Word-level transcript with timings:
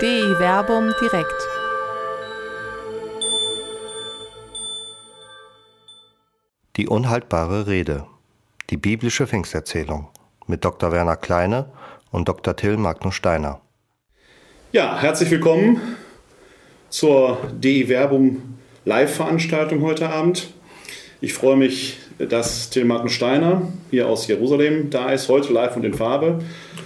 DI 0.00 0.38
Werbung 0.38 0.94
direkt. 0.98 1.46
Die 6.76 6.88
unhaltbare 6.88 7.66
Rede. 7.66 8.06
Die 8.70 8.78
biblische 8.78 9.26
Pfingsterzählung 9.26 10.08
mit 10.46 10.64
Dr. 10.64 10.90
Werner 10.92 11.16
Kleine 11.16 11.66
und 12.12 12.28
Dr. 12.28 12.56
Till 12.56 12.78
Magnus 12.78 13.14
Steiner. 13.14 13.60
Ja, 14.72 14.98
herzlich 14.98 15.30
willkommen 15.30 15.78
zur 16.88 17.36
DI 17.52 17.90
Werbung 17.90 18.58
Live-Veranstaltung 18.86 19.82
heute 19.82 20.08
Abend. 20.08 20.48
Ich 21.20 21.34
freue 21.34 21.56
mich, 21.56 21.98
dass 22.18 22.70
Till 22.70 22.86
Magnus 22.86 23.12
Steiner 23.12 23.68
hier 23.90 24.08
aus 24.08 24.26
Jerusalem 24.26 24.88
da 24.88 25.12
ist, 25.12 25.28
heute 25.28 25.52
live 25.52 25.76
und 25.76 25.84
in 25.84 25.92
Farbe. 25.92 26.42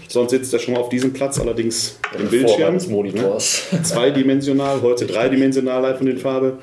Sonst 0.08 0.30
sitzt 0.30 0.52
er 0.52 0.58
schon 0.58 0.74
mal 0.74 0.80
auf 0.80 0.88
diesem 0.88 1.12
Platz, 1.12 1.38
allerdings 1.40 1.98
im 2.18 2.28
Bildschirm. 2.28 2.74
Des 2.74 2.88
Monitors. 2.88 3.68
Ne? 3.72 3.82
Zweidimensional, 3.82 4.82
heute 4.82 5.06
dreidimensional 5.06 5.82
live 5.82 6.00
und 6.00 6.08
in 6.08 6.18
Farbe. 6.18 6.58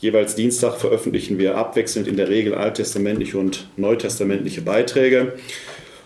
Jeweils 0.00 0.36
Dienstag 0.36 0.76
veröffentlichen 0.76 1.38
wir 1.38 1.56
abwechselnd 1.56 2.06
in 2.06 2.16
der 2.16 2.28
Regel 2.28 2.54
alttestamentliche 2.54 3.36
und 3.36 3.68
neutestamentliche 3.76 4.60
Beiträge. 4.60 5.32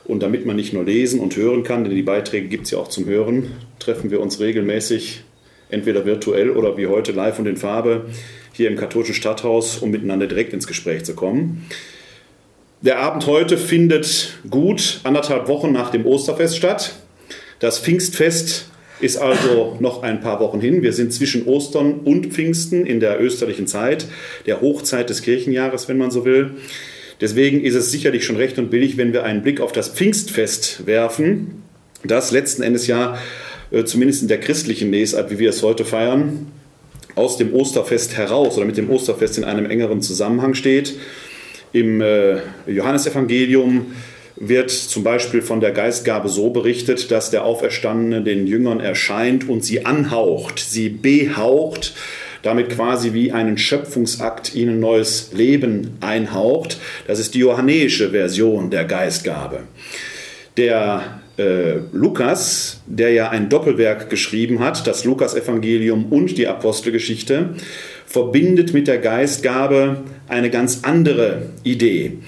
Und 0.05 0.23
damit 0.23 0.47
man 0.47 0.57
nicht 0.57 0.73
nur 0.73 0.85
lesen 0.85 1.21
und 1.21 1.37
hören 1.37 1.63
kann, 1.63 1.85
denn 1.85 1.95
die 1.95 2.03
Beiträge 2.03 2.49
gibt 2.49 2.65
es 2.65 2.73
ja 2.73 2.79
auch 2.79 2.89
zum 2.89 3.07
Hören, 3.07 3.53
treffen 3.79 4.11
wir 4.11 4.21
uns 4.21 4.41
regelmäßig, 4.41 5.23
entweder 5.71 6.05
virtuell 6.05 6.51
oder 6.51 6.77
wie 6.77 6.87
heute 6.87 7.13
live 7.13 7.39
und 7.39 7.47
in 7.47 7.57
Farbe, 7.57 8.07
hier 8.53 8.69
im 8.69 8.77
katholischen 8.77 9.15
Stadthaus, 9.15 9.79
um 9.79 9.91
miteinander 9.91 10.27
direkt 10.27 10.53
ins 10.53 10.67
Gespräch 10.67 11.05
zu 11.05 11.15
kommen. 11.15 11.67
Der 12.83 12.99
Abend 12.99 13.27
heute 13.27 13.57
findet 13.57 14.39
gut 14.51 15.01
anderthalb 15.05 15.47
Wochen 15.47 15.71
nach 15.71 15.91
dem 15.91 16.05
Osterfest 16.05 16.57
statt. 16.57 16.97
Das 17.61 17.79
Pfingstfest 17.79 18.67
ist 19.01 19.19
also 19.19 19.77
noch 19.79 20.03
ein 20.03 20.21
paar 20.21 20.41
Wochen 20.41 20.61
hin. 20.61 20.83
Wir 20.83 20.93
sind 20.93 21.13
zwischen 21.13 21.47
Ostern 21.47 22.01
und 22.01 22.33
Pfingsten 22.33 22.85
in 22.85 22.99
der 22.99 23.21
österlichen 23.21 23.69
Zeit, 23.69 24.07
der 24.47 24.61
Hochzeit 24.61 25.11
des 25.11 25.23
Kirchenjahres, 25.23 25.89
wenn 25.89 25.99
man 25.99 26.11
so 26.11 26.25
will. 26.25 26.53
Deswegen 27.23 27.65
ist 27.65 27.77
es 27.77 27.93
sicherlich 27.93 28.25
schon 28.25 28.35
recht 28.35 28.59
und 28.59 28.69
billig, 28.69 28.97
wenn 28.97 29.13
wir 29.13 29.23
einen 29.23 29.43
Blick 29.43 29.61
auf 29.61 29.71
das 29.71 29.89
Pfingstfest 29.91 30.87
werfen, 30.87 31.63
das 32.03 32.33
letzten 32.33 32.63
Endes 32.63 32.89
ja 32.89 33.17
äh, 33.71 33.85
zumindest 33.85 34.23
in 34.23 34.29
der 34.29 34.41
christlichen 34.41 34.91
Lesart, 34.91 35.31
wie 35.31 35.39
wir 35.39 35.51
es 35.51 35.63
heute 35.63 35.85
feiern, 35.85 36.49
aus 37.15 37.37
dem 37.39 37.55
Osterfest 37.55 38.17
heraus 38.17 38.57
oder 38.57 38.67
mit 38.67 38.77
dem 38.77 38.91
Osterfest 38.91 39.39
in 39.39 39.45
einem 39.45 39.67
engeren 39.67 40.03
Zusammenhang 40.03 40.55
steht. 40.55 40.95
Im 41.73 42.01
äh, 42.01 42.39
Johannesevangelium 42.67 43.93
wird 44.35 44.71
zum 44.73 45.05
Beispiel 45.05 45.43
von 45.43 45.61
der 45.61 45.71
Geistgabe 45.71 46.29
so 46.29 46.51
berichtet, 46.51 47.13
dass 47.13 47.31
der 47.31 47.45
Auferstandene 47.45 48.25
den 48.25 48.49
Jüngern 48.49 48.81
erscheint 48.81 49.49
und 49.49 49.65
sie 49.65 49.87
anhaucht, 49.87 50.59
sie 50.59 50.89
behaucht 50.89 51.95
damit 52.43 52.71
quasi 52.71 53.13
wie 53.13 53.33
einen 53.33 53.59
Schöpfungsakt 53.59 54.55
ihnen 54.55 54.81
neues 54.81 55.33
Leben 55.33 55.97
einhaucht. 56.01 56.79
Das 57.07 57.19
ist 57.19 57.35
die 57.35 57.41
johannäische 57.41 58.11
Version 58.11 58.71
der 58.71 58.85
Geistgabe. 58.85 59.61
Der 60.57 61.21
äh, 61.39 61.79
Lukas, 61.93 62.83
der 62.87 63.13
ja 63.13 63.31
ein 63.31 63.49
Doppelwerk 63.49 64.11
geschrieben 64.11 64.61
hat, 64.61 64.87
das 64.87 65.05
Lukas-Evangelium 65.05 66.07
und 66.07 66.37
die 66.37 66.47
Apostelgeschichte, 66.47 67.51
verbindet 68.07 68.75
mit 68.75 68.87
der 68.87 68.99
Geistgabe 68.99 70.03
eine 70.29 70.51
ganz 70.51 70.81
andere 70.83 71.47
Idee. 71.63 72.19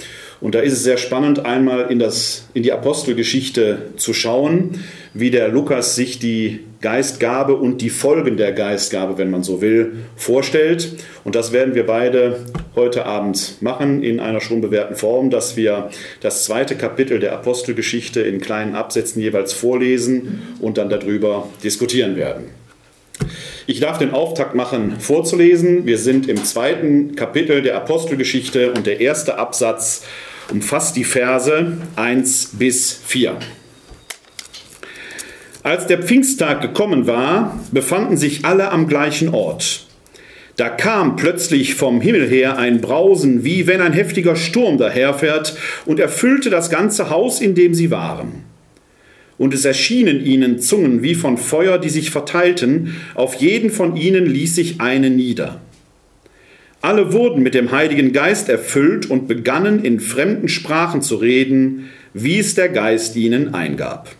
Und 0.41 0.55
da 0.55 0.61
ist 0.61 0.73
es 0.73 0.83
sehr 0.83 0.97
spannend, 0.97 1.45
einmal 1.45 1.91
in, 1.91 1.99
das, 1.99 2.49
in 2.55 2.63
die 2.63 2.73
Apostelgeschichte 2.73 3.79
zu 3.97 4.13
schauen, 4.13 4.81
wie 5.15 5.31
der 5.31 5.49
Lukas 5.49 5.95
sich 5.95 6.19
die 6.19 6.61
Geistgabe 6.81 7.55
und 7.55 7.81
die 7.81 7.89
Folgen 7.89 8.37
der 8.37 8.53
Geistgabe, 8.53 9.17
wenn 9.17 9.31
man 9.31 9.43
so 9.43 9.63
will, 9.63 9.93
vorstellt. 10.17 10.97
Und 11.25 11.35
das 11.35 11.53
werden 11.53 11.75
wir 11.75 11.87
beide 11.87 12.41
heute 12.75 13.07
Abend 13.07 13.63
machen 13.63 14.03
in 14.03 14.21
einer 14.21 14.41
schon 14.41 14.61
bewährten 14.61 14.97
Form, 14.97 15.31
dass 15.31 15.57
wir 15.57 15.89
das 16.21 16.45
zweite 16.45 16.75
Kapitel 16.75 17.21
der 17.21 17.33
Apostelgeschichte 17.33 18.21
in 18.21 18.41
kleinen 18.41 18.75
Absätzen 18.75 19.23
jeweils 19.23 19.53
vorlesen 19.53 20.43
und 20.61 20.77
dann 20.77 20.91
darüber 20.91 21.49
diskutieren 21.63 22.17
werden. 22.17 22.64
Ich 23.67 23.81
darf 23.81 23.97
den 23.97 24.13
Auftakt 24.13 24.55
machen, 24.55 25.01
vorzulesen. 25.01 25.87
Wir 25.87 25.97
sind 25.97 26.29
im 26.29 26.45
zweiten 26.45 27.17
Kapitel 27.17 27.63
der 27.63 27.77
Apostelgeschichte 27.77 28.73
und 28.73 28.87
der 28.87 29.01
erste 29.01 29.39
Absatz 29.39 30.05
umfasst 30.51 30.97
die 30.97 31.05
Verse 31.05 31.79
1 31.97 32.51
bis 32.59 33.01
4. 33.07 33.39
Als 35.63 35.87
der 35.87 36.03
Pfingsttag 36.03 36.61
gekommen 36.61 37.07
war, 37.07 37.59
befanden 37.73 38.19
sich 38.19 38.45
alle 38.45 38.71
am 38.71 38.87
gleichen 38.87 39.31
Ort. 39.31 39.87
Da 40.57 40.69
kam 40.69 41.17
plötzlich 41.17 41.75
vom 41.75 42.03
Himmel 42.03 42.29
her 42.29 42.59
ein 42.59 42.83
Brausen, 42.83 43.45
wie 43.45 43.67
wenn 43.67 43.81
ein 43.81 43.95
heftiger 43.95 44.37
Sturm 44.37 44.77
daherfährt, 44.77 45.57
und 45.87 45.99
erfüllte 45.99 46.51
das 46.51 46.69
ganze 46.69 47.09
Haus, 47.09 47.41
in 47.41 47.55
dem 47.55 47.73
sie 47.73 47.91
waren. 47.91 48.44
Und 49.37 49.53
es 49.53 49.65
erschienen 49.65 50.25
ihnen 50.25 50.59
Zungen 50.59 51.03
wie 51.03 51.15
von 51.15 51.39
Feuer, 51.39 51.79
die 51.79 51.89
sich 51.89 52.11
verteilten, 52.11 52.97
auf 53.15 53.35
jeden 53.35 53.71
von 53.71 53.97
ihnen 53.97 54.27
ließ 54.27 54.55
sich 54.55 54.81
eine 54.81 55.11
nieder. 55.11 55.61
Alle 56.81 57.13
wurden 57.13 57.43
mit 57.43 57.55
dem 57.55 57.73
Heiligen 57.73 58.13
Geist 58.13 58.49
erfüllt 58.49 59.11
und 59.11 59.27
begannen 59.27 59.85
in 59.85 60.01
fremden 60.01 60.49
Sprachen 60.49 61.03
zu 61.03 61.17
reden, 61.17 61.89
wie 62.13 62.39
es 62.39 62.55
der 62.55 62.69
Geist 62.69 63.17
ihnen 63.17 63.55
eingab 63.55 64.15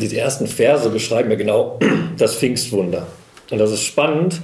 diese 0.00 0.16
ersten 0.16 0.46
Verse 0.46 0.88
beschreiben 0.90 1.30
ja 1.30 1.36
genau 1.36 1.78
das 2.18 2.36
Pfingstwunder. 2.36 3.06
Und 3.50 3.58
das 3.58 3.70
ist 3.70 3.82
spannend, 3.82 4.40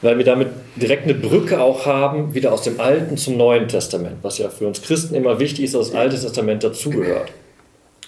weil 0.00 0.18
wir 0.18 0.24
damit 0.24 0.48
direkt 0.76 1.04
eine 1.04 1.14
Brücke 1.14 1.60
auch 1.60 1.86
haben, 1.86 2.34
wieder 2.34 2.52
aus 2.52 2.62
dem 2.62 2.80
Alten 2.80 3.16
zum 3.16 3.36
Neuen 3.36 3.68
Testament, 3.68 4.16
was 4.22 4.38
ja 4.38 4.48
für 4.48 4.66
uns 4.66 4.82
Christen 4.82 5.14
immer 5.14 5.38
wichtig 5.38 5.66
ist, 5.66 5.74
dass 5.74 5.90
das 5.90 5.96
Alte 5.96 6.18
Testament 6.18 6.64
dazugehört. 6.64 7.30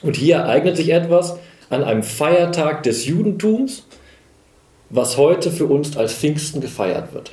Und 0.04 0.16
hier 0.16 0.36
ereignet 0.36 0.76
sich 0.76 0.90
etwas 0.90 1.36
an 1.70 1.82
einem 1.82 2.02
Feiertag 2.02 2.82
des 2.82 3.06
Judentums, 3.06 3.86
was 4.90 5.16
heute 5.16 5.50
für 5.50 5.64
uns 5.64 5.96
als 5.96 6.12
Pfingsten 6.12 6.60
gefeiert 6.60 7.14
wird. 7.14 7.32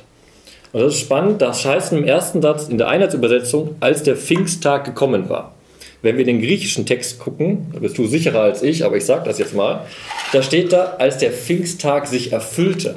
Und 0.72 0.80
das 0.80 0.94
ist 0.94 1.00
spannend, 1.00 1.42
das 1.42 1.66
heißt 1.66 1.92
im 1.92 2.04
ersten 2.04 2.40
Satz 2.40 2.68
in 2.68 2.78
der 2.78 2.88
Einheitsübersetzung, 2.88 3.76
als 3.80 4.02
der 4.02 4.16
Pfingsttag 4.16 4.84
gekommen 4.84 5.28
war. 5.28 5.54
Wenn 6.00 6.16
wir 6.16 6.24
den 6.24 6.40
griechischen 6.40 6.86
Text 6.86 7.18
gucken, 7.20 7.66
da 7.74 7.78
bist 7.78 7.98
du 7.98 8.06
sicherer 8.06 8.40
als 8.40 8.62
ich, 8.62 8.84
aber 8.84 8.96
ich 8.96 9.04
sage 9.04 9.24
das 9.26 9.38
jetzt 9.38 9.54
mal, 9.54 9.84
da 10.32 10.42
steht 10.42 10.72
da, 10.72 10.96
als 10.98 11.18
der 11.18 11.30
Pfingsttag 11.30 12.06
sich 12.06 12.32
erfüllte. 12.32 12.94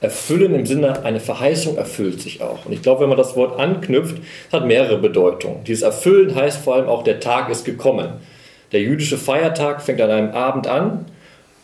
Erfüllen 0.00 0.54
im 0.54 0.64
Sinne, 0.64 1.04
eine 1.04 1.20
Verheißung 1.20 1.76
erfüllt 1.76 2.22
sich 2.22 2.40
auch. 2.40 2.64
Und 2.66 2.72
ich 2.72 2.82
glaube, 2.82 3.00
wenn 3.02 3.08
man 3.08 3.18
das 3.18 3.34
Wort 3.34 3.58
anknüpft, 3.58 4.18
hat 4.52 4.64
mehrere 4.64 4.98
Bedeutungen. 4.98 5.64
Dieses 5.64 5.82
Erfüllen 5.82 6.34
heißt 6.34 6.62
vor 6.62 6.76
allem 6.76 6.88
auch, 6.88 7.02
der 7.02 7.18
Tag 7.18 7.50
ist 7.50 7.64
gekommen. 7.64 8.10
Der 8.72 8.80
jüdische 8.80 9.18
Feiertag 9.18 9.82
fängt 9.82 10.00
an 10.00 10.10
einem 10.10 10.32
Abend 10.32 10.66
an 10.66 11.06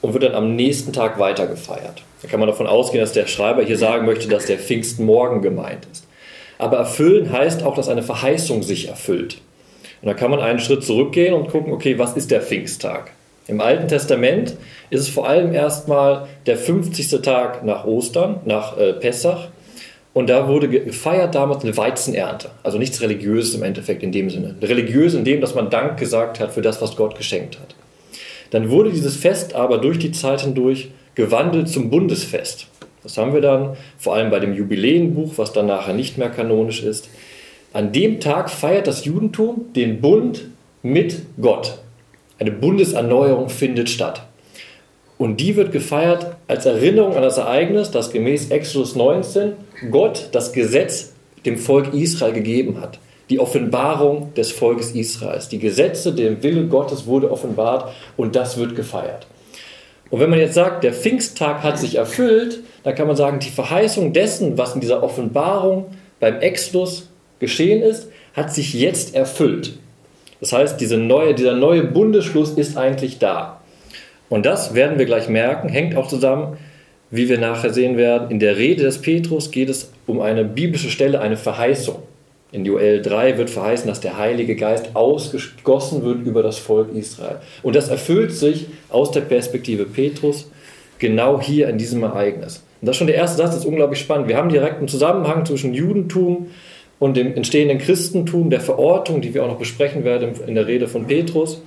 und 0.00 0.12
wird 0.12 0.24
dann 0.24 0.34
am 0.34 0.54
nächsten 0.56 0.92
Tag 0.92 1.18
weiter 1.18 1.46
gefeiert. 1.46 2.02
Da 2.22 2.28
kann 2.28 2.40
man 2.40 2.48
davon 2.48 2.66
ausgehen, 2.66 3.00
dass 3.00 3.12
der 3.12 3.26
Schreiber 3.26 3.62
hier 3.62 3.78
sagen 3.78 4.06
möchte, 4.06 4.28
dass 4.28 4.46
der 4.46 4.58
Pfingstmorgen 4.58 5.42
gemeint 5.42 5.86
ist. 5.90 6.06
Aber 6.58 6.76
erfüllen 6.76 7.32
heißt 7.32 7.64
auch, 7.64 7.74
dass 7.74 7.88
eine 7.88 8.02
Verheißung 8.02 8.62
sich 8.62 8.88
erfüllt. 8.88 9.38
Und 10.00 10.08
da 10.08 10.14
kann 10.14 10.30
man 10.30 10.40
einen 10.40 10.60
Schritt 10.60 10.84
zurückgehen 10.84 11.34
und 11.34 11.48
gucken, 11.48 11.72
okay, 11.72 11.98
was 11.98 12.16
ist 12.16 12.30
der 12.30 12.42
Pfingsttag? 12.42 13.12
Im 13.48 13.60
Alten 13.60 13.88
Testament 13.88 14.56
ist 14.90 15.00
es 15.00 15.08
vor 15.08 15.28
allem 15.28 15.52
erstmal 15.52 16.28
der 16.46 16.56
50. 16.56 17.22
Tag 17.22 17.64
nach 17.64 17.84
Ostern, 17.84 18.40
nach 18.44 18.78
äh, 18.78 18.92
Pessach. 18.92 19.48
Und 20.14 20.28
da 20.28 20.46
wurde 20.46 20.68
gefeiert 20.68 21.34
damals 21.34 21.64
eine 21.64 21.76
Weizenernte. 21.76 22.50
Also 22.62 22.78
nichts 22.78 23.00
Religiöses 23.00 23.54
im 23.54 23.62
Endeffekt 23.62 24.02
in 24.02 24.12
dem 24.12 24.28
Sinne. 24.28 24.54
Religiös 24.60 25.14
in 25.14 25.24
dem, 25.24 25.40
dass 25.40 25.54
man 25.54 25.70
Dank 25.70 25.98
gesagt 25.98 26.38
hat 26.38 26.52
für 26.52 26.60
das, 26.60 26.82
was 26.82 26.96
Gott 26.96 27.16
geschenkt 27.16 27.58
hat. 27.58 27.74
Dann 28.50 28.68
wurde 28.68 28.90
dieses 28.90 29.16
Fest 29.16 29.54
aber 29.54 29.78
durch 29.78 29.98
die 29.98 30.12
Zeit 30.12 30.42
hindurch 30.42 30.90
gewandelt 31.14 31.68
zum 31.68 31.88
Bundesfest. 31.88 32.66
Das 33.02 33.16
haben 33.16 33.32
wir 33.32 33.40
dann 33.40 33.76
vor 33.98 34.14
allem 34.14 34.30
bei 34.30 34.38
dem 34.38 34.54
Jubiläenbuch, 34.54 35.32
was 35.36 35.52
dann 35.52 35.66
nachher 35.66 35.94
nicht 35.94 36.18
mehr 36.18 36.28
kanonisch 36.28 36.82
ist. 36.82 37.08
An 37.72 37.92
dem 37.92 38.20
Tag 38.20 38.50
feiert 38.50 38.86
das 38.86 39.06
Judentum 39.06 39.72
den 39.74 40.02
Bund 40.02 40.44
mit 40.82 41.22
Gott. 41.40 41.78
Eine 42.38 42.50
Bundeserneuerung 42.50 43.48
findet 43.48 43.88
statt. 43.88 44.26
Und 45.16 45.40
die 45.40 45.56
wird 45.56 45.72
gefeiert 45.72 46.36
als 46.48 46.66
Erinnerung 46.66 47.16
an 47.16 47.22
das 47.22 47.38
Ereignis, 47.38 47.90
das 47.90 48.10
gemäß 48.10 48.50
Exodus 48.50 48.94
19 48.96 49.52
Gott 49.90 50.28
das 50.32 50.52
Gesetz 50.52 51.12
dem 51.44 51.58
Volk 51.58 51.92
Israel 51.94 52.32
gegeben 52.32 52.80
hat. 52.80 52.98
Die 53.30 53.40
Offenbarung 53.40 54.34
des 54.34 54.52
Volkes 54.52 54.92
Israels. 54.92 55.48
Die 55.48 55.58
Gesetze, 55.58 56.12
der 56.14 56.42
Wille 56.42 56.66
Gottes 56.66 57.06
wurde 57.06 57.30
offenbart 57.30 57.92
und 58.16 58.36
das 58.36 58.56
wird 58.56 58.76
gefeiert. 58.76 59.26
Und 60.10 60.20
wenn 60.20 60.28
man 60.28 60.38
jetzt 60.38 60.54
sagt, 60.54 60.84
der 60.84 60.92
Pfingsttag 60.92 61.62
hat 61.62 61.78
sich 61.78 61.94
erfüllt, 61.94 62.60
dann 62.84 62.94
kann 62.94 63.06
man 63.06 63.16
sagen, 63.16 63.38
die 63.38 63.48
Verheißung 63.48 64.12
dessen, 64.12 64.58
was 64.58 64.74
in 64.74 64.80
dieser 64.80 65.02
Offenbarung 65.02 65.86
beim 66.20 66.40
Exodus 66.40 67.08
geschehen 67.38 67.82
ist, 67.82 68.08
hat 68.34 68.52
sich 68.52 68.74
jetzt 68.74 69.14
erfüllt. 69.14 69.78
Das 70.40 70.52
heißt, 70.52 70.80
diese 70.80 70.98
neue, 70.98 71.34
dieser 71.34 71.54
neue 71.54 71.84
Bundesschluss 71.84 72.50
ist 72.50 72.76
eigentlich 72.76 73.18
da. 73.20 73.60
Und 74.28 74.44
das 74.44 74.74
werden 74.74 74.98
wir 74.98 75.06
gleich 75.06 75.28
merken, 75.28 75.68
hängt 75.68 75.96
auch 75.96 76.08
zusammen, 76.08 76.58
wie 77.12 77.28
wir 77.28 77.38
nachher 77.38 77.72
sehen 77.72 77.96
werden. 77.96 78.30
In 78.30 78.40
der 78.40 78.56
Rede 78.56 78.82
des 78.82 78.98
Petrus 78.98 79.52
geht 79.52 79.68
es 79.68 79.92
um 80.06 80.20
eine 80.20 80.44
biblische 80.44 80.90
Stelle, 80.90 81.20
eine 81.20 81.36
Verheißung. 81.36 81.96
In 82.50 82.64
Joel 82.64 83.00
3 83.00 83.38
wird 83.38 83.50
verheißen, 83.50 83.86
dass 83.86 84.00
der 84.00 84.18
Heilige 84.18 84.56
Geist 84.56 84.96
ausgegossen 84.96 86.02
wird 86.02 86.26
über 86.26 86.42
das 86.42 86.58
Volk 86.58 86.94
Israel. 86.94 87.36
Und 87.62 87.76
das 87.76 87.88
erfüllt 87.88 88.32
sich 88.32 88.66
aus 88.88 89.10
der 89.10 89.20
Perspektive 89.20 89.84
Petrus 89.84 90.50
genau 90.98 91.40
hier 91.40 91.68
in 91.68 91.78
diesem 91.78 92.02
Ereignis. 92.02 92.64
Und 92.80 92.86
das 92.86 92.94
ist 92.94 92.98
schon 92.98 93.06
der 93.06 93.16
erste 93.16 93.38
Satz, 93.38 93.50
das 93.50 93.60
ist 93.60 93.66
unglaublich 93.66 94.00
spannend. 94.00 94.28
Wir 94.28 94.36
haben 94.36 94.48
direkt 94.48 94.78
einen 94.78 94.88
Zusammenhang 94.88 95.44
zwischen 95.44 95.74
Judentum 95.74 96.48
und 96.98 97.16
dem 97.16 97.34
entstehenden 97.34 97.78
Christentum, 97.78 98.48
der 98.48 98.60
Verortung, 98.60 99.20
die 99.20 99.34
wir 99.34 99.44
auch 99.44 99.48
noch 99.48 99.58
besprechen 99.58 100.04
werden 100.04 100.32
in 100.46 100.54
der 100.54 100.66
Rede 100.66 100.88
von 100.88 101.06
Petrus. 101.06 101.62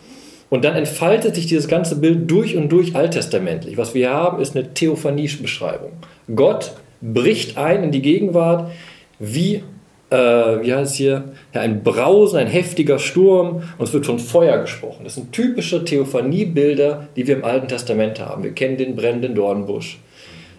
Und 0.50 0.64
dann 0.64 0.76
entfaltet 0.76 1.36
sich 1.36 1.48
dieses 1.48 1.68
ganze 1.68 1.96
Bild 1.96 2.30
durch 2.30 2.56
und 2.56 2.70
durch 2.70 2.96
alttestamentlich. 2.96 3.78
Was 3.78 3.94
wir 3.94 4.12
haben, 4.12 4.42
ist 4.42 4.56
eine 4.56 4.74
Theophanie-Beschreibung. 4.74 5.94
Gott 6.36 6.74
bricht 7.02 7.58
ein 7.58 7.84
in 7.84 7.92
die 7.92 8.02
Gegenwart 8.02 8.72
wie 9.20 9.64
äh, 10.10 10.16
wie 10.16 10.74
heißt 10.74 10.92
es 10.92 10.98
hier, 10.98 11.24
ja, 11.54 11.62
ein 11.62 11.84
Brausen, 11.84 12.38
ein 12.38 12.48
heftiger 12.48 13.00
Sturm 13.00 13.64
und 13.78 13.86
es 13.86 13.94
wird 13.94 14.06
von 14.06 14.20
Feuer 14.20 14.60
gesprochen. 14.60 15.04
Das 15.04 15.16
sind 15.16 15.32
typische 15.32 15.84
Theophanie-Bilder, 15.84 17.08
die 17.16 17.28
wir 17.28 17.38
im 17.38 17.44
Alten 17.44 17.68
Testament 17.68 18.20
haben. 18.20 18.44
Wir 18.44 18.52
kennen 18.52 18.78
den 18.78 18.96
brennenden 18.96 19.36
Dornbusch. 19.36 20.00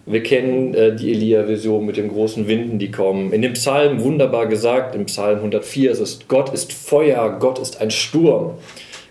Wir 0.05 0.23
kennen 0.23 0.75
äh, 0.75 0.95
die 0.95 1.11
Elia-Vision 1.11 1.85
mit 1.85 1.97
den 1.97 2.09
großen 2.09 2.47
Winden, 2.47 2.79
die 2.79 2.91
kommen. 2.91 3.33
In 3.33 3.43
dem 3.43 3.55
Psalm 3.55 4.03
wunderbar 4.03 4.47
gesagt, 4.47 4.95
im 4.95 5.07
Psalm 5.07 5.39
104 5.39 5.91
ist 5.91 6.01
es, 6.01 6.21
Gott 6.29 6.53
ist 6.53 6.73
Feuer, 6.73 7.39
Gott 7.41 7.59
ist 7.59 7.81
ein 7.81 7.91
Sturm. 7.91 8.55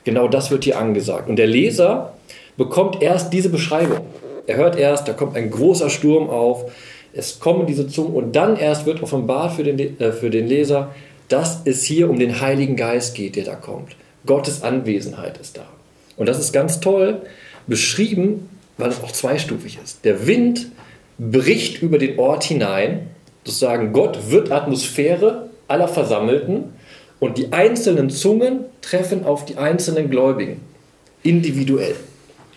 Genau 0.06 0.28
das 0.28 0.52
wird 0.52 0.64
hier 0.64 0.80
angesagt. 0.80 1.28
Und 1.28 1.36
der 1.36 1.48
Leser 1.48 2.14
bekommt 2.56 3.02
erst 3.02 3.34
diese 3.34 3.50
Beschreibung. 3.50 4.06
Er 4.48 4.56
hört 4.56 4.78
erst, 4.78 5.08
da 5.08 5.14
kommt 5.14 5.36
ein 5.36 5.50
großer 5.50 5.90
Sturm 5.90 6.30
auf, 6.30 6.72
es 7.14 7.40
kommen 7.40 7.66
diese 7.66 7.88
Zungen 7.88 8.14
und 8.14 8.36
dann 8.36 8.58
erst 8.58 8.86
wird 8.86 9.02
offenbart 9.02 9.54
für 9.54 9.64
den, 9.64 10.00
äh, 10.00 10.12
für 10.12 10.30
den 10.30 10.48
Leser, 10.48 10.94
dass 11.28 11.62
es 11.66 11.84
hier 11.84 12.10
um 12.10 12.20
den 12.20 12.40
Heiligen 12.40 12.76
Geist 12.76 13.16
geht, 13.16 13.36
der 13.36 13.46
da 13.46 13.56
kommt. 13.56 13.96
Gottes 14.26 14.64
Anwesenheit 14.64 15.38
ist 15.40 15.58
da. 15.58 15.66
Und 16.18 16.30
das 16.30 16.40
ist 16.40 16.54
ganz 16.54 16.80
toll 16.80 17.22
beschrieben, 17.68 18.50
weil 18.78 18.90
es 18.90 19.02
auch 19.02 19.12
zweistufig 19.12 19.80
ist. 19.84 20.06
Der 20.06 20.28
Wind 20.28 20.68
bricht 21.18 21.82
über 21.82 21.98
den 21.98 22.20
Ort 22.20 22.44
hinein, 22.44 23.08
sozusagen 23.44 23.94
Gott 23.94 24.30
wird 24.30 24.52
Atmosphäre 24.52 25.50
aller 25.68 25.88
Versammelten 25.88 26.74
und 27.26 27.40
die 27.40 27.52
einzelnen 27.52 28.12
Zungen 28.12 28.66
treffen 28.82 29.26
auf 29.26 29.46
die 29.46 29.58
einzelnen 29.58 30.12
Gläubigen 30.12 30.62
individuell. 31.24 31.96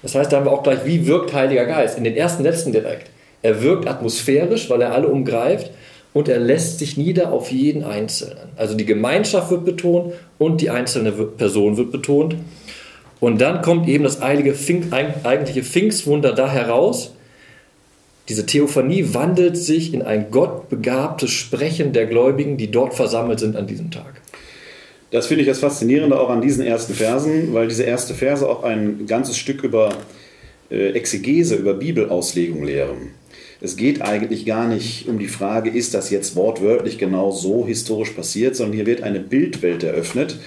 Das 0.02 0.14
heißt, 0.14 0.30
da 0.30 0.36
haben 0.36 0.44
wir 0.44 0.52
auch 0.52 0.62
gleich, 0.62 0.84
wie 0.84 1.06
wirkt 1.06 1.32
Heiliger 1.32 1.64
Geist 1.64 1.96
in 1.96 2.04
den 2.04 2.14
ersten 2.14 2.42
Sätzen 2.42 2.70
direkt. 2.70 3.10
Er 3.40 3.62
wirkt 3.62 3.88
atmosphärisch, 3.88 4.68
weil 4.68 4.82
er 4.82 4.92
alle 4.92 5.08
umgreift 5.08 5.70
und 6.12 6.28
er 6.28 6.38
lässt 6.38 6.80
sich 6.80 6.98
nieder 6.98 7.32
auf 7.32 7.50
jeden 7.50 7.82
Einzelnen. 7.82 8.50
Also 8.56 8.74
die 8.74 8.84
Gemeinschaft 8.84 9.50
wird 9.50 9.64
betont 9.64 10.12
und 10.36 10.60
die 10.60 10.68
einzelne 10.68 11.12
Person 11.12 11.78
wird 11.78 11.90
betont. 11.90 12.36
Und 13.20 13.40
dann 13.40 13.62
kommt 13.62 13.88
eben 13.88 14.04
das 14.04 14.20
eigentliche 14.20 15.62
Pfingstwunder 15.62 16.34
da 16.34 16.50
heraus. 16.50 17.14
Diese 18.28 18.44
Theophanie 18.44 19.14
wandelt 19.14 19.56
sich 19.56 19.94
in 19.94 20.02
ein 20.02 20.30
gottbegabtes 20.30 21.30
Sprechen 21.30 21.94
der 21.94 22.04
Gläubigen, 22.04 22.58
die 22.58 22.70
dort 22.70 22.92
versammelt 22.92 23.40
sind 23.40 23.56
an 23.56 23.66
diesem 23.66 23.90
Tag. 23.90 24.20
Das 25.10 25.26
finde 25.26 25.42
ich 25.42 25.48
das 25.48 25.60
Faszinierende 25.60 26.20
auch 26.20 26.28
an 26.28 26.42
diesen 26.42 26.64
ersten 26.64 26.94
Versen, 26.94 27.54
weil 27.54 27.68
diese 27.68 27.84
erste 27.84 28.14
Verse 28.14 28.46
auch 28.46 28.62
ein 28.62 29.06
ganzes 29.06 29.38
Stück 29.38 29.64
über 29.64 29.90
äh, 30.70 30.90
Exegese, 30.90 31.56
über 31.56 31.74
Bibelauslegung 31.74 32.62
lehren. 32.62 33.12
Es 33.60 33.76
geht 33.76 34.02
eigentlich 34.02 34.46
gar 34.46 34.68
nicht 34.68 35.08
um 35.08 35.18
die 35.18 35.26
Frage, 35.26 35.70
ist 35.70 35.94
das 35.94 36.10
jetzt 36.10 36.36
wortwörtlich 36.36 36.98
genau 36.98 37.32
so 37.32 37.66
historisch 37.66 38.10
passiert, 38.10 38.54
sondern 38.54 38.76
hier 38.76 38.86
wird 38.86 39.02
eine 39.02 39.18
Bildwelt 39.18 39.82
eröffnet. 39.82 40.38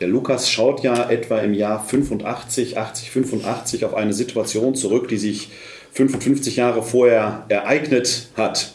Der 0.00 0.08
Lukas 0.08 0.50
schaut 0.50 0.82
ja 0.82 1.10
etwa 1.10 1.40
im 1.40 1.52
Jahr 1.52 1.84
85, 1.84 2.78
80, 2.78 3.10
85 3.10 3.84
auf 3.84 3.94
eine 3.94 4.12
Situation 4.12 4.74
zurück, 4.74 5.08
die 5.08 5.18
sich 5.18 5.48
55 5.92 6.56
Jahre 6.56 6.82
vorher 6.82 7.44
ereignet 7.48 8.28
hat. 8.36 8.74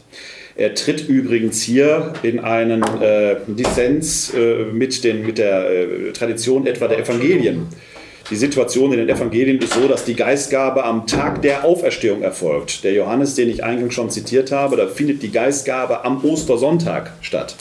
Er 0.57 0.73
tritt 0.73 1.09
übrigens 1.09 1.61
hier 1.61 2.13
in 2.23 2.39
einen 2.39 2.81
äh, 3.01 3.35
Dissens 3.45 4.33
äh, 4.33 4.63
mit, 4.71 5.03
den, 5.03 5.25
mit 5.25 5.37
der 5.37 5.69
äh, 5.69 6.11
Tradition 6.13 6.65
etwa 6.65 6.87
der 6.87 6.99
Evangelien. 6.99 7.67
Die 8.31 8.37
Situation 8.37 8.93
in 8.93 8.99
den 8.99 9.09
Evangelien 9.09 9.59
ist 9.59 9.73
so, 9.73 9.87
dass 9.87 10.05
die 10.05 10.15
Geistgabe 10.15 10.85
am 10.85 11.05
Tag 11.07 11.41
der 11.41 11.65
Auferstehung 11.65 12.21
erfolgt. 12.21 12.83
Der 12.85 12.93
Johannes, 12.93 13.35
den 13.35 13.49
ich 13.49 13.63
eingangs 13.63 13.93
schon 13.93 14.09
zitiert 14.09 14.51
habe, 14.51 14.77
da 14.77 14.87
findet 14.87 15.21
die 15.21 15.31
Geistgabe 15.31 16.05
am 16.05 16.23
Ostersonntag 16.23 17.11
statt. 17.21 17.55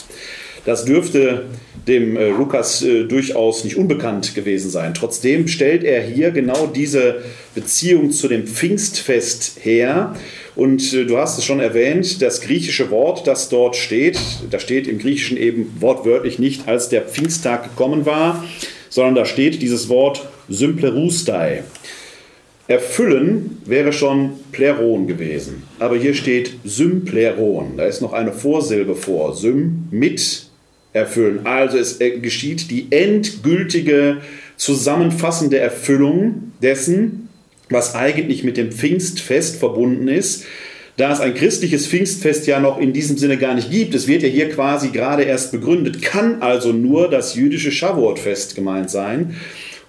Das 0.65 0.85
dürfte 0.85 1.45
dem 1.87 2.17
äh, 2.17 2.29
Lukas 2.29 2.81
äh, 2.81 3.03
durchaus 3.03 3.63
nicht 3.63 3.77
unbekannt 3.77 4.33
gewesen 4.33 4.69
sein. 4.71 4.93
Trotzdem 4.93 5.47
stellt 5.47 5.83
er 5.83 6.01
hier 6.01 6.31
genau 6.31 6.67
diese 6.67 7.21
Beziehung 7.53 8.11
zu 8.11 8.27
dem 8.27 8.47
Pfingstfest 8.47 9.59
her. 9.61 10.15
Und 10.55 10.93
äh, 10.93 11.05
du 11.05 11.17
hast 11.17 11.37
es 11.37 11.45
schon 11.45 11.59
erwähnt, 11.59 12.21
das 12.21 12.41
griechische 12.41 12.89
Wort, 12.89 13.27
das 13.27 13.49
dort 13.49 13.75
steht, 13.75 14.19
da 14.49 14.59
steht 14.59 14.87
im 14.87 14.97
Griechischen 14.97 15.37
eben 15.37 15.75
wortwörtlich 15.79 16.39
nicht, 16.39 16.67
als 16.67 16.89
der 16.89 17.01
Pfingsttag 17.01 17.63
gekommen 17.63 18.05
war, 18.05 18.43
sondern 18.89 19.15
da 19.15 19.25
steht 19.25 19.61
dieses 19.61 19.89
Wort 19.89 20.27
Symplerustai. 20.49 21.63
Erfüllen 22.67 23.61
wäre 23.65 23.93
schon 23.93 24.31
Pleron 24.51 25.05
gewesen. 25.05 25.63
Aber 25.77 25.97
hier 25.97 26.15
steht 26.15 26.55
Sympleron. 26.63 27.77
Da 27.77 27.85
ist 27.85 28.01
noch 28.01 28.13
eine 28.13 28.31
Vorsilbe 28.31 28.95
vor. 28.95 29.35
Sym 29.35 29.87
mit 29.91 30.44
erfüllen. 30.95 31.41
Also 31.43 31.77
es 31.77 31.99
geschieht 31.99 32.71
die 32.71 32.87
endgültige 32.89 34.17
zusammenfassende 34.55 35.59
Erfüllung 35.59 36.53
dessen, 36.61 37.27
was 37.69 37.95
eigentlich 37.95 38.43
mit 38.43 38.57
dem 38.57 38.71
Pfingstfest 38.71 39.57
verbunden 39.57 40.07
ist. 40.07 40.45
Da 40.97 41.11
es 41.11 41.19
ein 41.19 41.33
christliches 41.33 41.87
Pfingstfest 41.87 42.47
ja 42.47 42.61
noch 42.61 42.79
in 42.79 42.93
diesem 42.93 43.17
Sinne 43.17 43.37
gar 43.37 43.53
nicht 43.53 43.69
gibt, 43.69 43.93
es 43.93 44.07
wird 44.07 44.23
ja 44.23 44.29
hier 44.29 44.49
quasi 44.49 44.89
gerade 44.89 45.23
erst 45.23 45.51
begründet, 45.51 46.01
kann 46.01 46.41
also 46.41 46.71
nur 46.71 47.09
das 47.09 47.35
jüdische 47.35 47.71
Shavuot-Fest 47.71 48.55
gemeint 48.55 48.89
sein. 48.89 49.35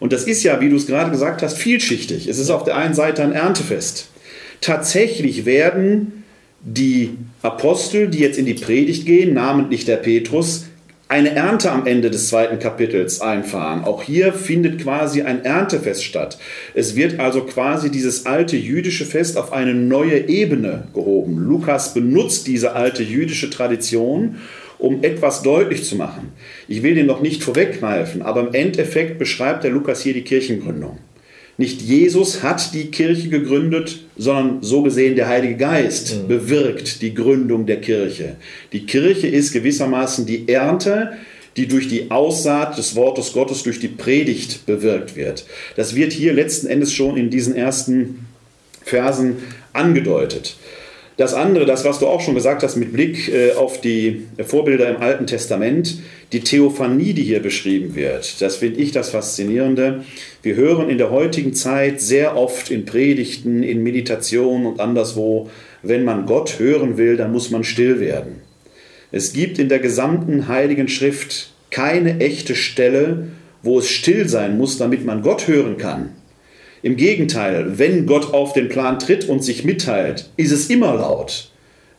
Und 0.01 0.13
das 0.13 0.25
ist 0.25 0.43
ja, 0.43 0.61
wie 0.61 0.69
du 0.69 0.75
es 0.75 0.89
gerade 0.89 1.13
gesagt 1.13 1.43
hast, 1.43 1.57
vielschichtig. 1.57 2.27
Es 2.27 2.39
ist 2.39 2.51
auf 2.51 2.65
der 2.65 2.77
einen 2.77 2.95
Seite 2.95 3.23
ein 3.23 3.33
Erntefest. 3.33 4.09
Tatsächlich 4.61 5.45
werden 5.45 6.25
die 6.61 7.11
Apostel, 7.43 8.09
die 8.09 8.19
jetzt 8.19 8.39
in 8.39 8.47
die 8.47 8.55
Predigt 8.55 9.07
gehen, 9.07 9.35
namentlich 9.35 9.85
der 9.85 9.99
Petrus, 9.99 10.66
eine 11.09 11.31
Ernte 11.31 11.71
am 11.71 11.87
Ende 11.87 12.11
des 12.11 12.29
zweiten 12.29 12.59
Kapitels 12.59 13.21
einfahren. 13.21 13.85
Auch 13.85 14.03
hier 14.03 14.33
findet 14.33 14.83
quasi 14.83 15.23
ein 15.23 15.45
Erntefest 15.45 16.03
statt. 16.03 16.39
Es 16.75 16.97
wird 16.97 17.21
also 17.21 17.43
quasi 17.43 17.91
dieses 17.91 18.27
alte 18.27 18.57
jüdische 18.57 19.05
Fest 19.05 19.39
auf 19.39 19.53
eine 19.53 19.75
neue 19.75 20.29
Ebene 20.29 20.89
gehoben. 20.95 21.39
Lukas 21.39 21.95
benutzt 21.95 22.49
diese 22.49 22.73
alte 22.73 23.03
jüdische 23.03 23.51
Tradition 23.51 24.37
um 24.79 25.03
etwas 25.03 25.43
deutlich 25.43 25.85
zu 25.85 25.97
machen. 25.97 26.33
Ich 26.69 26.83
will 26.83 26.95
den 26.95 27.07
noch 27.07 27.23
nicht 27.23 27.43
vorweggreifen, 27.43 28.21
aber 28.23 28.41
im 28.41 28.55
Endeffekt 28.55 29.19
beschreibt 29.19 29.65
der 29.65 29.71
Lukas 29.71 30.03
hier 30.03 30.13
die 30.13 30.23
Kirchengründung. 30.23 30.99
Nicht 31.59 31.81
Jesus 31.81 32.43
hat 32.43 32.75
die 32.75 32.91
Kirche 32.91 33.29
gegründet, 33.29 34.01
sondern 34.17 34.63
so 34.63 34.83
gesehen 34.83 35.17
der 35.17 35.29
Heilige 35.29 35.57
Geist 35.57 36.15
mhm. 36.15 36.29
bewirkt 36.29 37.01
die 37.01 37.15
Gründung 37.15 37.65
der 37.65 37.81
Kirche. 37.81 38.37
Die 38.73 38.85
Kirche 38.85 39.27
ist 39.27 39.53
gewissermaßen 39.53 40.27
die 40.27 40.49
Ernte, 40.49 41.13
die 41.57 41.67
durch 41.67 41.89
die 41.89 42.11
Aussaat 42.11 42.77
des 42.77 42.95
Wortes 42.95 43.33
Gottes, 43.33 43.63
durch 43.63 43.81
die 43.81 43.89
Predigt 43.89 44.67
bewirkt 44.67 45.17
wird. 45.17 45.47
Das 45.77 45.95
wird 45.95 46.13
hier 46.13 46.35
letzten 46.35 46.67
Endes 46.67 46.93
schon 46.93 47.17
in 47.17 47.31
diesen 47.31 47.57
ersten 47.57 48.27
Versen 48.85 49.39
angedeutet. 49.73 50.57
Das 51.17 51.33
andere, 51.33 51.65
das, 51.65 51.85
was 51.87 51.99
du 51.99 52.07
auch 52.07 52.21
schon 52.21 52.35
gesagt 52.35 52.63
hast 52.63 52.77
mit 52.77 52.93
Blick 52.93 53.33
äh, 53.33 53.53
auf 53.53 53.81
die 53.81 54.27
Vorbilder 54.45 54.91
im 54.91 55.01
Alten 55.01 55.27
Testament, 55.27 55.99
die 56.33 56.41
Theophanie, 56.41 57.15
die 57.15 57.23
hier 57.23 57.41
beschrieben 57.41 57.95
wird, 57.95 58.43
das 58.43 58.57
finde 58.57 58.81
ich 58.81 58.93
das 58.93 59.09
Faszinierende. 59.09 60.05
Wir 60.43 60.57
hören 60.57 60.91
in 60.91 60.99
der 60.99 61.11
heutigen 61.11 61.55
Zeit 61.55 62.03
sehr 62.03 62.37
oft 62.37 62.71
in 62.71 62.85
Predigten, 62.85 63.63
in 63.63 63.83
Meditationen 63.83 64.67
und 64.67 64.79
anderswo, 64.79 65.49
wenn 65.83 66.05
man 66.05 66.27
Gott 66.27 66.59
hören 66.59 66.99
will, 66.99 67.17
dann 67.17 67.33
muss 67.33 67.51
man 67.51 67.65
still 67.65 67.99
werden. 67.99 68.43
Es 69.11 69.33
gibt 69.33 69.59
in 69.59 69.71
der 69.71 69.79
gesamten 69.79 70.49
Heiligen 70.49 70.89
Schrift 70.89 71.53
keine 71.71 72.21
echte 72.21 72.55
Stelle, 72.55 73.29
wo 73.63 73.79
es 73.79 73.89
still 73.89 74.29
sein 74.29 74.59
muss, 74.59 74.77
damit 74.77 75.07
man 75.07 75.23
Gott 75.23 75.49
hören 75.49 75.79
kann. 75.79 76.11
Im 76.83 76.97
Gegenteil, 76.97 77.79
wenn 77.79 78.07
Gott 78.07 78.33
auf 78.33 78.53
den 78.53 78.69
Plan 78.69 78.99
tritt 78.99 79.29
und 79.29 79.43
sich 79.43 79.65
mitteilt, 79.65 80.31
ist 80.37 80.53
es 80.53 80.71
immer 80.71 80.95
laut. 80.95 81.51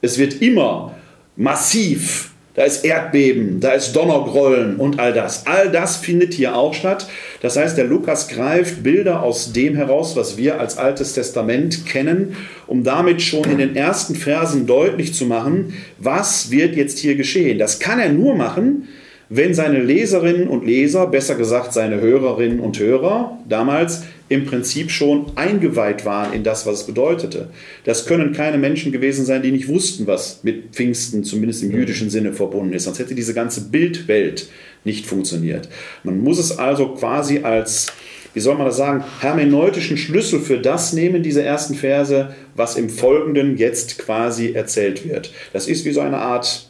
Es 0.01 0.17
wird 0.17 0.41
immer 0.41 0.95
massiv 1.35 2.31
da 2.57 2.63
ist 2.63 2.83
Erdbeben, 2.83 3.59
da 3.59 3.73
ist 3.73 3.95
Donnergrollen 3.95 4.77
und 4.77 4.99
all 4.99 5.13
das. 5.13 5.45
All 5.45 5.71
das 5.71 5.97
findet 5.97 6.33
hier 6.33 6.55
auch 6.55 6.73
statt. 6.73 7.07
Das 7.39 7.55
heißt, 7.55 7.77
der 7.77 7.85
Lukas 7.85 8.29
greift 8.29 8.81
Bilder 8.81 9.21
aus 9.21 9.53
dem 9.53 9.75
heraus, 9.75 10.15
was 10.15 10.37
wir 10.37 10.59
als 10.59 10.75
Altes 10.75 11.13
Testament 11.13 11.85
kennen, 11.85 12.35
um 12.65 12.83
damit 12.83 13.21
schon 13.21 13.43
in 13.43 13.59
den 13.59 13.75
ersten 13.75 14.15
Versen 14.15 14.65
deutlich 14.65 15.13
zu 15.13 15.25
machen, 15.25 15.75
was 15.99 16.49
wird 16.49 16.75
jetzt 16.75 16.97
hier 16.97 17.13
geschehen. 17.13 17.59
Das 17.59 17.77
kann 17.77 17.99
er 17.99 18.09
nur 18.09 18.33
machen, 18.33 18.87
wenn 19.29 19.53
seine 19.53 19.83
Leserinnen 19.83 20.47
und 20.47 20.65
Leser, 20.65 21.07
besser 21.07 21.35
gesagt 21.35 21.73
seine 21.73 21.99
Hörerinnen 21.99 22.59
und 22.59 22.79
Hörer 22.79 23.37
damals 23.47 24.03
im 24.29 24.45
Prinzip 24.45 24.91
schon 24.91 25.25
eingeweiht 25.35 26.05
waren 26.05 26.33
in 26.33 26.43
das, 26.43 26.65
was 26.65 26.81
es 26.81 26.85
bedeutete. 26.85 27.49
Das 27.83 28.05
können 28.05 28.33
keine 28.33 28.57
Menschen 28.57 28.91
gewesen 28.91 29.25
sein, 29.25 29.41
die 29.41 29.51
nicht 29.51 29.67
wussten, 29.67 30.07
was 30.07 30.43
mit 30.43 30.75
Pfingsten 30.75 31.23
zumindest 31.23 31.63
im 31.63 31.71
jüdischen 31.71 32.09
Sinne 32.09 32.33
verbunden 32.33 32.73
ist. 32.73 32.83
Sonst 32.83 32.99
hätte 32.99 33.15
diese 33.15 33.33
ganze 33.33 33.69
Bildwelt 33.69 34.49
nicht 34.83 35.05
funktioniert. 35.05 35.69
Man 36.03 36.19
muss 36.19 36.39
es 36.39 36.57
also 36.57 36.89
quasi 36.89 37.39
als, 37.39 37.93
wie 38.33 38.39
soll 38.39 38.55
man 38.55 38.65
das 38.65 38.77
sagen, 38.77 39.03
hermeneutischen 39.19 39.97
Schlüssel 39.97 40.39
für 40.39 40.57
das 40.57 40.93
nehmen, 40.93 41.23
diese 41.23 41.43
ersten 41.43 41.75
Verse, 41.75 42.33
was 42.55 42.75
im 42.75 42.89
Folgenden 42.89 43.57
jetzt 43.57 43.97
quasi 43.97 44.53
erzählt 44.53 45.07
wird. 45.07 45.31
Das 45.53 45.67
ist 45.67 45.85
wie 45.85 45.91
so 45.91 46.01
eine 46.01 46.17
Art 46.17 46.66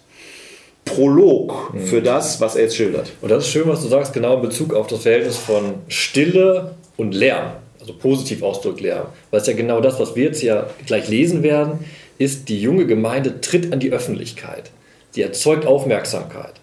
Prolog 0.88 1.74
für 1.86 2.02
das, 2.02 2.42
was 2.42 2.56
er 2.56 2.64
jetzt 2.64 2.76
schildert. 2.76 3.12
Und 3.22 3.30
das 3.30 3.46
ist 3.46 3.52
schön, 3.52 3.68
was 3.68 3.82
du 3.82 3.88
sagst, 3.88 4.14
genau 4.14 4.36
in 4.36 4.42
Bezug 4.42 4.74
auf 4.74 4.88
das 4.88 5.02
Verhältnis 5.02 5.38
von 5.38 5.76
Stille 5.88 6.76
und 6.98 7.14
Lärm, 7.14 7.52
also 7.80 7.94
positiv 7.94 8.44
ausdrückt 8.44 8.82
Lärm, 8.82 9.08
weil 9.32 9.42
es 9.42 9.48
ja 9.48 9.54
genau 9.54 9.82
das, 9.82 10.00
was 10.00 10.16
wir 10.16 10.26
jetzt 10.26 10.42
ja 10.42 10.68
gleich 10.86 11.08
lesen 11.08 11.44
werden, 11.44 11.86
ist, 12.18 12.50
die 12.50 12.60
junge 12.60 12.86
Gemeinde 12.86 13.42
tritt 13.42 13.72
an 13.72 13.80
die 13.80 13.92
Öffentlichkeit. 13.92 14.72
Sie 15.12 15.22
erzeugt 15.22 15.66
Aufmerksamkeit. 15.66 16.54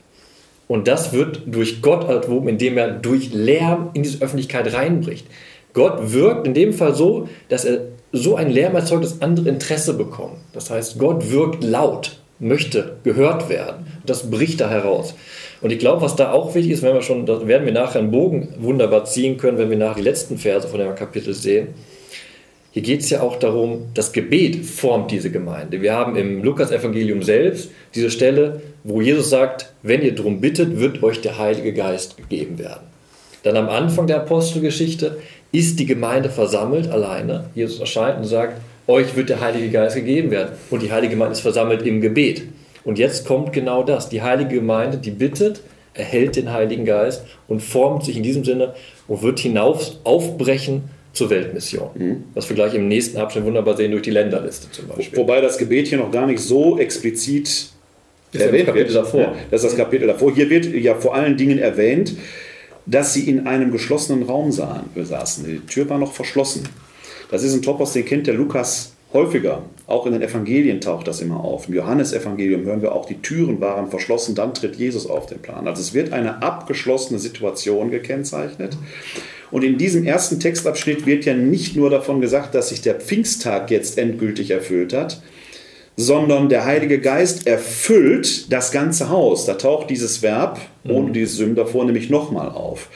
Und 0.66 0.88
das 0.88 1.12
wird 1.12 1.43
durch 1.47 1.83
Gott 1.83 2.09
erwoben, 2.09 2.49
indem 2.49 2.78
er 2.78 2.90
durch 2.90 3.33
Lärm 3.33 3.90
in 3.93 4.02
diese 4.02 4.23
Öffentlichkeit 4.23 4.73
reinbricht. 4.73 5.26
Gott 5.75 6.12
wirkt 6.12 6.47
in 6.47 6.54
dem 6.54 6.73
Fall 6.73 6.95
so, 6.95 7.28
dass 7.49 7.64
er 7.64 7.81
so 8.12 8.37
einen 8.37 8.50
Lärm 8.50 8.75
erzeugt, 8.75 9.04
dass 9.04 9.21
andere 9.21 9.49
Interesse 9.49 9.95
bekommen. 9.95 10.37
Das 10.52 10.71
heißt, 10.71 10.99
Gott 10.99 11.31
wirkt 11.31 11.64
laut, 11.64 12.19
möchte 12.38 12.97
gehört 13.02 13.49
werden. 13.49 13.87
Das 14.06 14.30
bricht 14.30 14.61
da 14.61 14.68
heraus. 14.68 15.14
Und 15.61 15.70
ich 15.70 15.78
glaube, 15.78 16.02
was 16.02 16.16
da 16.16 16.32
auch 16.32 16.54
wichtig 16.54 16.73
ist, 16.73 16.82
wenn 16.82 16.94
wir 16.94 17.02
schon, 17.02 17.26
da 17.26 17.46
werden 17.46 17.64
wir 17.64 17.73
nachher 17.73 18.00
einen 18.00 18.11
Bogen 18.11 18.49
wunderbar 18.58 19.04
ziehen 19.04 19.37
können, 19.37 19.58
wenn 19.58 19.70
wir 19.70 19.78
nach 19.78 19.96
die 19.96 20.02
letzten 20.02 20.37
Verse 20.37 20.68
von 20.68 20.78
dem 20.78 20.94
Kapitel 20.94 21.32
sehen. 21.32 21.68
Hier 22.73 22.82
geht 22.82 23.02
es 23.02 23.11
ja 23.11 23.23
auch 23.23 23.37
darum, 23.37 23.87
das 23.94 24.12
Gebet 24.12 24.66
formt 24.66 25.12
diese 25.12 25.30
Gemeinde. 25.30 25.80
Wir 25.80 25.92
haben 25.92 26.16
im 26.16 26.42
Lukas-Evangelium 26.42 27.23
selbst 27.23 27.70
diese 27.94 28.11
Stelle, 28.11 28.62
wo 28.82 29.00
Jesus 29.00 29.30
sagt, 29.30 29.73
wenn 29.82 30.02
ihr 30.02 30.12
darum 30.12 30.40
bittet, 30.40 30.80
wird 30.80 31.00
euch 31.04 31.20
der 31.20 31.38
Heilige 31.38 31.73
Geist 31.73 32.16
gegeben 32.16 32.58
werden. 32.58 32.82
Dann 33.44 33.56
am 33.56 33.68
Anfang 33.68 34.08
der 34.08 34.16
Apostelgeschichte 34.16 35.18
ist 35.52 35.78
die 35.78 35.87
Gemeinde 35.87 36.30
versammelt 36.30 36.90
alleine. 36.90 37.44
Jesus 37.54 37.78
erscheint 37.78 38.18
und 38.18 38.25
sagt, 38.25 38.61
euch 38.88 39.14
wird 39.14 39.28
der 39.28 39.40
Heilige 39.40 39.70
Geist 39.70 39.94
gegeben 39.94 40.32
werden. 40.32 40.50
Und 40.68 40.82
die 40.82 40.90
Heilige 40.90 41.12
Gemeinde 41.12 41.34
ist 41.34 41.40
versammelt 41.40 41.87
im 41.87 42.00
Gebet. 42.00 42.42
Und 42.85 42.99
jetzt 42.99 43.26
kommt 43.26 43.53
genau 43.53 43.83
das. 43.83 44.09
Die 44.09 44.23
Heilige 44.23 44.57
Gemeinde, 44.57 44.99
die 44.99 45.11
bittet, 45.11 45.62
erhält 45.95 46.37
den 46.37 46.53
Heiligen 46.53 46.85
Geist 46.85 47.25
und 47.49 47.62
formt 47.62 48.05
sich 48.05 48.17
in 48.17 48.23
diesem 48.23 48.45
Sinne 48.45 48.75
und 49.09 49.23
wird 49.23 49.38
hinauf 49.38 49.93
aufbrechen 50.05 50.83
zur 51.12 51.31
Weltmission. 51.31 51.91
Mhm. 51.95 52.25
Was 52.35 52.49
wir 52.49 52.57
gleich 52.57 52.75
im 52.75 52.88
nächsten 52.88 53.17
Abschnitt 53.17 53.45
wunderbar 53.45 53.76
sehen 53.76 53.93
durch 53.93 54.03
die 54.03 54.11
Länderliste 54.11 54.71
zum 54.71 54.88
Beispiel. 54.88 55.19
Wobei 55.19 55.41
das 55.41 55.57
Gebet 55.57 55.87
hier 55.87 55.99
noch 55.99 56.11
gar 56.11 56.26
nicht 56.26 56.41
so 56.41 56.79
explizit 56.79 57.71
ist 58.33 58.41
erwähnt 58.41 58.69
das 58.69 58.75
wird. 58.75 58.95
davor. 58.95 59.21
Ja, 59.21 59.35
das 59.50 59.62
ist 59.62 59.71
das 59.71 59.76
Kapitel 59.76 60.09
davor. 60.09 60.35
Hier 60.35 60.50
wird 60.50 60.67
ja 60.67 60.97
vor 60.97 61.14
allen 61.14 61.37
Dingen 61.37 61.59
erwähnt, 61.59 62.17
dass 62.85 63.14
sie 63.14 63.29
in 63.29 63.47
einem 63.47 63.71
geschlossenen 63.71 64.25
Raum 64.25 64.50
sahen, 64.50 64.91
saßen. 64.97 65.47
Die 65.47 65.61
Tür 65.61 65.88
war 65.88 65.99
noch 65.99 66.12
verschlossen. 66.12 66.69
Das 67.31 67.45
ist 67.45 67.55
ein 67.55 67.62
Topos, 67.62 67.93
den 67.93 68.05
kennt 68.05 68.26
der 68.26 68.35
Lukas 68.35 68.94
häufiger. 69.14 69.62
Auch 69.87 70.04
in 70.06 70.12
den 70.12 70.23
Evangelien 70.23 70.80
taucht 70.80 71.09
das 71.09 71.21
immer 71.21 71.42
auf. 71.42 71.68
Im 71.68 71.75
Johannesevangelium 71.75 72.64
hören 72.64 72.83
wir 72.83 72.92
auch, 72.92 73.06
die 73.06 73.23
Türen 73.23 73.61
waren 73.61 73.88
verschlossen, 73.88 74.35
dann 74.35 74.52
tritt 74.52 74.76
Jesus 74.76 75.09
auf 75.09 75.26
den 75.26 75.38
Plan. 75.38 75.66
Also 75.66 75.80
es 75.80 75.94
wird 75.94 76.12
eine 76.12 76.42
abgeschlossene 76.42 77.18
Situation 77.18 77.90
gekennzeichnet. 77.90 78.76
Und 79.50 79.62
in 79.62 79.78
diesem 79.78 80.04
ersten 80.04 80.40
Textabschnitt 80.40 81.06
wird 81.06 81.25
ja 81.25 81.35
nicht 81.35 81.76
nur 81.76 81.88
davon 81.88 82.21
gesagt, 82.21 82.54
dass 82.54 82.71
sich 82.71 82.83
der 82.83 82.97
Pfingsttag 82.97 83.71
jetzt 83.71 83.99
endgültig 83.99 84.50
erfüllt 84.50 84.92
hat, 84.92 85.23
sondern 85.97 86.49
der 86.49 86.64
Heilige 86.64 87.00
Geist 87.00 87.47
erfüllt 87.47 88.52
das 88.52 88.73
ganze 88.73 89.11
Haus. 89.11 89.47
Da 89.47 89.54
taucht 89.54 89.90
dieses 89.90 90.23
Verb 90.23 90.61
ohne 90.88 91.12
dieses 91.12 91.37
Sym 91.37 91.54
davor 91.54 91.85
nämlich 91.85 92.11
nochmal 92.11 92.49
auf. 92.49 92.88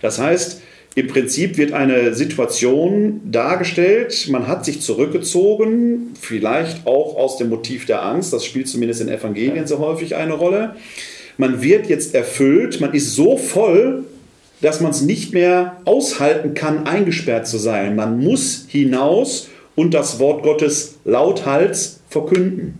Das 0.00 0.18
heißt, 0.18 0.62
im 0.96 1.08
Prinzip 1.08 1.58
wird 1.58 1.72
eine 1.72 2.14
Situation 2.14 3.20
dargestellt, 3.30 4.28
man 4.30 4.48
hat 4.48 4.64
sich 4.64 4.80
zurückgezogen, 4.80 6.14
vielleicht 6.18 6.86
auch 6.86 7.16
aus 7.16 7.36
dem 7.36 7.50
Motiv 7.50 7.84
der 7.84 8.02
Angst, 8.02 8.32
das 8.32 8.46
spielt 8.46 8.66
zumindest 8.66 9.02
in 9.02 9.10
Evangelien 9.10 9.66
sehr 9.66 9.78
häufig 9.78 10.16
eine 10.16 10.32
Rolle. 10.32 10.74
Man 11.36 11.60
wird 11.60 11.86
jetzt 11.90 12.14
erfüllt, 12.14 12.80
man 12.80 12.94
ist 12.94 13.14
so 13.14 13.36
voll, 13.36 14.04
dass 14.62 14.80
man 14.80 14.90
es 14.90 15.02
nicht 15.02 15.34
mehr 15.34 15.82
aushalten 15.84 16.54
kann, 16.54 16.86
eingesperrt 16.86 17.46
zu 17.46 17.58
sein. 17.58 17.94
Man 17.94 18.18
muss 18.18 18.64
hinaus 18.66 19.48
und 19.74 19.92
das 19.92 20.18
Wort 20.18 20.42
Gottes 20.42 20.94
lauthals 21.04 22.00
verkünden. 22.08 22.78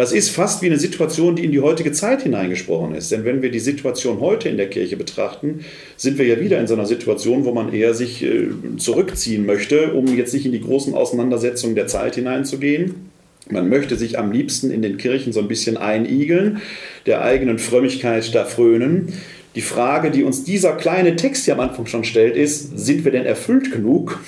Das 0.00 0.12
ist 0.12 0.30
fast 0.30 0.62
wie 0.62 0.66
eine 0.66 0.78
Situation, 0.78 1.36
die 1.36 1.44
in 1.44 1.52
die 1.52 1.60
heutige 1.60 1.92
Zeit 1.92 2.22
hineingesprochen 2.22 2.94
ist. 2.94 3.12
Denn 3.12 3.26
wenn 3.26 3.42
wir 3.42 3.50
die 3.50 3.60
Situation 3.60 4.18
heute 4.20 4.48
in 4.48 4.56
der 4.56 4.70
Kirche 4.70 4.96
betrachten, 4.96 5.62
sind 5.98 6.16
wir 6.16 6.24
ja 6.24 6.40
wieder 6.40 6.58
in 6.58 6.66
so 6.66 6.72
einer 6.72 6.86
Situation, 6.86 7.44
wo 7.44 7.52
man 7.52 7.70
eher 7.70 7.92
sich 7.92 8.22
äh, 8.22 8.48
zurückziehen 8.78 9.44
möchte, 9.44 9.92
um 9.92 10.06
jetzt 10.16 10.32
nicht 10.32 10.46
in 10.46 10.52
die 10.52 10.62
großen 10.62 10.94
Auseinandersetzungen 10.94 11.74
der 11.74 11.86
Zeit 11.86 12.14
hineinzugehen. 12.14 13.10
Man 13.50 13.68
möchte 13.68 13.96
sich 13.96 14.18
am 14.18 14.32
liebsten 14.32 14.70
in 14.70 14.80
den 14.80 14.96
Kirchen 14.96 15.34
so 15.34 15.40
ein 15.40 15.48
bisschen 15.48 15.76
einigeln, 15.76 16.62
der 17.04 17.20
eigenen 17.20 17.58
Frömmigkeit 17.58 18.34
da 18.34 18.46
frönen. 18.46 19.12
Die 19.54 19.60
Frage, 19.60 20.10
die 20.10 20.22
uns 20.22 20.44
dieser 20.44 20.78
kleine 20.78 21.16
Text 21.16 21.44
hier 21.44 21.52
am 21.52 21.60
Anfang 21.60 21.84
schon 21.84 22.04
stellt, 22.04 22.36
ist, 22.36 22.78
sind 22.78 23.04
wir 23.04 23.12
denn 23.12 23.26
erfüllt 23.26 23.70
genug? 23.70 24.18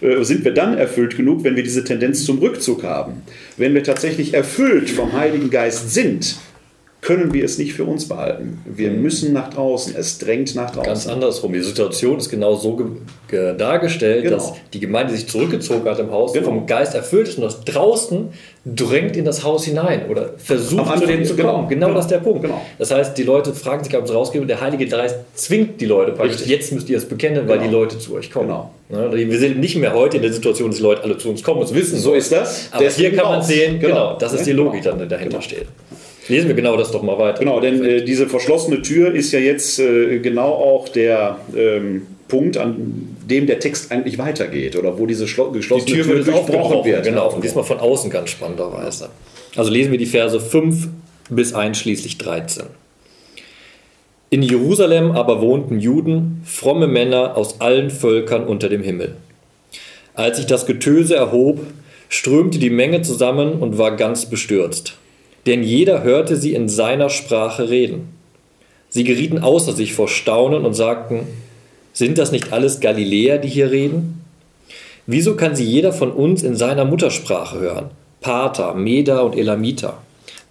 Äh, 0.00 0.24
sind 0.24 0.44
wir 0.44 0.52
dann 0.52 0.76
erfüllt 0.76 1.16
genug, 1.16 1.44
wenn 1.44 1.56
wir 1.56 1.62
diese 1.62 1.84
Tendenz 1.84 2.24
zum 2.24 2.38
Rückzug 2.38 2.84
haben? 2.84 3.22
Wenn 3.56 3.74
wir 3.74 3.82
tatsächlich 3.82 4.34
erfüllt 4.34 4.90
vom 4.90 5.12
Heiligen 5.12 5.50
Geist 5.50 5.92
sind, 5.92 6.36
können 7.10 7.34
wir 7.34 7.44
es 7.44 7.58
nicht 7.58 7.72
für 7.74 7.82
uns 7.84 8.06
behalten. 8.06 8.62
Wir 8.64 8.92
müssen 8.92 9.32
nach 9.32 9.50
draußen. 9.50 9.96
Es 9.96 10.18
drängt 10.18 10.54
nach 10.54 10.70
draußen. 10.70 10.84
Ganz 10.86 11.08
andersrum. 11.08 11.52
Die 11.52 11.60
Situation 11.60 12.18
ist 12.18 12.28
genau 12.30 12.54
so 12.54 12.78
dargestellt, 13.58 14.22
Genau. 14.22 14.36
dass 14.36 14.52
die 14.72 14.78
Gemeinde 14.78 15.12
sich 15.14 15.26
zurückgezogen 15.28 15.88
hat 15.88 15.98
im 15.98 16.12
Haus, 16.12 16.32
Genau. 16.32 16.46
vom 16.46 16.66
Geist 16.66 16.94
erfüllt 16.94 17.26
ist 17.26 17.38
und 17.38 17.42
das 17.44 17.64
draußen 17.64 18.28
drängt 18.64 19.16
in 19.16 19.24
das 19.24 19.42
Haus 19.42 19.64
hinein 19.64 20.02
oder 20.08 20.34
versucht 20.36 20.98
zu 21.00 21.06
denen 21.06 21.22
ist- 21.22 21.28
zu 21.30 21.34
genau. 21.36 21.54
kommen. 21.56 21.68
Genau, 21.68 21.86
Genau. 21.86 21.96
das 21.96 22.04
ist 22.04 22.10
der 22.12 22.18
Punkt. 22.18 22.42
Genau. 22.42 22.60
Das 22.78 22.92
heißt, 22.92 23.18
die 23.18 23.22
Leute 23.24 23.54
fragen 23.54 23.82
sich, 23.82 23.96
ob 23.96 24.06
sie 24.06 24.14
rausgehen 24.14 24.42
und 24.42 24.48
der 24.48 24.60
Heilige 24.60 24.86
Geist 24.86 25.16
zwingt 25.34 25.80
die 25.80 25.86
Leute 25.86 26.12
praktisch. 26.12 26.46
Jetzt 26.46 26.70
müsst 26.72 26.88
ihr 26.90 26.98
es 26.98 27.06
bekennen, 27.06 27.48
weil 27.48 27.58
Genau. 27.58 27.68
die 27.70 27.74
Leute 27.74 27.98
zu 27.98 28.14
euch 28.14 28.30
kommen. 28.30 28.48
Ne, 28.88 29.10
Wir 29.12 29.38
sind 29.38 29.58
nicht 29.58 29.76
mehr 29.76 29.94
heute 29.94 30.18
in 30.18 30.22
der 30.22 30.32
Situation, 30.32 30.68
dass 30.70 30.76
die 30.76 30.82
Leute 30.84 31.02
alle 31.02 31.16
zu 31.18 31.28
uns 31.30 31.42
kommen 31.42 31.58
und 31.60 31.66
es 31.66 31.74
wissen. 31.74 31.98
So 31.98 32.14
ist 32.14 32.30
das. 32.30 32.68
Aber 32.70 32.84
Deswegen 32.84 33.10
hier 33.14 33.18
kann 33.22 33.30
man 33.32 33.42
sehen, 33.42 33.80
genau, 33.80 34.16
das 34.16 34.32
ist 34.32 34.46
die. 34.46 34.52
Logik, 34.52 34.82
die 34.82 35.08
dahinter 35.08 35.42
steht. 35.42 35.66
Lesen 36.28 36.48
wir 36.48 36.54
genau 36.54 36.76
das 36.76 36.90
doch 36.92 37.02
mal 37.02 37.18
weiter. 37.18 37.40
Genau, 37.40 37.60
denn 37.60 37.84
äh, 37.84 38.04
diese 38.04 38.28
verschlossene 38.28 38.82
Tür 38.82 39.14
ist 39.14 39.32
ja 39.32 39.38
jetzt 39.40 39.78
äh, 39.80 40.18
genau 40.20 40.48
auch 40.52 40.88
der 40.88 41.38
ähm, 41.56 42.06
Punkt, 42.28 42.56
an 42.56 43.16
dem 43.28 43.46
der 43.46 43.58
Text 43.58 43.90
eigentlich 43.90 44.18
weitergeht 44.18 44.76
oder 44.76 44.98
wo 44.98 45.06
diese 45.06 45.24
schlo- 45.26 45.50
Die 45.52 45.58
geschlossene 45.58 45.92
Tür 45.94 46.04
Tür, 46.04 46.14
wird 46.16 46.26
durchbrochen 46.28 46.84
wird. 46.84 47.04
genau, 47.04 47.32
und 47.34 47.42
diesmal 47.42 47.64
von 47.64 47.78
außen 47.78 48.10
ganz 48.10 48.30
spannenderweise. 48.30 49.08
Also 49.56 49.70
lesen 49.70 49.90
wir 49.90 49.98
die 49.98 50.06
Verse 50.06 50.38
5 50.40 50.88
bis 51.30 51.54
einschließlich 51.54 52.18
13. 52.18 52.64
In 54.30 54.42
Jerusalem 54.42 55.10
aber 55.10 55.40
wohnten 55.40 55.80
Juden, 55.80 56.42
fromme 56.44 56.86
Männer 56.86 57.36
aus 57.36 57.60
allen 57.60 57.90
Völkern 57.90 58.44
unter 58.44 58.68
dem 58.68 58.82
Himmel. 58.82 59.16
Als 60.14 60.36
sich 60.36 60.46
das 60.46 60.66
Getöse 60.66 61.16
erhob, 61.16 61.60
strömte 62.08 62.58
die 62.60 62.70
Menge 62.70 63.02
zusammen 63.02 63.54
und 63.54 63.78
war 63.78 63.96
ganz 63.96 64.26
bestürzt. 64.26 64.96
Denn 65.46 65.62
jeder 65.62 66.02
hörte 66.02 66.36
sie 66.36 66.54
in 66.54 66.68
seiner 66.68 67.08
Sprache 67.08 67.70
reden. 67.70 68.08
Sie 68.88 69.04
gerieten 69.04 69.38
außer 69.38 69.72
sich 69.72 69.94
vor 69.94 70.08
Staunen 70.08 70.64
und 70.64 70.74
sagten, 70.74 71.26
sind 71.92 72.18
das 72.18 72.32
nicht 72.32 72.52
alles 72.52 72.80
Galiläer, 72.80 73.38
die 73.38 73.48
hier 73.48 73.70
reden? 73.70 74.24
Wieso 75.06 75.36
kann 75.36 75.56
sie 75.56 75.64
jeder 75.64 75.92
von 75.92 76.12
uns 76.12 76.42
in 76.42 76.56
seiner 76.56 76.84
Muttersprache 76.84 77.58
hören? 77.58 77.90
Parther, 78.20 78.74
Meder 78.74 79.24
und 79.24 79.36
Elamiter, 79.36 79.98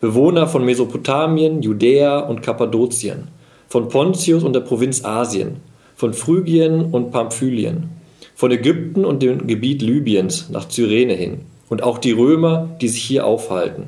Bewohner 0.01 0.47
von 0.47 0.65
Mesopotamien, 0.65 1.61
Judäa 1.61 2.19
und 2.19 2.41
Kappadokien, 2.41 3.27
von 3.67 3.89
Pontius 3.89 4.43
und 4.43 4.53
der 4.53 4.61
Provinz 4.61 5.05
Asien, 5.05 5.57
von 5.95 6.13
Phrygien 6.13 6.85
und 6.91 7.11
Pamphylien, 7.11 7.89
von 8.35 8.51
Ägypten 8.51 9.05
und 9.05 9.21
dem 9.21 9.47
Gebiet 9.47 9.81
Libyens 9.81 10.49
nach 10.49 10.67
Cyrene 10.67 11.13
hin 11.13 11.41
und 11.69 11.83
auch 11.83 11.97
die 11.97 12.13
Römer, 12.13 12.69
die 12.81 12.87
sich 12.87 13.03
hier 13.03 13.25
aufhalten, 13.25 13.83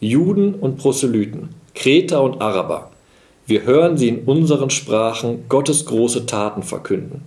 Juden 0.00 0.54
und 0.54 0.78
Proselyten, 0.78 1.48
Kreter 1.74 2.22
und 2.22 2.40
Araber. 2.40 2.92
Wir 3.46 3.62
hören 3.62 3.98
sie 3.98 4.08
in 4.08 4.24
unseren 4.24 4.70
Sprachen 4.70 5.48
Gottes 5.48 5.86
große 5.86 6.26
Taten 6.26 6.62
verkünden. 6.62 7.22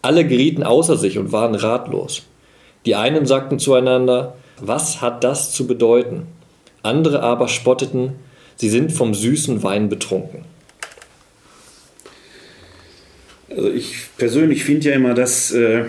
Alle 0.00 0.26
gerieten 0.26 0.62
außer 0.62 0.96
sich 0.96 1.18
und 1.18 1.32
waren 1.32 1.56
ratlos. 1.56 2.22
Die 2.86 2.94
einen 2.94 3.26
sagten 3.26 3.58
zueinander, 3.58 4.36
was 4.60 5.00
hat 5.00 5.24
das 5.24 5.52
zu 5.52 5.66
bedeuten? 5.66 6.26
Andere 6.82 7.22
aber 7.22 7.48
spotteten, 7.48 8.12
sie 8.56 8.68
sind 8.68 8.92
vom 8.92 9.12
süßen 9.12 9.62
Wein 9.64 9.88
betrunken. 9.88 10.44
Also 13.50 13.70
ich 13.70 13.94
persönlich 14.16 14.62
finde 14.62 14.90
ja 14.90 14.94
immer, 14.94 15.14
dass 15.14 15.50
äh, 15.50 15.86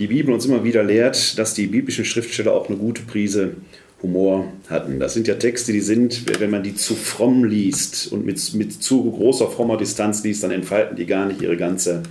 die 0.00 0.08
Bibel 0.08 0.34
uns 0.34 0.46
immer 0.46 0.64
wieder 0.64 0.82
lehrt, 0.82 1.38
dass 1.38 1.54
die 1.54 1.68
biblischen 1.68 2.04
Schriftsteller 2.04 2.52
auch 2.52 2.68
eine 2.68 2.78
gute 2.78 3.02
Prise 3.02 3.54
Humor 4.04 4.52
hatten. 4.68 5.00
Das 5.00 5.14
sind 5.14 5.26
ja 5.26 5.34
Texte, 5.34 5.72
die 5.72 5.80
sind, 5.80 6.40
wenn 6.40 6.50
man 6.50 6.62
die 6.62 6.74
zu 6.74 6.94
fromm 6.94 7.44
liest 7.44 8.12
und 8.12 8.24
mit, 8.24 8.54
mit 8.54 8.82
zu 8.82 9.10
großer 9.10 9.48
frommer 9.48 9.76
Distanz 9.76 10.22
liest, 10.22 10.44
dann 10.44 10.50
entfalten 10.50 10.96
die 10.96 11.06
gar 11.06 11.26
nicht 11.26 11.42
ihre 11.42 11.56
ganze 11.56 12.02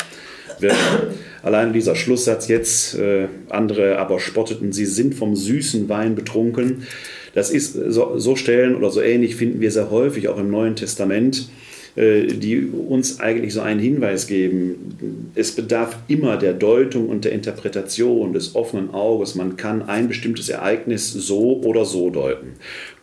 Wirkung. 0.59 1.13
Allein 1.43 1.71
dieser 1.71 1.95
Schlusssatz 1.95 2.47
jetzt, 2.47 2.95
äh, 2.95 3.27
andere 3.49 3.99
aber 3.99 4.19
spotteten, 4.19 4.73
sie 4.73 4.85
sind 4.85 5.13
vom 5.13 5.35
süßen 5.35 5.87
Wein 5.87 6.15
betrunken. 6.15 6.87
Das 7.35 7.49
ist 7.49 7.73
so, 7.73 8.17
so 8.17 8.35
Stellen 8.35 8.75
oder 8.75 8.89
so 8.89 9.01
ähnlich 9.01 9.35
finden 9.35 9.61
wir 9.61 9.71
sehr 9.71 9.91
häufig 9.91 10.29
auch 10.29 10.37
im 10.37 10.49
Neuen 10.49 10.75
Testament. 10.75 11.49
Äh, 11.95 12.25
die 12.25 12.65
uns 12.65 13.19
eigentlich 13.19 13.53
so 13.53 13.61
einen 13.61 13.79
Hinweis 13.79 14.25
geben. 14.25 15.29
Es 15.35 15.51
bedarf 15.51 15.95
immer 16.07 16.37
der 16.37 16.53
Deutung 16.53 17.07
und 17.07 17.23
der 17.23 17.33
Interpretation 17.33 18.33
des 18.33 18.55
offenen 18.55 18.95
Auges. 18.95 19.35
Man 19.35 19.57
kann 19.57 19.83
ein 19.83 20.07
bestimmtes 20.07 20.49
Ereignis 20.49 21.13
so 21.13 21.61
oder 21.61 21.85
so 21.85 22.09
deuten. 22.09 22.53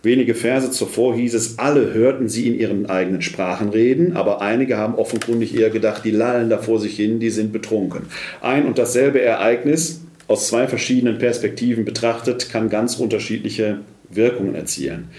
Wenige 0.03 0.35
Verse 0.35 0.73
zuvor 0.73 1.15
hieß 1.15 1.35
es, 1.35 1.61
alle 1.61 1.95
hörten 1.95 2.29
sie 2.29 2.49
in 2.49 2.59
ihren 2.59 2.87
eigenen 2.87 3.23
Sprachen 3.23 3.69
reden, 3.69 4.17
aber 4.17 4.41
einige 4.41 4.77
haben 4.77 4.97
offenkundig 4.97 5.57
eher 5.57 5.71
gedacht, 5.71 6.05
die 6.05 6.11
lallen 6.11 6.51
da 6.51 6.59
vor 6.59 6.81
sich 6.81 6.97
hin, 6.97 7.21
die 7.21 7.31
sind 7.31 7.53
betrunken. 7.53 8.07
Ein 8.41 8.67
und 8.67 8.77
dasselbe 8.77 9.21
Ereignis 9.21 10.01
aus 10.27 10.49
zwei 10.49 10.67
verschiedenen 10.67 11.19
Perspektiven 11.19 11.85
betrachtet, 11.85 12.51
kann 12.51 12.69
ganz 12.69 12.97
unterschiedliche 12.97 13.83
Wirkungen 14.09 14.57
erzielen. 14.57 15.11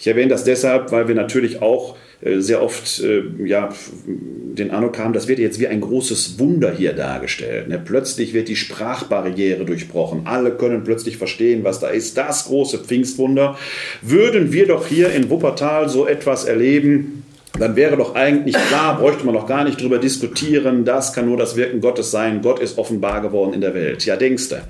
Ich 0.00 0.08
erwähne 0.08 0.30
das 0.30 0.42
deshalb, 0.42 0.90
weil 0.90 1.06
wir 1.06 1.14
natürlich 1.14 1.62
auch 1.62 1.96
sehr 2.22 2.62
oft 2.62 3.00
äh, 3.00 3.22
ja, 3.44 3.68
den 4.06 4.70
Eindruck 4.70 4.98
haben, 4.98 5.12
das 5.12 5.28
wird 5.28 5.38
jetzt 5.38 5.60
wie 5.60 5.68
ein 5.68 5.80
großes 5.80 6.38
Wunder 6.38 6.72
hier 6.72 6.94
dargestellt. 6.94 7.68
Ne? 7.68 7.80
Plötzlich 7.82 8.32
wird 8.32 8.48
die 8.48 8.56
Sprachbarriere 8.56 9.64
durchbrochen. 9.64 10.22
Alle 10.24 10.52
können 10.52 10.82
plötzlich 10.82 11.18
verstehen, 11.18 11.62
was 11.62 11.80
da 11.80 11.88
ist. 11.88 12.16
Das 12.16 12.46
große 12.46 12.78
Pfingstwunder. 12.78 13.58
Würden 14.00 14.52
wir 14.52 14.66
doch 14.66 14.86
hier 14.86 15.10
in 15.12 15.28
Wuppertal 15.28 15.88
so 15.88 16.06
etwas 16.06 16.44
erleben, 16.44 17.22
dann 17.58 17.76
wäre 17.76 17.96
doch 17.96 18.14
eigentlich 18.14 18.56
klar, 18.68 18.98
bräuchte 18.98 19.24
man 19.24 19.34
doch 19.34 19.46
gar 19.46 19.64
nicht 19.64 19.80
drüber 19.80 19.98
diskutieren, 19.98 20.84
das 20.84 21.12
kann 21.12 21.26
nur 21.26 21.36
das 21.36 21.56
Wirken 21.56 21.80
Gottes 21.80 22.10
sein. 22.10 22.42
Gott 22.42 22.60
ist 22.60 22.78
offenbar 22.78 23.22
geworden 23.22 23.54
in 23.54 23.60
der 23.60 23.74
Welt. 23.74 24.04
Ja, 24.04 24.16
denkste. 24.16 24.62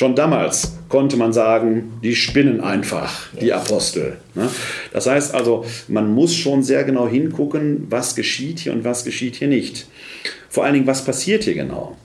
Schon 0.00 0.14
damals 0.14 0.72
konnte 0.88 1.18
man 1.18 1.34
sagen, 1.34 1.92
die 2.02 2.16
spinnen 2.16 2.62
einfach, 2.62 3.28
die 3.38 3.52
Apostel. 3.52 4.16
Ne? 4.34 4.48
Das 4.94 5.06
heißt 5.06 5.34
also, 5.34 5.66
man 5.88 6.14
muss 6.14 6.34
schon 6.34 6.62
sehr 6.62 6.84
genau 6.84 7.06
hingucken, 7.06 7.86
was 7.90 8.14
geschieht 8.14 8.60
hier 8.60 8.72
und 8.72 8.82
was 8.82 9.04
geschieht 9.04 9.36
hier 9.36 9.48
nicht. 9.48 9.88
Vor 10.48 10.64
allen 10.64 10.72
Dingen, 10.72 10.86
was 10.86 11.04
passiert 11.04 11.44
hier 11.44 11.52
genau? 11.52 11.98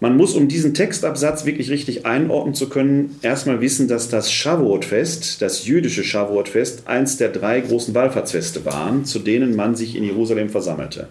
Man 0.00 0.16
muss, 0.16 0.34
um 0.34 0.48
diesen 0.48 0.72
Textabsatz 0.72 1.44
wirklich 1.44 1.68
richtig 1.68 2.06
einordnen 2.06 2.54
zu 2.54 2.70
können, 2.70 3.18
erstmal 3.20 3.60
wissen, 3.60 3.86
dass 3.86 4.08
das 4.08 4.32
Shavuot-Fest, 4.32 5.42
das 5.42 5.66
jüdische 5.66 6.04
Shavuot-Fest, 6.04 6.84
eins 6.86 7.18
der 7.18 7.28
drei 7.28 7.60
großen 7.60 7.94
Wallfahrtsfeste 7.94 8.64
waren, 8.64 9.04
zu 9.04 9.18
denen 9.18 9.54
man 9.54 9.76
sich 9.76 9.94
in 9.94 10.04
Jerusalem 10.04 10.48
versammelte. 10.48 11.06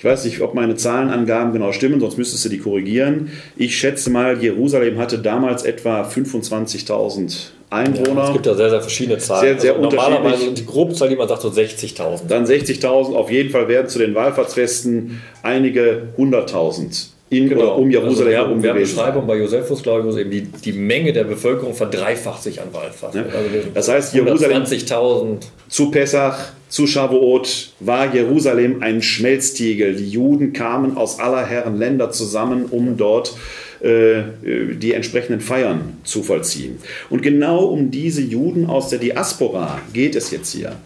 Ich 0.00 0.04
weiß 0.06 0.24
nicht, 0.24 0.40
ob 0.40 0.54
meine 0.54 0.76
Zahlenangaben 0.76 1.52
genau 1.52 1.72
stimmen, 1.72 2.00
sonst 2.00 2.16
müsstest 2.16 2.42
du 2.46 2.48
die 2.48 2.56
korrigieren. 2.56 3.28
Ich 3.54 3.76
schätze 3.76 4.08
mal, 4.08 4.42
Jerusalem 4.42 4.96
hatte 4.96 5.18
damals 5.18 5.62
etwa 5.62 6.08
25.000 6.08 7.48
Einwohner. 7.68 8.22
Ja, 8.22 8.26
es 8.28 8.32
gibt 8.32 8.46
ja 8.46 8.54
sehr, 8.54 8.70
sehr 8.70 8.80
verschiedene 8.80 9.18
Zahlen. 9.18 9.42
Sehr, 9.42 9.60
sehr 9.60 9.74
also 9.74 9.90
normalerweise 9.90 10.52
die 10.52 10.64
Grobzahl, 10.64 11.10
die 11.10 11.16
man 11.16 11.28
sagt, 11.28 11.42
so 11.42 11.50
60.000. 11.50 12.28
Dann 12.28 12.46
60.000. 12.46 13.14
Auf 13.14 13.30
jeden 13.30 13.50
Fall 13.50 13.68
werden 13.68 13.88
zu 13.88 13.98
den 13.98 14.14
Wallfahrtsfesten 14.14 15.20
einige 15.42 16.14
100.000 16.16 17.08
in 17.30 17.48
genau. 17.48 17.76
um 17.76 17.88
Jerusalem 17.90 18.36
also 18.36 18.56
wir, 18.56 18.62
wir 18.62 18.70
haben 18.70 18.80
Beschreibung 18.80 19.26
bei 19.26 19.38
Josephus, 19.38 19.82
glaube 19.82 20.10
ich, 20.10 20.16
eben 20.16 20.30
die, 20.30 20.42
die 20.42 20.72
Menge 20.72 21.12
der 21.12 21.24
Bevölkerung 21.24 21.74
verdreifacht 21.74 22.42
sich 22.42 22.60
an 22.60 22.68
Wallfahrt. 22.72 23.14
Ja. 23.14 23.22
Also 23.22 23.48
das 23.72 23.88
heißt, 23.88 24.14
Jerusalem 24.14 24.64
20.000 24.64 25.36
zu 25.68 25.92
Pessach, 25.92 26.52
zu 26.68 26.88
Shavuot 26.88 27.70
war 27.80 28.12
Jerusalem 28.12 28.82
ein 28.82 29.00
Schmelztiegel. 29.00 29.94
Die 29.94 30.08
Juden 30.08 30.52
kamen 30.52 30.96
aus 30.96 31.20
aller 31.20 31.46
Herren 31.46 31.78
Länder 31.78 32.10
zusammen, 32.10 32.66
um 32.70 32.96
dort 32.96 33.36
äh, 33.80 34.22
die 34.42 34.92
entsprechenden 34.92 35.40
Feiern 35.40 35.98
zu 36.02 36.24
vollziehen. 36.24 36.78
Und 37.10 37.22
genau 37.22 37.64
um 37.64 37.92
diese 37.92 38.22
Juden 38.22 38.66
aus 38.66 38.88
der 38.88 38.98
Diaspora 38.98 39.80
geht 39.92 40.16
es 40.16 40.32
jetzt 40.32 40.52
hier. 40.52 40.76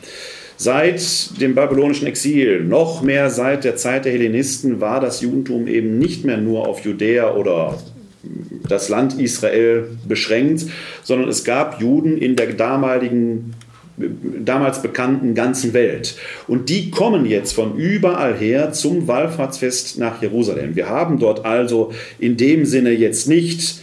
Seit 0.64 1.42
dem 1.42 1.54
babylonischen 1.54 2.06
Exil, 2.06 2.64
noch 2.64 3.02
mehr 3.02 3.28
seit 3.28 3.64
der 3.64 3.76
Zeit 3.76 4.06
der 4.06 4.12
Hellenisten, 4.12 4.80
war 4.80 4.98
das 4.98 5.20
Judentum 5.20 5.66
eben 5.66 5.98
nicht 5.98 6.24
mehr 6.24 6.38
nur 6.38 6.66
auf 6.66 6.86
Judäa 6.86 7.34
oder 7.34 7.76
das 8.66 8.88
Land 8.88 9.20
Israel 9.20 9.88
beschränkt, 10.08 10.64
sondern 11.02 11.28
es 11.28 11.44
gab 11.44 11.82
Juden 11.82 12.16
in 12.16 12.34
der 12.34 12.54
damaligen 12.54 13.52
damals 13.98 14.80
bekannten 14.80 15.34
ganzen 15.34 15.74
Welt. 15.74 16.16
Und 16.48 16.70
die 16.70 16.90
kommen 16.90 17.26
jetzt 17.26 17.52
von 17.52 17.76
überall 17.76 18.34
her 18.34 18.72
zum 18.72 19.06
Wallfahrtsfest 19.06 19.98
nach 19.98 20.22
Jerusalem. 20.22 20.76
Wir 20.76 20.88
haben 20.88 21.18
dort 21.18 21.44
also 21.44 21.92
in 22.18 22.38
dem 22.38 22.64
Sinne 22.64 22.92
jetzt 22.92 23.28
nicht 23.28 23.82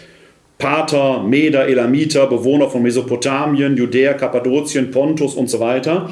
Pater, 0.58 1.22
Meder, 1.22 1.68
Elamiter, 1.68 2.26
Bewohner 2.26 2.72
von 2.72 2.82
Mesopotamien, 2.82 3.78
Judäa, 3.78 4.14
Kappadokien, 4.16 4.90
Pontus 4.90 5.36
und 5.36 5.48
so 5.48 5.60
weiter, 5.60 6.10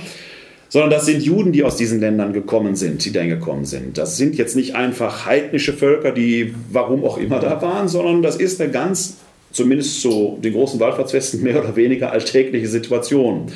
sondern 0.69 0.91
das 0.91 1.05
sind 1.05 1.21
Juden, 1.21 1.51
die 1.51 1.63
aus 1.63 1.75
diesen 1.75 1.99
Ländern 1.99 2.31
gekommen 2.31 2.75
sind, 2.75 3.03
die 3.03 3.11
dann 3.11 3.27
gekommen 3.27 3.65
sind. 3.65 3.97
Das 3.97 4.17
sind 4.17 4.37
jetzt 4.37 4.55
nicht 4.55 4.75
einfach 4.75 5.25
heidnische 5.25 5.73
Völker, 5.73 6.11
die 6.11 6.53
warum 6.71 7.03
auch 7.03 7.17
immer 7.17 7.39
da 7.39 7.61
waren, 7.61 7.87
sondern 7.87 8.21
das 8.21 8.35
ist 8.35 8.61
eine 8.61 8.71
ganz, 8.71 9.17
zumindest 9.51 10.01
zu 10.01 10.37
den 10.41 10.53
großen 10.53 10.79
Wallfahrtsfesten, 10.79 11.41
mehr 11.41 11.59
oder 11.59 11.75
weniger 11.75 12.11
alltägliche 12.11 12.67
Situation, 12.67 13.47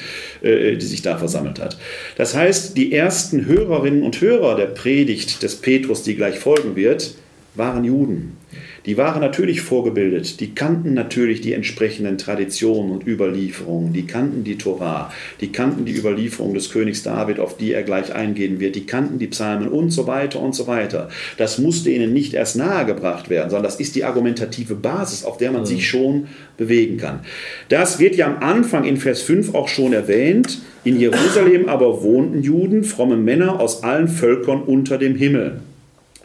äh, 0.42 0.76
die 0.76 0.86
sich 0.86 1.04
da 1.04 1.18
versammelt 1.18 1.60
hat. 1.60 1.78
Das 2.18 2.36
heißt, 2.36 2.76
die 2.76 2.92
ersten 2.92 3.46
Hörerinnen 3.46 4.02
und 4.02 4.20
Hörer 4.20 4.56
der 4.56 4.68
Predigt 4.68 5.44
des 5.44 5.56
Petrus, 5.56 6.02
die 6.02 6.16
gleich 6.16 6.40
folgen 6.40 6.76
wird, 6.76 7.16
waren 7.56 7.84
Juden. 7.84 8.38
Die 8.86 8.98
waren 8.98 9.22
natürlich 9.22 9.62
vorgebildet, 9.62 10.42
die 10.42 10.54
kannten 10.54 10.94
natürlich 10.94 11.40
die 11.40 11.54
entsprechenden 11.54 12.18
Traditionen 12.18 12.92
und 12.92 13.08
Überlieferungen, 13.08 13.94
die 13.94 14.06
kannten 14.06 14.44
die 14.44 14.58
Torah, 14.58 15.12
die 15.40 15.54
kannten 15.54 15.86
die 15.86 15.96
Überlieferung 15.96 16.54
des 16.54 16.70
Königs 16.70 17.02
David, 17.02 17.40
auf 17.40 17.56
die 17.56 17.72
er 17.72 17.84
gleich 17.84 18.14
eingehen 18.14 18.60
wird, 18.60 18.76
die 18.76 18.86
kannten 18.86 19.20
die 19.20 19.28
Psalmen 19.28 19.70
und 19.70 19.92
so 19.92 20.06
weiter 20.06 20.42
und 20.42 20.54
so 20.54 20.68
weiter. 20.68 21.08
Das 21.38 21.60
musste 21.60 21.92
ihnen 21.92 22.12
nicht 22.12 22.34
erst 22.34 22.58
nahegebracht 22.58 23.30
werden, 23.30 23.50
sondern 23.50 23.64
das 23.64 23.80
ist 23.80 23.96
die 23.96 24.04
argumentative 24.04 24.76
Basis, 24.76 25.24
auf 25.24 25.38
der 25.38 25.54
man 25.54 25.62
mhm. 25.62 25.68
sich 25.68 25.88
schon 25.88 26.28
bewegen 26.58 26.98
kann. 26.98 27.22
Das 27.70 28.00
wird 28.00 28.16
ja 28.16 28.28
am 28.28 28.44
Anfang 28.44 28.84
in 28.84 28.98
Vers 28.98 29.22
5 29.22 29.56
auch 29.56 29.70
schon 29.70 29.94
erwähnt. 29.94 30.60
In 30.84 31.00
Jerusalem 31.00 31.70
aber 31.70 32.04
wohnten 32.04 32.44
Juden, 32.44 32.84
fromme 32.84 33.16
Männer 33.16 33.62
aus 33.62 33.84
allen 33.84 34.10
Völkern 34.10 34.62
unter 34.62 34.98
dem 34.98 35.16
Himmel. 35.16 35.62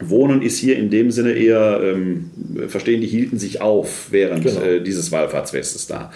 Wohnen 0.00 0.42
ist 0.42 0.58
hier 0.58 0.76
in 0.76 0.90
dem 0.90 1.11
Sinne 1.11 1.32
eher, 1.32 1.80
ähm, 1.82 2.30
verstehen, 2.68 3.00
die 3.00 3.08
hielten 3.08 3.38
sich 3.38 3.61
auf 3.61 4.08
während 4.11 4.44
genau. 4.44 4.61
äh, 4.61 4.80
dieses 4.80 5.11
Wallfahrtsfestes 5.11 5.88
da. 5.88 6.12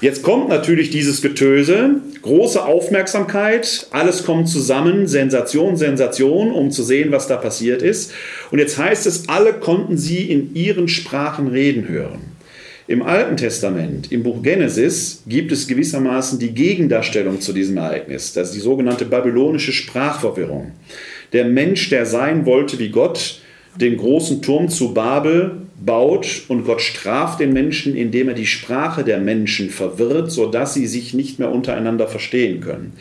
Jetzt 0.00 0.24
kommt 0.24 0.48
natürlich 0.48 0.90
dieses 0.90 1.22
Getöse, 1.22 2.00
große 2.22 2.64
Aufmerksamkeit, 2.64 3.86
alles 3.92 4.24
kommt 4.24 4.48
zusammen, 4.48 5.06
Sensation, 5.06 5.76
Sensation, 5.76 6.50
um 6.50 6.72
zu 6.72 6.82
sehen, 6.82 7.12
was 7.12 7.28
da 7.28 7.36
passiert 7.36 7.80
ist. 7.80 8.12
Und 8.50 8.58
jetzt 8.58 8.76
heißt 8.76 9.06
es, 9.06 9.28
alle 9.28 9.52
konnten 9.52 9.96
sie 9.96 10.24
in 10.24 10.56
ihren 10.56 10.88
Sprachen 10.88 11.46
reden 11.46 11.88
hören. 11.88 12.32
Im 12.88 13.02
Alten 13.02 13.36
Testament, 13.36 14.10
im 14.10 14.24
Buch 14.24 14.42
Genesis, 14.42 15.22
gibt 15.28 15.52
es 15.52 15.68
gewissermaßen 15.68 16.40
die 16.40 16.50
Gegendarstellung 16.50 17.40
zu 17.40 17.52
diesem 17.52 17.76
Ereignis, 17.76 18.32
das 18.32 18.48
ist 18.48 18.56
die 18.56 18.60
sogenannte 18.60 19.04
babylonische 19.04 19.70
Sprachverwirrung. 19.70 20.72
Der 21.32 21.44
Mensch, 21.44 21.88
der 21.88 22.06
sein 22.06 22.46
wollte 22.46 22.78
wie 22.78 22.90
Gott, 22.90 23.40
den 23.76 23.96
großen 23.96 24.42
Turm 24.42 24.68
zu 24.68 24.92
Babel 24.92 25.62
baut 25.84 26.42
und 26.48 26.64
Gott 26.64 26.80
straft 26.80 27.40
den 27.40 27.52
Menschen, 27.52 27.96
indem 27.96 28.28
er 28.28 28.34
die 28.34 28.46
Sprache 28.46 29.02
der 29.02 29.18
Menschen 29.18 29.70
verwirrt, 29.70 30.30
sodass 30.30 30.74
sie 30.74 30.86
sich 30.86 31.14
nicht 31.14 31.38
mehr 31.38 31.50
untereinander 31.50 32.06
verstehen 32.06 32.60
können. 32.60 32.92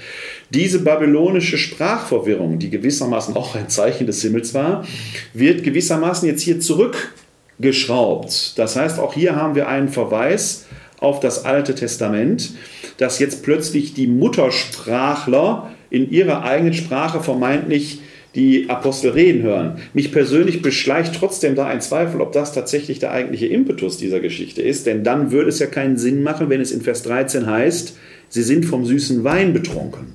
Diese 0.50 0.80
babylonische 0.80 1.58
Sprachverwirrung, 1.58 2.60
die 2.60 2.70
gewissermaßen 2.70 3.36
auch 3.36 3.56
ein 3.56 3.70
Zeichen 3.70 4.08
des 4.08 4.22
Himmels 4.22 4.54
war, 4.54 4.86
wird 5.34 5.63
gewissermaßen 5.63 6.28
jetzt 6.28 6.41
hier 6.41 6.60
zurück 6.60 7.13
geschraubt. 7.60 8.58
Das 8.58 8.76
heißt, 8.76 9.00
auch 9.00 9.13
hier 9.13 9.36
haben 9.36 9.56
wir 9.56 9.67
einen 9.67 9.89
Verweis 9.89 10.65
auf 11.00 11.20
das 11.20 11.46
Alte 11.46 11.76
Testament, 11.76 12.52
dass 12.98 13.20
jetzt 13.20 13.44
plötzlich 13.44 13.94
die 13.94 14.08
Muttersprachler 14.08 15.72
in 15.89 16.10
ihrer 16.10 16.44
eigenen 16.44 16.74
Sprache 16.74 17.22
vermeintlich 17.22 18.00
die 18.36 18.70
Apostel 18.70 19.12
reden 19.12 19.41
hören. 19.44 19.80
Mich 19.94 20.12
persönlich 20.12 20.62
beschleicht 20.62 21.15
trotzdem 21.15 21.56
da 21.56 21.65
ein 21.67 21.82
Zweifel, 21.82 22.22
ob 22.22 22.32
das 22.32 22.54
tatsächlich 22.54 23.00
der 23.00 23.12
eigentliche 23.12 23.48
Impetus 23.48 23.98
dieser 23.98 24.20
Geschichte 24.20 24.62
ist, 24.62 24.86
denn 24.86 25.04
dann 25.04 25.32
würde 25.32 25.50
es 25.50 25.60
ja 25.60 25.67
keinen 25.67 25.98
Sinn 25.98 26.24
machen, 26.24 26.50
wenn 26.50 26.62
es 26.62 26.72
in 26.72 26.82
Vers 26.82 27.04
13 27.04 27.46
heißt, 27.46 27.98
sie 28.30 28.44
sind 28.44 28.65
vom 28.65 28.86
süßen 28.86 29.24
Wein 29.24 29.54
betrunken. 29.54 30.13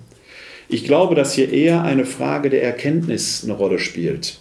Ich 0.69 0.85
glaube, 0.85 1.15
dass 1.15 1.35
hier 1.35 1.53
eher 1.53 1.83
eine 1.83 2.05
Frage 2.05 2.51
der 2.51 2.63
Erkenntnis 2.63 3.43
eine 3.45 3.53
Rolle 3.53 3.79
spielt. 3.79 4.41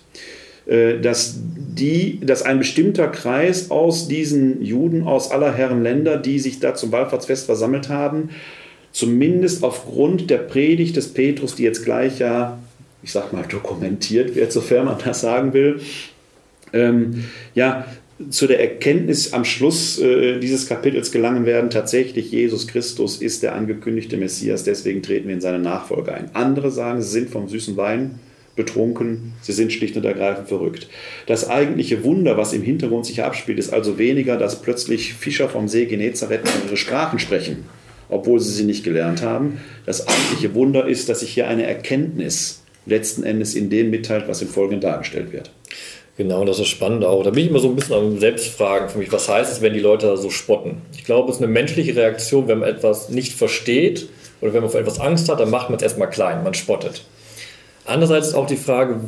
Äh, 0.65 0.99
dass, 0.99 1.35
die, 1.37 2.19
dass 2.21 2.41
ein 2.41 2.57
bestimmter 2.57 3.07
Kreis 3.07 3.69
aus 3.69 4.07
diesen 4.07 4.63
Juden 4.63 5.03
aus 5.03 5.29
aller 5.29 5.53
Herren 5.53 5.83
Länder, 5.83 6.17
die 6.17 6.39
sich 6.39 6.59
da 6.59 6.73
zum 6.73 6.91
Wallfahrtsfest 6.91 7.45
versammelt 7.45 7.89
haben, 7.89 8.29
zumindest 8.91 9.63
aufgrund 9.63 10.29
der 10.31 10.39
Predigt 10.39 10.95
des 10.95 11.09
Petrus, 11.09 11.55
die 11.55 11.63
jetzt 11.63 11.83
gleich 11.83 12.17
ja, 12.17 12.57
ich 13.05 13.11
sag 13.11 13.31
mal, 13.33 13.43
dokumentiert 13.47 14.35
wird, 14.35 14.51
sofern 14.51 14.85
man 14.85 14.97
das 14.97 15.21
sagen 15.21 15.53
will, 15.53 15.79
ähm, 16.73 17.25
ja, 17.53 17.85
zu 18.31 18.47
der 18.47 18.59
Erkenntnis 18.59 19.31
am 19.31 19.45
Schluss 19.45 19.99
äh, 19.99 20.39
dieses 20.39 20.67
Kapitels 20.67 21.11
gelangen 21.11 21.45
werden, 21.45 21.69
tatsächlich 21.69 22.31
Jesus 22.31 22.67
Christus 22.67 23.17
ist 23.21 23.43
der 23.43 23.53
angekündigte 23.53 24.17
Messias, 24.17 24.63
deswegen 24.63 25.03
treten 25.03 25.27
wir 25.27 25.35
in 25.35 25.41
seine 25.41 25.59
Nachfolge 25.59 26.15
ein. 26.15 26.31
Andere 26.33 26.71
sagen, 26.71 27.01
sie 27.03 27.09
sind 27.09 27.29
vom 27.29 27.47
süßen 27.47 27.77
Wein 27.77 28.19
betrunken, 28.55 29.33
sie 29.41 29.53
sind 29.53 29.71
schlicht 29.71 29.95
und 29.97 30.05
ergreifend 30.05 30.47
verrückt. 30.47 30.87
Das 31.27 31.47
eigentliche 31.47 32.03
Wunder, 32.03 32.37
was 32.37 32.53
im 32.53 32.63
Hintergrund 32.63 33.05
sich 33.05 33.21
abspielt, 33.21 33.59
ist 33.59 33.71
also 33.71 33.99
weniger, 33.99 34.37
dass 34.37 34.63
plötzlich 34.63 35.13
Fischer 35.13 35.47
vom 35.47 35.67
See 35.67 35.85
Genezareth 35.85 36.41
ihre 36.65 36.77
Sprachen 36.77 37.19
sprechen, 37.19 37.65
obwohl 38.09 38.39
sie 38.39 38.51
sie 38.51 38.63
nicht 38.63 38.83
gelernt 38.83 39.21
haben. 39.21 39.59
Das 39.85 40.07
eigentliche 40.07 40.55
Wunder 40.55 40.87
ist, 40.87 41.07
dass 41.09 41.19
sich 41.19 41.31
hier 41.31 41.47
eine 41.47 41.67
Erkenntnis 41.67 42.63
letzten 42.85 43.23
Endes 43.23 43.55
in 43.55 43.69
dem 43.69 43.89
mitteilt, 43.89 44.27
was 44.27 44.41
im 44.41 44.47
Folgenden 44.47 44.81
dargestellt 44.81 45.31
wird. 45.31 45.51
Genau, 46.17 46.45
das 46.45 46.59
ist 46.59 46.67
spannend 46.67 47.03
auch. 47.03 47.23
Da 47.23 47.31
bin 47.31 47.43
ich 47.43 47.49
immer 47.49 47.59
so 47.59 47.67
ein 47.67 47.75
bisschen 47.75 47.95
am 47.95 48.19
Selbstfragen 48.19 48.87
für 48.87 48.99
mich. 48.99 49.11
Was 49.11 49.27
heißt 49.27 49.51
es, 49.51 49.61
wenn 49.61 49.73
die 49.73 49.81
Leute 49.81 50.15
so 50.15 50.29
spotten? 50.29 50.81
Ich 50.95 51.03
glaube, 51.03 51.29
es 51.29 51.37
ist 51.37 51.43
eine 51.43 51.51
menschliche 51.51 51.95
Reaktion, 51.95 52.47
wenn 52.47 52.59
man 52.59 52.69
etwas 52.69 53.09
nicht 53.09 53.33
versteht 53.33 54.07
oder 54.39 54.53
wenn 54.53 54.61
man 54.61 54.69
vor 54.69 54.79
etwas 54.79 54.99
Angst 54.99 55.27
hat, 55.27 55.41
dann 55.41 55.49
macht 55.49 55.69
man 55.69 55.77
es 55.77 55.83
erstmal 55.83 56.09
klein, 56.09 56.43
man 56.43 56.53
spottet. 56.53 57.03
Andererseits 57.85 58.29
ist 58.29 58.33
auch 58.33 58.47
die 58.47 58.55
Frage, 58.55 58.99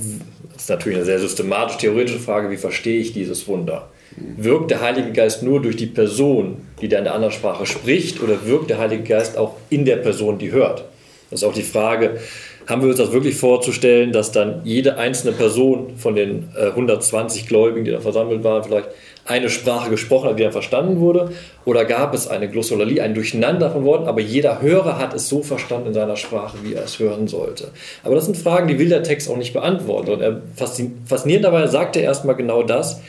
das 0.54 0.64
ist 0.64 0.70
natürlich 0.70 0.98
eine 0.98 1.06
sehr 1.06 1.20
systematisch 1.20 1.78
theoretische 1.78 2.20
Frage, 2.20 2.52
wie 2.52 2.58
verstehe 2.58 3.00
ich 3.00 3.14
dieses 3.14 3.48
Wunder? 3.48 3.90
Wirkt 4.36 4.72
der 4.72 4.82
Heilige 4.82 5.12
Geist 5.12 5.44
nur 5.44 5.62
durch 5.62 5.76
die 5.76 5.86
Person, 5.86 6.68
die 6.82 6.90
da 6.90 6.98
in 6.98 7.06
der 7.06 7.14
anderen 7.14 7.34
Sprache 7.34 7.66
spricht, 7.66 8.22
oder 8.22 8.46
wirkt 8.46 8.70
der 8.70 8.80
Heilige 8.80 9.04
Geist 9.04 9.38
auch 9.38 9.56
in 9.70 9.86
der 9.86 9.98
Person, 9.98 10.40
die 10.40 10.52
hört? 10.52 10.86
Das 11.30 11.42
ist 11.42 11.48
auch 11.48 11.54
die 11.54 11.64
Frage, 11.64 12.20
haben 12.68 12.82
wir 12.82 12.90
uns 12.90 12.98
das 12.98 13.14
wirklich 13.14 13.38
vorzustellen, 13.38 14.12
dass 14.12 14.32
dann 14.32 14.62
jede 14.66 14.98
einzelne 14.98 15.32
Person 15.32 15.96
von 15.96 16.16
den 16.16 16.50
120 16.56 17.44
äh, 17.44 17.48
Gläubigen, 17.48 17.86
die 17.86 17.92
da 17.92 18.02
versammelt 18.02 18.44
waren, 18.44 18.64
vielleicht 18.64 18.90
eine 19.26 19.50
Sprache 19.50 19.90
gesprochen 19.90 20.30
hat, 20.30 20.40
die 20.40 20.44
dann 20.44 20.52
verstanden 20.52 21.00
wurde? 21.00 21.32
Oder 21.66 21.86
gab 21.86 22.14
es 22.14 22.28
eine 22.28 22.50
Glossolalie, 22.50 23.02
ein 23.02 23.14
Durcheinander 23.14 23.72
von 23.72 23.86
Worten, 23.86 24.08
aber 24.08 24.22
jeder 24.22 24.62
Hörer 24.62 24.98
hat 24.98 25.14
es 25.14 25.30
so 25.30 25.44
verstanden 25.44 25.88
in 25.88 25.94
seiner 25.94 26.18
Sprache, 26.18 26.58
wie 26.64 26.74
er 26.74 26.84
es 26.84 27.00
hören 27.00 27.28
sollte? 27.28 27.70
Aber 28.04 28.16
das 28.16 28.26
sind 28.26 28.38
Fragen, 28.38 28.68
die 28.68 28.80
will 28.80 28.90
der 28.90 29.04
Text 29.04 29.30
auch 29.30 29.38
nicht 29.38 29.54
beantworten. 29.54 30.12
Und 30.12 30.22
er 30.22 30.42
faszinierend 30.56 31.72
sagt 31.72 31.96
er 31.96 32.04
erstmal 32.04 32.36
genau 32.36 32.64
das. 32.64 33.02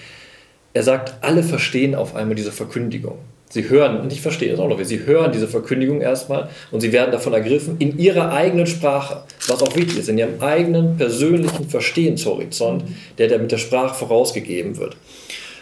Er 0.73 0.85
sagt, 0.85 1.14
alle 1.23 1.42
verstehen 1.42 1.97
auf 1.97 2.14
einmal 2.14 2.37
diese 2.37 2.53
Verkündigung. 2.53 3.18
Sie 3.50 3.68
hören, 3.70 4.00
und 4.00 4.12
ich 4.12 4.20
verstehe 4.20 4.50
das 4.50 4.61
auch 4.61 4.68
noch, 4.68 4.82
sie 4.82 5.06
hören 5.06 5.32
diese 5.32 5.48
Verkündigung 5.48 6.02
erstmal 6.02 6.50
und 6.70 6.80
sie 6.80 6.92
werden 6.92 7.12
davon 7.12 7.32
ergriffen 7.32 7.76
in 7.78 7.98
ihrer 7.98 8.30
eigenen 8.30 8.66
Sprache, 8.66 9.22
was 9.46 9.62
auch 9.62 9.74
wichtig 9.74 9.98
ist, 9.98 10.08
in 10.11 10.18
ihrem 10.18 10.40
eigenen 10.40 10.98
persönlichen 10.98 11.68
Verstehenshorizont, 11.68 12.84
der 13.16 13.28
da 13.28 13.38
mit 13.38 13.50
der 13.50 13.58
Sprache 13.58 13.94
vorausgegeben 13.94 14.76
wird. 14.76 14.96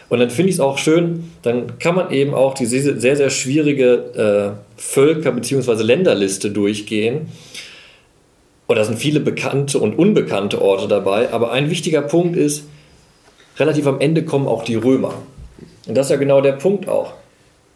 Und 0.09 0.19
dann 0.19 0.29
finde 0.29 0.49
ich 0.49 0.55
es 0.55 0.59
auch 0.61 0.77
schön, 0.77 1.31
dann 1.41 1.79
kann 1.79 1.95
man 1.95 2.11
eben 2.11 2.33
auch 2.33 2.53
diese 2.53 2.99
sehr, 2.99 3.15
sehr 3.15 3.29
schwierige 3.29 4.55
äh, 4.77 4.81
Völker- 4.81 5.31
bzw. 5.31 5.83
Länderliste 5.83 6.51
durchgehen. 6.51 7.27
Und 8.67 8.75
da 8.77 8.83
sind 8.83 8.99
viele 8.99 9.21
bekannte 9.21 9.79
und 9.79 9.97
unbekannte 9.97 10.61
Orte 10.61 10.87
dabei. 10.87 11.31
Aber 11.31 11.51
ein 11.51 11.69
wichtiger 11.69 12.01
Punkt 12.01 12.35
ist, 12.35 12.65
relativ 13.57 13.87
am 13.87 13.99
Ende 13.99 14.23
kommen 14.23 14.47
auch 14.47 14.63
die 14.63 14.75
Römer. 14.75 15.13
Und 15.87 15.95
das 15.95 16.07
ist 16.07 16.11
ja 16.11 16.17
genau 16.17 16.41
der 16.41 16.53
Punkt 16.53 16.87
auch. 16.87 17.13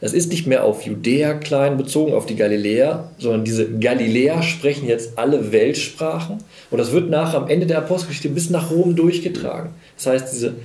Es 0.03 0.13
ist 0.13 0.31
nicht 0.31 0.47
mehr 0.47 0.63
auf 0.63 0.81
Judäa 0.81 1.35
klein 1.35 1.77
bezogen, 1.77 2.13
auf 2.13 2.25
die 2.25 2.35
Galiläer, 2.35 3.11
sondern 3.19 3.45
diese 3.45 3.69
Galiläer 3.69 4.41
sprechen 4.41 4.87
jetzt 4.87 5.17
alle 5.17 5.51
Weltsprachen. 5.51 6.39
Und 6.71 6.77
das 6.79 6.91
wird 6.91 7.11
nach 7.11 7.35
am 7.35 7.47
Ende 7.47 7.67
der 7.67 7.77
Apostelgeschichte 7.77 8.29
bis 8.29 8.49
nach 8.49 8.71
Rom 8.71 8.95
durchgetragen. 8.95 9.69
Das 9.95 10.07
heißt, 10.07 10.33
diese 10.33 10.55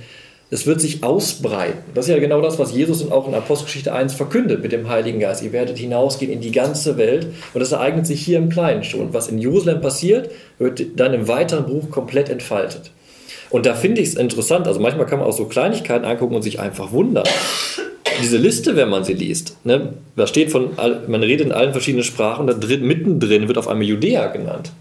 es 0.49 0.65
wird 0.65 0.79
sich 0.79 1.03
ausbreiten. 1.03 1.79
Das 1.93 2.07
ist 2.07 2.13
ja 2.13 2.19
genau 2.19 2.39
das, 2.39 2.57
was 2.57 2.73
Jesus 2.73 3.11
auch 3.11 3.27
in 3.27 3.33
Apostelgeschichte 3.33 3.93
1 3.93 4.13
verkündet 4.13 4.63
mit 4.63 4.71
dem 4.71 4.87
Heiligen 4.87 5.19
Geist. 5.19 5.43
Ihr 5.43 5.51
werdet 5.51 5.77
hinausgehen 5.77 6.31
in 6.31 6.39
die 6.39 6.51
ganze 6.51 6.97
Welt. 6.97 7.27
Und 7.53 7.59
das 7.59 7.73
ereignet 7.73 8.07
sich 8.07 8.23
hier 8.23 8.37
im 8.37 8.47
Kleinen 8.47 8.85
schon. 8.85 9.13
Was 9.13 9.27
in 9.27 9.39
Jerusalem 9.39 9.81
passiert, 9.81 10.31
wird 10.57 10.81
dann 10.95 11.13
im 11.13 11.27
weiteren 11.27 11.65
Buch 11.65 11.91
komplett 11.91 12.29
entfaltet. 12.29 12.91
Und 13.49 13.65
da 13.65 13.75
finde 13.75 13.99
ich 13.99 14.09
es 14.09 14.15
interessant. 14.15 14.67
Also 14.67 14.79
manchmal 14.79 15.05
kann 15.05 15.19
man 15.19 15.27
auch 15.27 15.35
so 15.35 15.45
Kleinigkeiten 15.45 16.05
angucken 16.05 16.35
und 16.35 16.43
sich 16.43 16.61
einfach 16.61 16.93
wundern. 16.93 17.27
Diese 18.21 18.37
Liste, 18.37 18.75
wenn 18.75 18.89
man 18.89 19.03
sie 19.03 19.13
liest, 19.13 19.57
ne, 19.63 19.93
da 20.15 20.27
steht 20.27 20.51
von, 20.51 20.71
man 21.07 21.23
redet 21.23 21.47
in 21.47 21.51
allen 21.51 21.71
verschiedenen 21.71 22.03
Sprachen, 22.03 22.47
da 22.47 22.53
drin, 22.53 22.85
mittendrin 22.85 23.47
wird 23.47 23.57
auf 23.57 23.67
einmal 23.67 23.87
Judäa 23.87 24.27
genannt. 24.27 24.71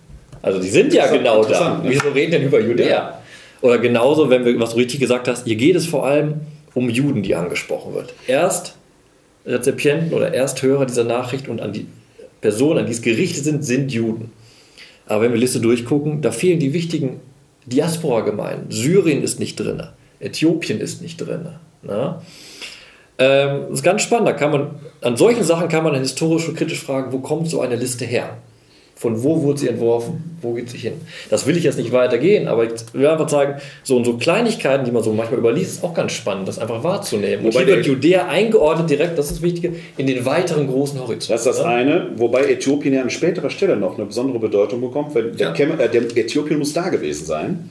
Also 0.42 0.60
die 0.60 0.68
sind 0.68 0.92
ja 0.92 1.06
genau 1.06 1.44
da. 1.44 1.80
Ne? 1.82 1.90
Wieso 1.90 2.08
reden 2.10 2.32
denn 2.32 2.42
über 2.44 2.60
Judäa? 2.60 2.88
Ja. 2.88 3.22
Oder 3.62 3.78
genauso, 3.78 4.30
wenn 4.30 4.44
wir, 4.44 4.58
was 4.60 4.70
du 4.70 4.76
richtig 4.76 5.00
gesagt 5.00 5.28
hast, 5.28 5.44
hier 5.44 5.56
geht 5.56 5.76
es 5.76 5.86
vor 5.86 6.06
allem 6.06 6.34
um 6.74 6.90
Juden, 6.90 7.22
die 7.22 7.34
angesprochen 7.34 7.94
wird. 7.94 8.14
Erst 8.26 8.76
Rezipienten 9.44 10.12
oder 10.12 10.34
Ersthörer 10.34 10.86
dieser 10.86 11.04
Nachricht 11.04 11.48
und 11.48 11.60
an 11.60 11.72
die 11.72 11.86
Personen, 12.40 12.80
an 12.80 12.86
die 12.86 12.92
es 12.92 13.02
gerichtet 13.02 13.44
sind, 13.44 13.64
sind 13.64 13.92
Juden. 13.92 14.30
Aber 15.06 15.22
wenn 15.22 15.30
wir 15.30 15.36
die 15.36 15.42
Liste 15.42 15.60
durchgucken, 15.60 16.20
da 16.20 16.32
fehlen 16.32 16.58
die 16.58 16.72
wichtigen 16.72 17.20
Diaspora-Gemeinden. 17.66 18.70
Syrien 18.70 19.22
ist 19.22 19.40
nicht 19.40 19.56
drin, 19.58 19.82
Äthiopien 20.20 20.80
ist 20.80 21.02
nicht 21.02 21.16
drin. 21.16 21.48
Ne? 21.82 22.20
Ähm, 23.18 23.62
das 23.68 23.78
ist 23.78 23.84
ganz 23.84 24.02
spannend. 24.02 24.28
Da 24.28 24.32
kann 24.32 24.50
man, 24.50 24.70
an 25.00 25.16
solchen 25.16 25.44
Sachen 25.44 25.68
kann 25.68 25.84
man 25.84 25.94
historisch 25.94 26.48
und 26.48 26.56
kritisch 26.56 26.82
fragen, 26.82 27.12
wo 27.12 27.18
kommt 27.18 27.48
so 27.48 27.60
eine 27.60 27.76
Liste 27.76 28.04
her? 28.04 28.36
Von 28.98 29.22
wo 29.22 29.42
wurde 29.42 29.58
sie 29.58 29.68
entworfen? 29.68 30.38
Wo 30.40 30.54
geht 30.54 30.70
sie 30.70 30.78
hin? 30.78 30.94
Das 31.28 31.46
will 31.46 31.54
ich 31.54 31.64
jetzt 31.64 31.76
nicht 31.76 31.92
weitergehen, 31.92 32.48
aber 32.48 32.64
ich 32.64 32.72
will 32.94 33.06
einfach 33.06 33.28
sagen, 33.28 33.60
so 33.82 33.94
und 33.94 34.06
so 34.06 34.16
Kleinigkeiten, 34.16 34.86
die 34.86 34.90
man 34.90 35.02
so 35.02 35.12
manchmal 35.12 35.38
überliest, 35.38 35.72
ist 35.72 35.84
auch 35.84 35.92
ganz 35.92 36.12
spannend, 36.12 36.48
das 36.48 36.58
einfach 36.58 36.82
wahrzunehmen. 36.82 37.44
Wobei 37.44 37.60
und 37.60 37.66
hier 37.66 37.76
wird 37.76 37.86
Judäa 37.86 38.26
eingeordnet 38.26 38.88
direkt, 38.88 39.18
das 39.18 39.26
ist 39.26 39.34
das 39.34 39.42
Wichtige, 39.42 39.74
in 39.98 40.06
den 40.06 40.24
weiteren 40.24 40.66
großen 40.66 40.98
Horizont. 40.98 41.28
Das 41.28 41.44
ist 41.44 41.58
das 41.58 41.60
eine, 41.60 42.08
wobei 42.16 42.44
Äthiopien 42.44 42.94
ja 42.94 43.02
an 43.02 43.10
späterer 43.10 43.50
Stelle 43.50 43.76
noch 43.76 43.98
eine 43.98 44.06
besondere 44.06 44.38
Bedeutung 44.38 44.80
bekommt, 44.80 45.14
weil 45.14 45.32
der, 45.32 45.54
ja. 45.54 45.74
äh, 45.74 45.88
der 45.90 46.02
Äthiopien 46.16 46.58
muss 46.58 46.72
da 46.72 46.88
gewesen 46.88 47.26
sein, 47.26 47.68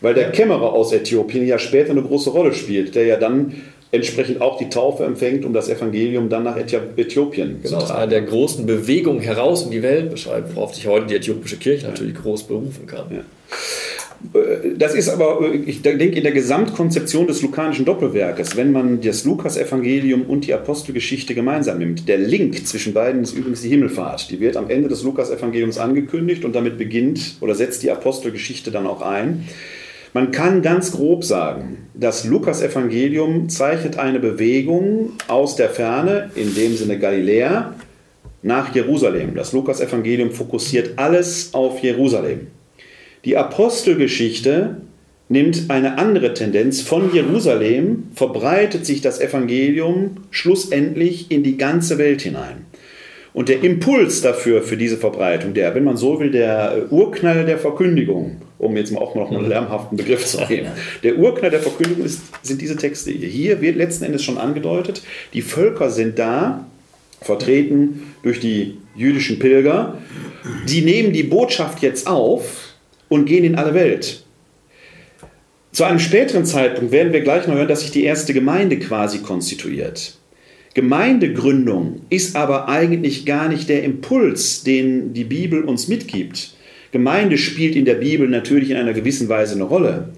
weil 0.00 0.14
der 0.14 0.32
Kämmerer 0.32 0.72
aus 0.72 0.90
Äthiopien 0.94 1.46
ja 1.46 1.58
später 1.58 1.90
eine 1.90 2.02
große 2.02 2.30
Rolle 2.30 2.54
spielt, 2.54 2.94
der 2.94 3.04
ja 3.04 3.16
dann 3.16 3.60
entsprechend 3.92 4.40
auch 4.40 4.56
die 4.56 4.70
Taufe 4.70 5.04
empfängt, 5.04 5.44
um 5.44 5.52
das 5.52 5.68
Evangelium 5.68 6.30
dann 6.30 6.44
nach 6.44 6.56
Äthiopien 6.56 7.60
genau, 7.62 7.78
zu 7.78 7.86
tragen. 7.86 7.92
Einer 7.92 8.06
der 8.06 8.22
großen 8.22 8.66
Bewegungen 8.66 9.20
heraus 9.20 9.64
in 9.64 9.70
die 9.70 9.82
Welt 9.82 10.10
beschreibt, 10.10 10.56
worauf 10.56 10.74
sich 10.74 10.86
heute 10.86 11.06
die 11.06 11.14
äthiopische 11.14 11.58
Kirche 11.58 11.86
natürlich 11.86 12.14
groß 12.14 12.44
berufen 12.44 12.86
kann. 12.86 13.04
Ja. 13.10 13.18
Äh, 14.34 14.76
das 14.78 14.94
ist 14.94 15.10
aber, 15.10 15.40
äh, 15.42 15.56
ich 15.56 15.82
denke, 15.82 16.06
in 16.16 16.22
der 16.22 16.32
Gesamtkonzeption 16.32 17.26
des 17.26 17.42
lukanischen 17.42 17.84
Doppelwerkes, 17.84 18.56
wenn 18.56 18.72
man 18.72 19.02
das 19.02 19.24
Lukas-Evangelium 19.24 20.22
und 20.22 20.46
die 20.46 20.54
Apostelgeschichte 20.54 21.34
gemeinsam 21.34 21.78
nimmt, 21.78 22.08
der 22.08 22.18
Link 22.18 22.66
zwischen 22.66 22.94
beiden 22.94 23.22
ist 23.22 23.36
übrigens 23.36 23.60
die 23.60 23.68
Himmelfahrt. 23.68 24.30
Die 24.30 24.40
wird 24.40 24.56
am 24.56 24.70
Ende 24.70 24.88
des 24.88 25.02
Lukas-Evangeliums 25.02 25.76
angekündigt 25.78 26.44
und 26.44 26.54
damit 26.54 26.78
beginnt 26.78 27.36
oder 27.40 27.54
setzt 27.54 27.82
die 27.82 27.90
Apostelgeschichte 27.90 28.70
dann 28.70 28.86
auch 28.86 29.02
ein. 29.02 29.46
Man 30.14 30.30
kann 30.30 30.60
ganz 30.60 30.92
grob 30.92 31.24
sagen, 31.24 31.88
das 31.94 32.26
Lukas-Evangelium 32.26 33.48
zeichnet 33.48 33.98
eine 33.98 34.20
Bewegung 34.20 35.12
aus 35.26 35.56
der 35.56 35.70
Ferne, 35.70 36.30
in 36.34 36.54
dem 36.54 36.76
Sinne 36.76 36.98
Galiläa, 36.98 37.74
nach 38.42 38.74
Jerusalem. 38.74 39.34
Das 39.34 39.52
Lukas-Evangelium 39.52 40.30
fokussiert 40.30 40.90
alles 40.96 41.54
auf 41.54 41.78
Jerusalem. 41.78 42.48
Die 43.24 43.38
Apostelgeschichte 43.38 44.82
nimmt 45.30 45.70
eine 45.70 45.96
andere 45.96 46.34
Tendenz. 46.34 46.82
Von 46.82 47.14
Jerusalem 47.14 48.08
verbreitet 48.14 48.84
sich 48.84 49.00
das 49.00 49.18
Evangelium 49.18 50.18
schlussendlich 50.30 51.30
in 51.30 51.42
die 51.42 51.56
ganze 51.56 51.96
Welt 51.96 52.20
hinein. 52.20 52.66
Und 53.32 53.48
der 53.48 53.64
Impuls 53.64 54.20
dafür, 54.20 54.60
für 54.60 54.76
diese 54.76 54.98
Verbreitung, 54.98 55.54
der, 55.54 55.74
wenn 55.74 55.84
man 55.84 55.96
so 55.96 56.20
will, 56.20 56.30
der 56.30 56.88
Urknall 56.90 57.46
der 57.46 57.56
Verkündigung 57.56 58.42
um 58.62 58.76
jetzt 58.76 58.92
mal 58.92 59.00
auch 59.00 59.14
noch 59.14 59.30
einen 59.30 59.48
lärmhaften 59.48 59.96
Begriff 59.96 60.24
zu 60.24 60.40
nehmen. 60.48 60.68
Der 61.02 61.18
Urknall 61.18 61.50
der 61.50 61.60
Verkündigung 61.60 62.04
ist, 62.04 62.22
sind 62.42 62.62
diese 62.62 62.76
Texte 62.76 63.10
hier. 63.10 63.28
Hier 63.28 63.60
wird 63.60 63.76
letzten 63.76 64.04
Endes 64.04 64.22
schon 64.22 64.38
angedeutet, 64.38 65.02
die 65.34 65.42
Völker 65.42 65.90
sind 65.90 66.18
da, 66.18 66.66
vertreten 67.20 68.14
durch 68.22 68.40
die 68.40 68.78
jüdischen 68.96 69.38
Pilger. 69.38 69.98
Die 70.68 70.82
nehmen 70.82 71.12
die 71.12 71.24
Botschaft 71.24 71.82
jetzt 71.82 72.06
auf 72.06 72.74
und 73.08 73.26
gehen 73.26 73.44
in 73.44 73.56
alle 73.56 73.74
Welt. 73.74 74.24
Zu 75.72 75.84
einem 75.84 75.98
späteren 75.98 76.44
Zeitpunkt 76.44 76.92
werden 76.92 77.12
wir 77.12 77.22
gleich 77.22 77.46
noch 77.46 77.54
hören, 77.54 77.68
dass 77.68 77.80
sich 77.80 77.90
die 77.90 78.04
erste 78.04 78.32
Gemeinde 78.34 78.78
quasi 78.78 79.18
konstituiert. 79.18 80.18
Gemeindegründung 80.74 82.02
ist 82.10 82.36
aber 82.36 82.68
eigentlich 82.68 83.26
gar 83.26 83.48
nicht 83.48 83.68
der 83.68 83.82
Impuls, 83.82 84.62
den 84.62 85.14
die 85.14 85.24
Bibel 85.24 85.64
uns 85.64 85.88
mitgibt. 85.88 86.54
Gemeinde 86.92 87.38
spielt 87.38 87.74
in 87.74 87.84
der 87.84 87.94
Bibel 87.94 88.28
natürlich 88.28 88.70
in 88.70 88.76
einer 88.76 88.92
gewissen 88.92 89.28
Weise 89.28 89.54
eine 89.54 89.64
Rolle. 89.64 90.10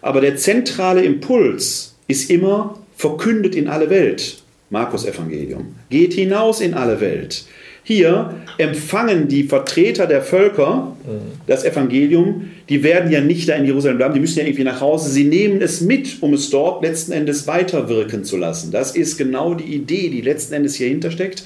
Aber 0.00 0.20
der 0.20 0.36
zentrale 0.36 1.02
Impuls 1.02 1.96
ist 2.06 2.30
immer 2.30 2.78
verkündet 2.96 3.54
in 3.54 3.68
alle 3.68 3.90
Welt. 3.90 4.42
Markus 4.70 5.04
Evangelium. 5.04 5.74
Geht 5.90 6.14
hinaus 6.14 6.60
in 6.60 6.74
alle 6.74 7.00
Welt. 7.00 7.44
Hier 7.82 8.34
empfangen 8.58 9.26
die 9.26 9.44
Vertreter 9.44 10.06
der 10.06 10.22
Völker 10.22 10.96
das 11.46 11.64
Evangelium. 11.64 12.50
Die 12.68 12.84
werden 12.84 13.10
ja 13.10 13.20
nicht 13.20 13.48
da 13.48 13.54
in 13.54 13.64
Jerusalem 13.64 13.96
bleiben, 13.96 14.14
die 14.14 14.20
müssen 14.20 14.38
ja 14.38 14.44
irgendwie 14.44 14.64
nach 14.64 14.80
Hause. 14.80 15.10
Sie 15.10 15.24
nehmen 15.24 15.60
es 15.60 15.80
mit, 15.80 16.18
um 16.20 16.34
es 16.34 16.50
dort 16.50 16.84
letzten 16.84 17.12
Endes 17.12 17.46
weiterwirken 17.48 18.24
zu 18.24 18.36
lassen. 18.36 18.70
Das 18.70 18.94
ist 18.94 19.16
genau 19.16 19.54
die 19.54 19.74
Idee, 19.74 20.08
die 20.10 20.20
letzten 20.20 20.54
Endes 20.54 20.76
hier 20.76 20.88
hintersteckt. 20.88 21.42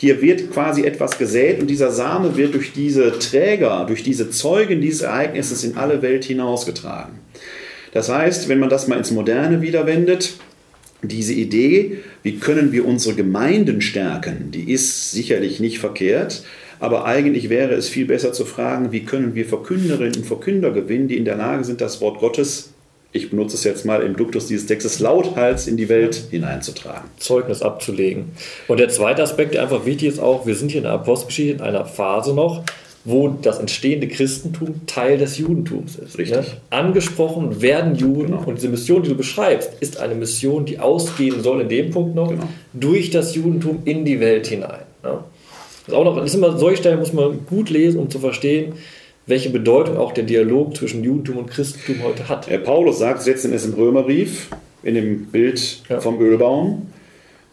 Hier 0.00 0.22
wird 0.22 0.50
quasi 0.50 0.84
etwas 0.84 1.18
gesät 1.18 1.60
und 1.60 1.68
dieser 1.68 1.90
Same 1.90 2.34
wird 2.34 2.54
durch 2.54 2.72
diese 2.72 3.18
Träger, 3.18 3.84
durch 3.86 4.02
diese 4.02 4.30
Zeugen 4.30 4.80
dieses 4.80 5.02
Ereignisses 5.02 5.62
in 5.62 5.76
alle 5.76 6.00
Welt 6.00 6.24
hinausgetragen. 6.24 7.18
Das 7.92 8.08
heißt, 8.08 8.48
wenn 8.48 8.60
man 8.60 8.70
das 8.70 8.88
mal 8.88 8.96
ins 8.96 9.10
Moderne 9.10 9.60
wiederwendet, 9.60 10.36
diese 11.02 11.34
Idee, 11.34 11.98
wie 12.22 12.38
können 12.38 12.72
wir 12.72 12.86
unsere 12.86 13.14
Gemeinden 13.14 13.82
stärken, 13.82 14.50
die 14.52 14.72
ist 14.72 15.12
sicherlich 15.12 15.60
nicht 15.60 15.80
verkehrt, 15.80 16.44
aber 16.78 17.04
eigentlich 17.04 17.50
wäre 17.50 17.74
es 17.74 17.90
viel 17.90 18.06
besser 18.06 18.32
zu 18.32 18.46
fragen, 18.46 18.92
wie 18.92 19.04
können 19.04 19.34
wir 19.34 19.44
Verkünderinnen 19.44 20.16
und 20.16 20.26
Verkünder 20.26 20.70
gewinnen, 20.70 21.08
die 21.08 21.18
in 21.18 21.26
der 21.26 21.36
Lage 21.36 21.64
sind, 21.64 21.82
das 21.82 22.00
Wort 22.00 22.20
Gottes, 22.20 22.72
ich 23.12 23.30
benutze 23.30 23.56
es 23.56 23.64
jetzt 23.64 23.84
mal 23.84 24.02
im 24.02 24.16
Duktus 24.16 24.46
dieses 24.46 24.66
Textes, 24.66 25.00
lauthals 25.00 25.66
in 25.66 25.76
die 25.76 25.88
Welt 25.88 26.14
hineinzutragen. 26.30 27.10
Zeugnis 27.18 27.62
abzulegen. 27.62 28.32
Und 28.68 28.78
der 28.78 28.88
zweite 28.88 29.22
Aspekt, 29.22 29.54
der 29.54 29.62
einfach 29.62 29.84
wichtig 29.84 30.08
ist 30.08 30.20
auch, 30.20 30.46
wir 30.46 30.54
sind 30.54 30.70
hier 30.70 30.78
in 30.78 30.84
der 30.84 30.92
Apostelgeschichte 30.92 31.54
in 31.54 31.60
einer 31.60 31.84
Phase 31.84 32.34
noch, 32.34 32.62
wo 33.04 33.28
das 33.28 33.58
entstehende 33.58 34.06
Christentum 34.08 34.86
Teil 34.86 35.18
des 35.18 35.38
Judentums 35.38 35.96
ist. 35.96 36.18
Richtig. 36.18 36.36
Ne? 36.36 36.44
Angesprochen 36.68 37.62
werden 37.62 37.96
Juden 37.96 38.32
genau. 38.32 38.44
und 38.44 38.56
diese 38.56 38.68
Mission, 38.68 39.02
die 39.02 39.08
du 39.08 39.16
beschreibst, 39.16 39.70
ist 39.80 39.98
eine 39.98 40.14
Mission, 40.14 40.66
die 40.66 40.78
ausgehen 40.78 41.42
soll 41.42 41.62
in 41.62 41.68
dem 41.68 41.90
Punkt 41.90 42.14
noch 42.14 42.28
genau. 42.28 42.44
durch 42.74 43.10
das 43.10 43.34
Judentum 43.34 43.82
in 43.86 44.04
die 44.04 44.20
Welt 44.20 44.46
hinein. 44.46 44.82
Ne? 45.02 45.18
Das 45.86 45.88
ist 45.88 45.94
auch 45.94 46.04
noch, 46.04 46.16
das 46.16 46.26
ist 46.26 46.34
immer 46.34 46.56
solche 46.58 46.76
Stellen 46.76 46.98
muss 46.98 47.12
man 47.12 47.46
gut 47.46 47.70
lesen, 47.70 47.98
um 47.98 48.10
zu 48.10 48.18
verstehen, 48.18 48.74
welche 49.30 49.48
Bedeutung 49.48 49.96
auch 49.96 50.12
der 50.12 50.24
Dialog 50.24 50.76
zwischen 50.76 51.02
Judentum 51.02 51.38
und 51.38 51.48
Christentum 51.48 52.02
heute 52.02 52.28
hat. 52.28 52.48
Herr 52.48 52.58
Paulus 52.58 52.98
sagt 52.98 53.24
letzten 53.26 53.48
Endes 53.48 53.64
im 53.64 53.74
Römerbrief, 53.74 54.48
in 54.82 54.94
dem 54.94 55.26
Bild 55.26 55.82
ja. 55.88 56.00
vom 56.00 56.20
Ölbaum, 56.20 56.88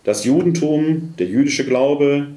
das 0.04 0.26
Judentum, 0.26 1.14
der 1.20 1.28
jüdische 1.28 1.66
Glaube, 1.66 2.28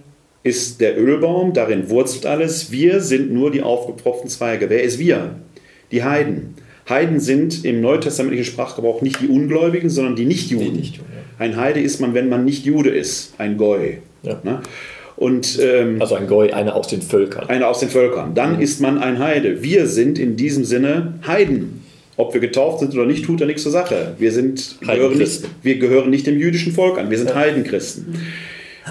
ist 0.42 0.80
der 0.80 0.98
Ölbaum, 0.98 1.52
darin 1.52 1.90
wurzelt 1.90 2.26
alles. 2.26 2.70
Wir 2.70 3.00
sind 3.00 3.32
nur 3.32 3.50
die 3.50 3.62
aufgepfropften 3.62 4.28
Zweige. 4.30 4.70
Wer 4.70 4.82
ist 4.82 4.98
wir? 4.98 5.36
Die 5.92 6.02
Heiden. 6.02 6.54
Heiden 6.88 7.20
sind 7.20 7.64
im 7.64 7.80
neutestamentlichen 7.80 8.44
Sprachgebrauch 8.44 9.02
nicht 9.02 9.20
die 9.20 9.28
Ungläubigen, 9.28 9.90
sondern 9.90 10.16
die 10.16 10.24
Nichtjuden. 10.24 10.72
Nicht 10.72 10.96
ja. 10.96 11.02
Ein 11.38 11.56
Heide 11.56 11.80
ist 11.80 12.00
man, 12.00 12.14
wenn 12.14 12.28
man 12.28 12.44
nicht 12.44 12.64
Jude 12.64 12.90
ist, 12.90 13.34
ein 13.38 13.56
Goy. 13.56 13.98
Ja. 14.22 14.40
Ne? 14.42 14.60
Und, 15.20 15.58
ähm, 15.60 16.00
also 16.00 16.14
ein 16.14 16.26
Goy, 16.26 16.50
einer 16.50 16.74
aus 16.74 16.88
den 16.88 17.02
Völkern. 17.02 17.46
Einer 17.50 17.68
aus 17.68 17.80
den 17.80 17.90
Völkern. 17.90 18.34
Dann 18.34 18.56
mhm. 18.56 18.62
ist 18.62 18.80
man 18.80 18.96
ein 18.96 19.18
Heide. 19.18 19.62
Wir 19.62 19.86
sind 19.86 20.18
in 20.18 20.36
diesem 20.36 20.64
Sinne 20.64 21.18
Heiden. 21.26 21.84
Ob 22.16 22.32
wir 22.32 22.40
getauft 22.40 22.80
sind 22.80 22.94
oder 22.94 23.04
nicht, 23.04 23.26
tut 23.26 23.38
da 23.38 23.44
nichts 23.44 23.62
zur 23.62 23.70
Sache. 23.70 24.14
Wir, 24.18 24.32
sind, 24.32 24.78
gehören 24.80 25.18
nicht, 25.18 25.42
wir 25.62 25.78
gehören 25.78 26.08
nicht 26.08 26.26
dem 26.26 26.38
jüdischen 26.38 26.72
Volk 26.72 26.98
an. 26.98 27.10
Wir 27.10 27.18
sind. 27.18 27.34
Heidenchristen. 27.34 28.14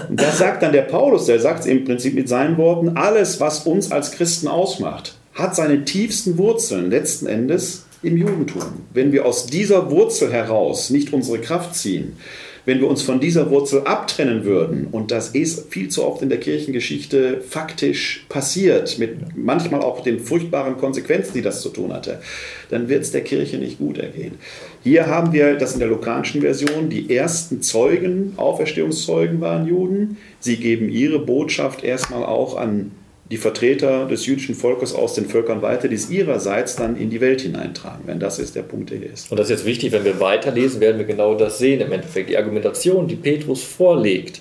Und 0.08 0.20
das 0.20 0.38
sagt 0.38 0.62
dann 0.62 0.72
der 0.72 0.82
Paulus, 0.82 1.26
der 1.26 1.40
sagt 1.40 1.60
es 1.60 1.66
im 1.66 1.84
Prinzip 1.84 2.14
mit 2.14 2.28
seinen 2.28 2.56
Worten, 2.58 2.90
alles, 2.90 3.40
was 3.40 3.66
uns 3.66 3.90
als 3.90 4.12
Christen 4.12 4.46
ausmacht, 4.46 5.16
hat 5.34 5.56
seine 5.56 5.84
tiefsten 5.84 6.38
Wurzeln 6.38 6.90
letzten 6.90 7.26
Endes 7.26 7.86
im 8.04 8.16
Judentum. 8.16 8.62
Wenn 8.94 9.10
wir 9.10 9.26
aus 9.26 9.46
dieser 9.46 9.90
Wurzel 9.90 10.32
heraus 10.32 10.90
nicht 10.90 11.12
unsere 11.12 11.40
Kraft 11.40 11.74
ziehen, 11.74 12.16
wenn 12.70 12.80
wir 12.80 12.86
uns 12.86 13.02
von 13.02 13.18
dieser 13.18 13.50
Wurzel 13.50 13.80
abtrennen 13.80 14.44
würden, 14.44 14.86
und 14.92 15.10
das 15.10 15.30
ist 15.30 15.72
viel 15.72 15.88
zu 15.88 16.04
oft 16.04 16.22
in 16.22 16.28
der 16.28 16.38
Kirchengeschichte 16.38 17.40
faktisch 17.40 18.24
passiert, 18.28 18.96
mit 19.00 19.36
manchmal 19.36 19.82
auch 19.82 20.04
den 20.04 20.20
furchtbaren 20.20 20.78
Konsequenzen, 20.78 21.32
die 21.34 21.42
das 21.42 21.62
zu 21.62 21.70
tun 21.70 21.92
hatte, 21.92 22.20
dann 22.68 22.88
wird 22.88 23.02
es 23.02 23.10
der 23.10 23.22
Kirche 23.22 23.58
nicht 23.58 23.78
gut 23.78 23.98
ergehen. 23.98 24.34
Hier 24.84 25.08
haben 25.08 25.32
wir 25.32 25.56
das 25.56 25.72
in 25.72 25.80
der 25.80 25.88
lukanischen 25.88 26.42
Version, 26.42 26.88
die 26.88 27.12
ersten 27.12 27.60
Zeugen, 27.60 28.34
Auferstehungszeugen 28.36 29.40
waren 29.40 29.66
Juden. 29.66 30.18
Sie 30.38 30.54
geben 30.54 30.90
ihre 30.90 31.18
Botschaft 31.18 31.82
erstmal 31.82 32.22
auch 32.22 32.56
an 32.56 32.92
die 33.30 33.36
Vertreter 33.36 34.06
des 34.06 34.26
jüdischen 34.26 34.56
Volkes 34.56 34.92
aus 34.92 35.14
den 35.14 35.26
Völkern 35.26 35.62
weiter, 35.62 35.86
die 35.86 35.94
es 35.94 36.10
ihrerseits 36.10 36.74
dann 36.74 36.96
in 36.96 37.10
die 37.10 37.20
Welt 37.20 37.40
hineintragen, 37.42 38.02
wenn 38.06 38.18
das 38.18 38.40
ist 38.40 38.56
der 38.56 38.62
Punkt, 38.62 38.90
hier 38.90 39.12
ist. 39.12 39.30
Und 39.30 39.38
das 39.38 39.46
ist 39.46 39.58
jetzt 39.58 39.66
wichtig, 39.66 39.92
wenn 39.92 40.04
wir 40.04 40.18
weiterlesen, 40.18 40.80
werden 40.80 40.98
wir 40.98 41.04
genau 41.04 41.36
das 41.36 41.58
sehen. 41.58 41.80
Im 41.80 41.92
Endeffekt 41.92 42.28
die 42.28 42.36
Argumentation, 42.36 43.06
die 43.06 43.14
Petrus 43.14 43.62
vorlegt, 43.62 44.40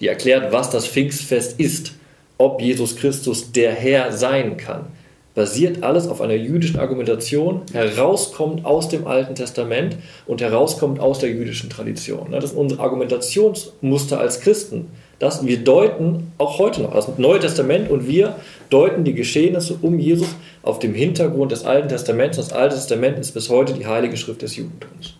die 0.00 0.08
erklärt, 0.08 0.50
was 0.50 0.70
das 0.70 0.86
Pfingstfest 0.86 1.60
ist, 1.60 1.92
ob 2.38 2.62
Jesus 2.62 2.96
Christus 2.96 3.52
der 3.52 3.72
Herr 3.72 4.12
sein 4.12 4.56
kann, 4.56 4.86
basiert 5.34 5.82
alles 5.82 6.08
auf 6.08 6.20
einer 6.20 6.34
jüdischen 6.34 6.78
Argumentation, 6.78 7.62
herauskommt 7.72 8.64
aus 8.64 8.88
dem 8.88 9.06
Alten 9.06 9.34
Testament 9.34 9.96
und 10.26 10.40
herauskommt 10.40 11.00
aus 11.00 11.18
der 11.18 11.30
jüdischen 11.30 11.70
Tradition. 11.70 12.32
Das 12.32 12.44
ist 12.44 12.56
unser 12.56 12.80
Argumentationsmuster 12.80 14.20
als 14.20 14.40
Christen 14.40 14.88
das, 15.22 15.46
wir 15.46 15.58
deuten 15.58 16.32
auch 16.36 16.58
heute 16.58 16.82
noch, 16.82 16.94
das 16.94 17.16
Neue 17.16 17.38
Testament 17.38 17.88
und 17.88 18.08
wir 18.08 18.34
deuten 18.70 19.04
die 19.04 19.14
Geschehnisse 19.14 19.78
um 19.80 19.96
Jesus 20.00 20.26
auf 20.64 20.80
dem 20.80 20.94
Hintergrund 20.94 21.52
des 21.52 21.64
Alten 21.64 21.88
Testaments. 21.88 22.38
Das 22.38 22.52
Alte 22.52 22.74
Testament 22.74 23.20
ist 23.20 23.30
bis 23.30 23.48
heute 23.48 23.72
die 23.72 23.86
heilige 23.86 24.16
Schrift 24.16 24.42
des 24.42 24.56
Judentums. 24.56 25.14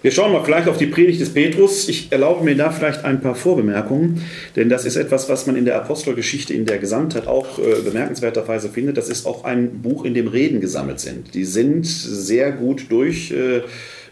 Wir 0.00 0.12
schauen 0.12 0.32
mal 0.32 0.44
vielleicht 0.44 0.68
auf 0.68 0.78
die 0.78 0.86
Predigt 0.86 1.20
des 1.20 1.30
Petrus. 1.30 1.88
Ich 1.88 2.12
erlaube 2.12 2.44
mir 2.44 2.54
da 2.54 2.70
vielleicht 2.70 3.04
ein 3.04 3.20
paar 3.20 3.34
Vorbemerkungen, 3.34 4.22
denn 4.54 4.68
das 4.68 4.84
ist 4.84 4.94
etwas, 4.94 5.28
was 5.28 5.46
man 5.46 5.56
in 5.56 5.64
der 5.64 5.74
Apostelgeschichte 5.76 6.54
in 6.54 6.66
der 6.66 6.78
Gesamtheit 6.78 7.26
auch 7.26 7.58
äh, 7.58 7.82
bemerkenswerterweise 7.84 8.68
findet. 8.68 8.96
Das 8.96 9.08
ist 9.08 9.26
auch 9.26 9.42
ein 9.42 9.82
Buch, 9.82 10.04
in 10.04 10.14
dem 10.14 10.28
Reden 10.28 10.60
gesammelt 10.60 11.00
sind. 11.00 11.34
Die 11.34 11.44
sind 11.44 11.84
sehr 11.86 12.52
gut 12.52 12.86
durch. 12.90 13.32
Äh, 13.32 13.62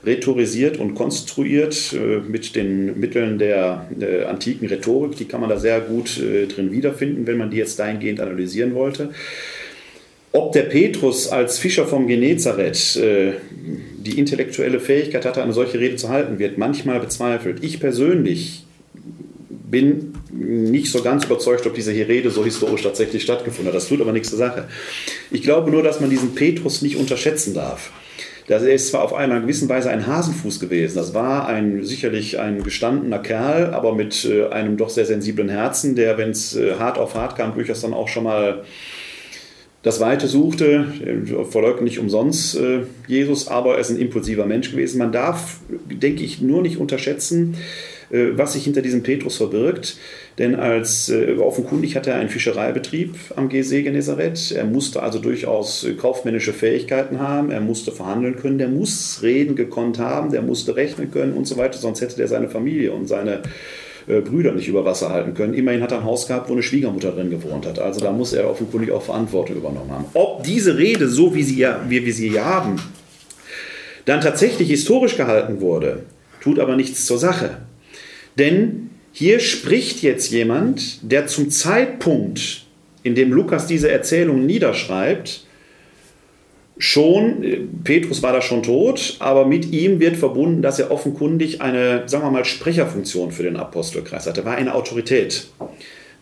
rhetorisiert 0.04 0.78
und 0.78 0.94
konstruiert 0.94 1.92
äh, 1.92 2.20
mit 2.20 2.54
den 2.54 3.00
Mitteln 3.00 3.38
der, 3.38 3.88
der, 3.90 4.28
antiken 4.28 4.68
Rhetorik. 4.68 5.16
Die 5.16 5.24
kann 5.24 5.40
man 5.40 5.50
da 5.50 5.58
sehr 5.58 5.80
gut 5.80 6.18
äh, 6.18 6.46
drin 6.46 6.70
wiederfinden, 6.70 7.26
wenn 7.26 7.36
man 7.36 7.50
die 7.50 7.56
jetzt 7.56 7.78
dahingehend 7.80 8.20
analysieren 8.20 8.74
wollte. 8.74 9.10
Ob 10.30 10.52
der 10.52 10.62
Petrus 10.62 11.28
als 11.28 11.58
Fischer 11.58 11.86
vom 11.86 12.06
Genezareth 12.06 12.96
äh, 12.96 13.32
die 14.06 14.18
intellektuelle 14.18 14.80
Fähigkeit 14.80 15.24
hatte, 15.24 15.42
eine 15.42 15.52
solche 15.52 15.78
Rede 15.78 15.96
zu 15.96 16.08
halten, 16.08 16.38
wird 16.38 16.58
manchmal 16.58 17.00
bezweifelt. 17.00 17.62
Ich 17.62 17.80
persönlich 17.80 18.64
bin 19.48 20.14
nicht 20.32 20.92
so 20.92 21.02
ganz 21.02 21.24
überzeugt, 21.24 21.66
ob 21.66 21.74
diese 21.74 21.90
Rede 21.90 22.30
so 22.30 22.44
historisch 22.44 22.82
tatsächlich 22.82 23.22
stattgefunden 23.22 23.68
hat. 23.68 23.74
Das 23.74 23.88
tut 23.88 24.00
aber 24.00 24.12
nichts 24.12 24.30
zur 24.30 24.38
Sache. 24.38 24.68
Ich 25.30 25.42
glaube 25.42 25.70
nur, 25.70 25.82
dass 25.82 26.00
man 26.00 26.08
diesen 26.08 26.34
Petrus 26.34 26.82
nicht 26.82 26.96
unterschätzen 26.96 27.52
darf. 27.52 27.90
Das 28.46 28.62
ist 28.62 28.88
zwar 28.88 29.02
auf 29.02 29.12
einer 29.12 29.40
gewissen 29.40 29.68
Weise 29.68 29.90
ein 29.90 30.06
Hasenfuß 30.06 30.60
gewesen. 30.60 30.94
Das 30.96 31.14
war 31.14 31.48
ein, 31.48 31.82
sicherlich 31.82 32.38
ein 32.38 32.62
gestandener 32.62 33.18
Kerl, 33.18 33.74
aber 33.74 33.92
mit 33.92 34.24
äh, 34.24 34.46
einem 34.46 34.76
doch 34.76 34.88
sehr 34.88 35.04
sensiblen 35.04 35.48
Herzen, 35.48 35.96
der, 35.96 36.16
wenn 36.16 36.30
es 36.30 36.54
äh, 36.54 36.74
hart 36.78 36.96
auf 36.96 37.16
hart 37.16 37.36
kam, 37.36 37.54
durchaus 37.54 37.80
dann 37.80 37.92
auch 37.92 38.06
schon 38.06 38.22
mal 38.22 38.62
das 39.86 40.00
Weite 40.00 40.26
suchte. 40.26 40.86
Er 41.04 41.44
verleugnet 41.44 41.84
nicht 41.84 42.00
umsonst 42.00 42.56
äh, 42.56 42.80
Jesus, 43.06 43.46
aber 43.46 43.74
er 43.74 43.78
ist 43.78 43.90
ein 43.90 44.00
impulsiver 44.00 44.44
Mensch 44.44 44.72
gewesen. 44.72 44.98
Man 44.98 45.12
darf, 45.12 45.60
denke 45.88 46.24
ich, 46.24 46.40
nur 46.42 46.60
nicht 46.60 46.78
unterschätzen, 46.78 47.54
was 48.08 48.52
sich 48.52 48.62
hinter 48.62 48.82
diesem 48.82 49.02
Petrus 49.02 49.36
verbirgt. 49.36 49.96
Denn 50.38 50.54
als 50.54 51.08
äh, 51.08 51.36
offenkundig 51.38 51.96
hatte 51.96 52.10
er 52.10 52.16
einen 52.16 52.28
Fischereibetrieb 52.28 53.14
am 53.36 53.48
See 53.50 53.82
Genezareth. 53.82 54.52
Er 54.52 54.64
musste 54.64 55.02
also 55.02 55.18
durchaus 55.18 55.84
äh, 55.84 55.94
kaufmännische 55.94 56.52
Fähigkeiten 56.52 57.20
haben. 57.20 57.50
Er 57.50 57.60
musste 57.60 57.90
verhandeln 57.90 58.36
können. 58.36 58.58
Der 58.58 58.68
muss 58.68 59.20
reden 59.22 59.56
gekonnt 59.56 59.98
haben. 59.98 60.30
Der 60.30 60.42
musste 60.42 60.76
rechnen 60.76 61.10
können 61.10 61.32
und 61.32 61.46
so 61.46 61.56
weiter. 61.56 61.78
Sonst 61.78 62.00
hätte 62.00 62.20
er 62.20 62.28
seine 62.28 62.48
Familie 62.48 62.92
und 62.92 63.06
seine 63.08 63.36
äh, 63.36 63.42
Brüder 64.06 64.52
nicht 64.52 64.68
über 64.68 64.84
Wasser 64.84 65.10
halten 65.10 65.34
können. 65.34 65.54
Immerhin 65.54 65.82
hat 65.82 65.92
er 65.92 65.98
ein 65.98 66.04
Haus 66.04 66.26
gehabt, 66.26 66.48
wo 66.48 66.52
eine 66.52 66.62
Schwiegermutter 66.62 67.12
drin 67.12 67.30
gewohnt 67.30 67.66
hat. 67.66 67.78
Also 67.78 68.00
da 68.00 68.12
muss 68.12 68.32
er 68.32 68.48
offenkundig 68.48 68.92
auch 68.92 69.02
Verantwortung 69.02 69.56
übernommen 69.56 69.90
haben. 69.90 70.04
Ob 70.14 70.44
diese 70.44 70.78
Rede, 70.78 71.08
so 71.08 71.34
wie, 71.34 71.42
sie 71.42 71.66
wie 71.88 72.06
wir 72.06 72.14
sie 72.14 72.28
hier 72.30 72.44
haben, 72.44 72.76
dann 74.04 74.20
tatsächlich 74.20 74.68
historisch 74.68 75.16
gehalten 75.16 75.60
wurde, 75.60 76.04
tut 76.40 76.60
aber 76.60 76.76
nichts 76.76 77.06
zur 77.06 77.18
Sache. 77.18 77.58
Denn 78.38 78.90
hier 79.12 79.40
spricht 79.40 80.02
jetzt 80.02 80.30
jemand, 80.30 81.10
der 81.10 81.26
zum 81.26 81.50
Zeitpunkt, 81.50 82.66
in 83.02 83.14
dem 83.14 83.32
Lukas 83.32 83.66
diese 83.66 83.90
Erzählung 83.90 84.46
niederschreibt, 84.46 85.45
schon, 86.78 87.70
Petrus 87.84 88.22
war 88.22 88.32
da 88.32 88.42
schon 88.42 88.62
tot, 88.62 89.16
aber 89.18 89.46
mit 89.46 89.72
ihm 89.72 90.00
wird 90.00 90.16
verbunden, 90.16 90.62
dass 90.62 90.78
er 90.78 90.90
offenkundig 90.90 91.60
eine, 91.60 92.02
sagen 92.06 92.24
wir 92.24 92.30
mal, 92.30 92.44
Sprecherfunktion 92.44 93.32
für 93.32 93.42
den 93.42 93.56
Apostelkreis 93.56 94.26
hatte. 94.26 94.42
Er 94.42 94.46
war 94.46 94.56
eine 94.56 94.74
Autorität. 94.74 95.48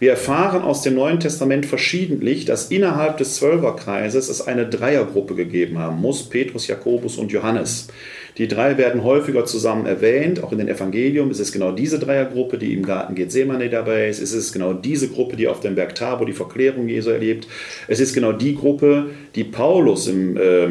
Wir 0.05 0.11
erfahren 0.11 0.61
aus 0.61 0.83
dem 0.83 0.97
Neuen 0.97 1.19
Testament 1.19 1.65
verschiedentlich, 1.65 2.45
dass 2.45 2.71
innerhalb 2.71 3.17
des 3.17 3.37
Zwölferkreises 3.37 4.29
es 4.29 4.47
eine 4.47 4.67
Dreiergruppe 4.67 5.35
gegeben 5.35 5.79
haben 5.79 5.99
muss, 5.99 6.29
Petrus, 6.29 6.67
Jakobus 6.67 7.17
und 7.17 7.33
Johannes. 7.33 7.89
Die 8.37 8.47
drei 8.47 8.77
werden 8.77 9.03
häufiger 9.03 9.47
zusammen 9.47 9.87
erwähnt, 9.87 10.45
auch 10.45 10.53
in 10.53 10.59
den 10.59 10.69
Evangelium. 10.69 11.31
Es 11.31 11.41
ist 11.41 11.53
genau 11.53 11.73
diese 11.73 11.99
Dreiergruppe, 11.99 12.59
die 12.59 12.75
im 12.75 12.85
Garten 12.85 13.15
Gethsemane 13.15 13.71
dabei 13.71 14.11
ist. 14.11 14.21
Es 14.21 14.35
ist 14.35 14.53
genau 14.53 14.75
diese 14.75 15.09
Gruppe, 15.09 15.37
die 15.37 15.49
auf 15.49 15.61
dem 15.61 15.75
Berg 15.75 15.95
Tabor 15.95 16.27
die 16.27 16.35
Verklärung 16.35 16.87
Jesu 16.87 17.09
erlebt. 17.09 17.49
Es 17.89 17.99
ist 17.99 18.13
genau 18.13 18.33
die 18.33 18.57
Gruppe, 18.57 19.07
die 19.35 19.45
Paulus 19.45 20.07
im 20.07 20.37
äh, 20.37 20.69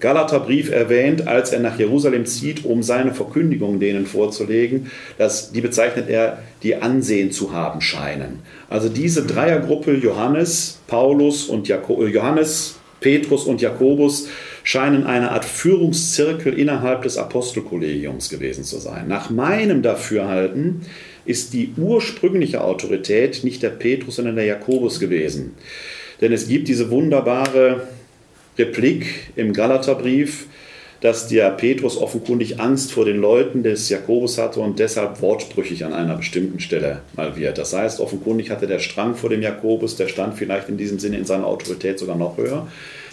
Galaterbrief 0.00 0.70
erwähnt, 0.70 1.26
als 1.26 1.52
er 1.52 1.60
nach 1.60 1.78
Jerusalem 1.78 2.26
zieht, 2.26 2.64
um 2.64 2.82
seine 2.82 3.14
Verkündigung 3.14 3.80
denen 3.80 4.06
vorzulegen. 4.06 4.90
Das, 5.16 5.52
die 5.52 5.60
bezeichnet 5.60 6.08
er, 6.08 6.42
die 6.62 6.76
Ansehen 6.76 7.32
zu 7.32 7.52
haben 7.52 7.80
scheinen. 7.80 8.40
Also 8.68 8.88
diese 8.88 9.24
Dreiergruppe 9.24 9.94
Johannes, 9.94 10.80
Paulus 10.86 11.46
und 11.46 11.68
Jako 11.68 12.06
Johannes, 12.06 12.76
Petrus 13.00 13.44
und 13.44 13.60
Jakobus 13.60 14.28
scheinen 14.64 15.04
eine 15.04 15.30
Art 15.30 15.44
Führungszirkel 15.44 16.58
innerhalb 16.58 17.02
des 17.02 17.18
Apostelkollegiums 17.18 18.30
gewesen 18.30 18.64
zu 18.64 18.78
sein. 18.78 19.06
Nach 19.06 19.30
meinem 19.30 19.82
Dafürhalten 19.82 20.80
ist 21.24 21.52
die 21.52 21.72
ursprüngliche 21.76 22.62
Autorität 22.62 23.44
nicht 23.44 23.62
der 23.62 23.70
Petrus, 23.70 24.16
sondern 24.16 24.36
der 24.36 24.46
Jakobus 24.46 24.98
gewesen. 24.98 25.54
Denn 26.20 26.32
es 26.32 26.48
gibt 26.48 26.68
diese 26.68 26.90
wunderbare 26.90 27.82
Replik 28.58 29.30
im 29.36 29.52
Galaterbrief, 29.52 30.46
dass 31.00 31.28
der 31.28 31.50
Petrus 31.50 31.98
offenkundig 31.98 32.58
Angst 32.58 32.92
vor 32.92 33.04
den 33.04 33.18
Leuten 33.18 33.62
des 33.62 33.88
Jakobus 33.88 34.38
hatte 34.38 34.60
und 34.60 34.78
deshalb 34.78 35.20
wortbrüchig 35.20 35.84
an 35.84 35.92
einer 35.92 36.16
bestimmten 36.16 36.58
Stelle 36.58 37.02
mal 37.14 37.36
wird. 37.36 37.58
Das 37.58 37.74
heißt, 37.74 38.00
offenkundig 38.00 38.50
hatte 38.50 38.66
der 38.66 38.78
Strang 38.78 39.14
vor 39.14 39.30
dem 39.30 39.42
Jakobus, 39.42 39.96
der 39.96 40.08
stand 40.08 40.34
vielleicht 40.34 40.68
in 40.68 40.78
diesem 40.78 40.98
Sinne 40.98 41.18
in 41.18 41.24
seiner 41.24 41.46
Autorität 41.46 41.98
sogar 41.98 42.16
noch 42.16 42.38
höher. 42.38 42.66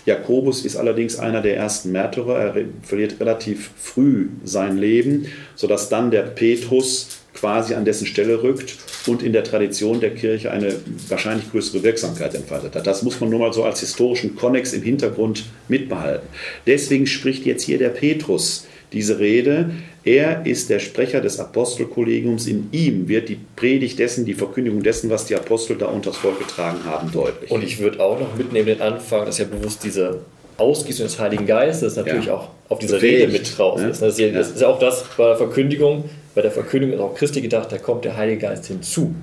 Jakobus 0.06 0.65
ist 0.65 0.75
allerdings 0.75 1.17
einer 1.17 1.41
der 1.41 1.56
ersten 1.56 1.91
Märtyrer. 1.91 2.38
Er 2.38 2.56
verliert 2.82 3.19
relativ 3.19 3.71
früh 3.77 4.27
sein 4.43 4.77
Leben, 4.77 5.27
sodass 5.56 5.89
dann 5.89 6.12
der 6.12 6.23
Petrus 6.23 7.19
quasi 7.34 7.73
an 7.73 7.86
dessen 7.86 8.06
Stelle 8.08 8.43
rückt 8.43 8.77
und 9.08 9.22
in 9.22 9.34
der 9.34 9.44
Tradition 9.44 10.00
der 10.00 10.12
Kirche 10.12 10.52
eine 10.52 10.76
wahrscheinlich 11.10 11.52
größere 11.52 11.84
Wirksamkeit 11.84 12.34
entfaltet 12.36 12.76
hat. 12.76 12.88
Das 12.88 13.04
muss 13.04 13.20
man 13.20 13.30
nur 13.30 13.39
mal 13.39 13.54
so 13.54 13.63
als 13.63 13.82
historischen 13.82 14.36
Konnex 14.36 14.74
im 14.74 14.82
Hintergrund 14.82 15.46
mitbehalten. 15.68 16.28
Deswegen 16.68 17.06
spricht 17.08 17.46
jetzt 17.46 17.63
hier 17.63 17.78
der 17.78 17.89
Petrus 17.89 18.66
diese 18.94 19.20
Rede. 19.20 19.72
Er 20.06 20.46
ist 20.46 20.70
der 20.70 20.80
Sprecher 20.80 21.20
des 21.20 21.39
Apostelkollegiums. 21.39 22.48
In 22.48 22.70
ihm 22.72 23.08
wird 23.08 23.30
die 23.30 23.39
Predigt 23.56 24.00
dessen, 24.00 24.26
die 24.26 24.34
Verkündigung 24.34 24.84
dessen, 24.84 25.10
was 25.10 25.26
die 25.26 25.36
Apostel 25.36 25.78
da 25.78 25.88
unters 25.88 26.18
Volk 26.18 26.39
getragen 26.39 26.80
haben, 26.86 27.12
deutlich. 27.12 27.52
Und 27.52 27.63
ich 27.63 27.80
würde 27.80 28.00
auch 28.02 28.20
noch 28.20 28.36
mitnehmen 28.36 28.68
den 28.68 28.82
Anfang, 28.82 29.26
dass 29.26 29.38
ja 29.38 29.46
bewusst 29.46 29.84
diese 29.84 30.22
Ausgießung 30.58 31.08
des 31.08 31.20
Heiligen 31.20 31.46
Geistes 31.46 31.96
natürlich 31.96 32.26
ja. 32.26 32.36
auch 32.36 32.50
auf 32.70 32.80
dieser 32.80 33.02
Rede 33.02 33.32
mit 33.32 33.58
drauf 33.58 33.82
ja. 33.82 33.89
ist. 33.89 34.02
Das 34.02 34.13
ist, 34.13 34.20
ja, 34.20 34.32
das 34.32 34.52
ist 34.52 34.62
ja 34.62 34.68
auch 34.68 34.80
das 34.80 35.04
bei 35.18 35.28
der 35.28 35.38
Verkündigung. 35.38 36.10
Bei 36.36 36.41
der 36.41 36.52
Verkündigung 36.52 36.96
ist 36.96 37.02
auch 37.02 37.15
Christi 37.15 37.41
gedacht, 37.41 37.72
da 37.72 37.78
kommt 37.78 38.06
der 38.06 38.17
Heilige 38.17 38.41
Geist 38.41 38.65
hinzu. 38.65 39.13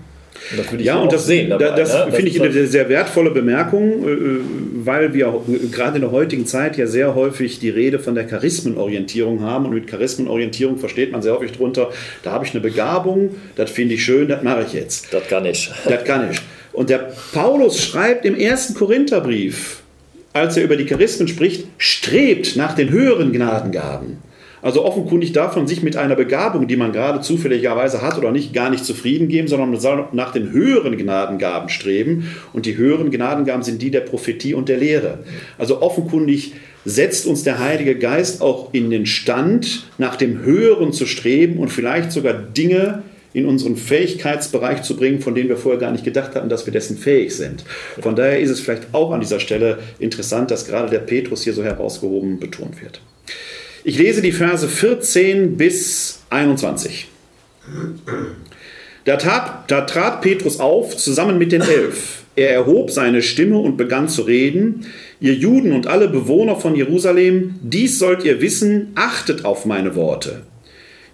Und 0.50 0.58
das 0.58 0.70
würde 0.70 0.82
ich 0.82 0.86
ja, 0.86 0.96
und 0.96 1.12
das, 1.12 1.26
sehen. 1.26 1.50
Dabei, 1.50 1.70
das, 1.70 1.92
ne? 1.92 2.12
finde 2.12 2.30
ich 2.30 2.40
eine 2.40 2.66
sehr 2.66 2.88
wertvolle 2.88 3.30
Bemerkung, 3.30 4.08
äh, 4.08 4.40
weil 4.84 5.12
wir 5.12 5.42
gerade 5.70 5.96
in 5.96 6.02
der 6.02 6.12
heutigen 6.12 6.46
Zeit 6.46 6.76
ja 6.76 6.86
sehr 6.86 7.14
häufig 7.14 7.58
die 7.58 7.68
Rede 7.68 7.98
von 7.98 8.14
der 8.14 8.26
Charismenorientierung 8.26 9.42
haben. 9.42 9.66
Und 9.66 9.74
mit 9.74 9.86
Charismenorientierung 9.86 10.78
versteht 10.78 11.12
man 11.12 11.22
sehr 11.22 11.34
häufig 11.34 11.52
drunter, 11.52 11.90
da 12.22 12.32
habe 12.32 12.44
ich 12.44 12.52
eine 12.52 12.60
Begabung, 12.60 13.34
das 13.56 13.70
finde 13.70 13.94
ich 13.94 14.04
schön, 14.04 14.28
das 14.28 14.42
mache 14.42 14.64
ich 14.66 14.72
jetzt. 14.72 15.12
Das 15.12 15.26
kann 15.28 15.44
ich. 15.44 15.70
Das 15.86 16.04
kann 16.04 16.30
ich. 16.30 16.40
Und 16.72 16.90
der 16.90 17.10
Paulus 17.32 17.82
schreibt 17.82 18.24
im 18.24 18.36
ersten 18.36 18.74
Korintherbrief, 18.74 19.82
als 20.32 20.56
er 20.56 20.64
über 20.64 20.76
die 20.76 20.86
Charismen 20.86 21.26
spricht, 21.28 21.66
strebt 21.78 22.56
nach 22.56 22.74
den 22.74 22.90
höheren 22.90 23.32
Gnadengaben. 23.32 24.18
Also 24.62 24.84
offenkundig 24.84 25.32
davon 25.32 25.66
sich 25.66 25.82
mit 25.82 25.96
einer 25.96 26.16
Begabung, 26.16 26.68
die 26.68 26.76
man 26.76 26.92
gerade 26.92 27.20
zufälligerweise 27.20 28.02
hat 28.02 28.18
oder 28.18 28.30
nicht, 28.30 28.52
gar 28.52 28.70
nicht 28.70 28.84
zufrieden 28.84 29.28
geben, 29.28 29.48
sondern 29.48 29.70
man 29.70 29.80
soll 29.80 30.06
nach 30.12 30.32
den 30.32 30.50
höheren 30.50 30.96
Gnadengaben 30.96 31.68
streben. 31.68 32.30
Und 32.52 32.66
die 32.66 32.76
höheren 32.76 33.10
Gnadengaben 33.10 33.62
sind 33.62 33.80
die 33.80 33.90
der 33.90 34.00
Prophetie 34.00 34.54
und 34.54 34.68
der 34.68 34.76
Lehre. 34.76 35.20
Also 35.58 35.82
offenkundig 35.82 36.52
setzt 36.84 37.26
uns 37.26 37.42
der 37.42 37.58
Heilige 37.58 37.96
Geist 37.96 38.40
auch 38.40 38.72
in 38.72 38.90
den 38.90 39.06
Stand, 39.06 39.86
nach 39.98 40.16
dem 40.16 40.40
Höheren 40.40 40.92
zu 40.92 41.06
streben 41.06 41.58
und 41.58 41.68
vielleicht 41.68 42.12
sogar 42.12 42.32
Dinge 42.32 43.02
in 43.32 43.46
unseren 43.46 43.76
Fähigkeitsbereich 43.76 44.82
zu 44.82 44.96
bringen, 44.96 45.20
von 45.20 45.34
denen 45.34 45.48
wir 45.48 45.56
vorher 45.56 45.80
gar 45.80 45.92
nicht 45.92 46.04
gedacht 46.04 46.34
hatten, 46.34 46.48
dass 46.48 46.66
wir 46.66 46.72
dessen 46.72 46.96
fähig 46.96 47.36
sind. 47.36 47.64
Von 48.00 48.16
daher 48.16 48.40
ist 48.40 48.50
es 48.50 48.60
vielleicht 48.60 48.92
auch 48.92 49.12
an 49.12 49.20
dieser 49.20 49.38
Stelle 49.38 49.78
interessant, 49.98 50.50
dass 50.50 50.66
gerade 50.66 50.90
der 50.90 50.98
Petrus 50.98 51.44
hier 51.44 51.52
so 51.52 51.62
herausgehoben 51.62 52.40
betont 52.40 52.82
wird. 52.82 53.00
Ich 53.90 53.98
lese 53.98 54.22
die 54.22 54.30
Verse 54.30 54.68
14 54.68 55.56
bis 55.56 56.20
21. 56.30 57.08
Da, 59.04 59.16
tat, 59.16 59.68
da 59.68 59.80
trat 59.80 60.20
Petrus 60.20 60.60
auf 60.60 60.96
zusammen 60.96 61.38
mit 61.38 61.50
den 61.50 61.62
Elf. 61.62 62.22
Er 62.36 62.50
erhob 62.50 62.92
seine 62.92 63.20
Stimme 63.20 63.58
und 63.58 63.76
begann 63.76 64.08
zu 64.08 64.22
reden. 64.22 64.86
Ihr 65.20 65.34
Juden 65.34 65.72
und 65.72 65.88
alle 65.88 66.06
Bewohner 66.06 66.54
von 66.54 66.76
Jerusalem, 66.76 67.56
dies 67.62 67.98
sollt 67.98 68.22
ihr 68.24 68.40
wissen, 68.40 68.92
achtet 68.94 69.44
auf 69.44 69.66
meine 69.66 69.96
Worte. 69.96 70.42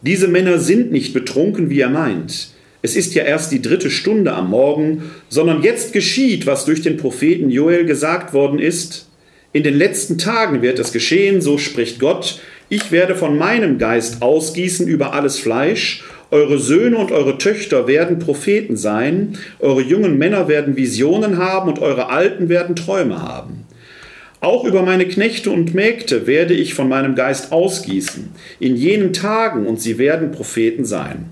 Diese 0.02 0.28
Männer 0.28 0.58
sind 0.58 0.92
nicht 0.92 1.14
betrunken, 1.14 1.70
wie 1.70 1.78
ihr 1.78 1.88
meint. 1.88 2.50
Es 2.82 2.94
ist 2.94 3.14
ja 3.14 3.24
erst 3.24 3.52
die 3.52 3.62
dritte 3.62 3.90
Stunde 3.90 4.34
am 4.34 4.50
Morgen, 4.50 5.12
sondern 5.30 5.62
jetzt 5.62 5.94
geschieht, 5.94 6.44
was 6.44 6.66
durch 6.66 6.82
den 6.82 6.98
Propheten 6.98 7.48
Joel 7.48 7.86
gesagt 7.86 8.34
worden 8.34 8.58
ist. 8.58 9.08
In 9.54 9.62
den 9.62 9.78
letzten 9.78 10.18
Tagen 10.18 10.60
wird 10.60 10.78
es 10.78 10.92
geschehen, 10.92 11.40
so 11.40 11.56
spricht 11.56 11.98
Gott, 11.98 12.42
ich 12.68 12.90
werde 12.90 13.14
von 13.14 13.38
meinem 13.38 13.78
Geist 13.78 14.22
ausgießen 14.22 14.88
über 14.88 15.14
alles 15.14 15.38
Fleisch. 15.38 16.02
Eure 16.32 16.58
Söhne 16.58 16.98
und 16.98 17.12
eure 17.12 17.38
Töchter 17.38 17.86
werden 17.86 18.18
Propheten 18.18 18.76
sein. 18.76 19.38
Eure 19.60 19.82
jungen 19.82 20.18
Männer 20.18 20.48
werden 20.48 20.76
Visionen 20.76 21.38
haben 21.38 21.68
und 21.68 21.78
eure 21.78 22.08
Alten 22.08 22.48
werden 22.48 22.74
Träume 22.74 23.22
haben. 23.22 23.64
Auch 24.40 24.64
über 24.64 24.82
meine 24.82 25.06
Knechte 25.06 25.50
und 25.50 25.74
Mägde 25.74 26.26
werde 26.26 26.54
ich 26.54 26.74
von 26.74 26.88
meinem 26.88 27.14
Geist 27.14 27.52
ausgießen 27.52 28.30
in 28.58 28.76
jenen 28.76 29.12
Tagen 29.12 29.66
und 29.66 29.80
sie 29.80 29.98
werden 29.98 30.32
Propheten 30.32 30.84
sein. 30.84 31.26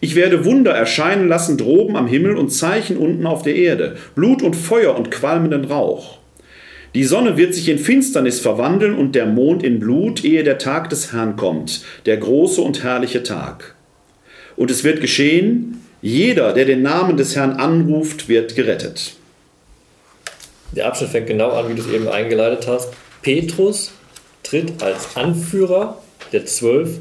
Ich 0.00 0.16
werde 0.16 0.44
Wunder 0.44 0.72
erscheinen 0.72 1.28
lassen 1.28 1.56
droben 1.56 1.96
am 1.96 2.08
Himmel 2.08 2.36
und 2.36 2.50
Zeichen 2.50 2.96
unten 2.96 3.24
auf 3.26 3.42
der 3.42 3.54
Erde, 3.54 3.96
Blut 4.14 4.42
und 4.42 4.54
Feuer 4.54 4.96
und 4.96 5.10
qualmenden 5.10 5.64
Rauch. 5.64 6.18
Die 6.96 7.04
Sonne 7.04 7.36
wird 7.36 7.54
sich 7.54 7.68
in 7.68 7.78
Finsternis 7.78 8.40
verwandeln 8.40 8.96
und 8.96 9.14
der 9.14 9.26
Mond 9.26 9.62
in 9.62 9.80
Blut, 9.80 10.24
ehe 10.24 10.42
der 10.44 10.56
Tag 10.56 10.88
des 10.88 11.12
Herrn 11.12 11.36
kommt, 11.36 11.82
der 12.06 12.16
große 12.16 12.62
und 12.62 12.82
herrliche 12.82 13.22
Tag. 13.22 13.74
Und 14.56 14.70
es 14.70 14.82
wird 14.82 15.02
geschehen, 15.02 15.84
jeder, 16.00 16.54
der 16.54 16.64
den 16.64 16.80
Namen 16.80 17.18
des 17.18 17.36
Herrn 17.36 17.52
anruft, 17.52 18.30
wird 18.30 18.56
gerettet. 18.56 19.12
Der 20.72 20.86
Abschnitt 20.86 21.10
fängt 21.10 21.26
genau 21.26 21.50
an, 21.50 21.68
wie 21.68 21.74
du 21.74 21.82
es 21.82 21.92
eben 21.92 22.08
eingeleitet 22.08 22.66
hast. 22.66 22.88
Petrus 23.20 23.92
tritt 24.42 24.82
als 24.82 25.18
Anführer 25.18 26.00
der 26.32 26.46
Zwölf 26.46 26.98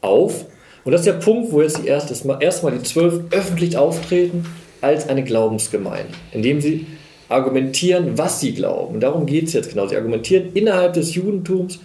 auf. 0.00 0.44
Und 0.84 0.92
das 0.92 1.00
ist 1.00 1.06
der 1.08 1.14
Punkt, 1.14 1.50
wo 1.50 1.60
jetzt 1.60 1.84
erstmal 1.84 2.38
die 2.38 2.84
Zwölf 2.84 3.18
öffentlich 3.32 3.76
auftreten 3.76 4.46
als 4.80 5.08
eine 5.08 5.24
Glaubensgemeinde, 5.24 6.12
indem 6.30 6.60
sie 6.60 6.86
argumentieren, 7.32 8.16
was 8.16 8.40
sie 8.40 8.54
glauben. 8.54 9.00
Darum 9.00 9.26
geht 9.26 9.44
es 9.44 9.52
jetzt 9.52 9.70
genau. 9.70 9.86
Sie 9.86 9.96
argumentieren 9.96 10.50
innerhalb 10.54 10.92
des 10.92 11.14
Judentums, 11.14 11.80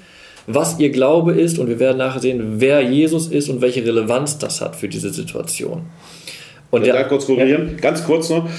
was 0.47 0.79
ihr 0.79 0.91
Glaube 0.91 1.33
ist 1.33 1.59
und 1.59 1.67
wir 1.67 1.79
werden 1.79 1.97
nachher 1.97 2.21
sehen, 2.21 2.55
wer 2.59 2.81
Jesus 2.81 3.27
ist 3.27 3.49
und 3.49 3.61
welche 3.61 3.85
Relevanz 3.85 4.37
das 4.37 4.61
hat 4.61 4.75
für 4.75 4.87
diese 4.87 5.11
Situation. 5.11 5.81
Und 6.71 6.85
der, 6.85 7.03
kurz 7.05 7.25
korrigieren, 7.25 7.71
ja. 7.73 7.81
ganz 7.81 8.03
kurz 8.03 8.29
noch, 8.29 8.49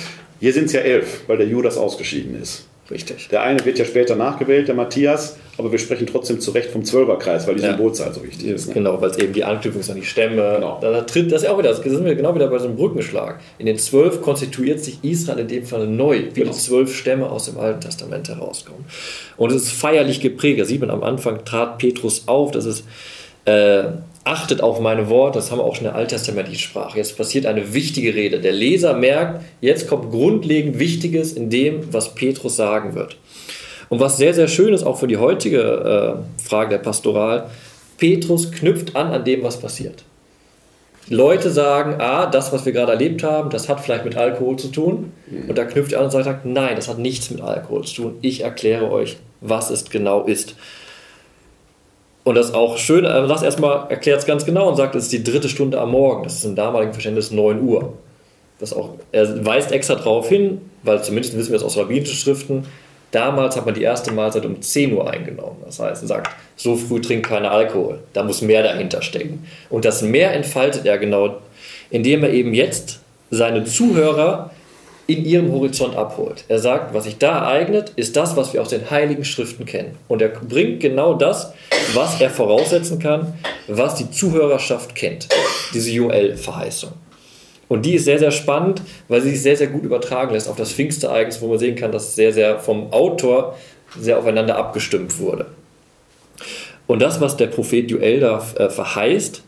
hier 0.40 0.52
sind 0.52 0.66
es 0.66 0.72
ja 0.72 0.80
elf, 0.80 1.22
weil 1.26 1.38
der 1.38 1.46
Judas 1.46 1.76
ausgeschieden 1.76 2.40
ist. 2.40 2.67
Richtig. 2.90 3.28
Der 3.28 3.42
eine 3.42 3.62
wird 3.66 3.78
ja 3.78 3.84
später 3.84 4.16
nachgewählt, 4.16 4.66
der 4.68 4.74
Matthias, 4.74 5.36
aber 5.58 5.70
wir 5.70 5.78
sprechen 5.78 6.06
trotzdem 6.06 6.40
zu 6.40 6.52
Recht 6.52 6.70
vom 6.70 6.84
Zwölferkreis, 6.84 7.46
weil 7.46 7.56
die 7.56 7.62
Ja. 7.62 7.70
Symbolzahl 7.72 8.14
so 8.14 8.22
wichtig 8.22 8.48
ist. 8.48 8.68
Ne? 8.68 8.74
Genau, 8.74 8.98
weil 9.02 9.10
es 9.10 9.18
eben 9.18 9.34
die 9.34 9.44
Anknüpfung 9.44 9.80
ist 9.82 9.90
an 9.90 9.96
die 9.96 10.04
Stämme. 10.06 10.54
Genau. 10.56 10.78
Da, 10.80 10.90
da 10.90 11.02
tritt 11.02 11.30
das 11.30 11.42
ist 11.42 11.48
ja 11.48 11.52
auch 11.54 11.58
wieder, 11.58 11.68
das 11.68 11.82
sind 11.82 12.04
wir 12.04 12.14
genau 12.14 12.34
wieder 12.34 12.48
bei 12.48 12.58
so 12.58 12.66
einem 12.66 12.76
Brückenschlag. 12.76 13.40
In 13.58 13.66
den 13.66 13.76
zwölf 13.78 14.22
konstituiert 14.22 14.80
sich 14.82 14.98
Israel 15.02 15.40
in 15.40 15.48
dem 15.48 15.64
Fall 15.66 15.86
neu, 15.86 16.22
wie 16.32 16.40
Genau. 16.40 16.52
die 16.52 16.56
zwölf 16.58 16.94
Stämme 16.96 17.28
aus 17.28 17.44
dem 17.44 17.58
Alten 17.58 17.80
Testament 17.82 18.28
herauskommen. 18.28 18.84
Und 19.36 19.50
es 19.52 19.64
ist 19.64 19.72
feierlich 19.72 20.20
geprägt. 20.20 20.58
Da 20.60 20.64
sieht 20.64 20.80
man 20.80 20.90
am 20.90 21.02
Anfang 21.02 21.44
trat 21.44 21.76
Petrus 21.78 22.22
auf, 22.26 22.52
das 22.52 22.64
ist 22.64 22.84
äh, 23.44 23.84
achtet 24.28 24.60
auf 24.60 24.78
meine 24.78 25.08
Worte, 25.08 25.38
das 25.38 25.50
haben 25.50 25.58
wir 25.58 25.64
auch 25.64 25.74
schon 25.74 25.86
in 25.86 25.92
der 25.92 25.94
alttestamentlichen 25.94 26.60
Sprache. 26.60 26.98
Jetzt 26.98 27.16
passiert 27.16 27.46
eine 27.46 27.72
wichtige 27.72 28.14
Rede. 28.14 28.40
Der 28.40 28.52
Leser 28.52 28.92
merkt, 28.92 29.42
jetzt 29.62 29.88
kommt 29.88 30.10
grundlegend 30.10 30.78
Wichtiges 30.78 31.32
in 31.32 31.48
dem, 31.48 31.92
was 31.92 32.14
Petrus 32.14 32.56
sagen 32.56 32.94
wird. 32.94 33.16
Und 33.88 34.00
was 34.00 34.18
sehr, 34.18 34.34
sehr 34.34 34.48
schön 34.48 34.74
ist, 34.74 34.82
auch 34.82 34.98
für 34.98 35.06
die 35.06 35.16
heutige 35.16 36.18
äh, 36.38 36.46
Frage 36.46 36.70
der 36.70 36.78
Pastoral, 36.78 37.48
Petrus 37.96 38.52
knüpft 38.52 38.94
an 38.96 39.08
an 39.12 39.24
dem, 39.24 39.42
was 39.42 39.58
passiert. 39.58 40.04
Leute 41.08 41.50
sagen, 41.50 41.94
ah, 41.98 42.26
das, 42.26 42.52
was 42.52 42.66
wir 42.66 42.72
gerade 42.72 42.92
erlebt 42.92 43.22
haben, 43.22 43.48
das 43.48 43.70
hat 43.70 43.80
vielleicht 43.80 44.04
mit 44.04 44.18
Alkohol 44.18 44.56
zu 44.56 44.68
tun. 44.68 45.12
Und 45.48 45.56
da 45.56 45.64
knüpft 45.64 45.92
er 45.92 46.00
an 46.00 46.04
und 46.04 46.10
sagt, 46.10 46.44
nein, 46.44 46.76
das 46.76 46.86
hat 46.86 46.98
nichts 46.98 47.30
mit 47.30 47.40
Alkohol 47.40 47.84
zu 47.84 48.02
tun. 48.02 48.18
Ich 48.20 48.42
erkläre 48.42 48.90
euch, 48.90 49.16
was 49.40 49.70
es 49.70 49.88
genau 49.88 50.24
ist. 50.24 50.54
Und 52.28 52.34
das 52.34 52.52
auch 52.52 52.76
schön, 52.76 53.06
er 53.06 53.26
sagt 53.26 53.42
erstmal, 53.42 53.86
erklärt 53.88 54.18
es 54.18 54.26
ganz 54.26 54.44
genau 54.44 54.68
und 54.68 54.76
sagt, 54.76 54.94
es 54.94 55.04
ist 55.04 55.12
die 55.14 55.24
dritte 55.24 55.48
Stunde 55.48 55.80
am 55.80 55.92
Morgen. 55.92 56.24
Das 56.24 56.34
ist 56.34 56.44
im 56.44 56.56
damaligen 56.56 56.92
Verständnis 56.92 57.30
9 57.30 57.62
Uhr. 57.62 57.94
Das 58.58 58.74
auch, 58.74 58.90
er 59.12 59.46
weist 59.46 59.72
extra 59.72 59.94
darauf 59.94 60.28
hin, 60.28 60.60
weil 60.82 61.02
zumindest 61.02 61.38
wissen 61.38 61.52
wir 61.52 61.56
es 61.56 61.62
aus 61.62 61.78
rabbinischen 61.78 62.16
Schriften, 62.16 62.66
damals 63.12 63.56
hat 63.56 63.64
man 63.64 63.74
die 63.74 63.82
erste 63.82 64.12
Mahlzeit 64.12 64.44
um 64.44 64.60
10 64.60 64.92
Uhr 64.92 65.10
eingenommen. 65.10 65.56
Das 65.64 65.80
heißt, 65.80 66.02
er 66.02 66.06
sagt, 66.06 66.30
so 66.54 66.76
früh 66.76 67.00
trinkt 67.00 67.26
keiner 67.26 67.50
Alkohol. 67.50 68.00
Da 68.12 68.22
muss 68.24 68.42
mehr 68.42 68.62
dahinter 68.62 69.00
stecken. 69.00 69.46
Und 69.70 69.86
das 69.86 70.02
mehr 70.02 70.34
entfaltet 70.34 70.84
er 70.84 70.98
genau, 70.98 71.38
indem 71.88 72.24
er 72.24 72.30
eben 72.34 72.52
jetzt 72.52 73.00
seine 73.30 73.64
Zuhörer 73.64 74.50
in 75.08 75.24
ihrem 75.24 75.50
Horizont 75.50 75.96
abholt. 75.96 76.44
Er 76.48 76.58
sagt, 76.58 76.92
was 76.92 77.04
sich 77.04 77.16
da 77.16 77.38
ereignet, 77.38 77.92
ist 77.96 78.14
das, 78.14 78.36
was 78.36 78.52
wir 78.52 78.60
aus 78.60 78.68
den 78.68 78.90
heiligen 78.90 79.24
Schriften 79.24 79.64
kennen. 79.64 79.96
Und 80.06 80.20
er 80.20 80.28
bringt 80.28 80.80
genau 80.80 81.14
das, 81.14 81.54
was 81.94 82.20
er 82.20 82.28
voraussetzen 82.28 82.98
kann, 82.98 83.32
was 83.68 83.94
die 83.94 84.10
Zuhörerschaft 84.10 84.94
kennt. 84.94 85.26
Diese 85.72 85.90
Joel-Verheißung. 85.90 86.92
Und 87.68 87.86
die 87.86 87.94
ist 87.94 88.04
sehr, 88.04 88.18
sehr 88.18 88.30
spannend, 88.30 88.82
weil 89.08 89.22
sie 89.22 89.30
sich 89.30 89.42
sehr, 89.42 89.56
sehr 89.56 89.68
gut 89.68 89.82
übertragen 89.82 90.34
lässt 90.34 90.48
auf 90.48 90.56
das 90.56 90.72
Pfingstereignis, 90.72 91.40
wo 91.40 91.48
man 91.48 91.58
sehen 91.58 91.74
kann, 91.74 91.90
dass 91.90 92.14
sehr, 92.14 92.34
sehr 92.34 92.58
vom 92.58 92.92
Autor 92.92 93.56
sehr 93.98 94.18
aufeinander 94.18 94.56
abgestimmt 94.56 95.18
wurde. 95.18 95.46
Und 96.86 97.00
das, 97.00 97.18
was 97.18 97.38
der 97.38 97.46
Prophet 97.46 97.90
Joel 97.90 98.20
da 98.20 98.46
äh, 98.56 98.68
verheißt, 98.68 99.42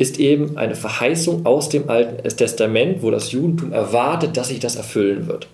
ist 0.00 0.18
eben 0.18 0.56
eine 0.56 0.76
Verheißung 0.76 1.44
aus 1.44 1.68
dem 1.68 1.90
Alten 1.90 2.26
Testament, 2.26 3.02
wo 3.02 3.10
das 3.10 3.32
Judentum 3.32 3.74
erwartet, 3.74 4.34
dass 4.34 4.48
sich 4.48 4.58
das 4.58 4.76
erfüllen 4.76 5.26
wird. 5.26 5.46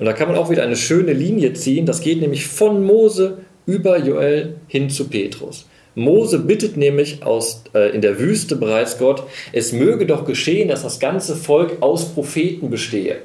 Und 0.00 0.06
da 0.06 0.12
kann 0.12 0.26
man 0.26 0.36
auch 0.36 0.50
wieder 0.50 0.64
eine 0.64 0.74
schöne 0.74 1.12
Linie 1.12 1.52
ziehen. 1.52 1.86
Das 1.86 2.00
geht 2.00 2.20
nämlich 2.20 2.48
von 2.48 2.82
Mose 2.82 3.38
über 3.64 3.98
Joel 3.98 4.56
hin 4.66 4.90
zu 4.90 5.08
Petrus. 5.08 5.66
Mose 5.94 6.40
bittet 6.40 6.76
nämlich 6.76 7.22
aus, 7.22 7.62
äh, 7.74 7.94
in 7.94 8.00
der 8.00 8.18
Wüste 8.18 8.56
bereits 8.56 8.98
Gott, 8.98 9.22
es 9.52 9.72
möge 9.72 10.04
doch 10.04 10.24
geschehen, 10.24 10.68
dass 10.68 10.82
das 10.82 10.98
ganze 10.98 11.36
Volk 11.36 11.76
aus 11.80 12.06
Propheten 12.06 12.70
bestehe. 12.70 13.18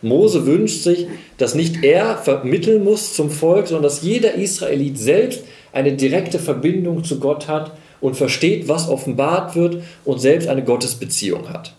Mose 0.00 0.46
wünscht 0.46 0.84
sich, 0.84 1.08
dass 1.38 1.56
nicht 1.56 1.82
er 1.82 2.16
vermitteln 2.16 2.84
muss 2.84 3.14
zum 3.14 3.30
Volk, 3.30 3.66
sondern 3.66 3.82
dass 3.82 4.02
jeder 4.02 4.34
Israelit 4.34 4.96
selbst 4.96 5.42
eine 5.72 5.94
direkte 5.94 6.38
Verbindung 6.38 7.02
zu 7.02 7.18
Gott 7.18 7.48
hat 7.48 7.72
und 8.00 8.16
versteht, 8.16 8.68
was 8.68 8.88
offenbart 8.88 9.56
wird 9.56 9.82
und 10.04 10.20
selbst 10.20 10.48
eine 10.48 10.64
Gottesbeziehung 10.64 11.48
hat. 11.48 11.74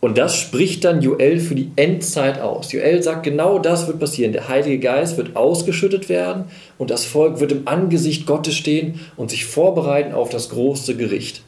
Und 0.00 0.18
das 0.18 0.36
spricht 0.36 0.84
dann 0.84 1.00
Joel 1.00 1.40
für 1.40 1.54
die 1.54 1.70
Endzeit 1.74 2.40
aus. 2.40 2.70
Joel 2.70 3.02
sagt, 3.02 3.22
genau 3.24 3.58
das 3.58 3.86
wird 3.86 3.98
passieren. 3.98 4.32
Der 4.32 4.48
Heilige 4.48 4.78
Geist 4.78 5.16
wird 5.16 5.34
ausgeschüttet 5.34 6.08
werden 6.08 6.44
und 6.78 6.90
das 6.90 7.04
Volk 7.04 7.40
wird 7.40 7.52
im 7.52 7.66
Angesicht 7.66 8.26
Gottes 8.26 8.54
stehen 8.54 9.00
und 9.16 9.30
sich 9.30 9.46
vorbereiten 9.46 10.12
auf 10.12 10.28
das 10.28 10.50
große 10.50 10.96
Gericht. 10.96 11.42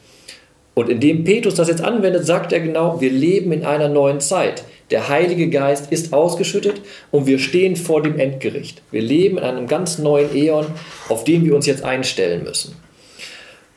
Und 0.75 0.89
indem 0.89 1.25
Petrus 1.25 1.57
das 1.57 1.69
jetzt 1.69 1.83
anwendet, 1.83 2.25
sagt 2.25 2.53
er 2.53 2.61
genau, 2.61 3.01
wir 3.01 3.11
leben 3.11 3.53
in 3.53 3.65
einer 3.65 3.89
neuen 3.89 4.21
Zeit. 4.21 4.65
Der 4.91 5.09
Heilige 5.09 5.51
Geist 5.51 5.93
ist 5.93 6.13
ausgeschüttet 6.13 6.81
und 7.11 7.27
wir 7.27 7.39
stehen 7.39 7.77
vor 7.77 8.03
dem 8.03 8.19
Endgericht. 8.19 8.81
Wir 8.91 9.03
leben 9.03 9.39
in 9.39 9.45
einem 9.45 9.67
ganz 9.67 9.99
neuen 9.99 10.35
Äon, 10.35 10.67
auf 11.09 11.25
den 11.25 11.45
wir 11.45 11.55
uns 11.55 11.67
jetzt 11.67 11.85
einstellen 11.85 12.45
müssen. 12.45 12.75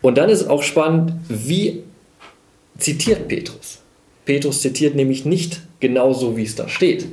Und 0.02 0.18
dann 0.18 0.30
ist 0.30 0.50
auch 0.50 0.64
spannend, 0.64 1.14
wie 1.30 1.84
zitiert 2.78 3.28
Petrus. 3.28 3.80
Petrus 4.26 4.62
zitiert 4.62 4.96
nämlich 4.96 5.26
nicht 5.26 5.62
genauso, 5.80 6.38
wie 6.38 6.44
es 6.44 6.56
da 6.56 6.68
steht, 6.68 7.06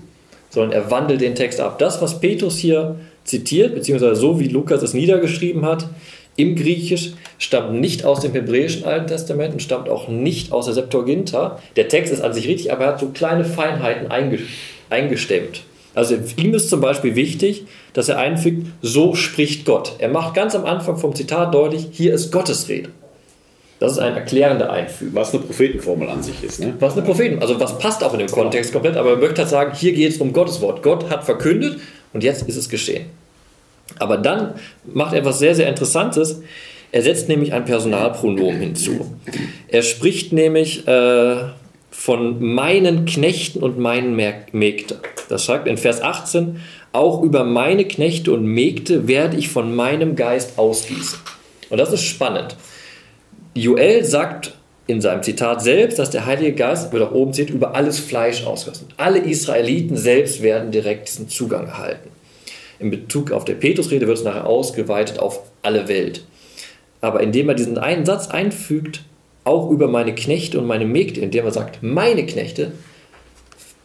sondern 0.51 0.73
er 0.73 0.91
wandelt 0.91 1.21
den 1.21 1.35
Text 1.35 1.61
ab. 1.61 1.79
Das, 1.79 2.01
was 2.01 2.21
Petrus 2.21 2.59
hier 2.59 2.97
zitiert, 3.25 3.75
beziehungsweise 3.75 4.17
so 4.17 4.41
wie 4.41 4.49
Lukas 4.49 4.83
es 4.83 4.95
niedergeschrieben 4.95 5.65
hat, 5.65 5.89
im 6.37 6.55
Griechisch, 6.55 7.13
stammt 7.39 7.81
nicht 7.81 8.05
aus 8.05 8.21
dem 8.21 8.33
hebräischen 8.33 8.85
Alten 8.85 9.09
Testament 9.09 9.55
und 9.55 9.61
stammt 9.61 9.89
auch 9.89 10.09
nicht 10.09 10.53
aus 10.53 10.67
der 10.67 10.75
Septuaginta. 10.75 11.59
Der 11.77 11.89
Text 11.89 12.13
ist 12.13 12.21
an 12.21 12.33
sich 12.33 12.47
richtig, 12.47 12.73
aber 12.73 12.85
er 12.85 12.93
hat 12.93 13.01
so 13.01 13.09
kleine 13.09 13.45
Feinheiten 13.45 14.07
eingestemmt. 14.89 15.63
Also 15.99 16.15
ihm 16.37 16.55
ist 16.55 16.71
zum 16.71 16.81
Beispiel 16.81 17.17
wichtig, 17.17 17.65
dass 17.93 18.09
er 18.09 18.19
einfügt, 18.19 18.69
so 18.83 19.17
spricht 19.17 19.65
Gott. 19.65 19.97
Er 19.99 20.09
macht 20.09 20.33
ganz 20.33 20.55
am 20.55 20.65
Anfang 20.65 20.97
vom 20.97 21.13
Zitat 21.13 21.53
deutlich, 21.53 21.89
hier 21.91 22.15
ist 22.15 22.31
Gottes 22.31 22.69
Rede. 22.69 22.91
Das 23.81 23.91
ist 23.91 23.99
ein 23.99 24.15
erklärender 24.15 24.71
Einfügen. 24.71 25.11
Was 25.17 25.35
eine 25.35 25.43
Prophetenformel 25.43 26.09
an 26.09 26.23
sich 26.23 26.45
ist. 26.45 26.61
Ne? 26.61 26.75
Was 26.79 26.93
eine 26.93 27.03
Propheten, 27.03 27.43
also 27.43 27.59
was 27.59 27.81
passt 27.81 28.05
auch 28.05 28.13
in 28.13 28.21
dem 28.21 28.29
Kontext 28.29 28.73
komplett, 28.73 28.97
aber 28.97 29.11
er 29.11 29.17
möchte 29.17 29.41
halt 29.41 29.51
sagen, 29.51 29.73
hier 29.75 29.93
geht 29.93 30.13
es 30.13 30.19
um 30.19 30.33
Gottes 30.33 30.61
Wort. 30.61 30.85
Gott 30.85 31.11
hat 31.11 31.25
verkündet 31.25 31.81
und 32.13 32.23
jetzt 32.23 32.49
ist 32.49 32.57
es 32.57 32.69
geschehen. 32.69 33.07
Aber 33.99 34.19
dann 34.19 34.55
macht 34.85 35.15
er 35.15 35.19
etwas 35.19 35.41
sehr, 35.41 35.57
sehr 35.57 35.69
Interessantes. 35.69 36.43
Er 36.93 37.03
setzt 37.03 37.29
nämlich 37.29 37.53
ein 37.53 37.65
Personalpronomen 37.65 38.61
hinzu. 38.61 39.17
Er 39.67 39.83
spricht 39.83 40.33
nämlich 40.33 40.87
äh, 40.87 41.39
von 41.99 42.41
meinen 42.41 43.07
Knechten 43.07 43.61
und 43.61 43.77
meinen 43.77 44.15
Mägde. 44.53 45.01
Das 45.29 45.47
sagt 45.47 45.67
in 45.67 45.77
Vers 45.77 46.01
18, 46.01 46.61
auch 46.93 47.25
über 47.25 47.43
meine 47.43 47.87
Knechte 47.87 48.33
und 48.33 48.45
Mägde 48.45 49.09
werde 49.09 49.37
ich 49.37 49.49
von 49.49 49.75
meinem 49.75 50.15
Geist 50.15 50.59
ausgießen. 50.61 51.19
Und 51.71 51.79
das 51.79 51.93
ist 51.93 52.05
spannend. 52.05 52.57
Joel 53.53 54.05
sagt 54.05 54.55
in 54.87 55.01
seinem 55.01 55.25
Zitat 55.25 55.61
selbst, 55.61 55.99
dass 55.99 56.11
der 56.11 56.25
Heilige 56.25 56.53
Geist, 56.53 56.93
wird 56.93 57.03
auch 57.03 57.11
oben 57.11 57.35
steht, 57.35 57.51
über 57.51 57.75
alles 57.75 57.99
Fleisch 57.99 58.47
ausgossen. 58.47 58.87
Alle 58.97 59.19
Israeliten 59.19 59.97
selbst 59.97 60.41
werden 60.41 60.71
direkt 60.71 61.09
diesen 61.09 61.29
Zugang 61.29 61.67
erhalten. 61.67 62.11
In 62.79 62.91
Bezug 62.91 63.33
auf 63.33 63.45
der 63.45 63.55
Petrusrede 63.55 64.07
wird 64.07 64.19
es 64.19 64.25
nachher 64.25 64.47
ausgeweitet 64.47 65.19
auf 65.19 65.43
alle 65.63 65.89
Welt. 65.89 66.25
Aber 67.01 67.21
indem 67.21 67.49
er 67.49 67.57
diesen 67.57 67.77
einen 67.77 68.07
Satz 68.07 68.29
einfügt, 68.29 69.03
auch 69.49 69.71
über 69.71 69.89
meine 69.89 70.15
Knechte 70.15 70.59
und 70.59 70.67
meine 70.67 70.85
Mägde, 70.85 71.21
indem 71.21 71.47
er 71.47 71.53
sagt, 71.53 71.83
meine 71.83 72.27
Knechte, 72.27 72.73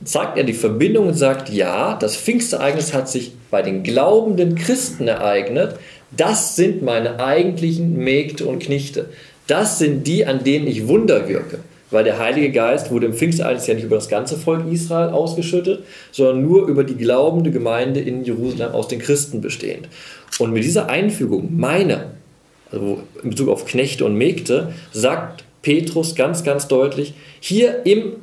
zeigt 0.04 0.38
er 0.38 0.44
die 0.44 0.54
Verbindung 0.54 1.08
und 1.08 1.14
sagt, 1.14 1.50
ja, 1.50 1.96
das 1.96 2.18
Pfingstereignis 2.18 2.94
hat 2.94 3.10
sich 3.10 3.32
bei 3.50 3.62
den 3.62 3.84
glaubenden 3.84 4.56
Christen 4.56 5.08
ereignet. 5.08 5.76
Das 6.16 6.56
sind 6.56 6.84
meine 6.84 7.20
eigentlichen 7.20 7.96
Mägde 7.98 8.46
und 8.46 8.60
Knechte. 8.60 9.10
Das 9.48 9.80
sind 9.80 10.06
die, 10.06 10.26
an 10.26 10.44
denen 10.44 10.68
ich 10.68 10.88
Wunder 10.88 11.28
wirke. 11.28 11.60
Weil 11.92 12.04
der 12.04 12.18
Heilige 12.18 12.52
Geist 12.52 12.92
wurde 12.92 13.06
im 13.06 13.14
Pfingstereignis 13.14 13.68
ja 13.68 13.76
nicht 13.76 13.84
über 13.84 13.96
das 13.96 14.10
ganze 14.10 14.36
Volk 14.36 14.70
Israel 14.72 15.10
ausgeschüttet, 15.10 15.84
sondern 16.12 16.42
nur 16.42 16.68
über 16.68 16.84
die 16.84 16.96
glaubende 16.96 17.52
Gemeinde 17.52 18.00
in 18.00 18.24
Jerusalem 18.24 18.74
aus 18.74 18.88
den 18.88 19.00
Christen 19.00 19.42
bestehend. 19.42 19.88
Und 20.40 20.52
mit 20.52 20.64
dieser 20.64 20.90
Einfügung, 20.90 21.56
meine, 21.56 22.08
also 22.72 23.04
in 23.22 23.30
Bezug 23.30 23.50
auf 23.50 23.66
Knechte 23.66 24.06
und 24.06 24.16
Mägde, 24.16 24.74
sagt 24.92 25.44
Petrus 25.64 26.14
ganz, 26.14 26.44
ganz 26.44 26.68
deutlich, 26.68 27.16
hier 27.40 27.84
im, 27.86 28.18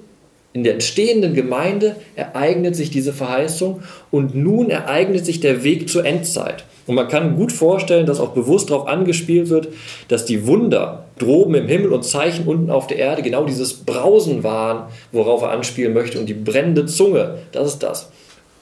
in 0.53 0.63
der 0.63 0.75
entstehenden 0.75 1.35
Gemeinde 1.35 1.97
ereignet 2.15 2.77
sich 2.77 2.91
diese 2.91 3.13
Verheißung 3.13 3.83
und 4.13 4.37
nun 4.37 4.71
ereignet 4.71 5.27
sich 5.27 5.41
der 5.41 5.65
Weg 5.65 5.89
zur 5.89 6.05
Endzeit. 6.05 6.65
Und 6.87 6.95
man 6.95 7.09
kann 7.09 7.37
gut 7.37 7.53
vorstellen, 7.53 8.07
dass 8.07 8.21
auch 8.21 8.31
bewusst 8.31 8.71
darauf 8.71 8.87
angespielt 8.87 9.49
wird, 9.49 9.69
dass 10.09 10.25
die 10.25 10.47
Wunder 10.47 11.05
droben 11.19 11.55
im 11.55 11.69
Himmel 11.69 11.93
und 11.93 12.05
Zeichen 12.05 12.47
unten 12.47 12.71
auf 12.71 12.87
der 12.87 12.99
Erde 12.99 13.23
genau 13.23 13.45
dieses 13.45 13.75
Brausen 13.75 14.43
waren, 14.43 14.89
worauf 15.13 15.43
er 15.43 15.51
anspielen 15.51 15.95
möchte. 15.95 16.19
Und 16.19 16.27
die 16.27 16.35
brennende 16.35 16.87
Zunge, 16.87 17.39
das 17.53 17.75
ist 17.75 17.83
das. 17.83 18.11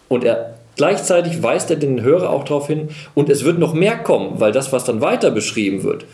Und 0.08 0.24
er 0.24 0.54
gleichzeitig 0.76 1.42
weist 1.42 1.70
er 1.70 1.76
den 1.76 2.02
Hörer 2.02 2.30
auch 2.30 2.44
darauf 2.44 2.66
hin, 2.68 2.88
und 3.14 3.28
es 3.28 3.44
wird 3.44 3.58
noch 3.58 3.74
mehr 3.74 3.98
kommen, 3.98 4.40
weil 4.40 4.52
das, 4.52 4.72
was 4.72 4.84
dann 4.84 5.00
weiter 5.00 5.30
beschrieben 5.30 5.82
wird, 5.82 6.06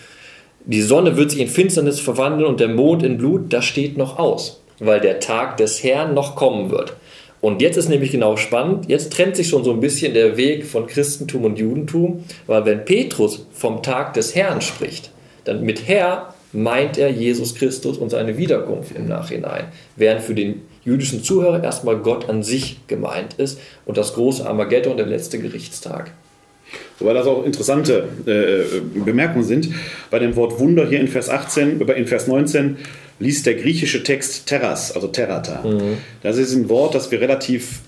die 0.66 0.82
Sonne 0.82 1.16
wird 1.16 1.30
sich 1.30 1.40
in 1.40 1.48
Finsternis 1.48 2.00
verwandeln 2.00 2.46
und 2.46 2.60
der 2.60 2.68
Mond 2.68 3.02
in 3.02 3.18
Blut, 3.18 3.52
das 3.52 3.64
steht 3.66 3.98
noch 3.98 4.18
aus, 4.18 4.62
weil 4.78 5.00
der 5.00 5.20
Tag 5.20 5.58
des 5.58 5.82
Herrn 5.82 6.14
noch 6.14 6.36
kommen 6.36 6.70
wird. 6.70 6.94
Und 7.42 7.60
jetzt 7.60 7.76
ist 7.76 7.90
nämlich 7.90 8.10
genau 8.10 8.38
spannend, 8.38 8.88
jetzt 8.88 9.12
trennt 9.12 9.36
sich 9.36 9.48
schon 9.48 9.64
so 9.64 9.72
ein 9.72 9.80
bisschen 9.80 10.14
der 10.14 10.38
Weg 10.38 10.64
von 10.64 10.86
Christentum 10.86 11.44
und 11.44 11.58
Judentum, 11.58 12.24
weil 12.46 12.64
wenn 12.64 12.86
Petrus 12.86 13.46
vom 13.52 13.82
Tag 13.82 14.14
des 14.14 14.34
Herrn 14.34 14.62
spricht, 14.62 15.10
dann 15.44 15.62
mit 15.62 15.86
Herr 15.86 16.32
meint 16.54 16.96
er 16.96 17.10
Jesus 17.10 17.54
Christus 17.54 17.98
und 17.98 18.08
seine 18.08 18.38
Wiederkunft 18.38 18.96
im 18.96 19.06
Nachhinein, 19.06 19.66
während 19.96 20.22
für 20.22 20.34
den 20.34 20.62
jüdischen 20.84 21.22
Zuhörer 21.22 21.62
erstmal 21.62 21.98
Gott 21.98 22.30
an 22.30 22.42
sich 22.42 22.78
gemeint 22.86 23.34
ist 23.34 23.60
und 23.84 23.98
das 23.98 24.14
große 24.14 24.46
Armageddon, 24.46 24.96
der 24.96 25.06
letzte 25.06 25.38
Gerichtstag. 25.38 26.12
Wobei 26.98 27.12
das 27.12 27.26
auch 27.26 27.44
interessante 27.44 28.08
äh, 28.26 29.00
Bemerkungen 29.00 29.44
sind. 29.44 29.70
Bei 30.10 30.18
dem 30.18 30.36
Wort 30.36 30.58
Wunder 30.60 30.88
hier 30.88 31.00
in 31.00 31.08
Vers 31.08 31.28
18, 31.28 31.80
äh, 31.80 31.92
in 31.94 32.06
Vers 32.06 32.26
19 32.26 32.76
liest 33.18 33.46
der 33.46 33.54
griechische 33.54 34.02
Text 34.02 34.46
Terras, 34.46 34.92
also 34.92 35.08
Terrata. 35.08 35.66
Mhm. 35.66 35.98
Das 36.22 36.38
ist 36.38 36.54
ein 36.54 36.68
Wort, 36.68 36.94
das 36.94 37.10
wir 37.10 37.20
relativ 37.20 37.80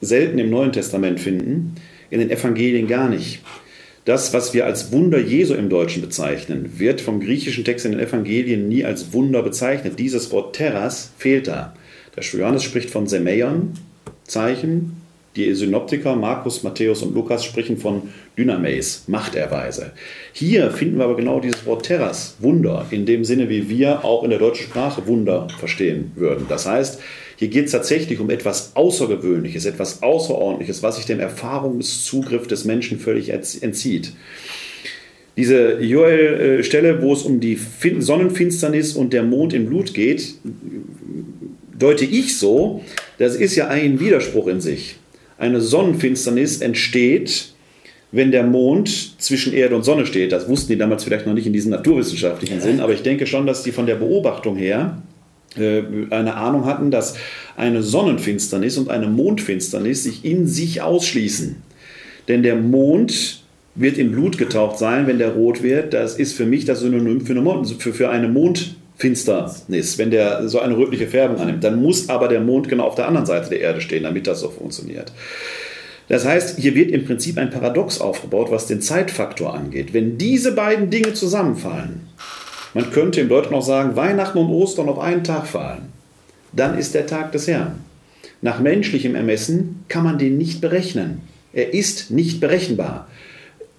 selten 0.00 0.38
im 0.38 0.50
Neuen 0.50 0.72
Testament 0.72 1.20
finden, 1.20 1.76
in 2.10 2.20
den 2.20 2.30
Evangelien 2.30 2.86
gar 2.86 3.08
nicht. 3.08 3.40
Das, 4.04 4.34
was 4.34 4.52
wir 4.52 4.66
als 4.66 4.92
Wunder 4.92 5.18
Jesu 5.18 5.54
im 5.54 5.70
Deutschen 5.70 6.02
bezeichnen, 6.02 6.74
wird 6.76 7.00
vom 7.00 7.20
griechischen 7.20 7.64
Text 7.64 7.86
in 7.86 7.92
den 7.92 8.00
Evangelien 8.00 8.68
nie 8.68 8.84
als 8.84 9.14
Wunder 9.14 9.42
bezeichnet. 9.42 9.98
Dieses 9.98 10.30
Wort 10.30 10.54
Terras 10.54 11.12
fehlt 11.16 11.48
da. 11.48 11.74
Der 12.14 12.22
Johannes 12.22 12.62
spricht 12.62 12.90
von 12.90 13.06
Semeion, 13.06 13.72
Zeichen, 14.24 15.03
die 15.36 15.52
Synoptiker 15.54 16.14
Markus, 16.14 16.62
Matthäus 16.62 17.02
und 17.02 17.14
Lukas 17.14 17.44
sprechen 17.44 17.76
von 17.76 18.02
Dynameis, 18.38 19.04
Machterweise. 19.08 19.92
Hier 20.32 20.70
finden 20.70 20.98
wir 20.98 21.04
aber 21.04 21.16
genau 21.16 21.40
dieses 21.40 21.66
Wort 21.66 21.86
Terras, 21.86 22.36
Wunder, 22.38 22.86
in 22.90 23.04
dem 23.04 23.24
Sinne, 23.24 23.48
wie 23.48 23.68
wir 23.68 24.04
auch 24.04 24.22
in 24.22 24.30
der 24.30 24.38
deutschen 24.38 24.66
Sprache 24.66 25.06
Wunder 25.06 25.48
verstehen 25.58 26.12
würden. 26.14 26.46
Das 26.48 26.66
heißt, 26.66 27.00
hier 27.36 27.48
geht 27.48 27.66
es 27.66 27.72
tatsächlich 27.72 28.20
um 28.20 28.30
etwas 28.30 28.76
Außergewöhnliches, 28.76 29.66
etwas 29.66 30.02
Außerordentliches, 30.02 30.84
was 30.84 30.96
sich 30.96 31.06
dem 31.06 31.18
Erfahrungszugriff 31.18 32.46
des 32.46 32.64
Menschen 32.64 33.00
völlig 33.00 33.30
entzieht. 33.30 34.12
Diese 35.36 35.80
Joel-Stelle, 35.80 37.02
wo 37.02 37.12
es 37.12 37.22
um 37.22 37.40
die 37.40 37.58
Sonnenfinsternis 37.98 38.94
und 38.94 39.12
der 39.12 39.24
Mond 39.24 39.52
im 39.52 39.66
Blut 39.66 39.94
geht, 39.94 40.34
deute 41.76 42.04
ich 42.04 42.38
so, 42.38 42.84
das 43.18 43.34
ist 43.34 43.56
ja 43.56 43.66
ein 43.66 43.98
Widerspruch 43.98 44.46
in 44.46 44.60
sich 44.60 44.94
eine 45.38 45.60
Sonnenfinsternis 45.60 46.60
entsteht, 46.60 47.52
wenn 48.12 48.30
der 48.30 48.44
Mond 48.44 49.20
zwischen 49.20 49.52
Erde 49.52 49.74
und 49.74 49.84
Sonne 49.84 50.06
steht. 50.06 50.30
Das 50.30 50.48
wussten 50.48 50.72
die 50.72 50.78
damals 50.78 51.02
vielleicht 51.02 51.26
noch 51.26 51.34
nicht 51.34 51.46
in 51.46 51.52
diesem 51.52 51.72
naturwissenschaftlichen 51.72 52.60
Sinn, 52.60 52.80
aber 52.80 52.92
ich 52.92 53.02
denke 53.02 53.26
schon, 53.26 53.46
dass 53.46 53.64
die 53.64 53.72
von 53.72 53.86
der 53.86 53.96
Beobachtung 53.96 54.56
her 54.56 55.02
äh, 55.56 55.82
eine 56.10 56.34
Ahnung 56.34 56.64
hatten, 56.64 56.90
dass 56.90 57.16
eine 57.56 57.82
Sonnenfinsternis 57.82 58.78
und 58.78 58.88
eine 58.88 59.08
Mondfinsternis 59.08 60.04
sich 60.04 60.24
in 60.24 60.46
sich 60.46 60.80
ausschließen. 60.80 61.56
Denn 62.28 62.42
der 62.42 62.56
Mond 62.56 63.42
wird 63.74 63.98
in 63.98 64.12
Blut 64.12 64.38
getaucht 64.38 64.78
sein, 64.78 65.06
wenn 65.06 65.18
der 65.18 65.30
rot 65.30 65.62
wird. 65.62 65.92
Das 65.92 66.16
ist 66.16 66.34
für 66.34 66.46
mich 66.46 66.64
das 66.64 66.80
Synonym 66.80 67.20
für 67.20 67.34
eine, 67.34 67.64
für, 67.64 67.92
für 67.92 68.10
eine 68.10 68.28
Mond 68.28 68.76
Finsternis, 68.96 69.98
wenn 69.98 70.10
der 70.10 70.48
so 70.48 70.60
eine 70.60 70.76
rötliche 70.76 71.08
Färbung 71.08 71.38
annimmt, 71.38 71.64
dann 71.64 71.82
muss 71.82 72.08
aber 72.08 72.28
der 72.28 72.40
Mond 72.40 72.68
genau 72.68 72.84
auf 72.84 72.94
der 72.94 73.08
anderen 73.08 73.26
Seite 73.26 73.50
der 73.50 73.60
Erde 73.60 73.80
stehen, 73.80 74.04
damit 74.04 74.26
das 74.26 74.40
so 74.40 74.50
funktioniert. 74.50 75.12
Das 76.08 76.24
heißt, 76.24 76.58
hier 76.58 76.74
wird 76.74 76.90
im 76.90 77.04
Prinzip 77.04 77.38
ein 77.38 77.50
Paradox 77.50 78.00
aufgebaut, 78.00 78.50
was 78.50 78.66
den 78.66 78.80
Zeitfaktor 78.80 79.54
angeht. 79.54 79.94
Wenn 79.94 80.18
diese 80.18 80.52
beiden 80.52 80.90
Dinge 80.90 81.14
zusammenfallen, 81.14 82.08
man 82.74 82.90
könnte 82.90 83.20
im 83.20 83.28
Deutschen 83.28 83.54
auch 83.54 83.64
sagen, 83.64 83.96
Weihnachten 83.96 84.38
und 84.38 84.50
Ostern 84.50 84.88
auf 84.88 84.98
einen 84.98 85.24
Tag 85.24 85.46
fallen, 85.46 85.92
dann 86.52 86.78
ist 86.78 86.94
der 86.94 87.06
Tag 87.06 87.32
des 87.32 87.48
Herrn. 87.48 87.80
Nach 88.42 88.60
menschlichem 88.60 89.14
Ermessen 89.14 89.84
kann 89.88 90.04
man 90.04 90.18
den 90.18 90.36
nicht 90.36 90.60
berechnen. 90.60 91.22
Er 91.52 91.72
ist 91.72 92.10
nicht 92.10 92.40
berechenbar 92.40 93.08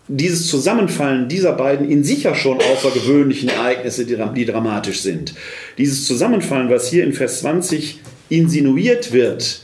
dieses 0.07 0.47
Zusammenfallen 0.47 1.27
dieser 1.27 1.53
beiden 1.53 1.89
in 1.89 2.03
sich 2.03 2.23
ja 2.23 2.35
schon 2.35 2.59
außergewöhnlichen 2.59 3.49
Ereignisse, 3.49 4.05
die, 4.05 4.17
die, 4.35 4.45
dramatisch 4.45 5.01
sind, 5.01 5.33
dieses 5.77 6.05
Zusammenfallen, 6.05 6.69
was 6.69 6.89
hier 6.89 7.03
in 7.03 7.13
Vers 7.13 7.39
20 7.39 7.99
insinuiert 8.29 9.11
wird, 9.11 9.61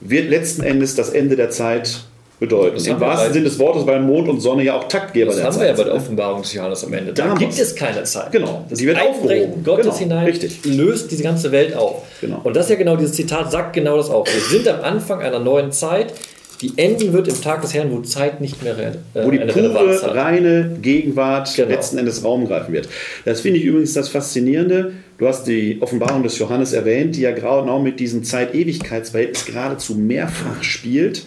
wird 0.00 0.30
letzten 0.30 0.62
Endes 0.62 0.96
das 0.96 1.10
Ende 1.10 1.36
der 1.36 1.50
Zeit 1.50 2.04
bedeuten. 2.42 2.84
Im 2.84 2.98
wahrsten 2.98 3.32
Sinne 3.32 3.44
des 3.44 3.58
Wortes, 3.60 3.86
weil 3.86 4.00
Mond 4.00 4.28
und 4.28 4.40
Sonne 4.40 4.64
ja 4.64 4.74
auch 4.74 4.88
Taktgeber 4.88 5.30
Zeit 5.30 5.36
sind. 5.36 5.46
Das 5.46 5.54
haben 5.54 5.62
wir 5.62 5.68
ja 5.68 5.74
bei 5.74 5.84
der 5.84 5.94
Offenbarung 5.94 6.42
des 6.42 6.52
Johannes 6.52 6.84
am 6.84 6.92
Ende. 6.92 7.12
Da, 7.12 7.28
da 7.28 7.34
gibt 7.34 7.56
es 7.56 7.74
keine 7.76 8.02
Zeit. 8.02 8.32
Genau. 8.32 8.64
Das 8.68 8.80
die 8.80 8.86
wird 8.86 9.00
aufgehoben. 9.00 9.62
Gottes 9.62 9.84
genau. 9.84 9.96
hinein 9.98 10.24
Richtig. 10.26 10.64
löst 10.64 11.12
diese 11.12 11.22
ganze 11.22 11.52
Welt 11.52 11.76
auf. 11.76 12.02
Genau. 12.20 12.40
Und 12.42 12.56
das 12.56 12.66
ist 12.66 12.70
ja 12.70 12.76
genau, 12.76 12.96
dieses 12.96 13.14
Zitat 13.14 13.52
sagt 13.52 13.74
genau 13.74 13.96
das 13.96 14.10
auch. 14.10 14.26
Wir 14.26 14.40
sind 14.40 14.66
am 14.66 14.80
Anfang 14.80 15.20
einer 15.20 15.38
neuen 15.38 15.70
Zeit, 15.70 16.14
die 16.62 16.72
enden 16.76 17.12
wird 17.12 17.28
im 17.28 17.40
Tag 17.40 17.60
des 17.62 17.74
Herrn, 17.74 17.90
wo 17.90 18.00
Zeit 18.00 18.40
nicht 18.40 18.62
mehr 18.62 18.78
äh, 18.78 19.24
Wo 19.24 19.30
die 19.30 19.38
pure, 19.38 20.14
reine 20.14 20.76
Gegenwart 20.80 21.54
genau. 21.54 21.68
letzten 21.68 21.98
Endes 21.98 22.24
Raum 22.24 22.46
greifen 22.46 22.72
wird. 22.72 22.88
Das 23.24 23.40
finde 23.40 23.58
ich 23.58 23.64
übrigens 23.64 23.92
das 23.94 24.08
Faszinierende. 24.08 24.92
Du 25.18 25.26
hast 25.26 25.44
die 25.44 25.78
Offenbarung 25.80 26.22
des 26.22 26.38
Johannes 26.38 26.72
erwähnt, 26.72 27.16
die 27.16 27.22
ja 27.22 27.32
genau 27.32 27.80
mit 27.80 28.00
diesem 28.00 28.24
Zeit-Ewigkeitsverhältnis 28.24 29.44
geradezu 29.44 29.94
mehrfach 29.94 30.62
spielt 30.62 31.26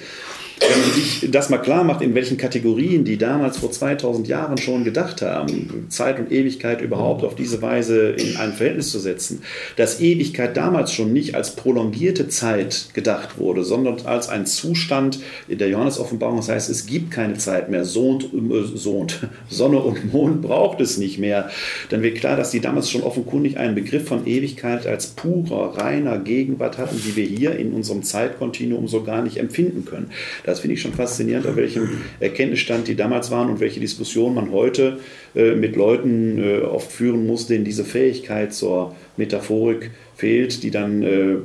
wenn 0.59 0.81
man 0.81 0.91
sich 0.91 1.29
das 1.31 1.49
mal 1.49 1.57
klar 1.57 1.83
macht, 1.83 2.01
in 2.01 2.15
welchen 2.15 2.37
Kategorien 2.37 3.03
die 3.03 3.17
damals 3.17 3.57
vor 3.57 3.71
2000 3.71 4.27
Jahren 4.27 4.57
schon 4.57 4.83
gedacht 4.83 5.21
haben, 5.21 5.87
Zeit 5.89 6.19
und 6.19 6.31
Ewigkeit 6.31 6.81
überhaupt 6.81 7.23
auf 7.23 7.35
diese 7.35 7.61
Weise 7.61 8.11
in 8.11 8.37
ein 8.37 8.53
Verhältnis 8.53 8.91
zu 8.91 8.99
setzen, 8.99 9.41
dass 9.75 9.99
Ewigkeit 9.99 10.55
damals 10.55 10.93
schon 10.93 11.11
nicht 11.11 11.35
als 11.35 11.55
prolongierte 11.55 12.29
Zeit 12.29 12.89
gedacht 12.93 13.37
wurde, 13.37 13.63
sondern 13.63 13.97
als 14.05 14.29
ein 14.29 14.45
Zustand 14.45 15.19
in 15.47 15.57
der 15.57 15.69
Johannes-Offenbarung. 15.69 16.37
Das 16.37 16.49
heißt, 16.49 16.69
es 16.69 16.85
gibt 16.85 17.11
keine 17.11 17.35
Zeit 17.35 17.69
mehr. 17.69 17.83
Sohn, 17.83 18.21
äh, 18.21 18.77
Sohn, 18.77 19.07
Sonne 19.49 19.79
und 19.79 20.13
Mond 20.13 20.41
braucht 20.41 20.79
es 20.79 20.97
nicht 20.97 21.19
mehr. 21.19 21.49
Dann 21.89 22.01
wird 22.01 22.15
klar, 22.17 22.37
dass 22.37 22.51
die 22.51 22.61
damals 22.61 22.89
schon 22.89 23.03
offenkundig 23.03 23.57
einen 23.57 23.75
Begriff 23.75 24.07
von 24.07 24.25
Ewigkeit 24.25 24.87
als 24.87 25.07
purer, 25.07 25.77
reiner 25.77 26.17
Gegenwart 26.19 26.77
hatten, 26.77 27.01
die 27.05 27.15
wir 27.15 27.25
hier 27.25 27.57
in 27.57 27.73
unserem 27.73 28.03
Zeitkontinuum 28.03 28.87
so 28.87 29.03
gar 29.03 29.21
nicht 29.21 29.37
empfinden 29.37 29.85
können. 29.85 30.11
Das 30.45 30.59
finde 30.59 30.75
ich 30.75 30.81
schon 30.81 30.93
faszinierend, 30.93 31.47
auf 31.47 31.55
welchem 31.55 31.89
Erkenntnisstand 32.19 32.87
die 32.87 32.95
damals 32.95 33.31
waren 33.31 33.49
und 33.49 33.59
welche 33.59 33.79
Diskussion 33.79 34.35
man 34.35 34.51
heute 34.51 34.99
äh, 35.33 35.55
mit 35.55 35.75
Leuten 35.75 36.37
äh, 36.37 36.59
oft 36.59 36.91
führen 36.91 37.25
muss, 37.25 37.47
denen 37.47 37.65
diese 37.65 37.83
Fähigkeit 37.83 38.53
zur 38.53 38.95
Metaphorik 39.17 39.89
fehlt, 40.15 40.61
die 40.61 40.69
dann 40.69 41.01
äh, 41.01 41.37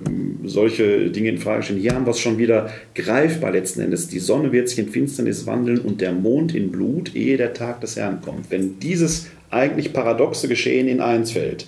solche 0.44 1.08
Dinge 1.08 1.30
in 1.30 1.38
Frage 1.38 1.62
stellen. 1.62 1.80
Hier 1.80 1.94
haben 1.94 2.04
wir 2.04 2.10
es 2.10 2.20
schon 2.20 2.36
wieder 2.36 2.70
greifbar 2.94 3.52
letzten 3.52 3.80
Endes. 3.80 4.08
Die 4.08 4.18
Sonne 4.18 4.52
wird 4.52 4.68
sich 4.68 4.78
in 4.78 4.90
Finsternis 4.90 5.46
wandeln 5.46 5.78
und 5.78 6.02
der 6.02 6.12
Mond 6.12 6.54
in 6.54 6.70
Blut, 6.70 7.16
ehe 7.16 7.38
der 7.38 7.54
Tag 7.54 7.80
des 7.80 7.96
Herrn 7.96 8.20
kommt. 8.20 8.50
Wenn 8.50 8.78
dieses 8.80 9.28
eigentlich 9.48 9.94
paradoxe 9.94 10.46
Geschehen 10.46 10.88
in 10.88 11.00
eins 11.00 11.32
fällt, 11.32 11.66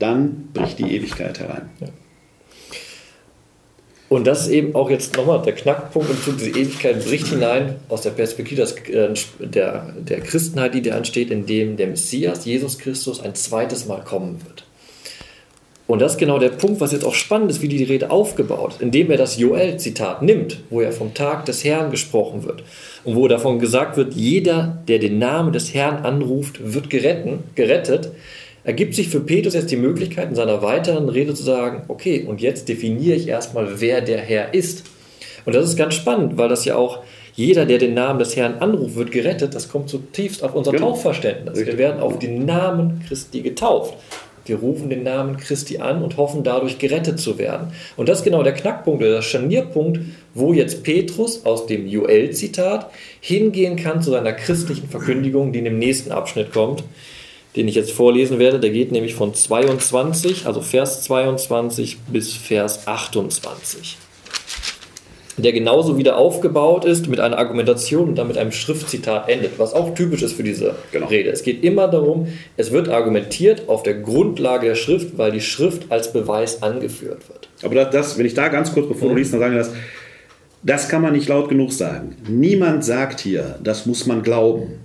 dann 0.00 0.48
bricht 0.52 0.80
die 0.80 0.96
Ewigkeit 0.96 1.38
herein. 1.38 1.68
Ja. 1.80 1.86
Und 4.08 4.26
das 4.26 4.42
ist 4.42 4.52
eben 4.52 4.74
auch 4.74 4.90
jetzt 4.90 5.16
nochmal 5.16 5.40
der 5.42 5.54
Knackpunkt 5.54 6.10
Zug, 6.24 6.36
diese 6.38 6.50
Ewigkeit 6.50 7.04
bricht 7.04 7.28
hinein 7.28 7.76
aus 7.88 8.02
der 8.02 8.10
Perspektive 8.10 8.60
des, 8.60 8.72
äh, 8.88 9.14
der, 9.46 9.94
der 9.98 10.20
Christenheit, 10.20 10.74
die 10.74 10.82
da 10.82 10.96
entsteht, 10.96 11.30
indem 11.30 11.76
der 11.76 11.86
Messias, 11.88 12.44
Jesus 12.44 12.78
Christus, 12.78 13.20
ein 13.20 13.34
zweites 13.34 13.86
Mal 13.86 14.02
kommen 14.02 14.40
wird. 14.44 14.64
Und 15.86 16.00
das 16.00 16.12
ist 16.12 16.18
genau 16.18 16.38
der 16.38 16.48
Punkt, 16.48 16.80
was 16.80 16.92
jetzt 16.92 17.04
auch 17.04 17.14
spannend 17.14 17.50
ist, 17.50 17.60
wie 17.60 17.68
die 17.68 17.84
Rede 17.84 18.10
aufgebaut 18.10 18.76
indem 18.80 19.10
er 19.10 19.18
das 19.18 19.38
Joel-Zitat 19.38 20.22
nimmt, 20.22 20.60
wo 20.70 20.80
er 20.80 20.92
vom 20.92 21.12
Tag 21.12 21.44
des 21.44 21.62
Herrn 21.62 21.90
gesprochen 21.90 22.44
wird 22.44 22.62
und 23.04 23.16
wo 23.16 23.28
davon 23.28 23.58
gesagt 23.58 23.98
wird, 23.98 24.14
jeder, 24.14 24.82
der 24.88 24.98
den 24.98 25.18
Namen 25.18 25.52
des 25.52 25.74
Herrn 25.74 26.04
anruft, 26.04 26.72
wird 26.72 26.88
geretten, 26.88 27.40
gerettet 27.54 28.12
ergibt 28.64 28.94
sich 28.94 29.08
für 29.08 29.20
Petrus 29.20 29.54
jetzt 29.54 29.70
die 29.70 29.76
Möglichkeit, 29.76 30.30
in 30.30 30.34
seiner 30.34 30.62
weiteren 30.62 31.08
Rede 31.08 31.34
zu 31.34 31.42
sagen, 31.42 31.82
okay, 31.88 32.24
und 32.26 32.40
jetzt 32.40 32.68
definiere 32.68 33.16
ich 33.16 33.28
erstmal, 33.28 33.80
wer 33.80 34.00
der 34.00 34.18
Herr 34.18 34.54
ist. 34.54 34.84
Und 35.44 35.54
das 35.54 35.68
ist 35.68 35.76
ganz 35.76 35.94
spannend, 35.94 36.38
weil 36.38 36.48
das 36.48 36.64
ja 36.64 36.76
auch 36.76 37.02
jeder, 37.34 37.66
der 37.66 37.78
den 37.78 37.94
Namen 37.94 38.18
des 38.18 38.36
Herrn 38.36 38.54
anruft, 38.54 38.96
wird 38.96 39.10
gerettet. 39.10 39.54
Das 39.54 39.68
kommt 39.68 39.90
zutiefst 39.90 40.42
auf 40.42 40.54
unser 40.54 40.72
genau. 40.72 40.90
Taufverständnis. 40.90 41.66
Wir 41.66 41.76
werden 41.78 42.00
auf 42.00 42.18
den 42.18 42.46
Namen 42.46 43.02
Christi 43.06 43.42
getauft. 43.42 43.94
Wir 44.46 44.56
rufen 44.56 44.90
den 44.90 45.02
Namen 45.02 45.38
Christi 45.38 45.78
an 45.78 46.02
und 46.02 46.16
hoffen 46.16 46.44
dadurch 46.44 46.78
gerettet 46.78 47.18
zu 47.18 47.38
werden. 47.38 47.72
Und 47.96 48.08
das 48.08 48.18
ist 48.18 48.24
genau 48.24 48.42
der 48.42 48.52
Knackpunkt 48.52 49.02
oder 49.02 49.14
der 49.14 49.22
Scharnierpunkt, 49.22 50.00
wo 50.34 50.52
jetzt 50.52 50.84
Petrus 50.84 51.44
aus 51.46 51.66
dem 51.66 51.86
Joel-Zitat 51.86 52.90
hingehen 53.20 53.76
kann 53.76 54.02
zu 54.02 54.10
seiner 54.10 54.32
christlichen 54.32 54.88
Verkündigung, 54.88 55.52
die 55.52 55.60
in 55.60 55.64
dem 55.64 55.78
nächsten 55.78 56.12
Abschnitt 56.12 56.52
kommt 56.52 56.84
den 57.56 57.68
ich 57.68 57.74
jetzt 57.74 57.92
vorlesen 57.92 58.38
werde. 58.38 58.60
Der 58.60 58.70
geht 58.70 58.92
nämlich 58.92 59.14
von 59.14 59.34
22, 59.34 60.46
also 60.46 60.60
Vers 60.60 61.02
22 61.02 61.98
bis 62.08 62.32
Vers 62.32 62.86
28. 62.86 63.98
der 65.36 65.52
genauso 65.52 65.98
wieder 65.98 66.16
aufgebaut 66.16 66.84
ist 66.84 67.08
mit 67.08 67.18
einer 67.18 67.38
Argumentation 67.38 68.08
und 68.08 68.14
dann 68.16 68.28
mit 68.28 68.38
einem 68.38 68.52
Schriftzitat 68.52 69.28
endet, 69.28 69.58
was 69.58 69.72
auch 69.72 69.94
typisch 69.94 70.22
ist 70.22 70.34
für 70.34 70.44
diese 70.44 70.76
genau. 70.92 71.06
Rede. 71.06 71.30
Es 71.30 71.42
geht 71.42 71.64
immer 71.64 71.88
darum, 71.88 72.28
es 72.56 72.70
wird 72.70 72.88
argumentiert 72.88 73.68
auf 73.68 73.82
der 73.82 73.94
Grundlage 73.94 74.68
der 74.68 74.76
Schrift, 74.76 75.18
weil 75.18 75.32
die 75.32 75.40
Schrift 75.40 75.90
als 75.90 76.12
Beweis 76.12 76.62
angeführt 76.62 77.28
wird. 77.28 77.48
Aber 77.64 77.84
das, 77.84 78.16
wenn 78.16 78.26
ich 78.26 78.34
da 78.34 78.46
ganz 78.48 78.72
kurz, 78.72 78.88
bevor 78.88 79.08
mhm. 79.08 79.12
du 79.12 79.18
liest, 79.18 79.32
dann 79.32 79.40
sagen 79.40 79.56
das, 79.56 79.72
das 80.62 80.88
kann 80.88 81.02
man 81.02 81.12
nicht 81.12 81.28
laut 81.28 81.48
genug 81.48 81.72
sagen. 81.72 82.16
Niemand 82.28 82.84
sagt 82.84 83.20
hier, 83.20 83.58
das 83.62 83.86
muss 83.86 84.06
man 84.06 84.22
glauben. 84.22 84.83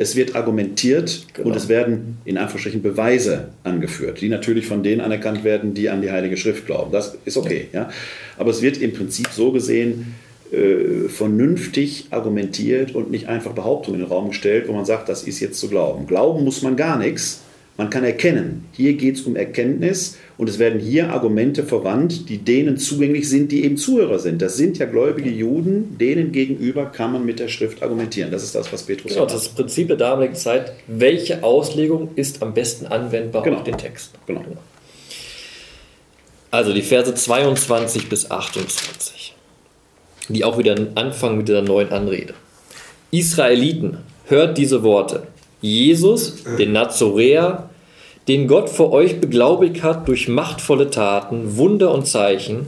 Es 0.00 0.14
wird 0.14 0.36
argumentiert 0.36 1.26
genau. 1.34 1.48
und 1.48 1.56
es 1.56 1.68
werden 1.68 2.18
in 2.24 2.38
Anführungsstrichen 2.38 2.82
Beweise 2.82 3.48
angeführt, 3.64 4.20
die 4.20 4.28
natürlich 4.28 4.66
von 4.66 4.84
denen 4.84 5.00
anerkannt 5.00 5.42
werden, 5.42 5.74
die 5.74 5.90
an 5.90 6.02
die 6.02 6.12
Heilige 6.12 6.36
Schrift 6.36 6.66
glauben. 6.66 6.92
Das 6.92 7.18
ist 7.24 7.36
okay. 7.36 7.66
Ja. 7.72 7.90
Aber 8.36 8.50
es 8.50 8.62
wird 8.62 8.78
im 8.78 8.92
Prinzip 8.92 9.28
so 9.32 9.50
gesehen 9.50 10.14
äh, 10.52 11.08
vernünftig 11.08 12.06
argumentiert 12.10 12.94
und 12.94 13.10
nicht 13.10 13.28
einfach 13.28 13.52
Behauptungen 13.52 14.00
in 14.00 14.06
den 14.06 14.12
Raum 14.12 14.28
gestellt, 14.28 14.68
wo 14.68 14.72
man 14.72 14.84
sagt, 14.84 15.08
das 15.08 15.24
ist 15.24 15.40
jetzt 15.40 15.58
zu 15.58 15.68
glauben. 15.68 16.06
Glauben 16.06 16.44
muss 16.44 16.62
man 16.62 16.76
gar 16.76 16.96
nichts. 16.96 17.42
Man 17.76 17.90
kann 17.90 18.04
erkennen. 18.04 18.66
Hier 18.72 18.94
geht 18.94 19.16
es 19.16 19.22
um 19.22 19.36
Erkenntnis 19.36 20.16
und 20.38 20.48
es 20.48 20.60
werden 20.60 20.78
hier 20.78 21.10
Argumente 21.10 21.64
verwandt, 21.64 22.28
die 22.28 22.38
denen 22.38 22.78
zugänglich 22.78 23.28
sind, 23.28 23.50
die 23.50 23.64
eben 23.64 23.76
Zuhörer 23.76 24.20
sind. 24.20 24.40
Das 24.40 24.56
sind 24.56 24.78
ja 24.78 24.86
gläubige 24.86 25.30
Juden, 25.30 25.98
denen 25.98 26.30
gegenüber 26.30 26.86
kann 26.86 27.12
man 27.12 27.26
mit 27.26 27.40
der 27.40 27.48
Schrift 27.48 27.82
argumentieren. 27.82 28.30
Das 28.30 28.44
ist 28.44 28.54
das, 28.54 28.72
was 28.72 28.84
Petrus 28.84 29.12
genau, 29.12 29.22
sagt. 29.22 29.32
Das 29.32 29.42
ist 29.42 29.48
das 29.48 29.54
Prinzip 29.56 29.88
der 29.88 29.96
damaligen 29.96 30.36
Zeit. 30.36 30.72
Welche 30.86 31.42
Auslegung 31.42 32.10
ist 32.14 32.40
am 32.40 32.54
besten 32.54 32.86
anwendbar 32.86 33.42
genau. 33.42 33.56
auf 33.58 33.64
den 33.64 33.76
Text? 33.76 34.12
Genau. 34.28 34.40
genau. 34.42 34.58
Also 36.52 36.72
die 36.72 36.82
Verse 36.82 37.12
22 37.12 38.08
bis 38.08 38.30
28, 38.30 39.34
die 40.28 40.44
auch 40.44 40.56
wieder 40.56 40.76
anfangen 40.94 41.38
mit 41.38 41.48
dieser 41.48 41.62
neuen 41.62 41.90
Anrede. 41.90 42.34
Israeliten, 43.10 43.98
hört 44.26 44.56
diese 44.56 44.84
Worte. 44.84 45.26
Jesus, 45.60 46.44
den 46.58 46.72
Nazoräer, 46.72 47.67
den 48.28 48.46
Gott 48.46 48.68
vor 48.68 48.92
euch 48.92 49.20
beglaubigt 49.20 49.82
hat 49.82 50.06
durch 50.06 50.28
machtvolle 50.28 50.90
Taten, 50.90 51.56
Wunder 51.56 51.92
und 51.92 52.06
Zeichen, 52.06 52.66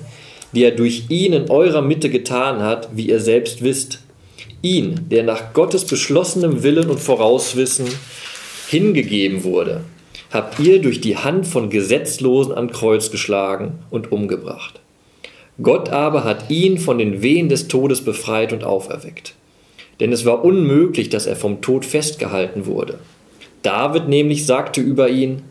die 0.52 0.64
er 0.64 0.70
durch 0.72 1.04
ihn 1.10 1.32
in 1.32 1.50
eurer 1.50 1.82
Mitte 1.82 2.10
getan 2.10 2.62
hat, 2.62 2.88
wie 2.96 3.08
ihr 3.08 3.20
selbst 3.20 3.62
wisst. 3.62 4.00
Ihn, 4.62 5.06
der 5.10 5.22
nach 5.22 5.52
Gottes 5.52 5.84
beschlossenem 5.84 6.62
Willen 6.62 6.90
und 6.90 6.98
Vorauswissen 6.98 7.86
hingegeben 8.68 9.44
wurde, 9.44 9.82
habt 10.32 10.58
ihr 10.58 10.80
durch 10.80 11.00
die 11.00 11.16
Hand 11.16 11.46
von 11.46 11.70
Gesetzlosen 11.70 12.52
an 12.52 12.72
Kreuz 12.72 13.10
geschlagen 13.10 13.78
und 13.90 14.10
umgebracht. 14.10 14.80
Gott 15.62 15.90
aber 15.90 16.24
hat 16.24 16.50
ihn 16.50 16.78
von 16.78 16.98
den 16.98 17.22
Wehen 17.22 17.48
des 17.48 17.68
Todes 17.68 18.02
befreit 18.02 18.52
und 18.52 18.64
auferweckt 18.64 19.34
denn 20.00 20.12
es 20.12 20.24
war 20.24 20.44
unmöglich, 20.44 21.10
dass 21.10 21.26
er 21.26 21.36
vom 21.36 21.60
Tod 21.60 21.84
festgehalten 21.84 22.66
wurde. 22.66 22.98
David 23.62 24.08
nämlich 24.08 24.46
sagte 24.46 24.80
über 24.80 25.10
ihn, 25.10 25.42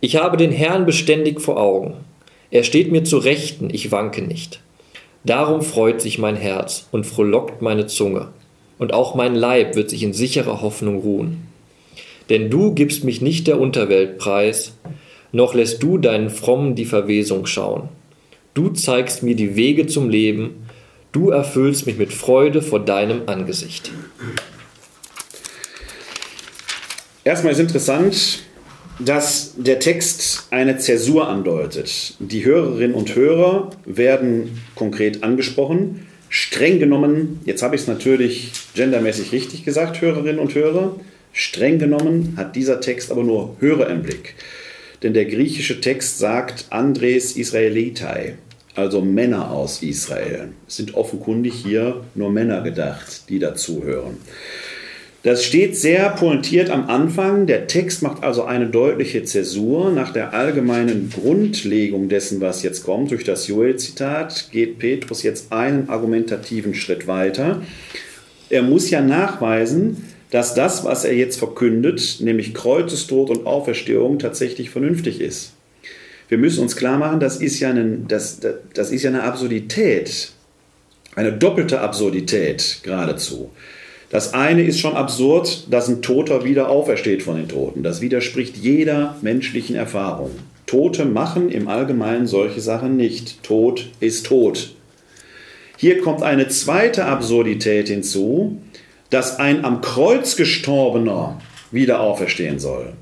ich 0.00 0.16
habe 0.16 0.36
den 0.36 0.52
Herrn 0.52 0.86
beständig 0.86 1.40
vor 1.40 1.58
Augen. 1.58 1.94
Er 2.50 2.62
steht 2.62 2.92
mir 2.92 3.04
zu 3.04 3.18
Rechten, 3.18 3.70
ich 3.70 3.92
wanke 3.92 4.22
nicht. 4.22 4.60
Darum 5.24 5.62
freut 5.62 6.00
sich 6.00 6.18
mein 6.18 6.36
Herz 6.36 6.86
und 6.92 7.04
frohlockt 7.04 7.62
meine 7.62 7.86
Zunge, 7.86 8.28
und 8.78 8.92
auch 8.92 9.14
mein 9.14 9.34
Leib 9.34 9.74
wird 9.74 9.90
sich 9.90 10.02
in 10.02 10.12
sicherer 10.12 10.62
Hoffnung 10.62 11.00
ruhen. 11.00 11.48
Denn 12.28 12.50
du 12.50 12.74
gibst 12.74 13.04
mich 13.04 13.20
nicht 13.20 13.46
der 13.46 13.60
Unterwelt 13.60 14.18
preis, 14.18 14.74
noch 15.32 15.54
lässt 15.54 15.82
du 15.82 15.98
deinen 15.98 16.30
Frommen 16.30 16.74
die 16.74 16.84
Verwesung 16.84 17.46
schauen. 17.46 17.88
Du 18.54 18.70
zeigst 18.70 19.22
mir 19.22 19.34
die 19.34 19.56
Wege 19.56 19.86
zum 19.86 20.08
Leben, 20.08 20.66
Du 21.16 21.30
erfüllst 21.30 21.86
mich 21.86 21.96
mit 21.96 22.12
Freude 22.12 22.60
vor 22.60 22.78
deinem 22.78 23.22
Angesicht. 23.24 23.90
Erstmal 27.24 27.54
ist 27.54 27.58
interessant, 27.58 28.42
dass 28.98 29.54
der 29.56 29.78
Text 29.78 30.46
eine 30.50 30.78
Zäsur 30.78 31.28
andeutet. 31.28 32.14
Die 32.18 32.44
Hörerinnen 32.44 32.94
und 32.94 33.14
Hörer 33.14 33.70
werden 33.84 34.62
konkret 34.74 35.22
angesprochen. 35.22 36.06
Streng 36.28 36.78
genommen, 36.78 37.40
jetzt 37.44 37.62
habe 37.62 37.76
ich 37.76 37.82
es 37.82 37.88
natürlich 37.88 38.52
gendermäßig 38.74 39.32
richtig 39.32 39.64
gesagt, 39.64 40.00
Hörerinnen 40.00 40.40
und 40.40 40.54
Hörer, 40.54 40.96
streng 41.32 41.78
genommen 41.78 42.34
hat 42.36 42.56
dieser 42.56 42.80
Text 42.80 43.10
aber 43.10 43.22
nur 43.22 43.56
Hörer 43.60 43.90
im 43.90 44.02
Blick. 44.02 44.34
Denn 45.02 45.14
der 45.14 45.26
griechische 45.26 45.80
Text 45.80 46.18
sagt 46.18 46.66
Andres 46.70 47.36
Israelitai 47.36 48.36
also 48.76 49.00
Männer 49.00 49.50
aus 49.50 49.82
Israel. 49.82 50.50
Es 50.68 50.76
sind 50.76 50.94
offenkundig 50.94 51.54
hier 51.54 52.04
nur 52.14 52.30
Männer 52.30 52.60
gedacht, 52.62 53.28
die 53.28 53.38
dazuhören. 53.38 54.18
Das 55.26 55.42
steht 55.42 55.76
sehr 55.76 56.10
pointiert 56.10 56.70
am 56.70 56.88
Anfang. 56.88 57.48
Der 57.48 57.66
Text 57.66 58.00
macht 58.00 58.22
also 58.22 58.44
eine 58.44 58.68
deutliche 58.68 59.24
Zäsur. 59.24 59.90
Nach 59.90 60.12
der 60.12 60.34
allgemeinen 60.34 61.10
Grundlegung 61.10 62.08
dessen, 62.08 62.40
was 62.40 62.62
jetzt 62.62 62.84
kommt, 62.84 63.10
durch 63.10 63.24
das 63.24 63.48
Joel-Zitat, 63.48 64.50
geht 64.52 64.78
Petrus 64.78 65.24
jetzt 65.24 65.52
einen 65.52 65.88
argumentativen 65.88 66.74
Schritt 66.74 67.08
weiter. 67.08 67.60
Er 68.50 68.62
muss 68.62 68.88
ja 68.90 69.00
nachweisen, 69.00 70.04
dass 70.30 70.54
das, 70.54 70.84
was 70.84 71.04
er 71.04 71.14
jetzt 71.14 71.40
verkündet, 71.40 72.18
nämlich 72.20 72.54
Kreuzestod 72.54 73.28
und 73.30 73.46
Auferstehung, 73.46 74.20
tatsächlich 74.20 74.70
vernünftig 74.70 75.20
ist 75.20 75.54
wir 76.28 76.38
müssen 76.38 76.60
uns 76.60 76.74
klar 76.74 76.98
machen, 76.98 77.20
das 77.20 77.36
ist 77.36 77.60
ja, 77.60 77.70
ein, 77.70 78.06
das, 78.08 78.40
das 78.74 78.90
ist 78.90 79.04
ja 79.04 79.10
eine 79.10 79.22
Absurdität, 79.22 80.32
eine 81.14 81.32
doppelte 81.32 81.80
Absurdität 81.80 82.80
geradezu. 82.82 83.50
Das 84.10 84.34
eine 84.34 84.62
ist 84.62 84.78
schon 84.78 84.94
absurd, 84.94 85.66
dass 85.70 85.88
ein 85.88 86.00
Toter 86.00 86.44
wieder 86.44 86.68
aufersteht 86.68 87.22
von 87.22 87.36
den 87.36 87.48
Toten. 87.48 87.82
Das 87.82 88.00
widerspricht 88.00 88.56
jeder 88.56 89.16
menschlichen 89.20 89.74
Erfahrung. 89.74 90.30
Tote 90.66 91.04
machen 91.04 91.48
im 91.48 91.68
Allgemeinen 91.68 92.26
solche 92.26 92.60
Sachen 92.60 92.96
nicht. 92.96 93.42
Tod 93.42 93.88
ist 94.00 94.26
tot. 94.26 94.74
Hier 95.76 96.00
kommt 96.00 96.22
eine 96.22 96.48
zweite 96.48 97.04
Absurdität 97.04 97.88
hinzu, 97.88 98.58
dass 99.10 99.38
ein 99.38 99.64
am 99.64 99.80
Kreuz 99.80 100.36
gestorbener 100.36 101.40
wieder 101.70 102.00
auferstehen 102.00 102.58
soll. 102.58 102.92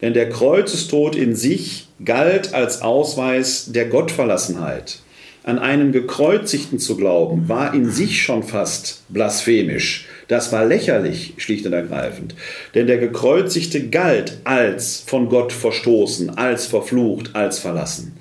Denn 0.00 0.14
der 0.14 0.30
Kreuzestod 0.30 1.14
in 1.14 1.36
sich 1.36 1.88
galt 2.04 2.54
als 2.54 2.82
Ausweis 2.82 3.70
der 3.72 3.86
Gottverlassenheit. 3.86 4.98
An 5.44 5.58
einen 5.58 5.92
Gekreuzigten 5.92 6.78
zu 6.78 6.96
glauben, 6.96 7.48
war 7.48 7.74
in 7.74 7.90
sich 7.90 8.22
schon 8.22 8.42
fast 8.42 9.02
blasphemisch. 9.08 10.06
Das 10.32 10.50
war 10.50 10.64
lächerlich, 10.64 11.34
schlicht 11.36 11.66
und 11.66 11.74
ergreifend. 11.74 12.34
Denn 12.74 12.86
der 12.86 12.96
Gekreuzigte 12.96 13.88
galt 13.88 14.38
als 14.44 15.04
von 15.06 15.28
Gott 15.28 15.52
verstoßen, 15.52 16.38
als 16.38 16.64
verflucht, 16.64 17.36
als 17.36 17.58
verlassen. 17.58 18.14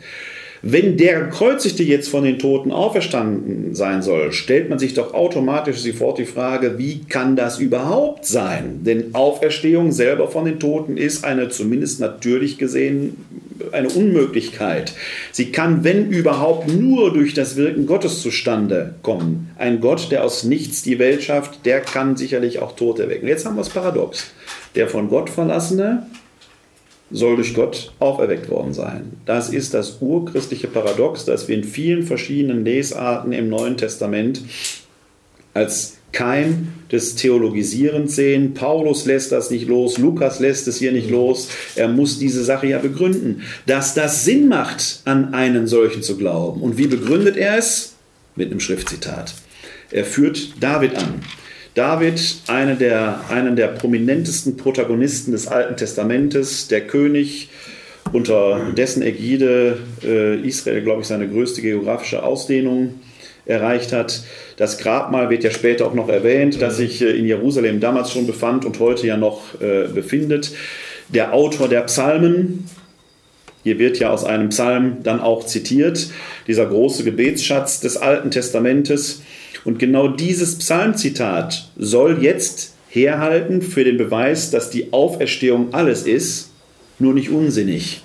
Wenn 0.62 0.98
der 0.98 1.22
Gekreuzigte 1.22 1.84
jetzt 1.84 2.10
von 2.10 2.26
den 2.26 2.38
Toten 2.38 2.74
auferstanden 2.74 3.76
sein 3.76 4.02
soll, 4.02 4.34
stellt 4.34 4.70
man 4.70 4.78
sich 4.78 4.94
doch 4.94 5.14
automatisch 5.14 5.78
sofort 5.78 6.18
die 6.18 6.26
Frage, 6.26 6.78
wie 6.78 7.00
kann 7.06 7.38
das 7.38 7.60
überhaupt 7.60 8.26
sein? 8.26 8.82
Denn 8.84 9.16
Auferstehung 9.16 9.94
selber 9.94 10.28
von 10.28 10.44
den 10.44 10.60
Toten 10.60 10.98
ist 10.98 11.24
eine 11.24 11.48
zumindest 11.48 12.02
natürlich 12.02 12.58
gesehen 12.58 13.16
eine 13.72 13.90
Unmöglichkeit. 13.90 14.94
Sie 15.32 15.52
kann, 15.52 15.84
wenn 15.84 16.10
überhaupt, 16.10 16.68
nur 16.68 17.14
durch 17.14 17.34
das 17.34 17.56
Wirken 17.56 17.86
Gottes 17.86 18.22
zustande 18.22 18.96
kommen. 19.02 19.52
Ein 19.58 19.80
Gott, 19.80 20.12
der 20.12 20.24
aus 20.24 20.44
nichts 20.44 20.82
die 20.84 21.00
Welt 21.00 21.24
schafft, 21.24 21.66
der 21.66 21.82
kann 21.82 22.18
sicherlich 22.18 22.60
auch 22.60 22.76
Tote 22.76 23.04
erwecken. 23.04 23.28
Jetzt 23.28 23.46
haben 23.46 23.56
wir 23.56 23.64
das 23.64 23.70
Paradox. 23.70 24.32
Der 24.76 24.88
von 24.88 25.10
Gott 25.10 25.30
verlassene 25.30 26.06
soll 27.12 27.36
durch 27.36 27.54
Gott 27.54 27.92
auferweckt 28.00 28.50
worden 28.50 28.74
sein. 28.74 29.14
Das 29.26 29.50
ist 29.50 29.74
das 29.74 29.98
urchristliche 30.02 30.68
Paradox, 30.68 31.26
das 31.26 31.48
wir 31.48 31.56
in 31.56 31.64
vielen 31.64 32.04
verschiedenen 32.04 32.64
Lesarten 32.64 33.34
im 33.34 33.50
Neuen 33.50 33.78
Testament 33.78 34.42
als 35.54 35.98
Keim 36.12 36.70
des 36.92 37.16
Theologisierens 37.16 38.16
sehen. 38.16 38.54
Paulus 38.54 39.06
lässt 39.06 39.32
das 39.32 39.50
nicht 39.50 39.68
los, 39.68 39.98
Lukas 39.98 40.40
lässt 40.40 40.68
es 40.68 40.78
hier 40.78 40.92
nicht 40.92 41.10
los. 41.10 41.50
Er 41.76 41.88
muss 41.88 42.20
diese 42.20 42.44
Sache 42.44 42.68
ja 42.68 42.80
begründen, 42.80 43.44
dass 43.66 43.94
das 43.94 44.26
Sinn 44.26 44.48
macht, 44.48 45.02
an 45.06 45.34
einen 45.34 45.68
solchen 45.68 46.04
zu 46.04 46.18
glauben. 46.18 46.62
Und 46.62 46.78
wie 46.78 46.88
begründet 46.88 47.38
er 47.38 47.58
es? 47.58 47.94
Mit 48.36 48.50
einem 48.52 48.60
Schriftzitat. 48.60 49.34
Er 49.92 50.06
führt 50.06 50.54
David 50.62 50.96
an. 50.96 51.22
David, 51.74 52.22
eine 52.48 52.76
der, 52.76 53.22
einen 53.30 53.56
der 53.56 53.68
prominentesten 53.68 54.58
Protagonisten 54.58 55.32
des 55.32 55.48
Alten 55.48 55.78
Testamentes, 55.78 56.68
der 56.68 56.82
König, 56.82 57.50
unter 58.12 58.72
dessen 58.76 59.04
Ägide 59.04 59.78
äh, 60.04 60.46
Israel, 60.46 60.82
glaube 60.82 61.02
ich, 61.02 61.08
seine 61.08 61.30
größte 61.30 61.62
geografische 61.62 62.24
Ausdehnung 62.24 63.00
erreicht 63.52 63.94
hat. 63.94 64.24
Das 64.58 64.78
Grabmal 64.78 65.30
wird 65.30 65.44
ja 65.44 65.52
später 65.52 65.86
auch 65.86 65.94
noch 65.94 66.10
erwähnt, 66.10 66.62
das 66.62 66.78
sich 66.78 67.02
äh, 67.02 67.12
in 67.12 67.26
Jerusalem 67.26 67.80
damals 67.80 68.12
schon 68.12 68.26
befand 68.26 68.66
und 68.66 68.80
heute 68.80 69.06
ja 69.06 69.18
noch 69.18 69.62
äh, 69.62 69.88
befindet. 69.88 70.52
Der 71.10 71.34
Autor 71.34 71.68
der 71.68 71.82
Psalmen, 71.82 72.70
Hier 73.64 73.78
wird 73.78 74.00
ja 74.00 74.10
aus 74.10 74.24
einem 74.24 74.50
Psalm 74.50 74.98
dann 75.04 75.20
auch 75.20 75.46
zitiert, 75.46 76.10
dieser 76.48 76.66
große 76.66 77.04
Gebetsschatz 77.04 77.80
des 77.80 77.98
Alten 77.98 78.32
Testamentes. 78.32 79.22
Und 79.64 79.78
genau 79.78 80.08
dieses 80.08 80.58
Psalmzitat 80.58 81.70
soll 81.78 82.24
jetzt 82.24 82.74
herhalten 82.90 83.62
für 83.62 83.84
den 83.84 83.98
Beweis, 83.98 84.50
dass 84.50 84.70
die 84.70 84.92
Auferstehung 84.92 85.74
alles 85.74 86.04
ist, 86.04 86.50
nur 86.98 87.14
nicht 87.14 87.30
unsinnig. 87.30 88.02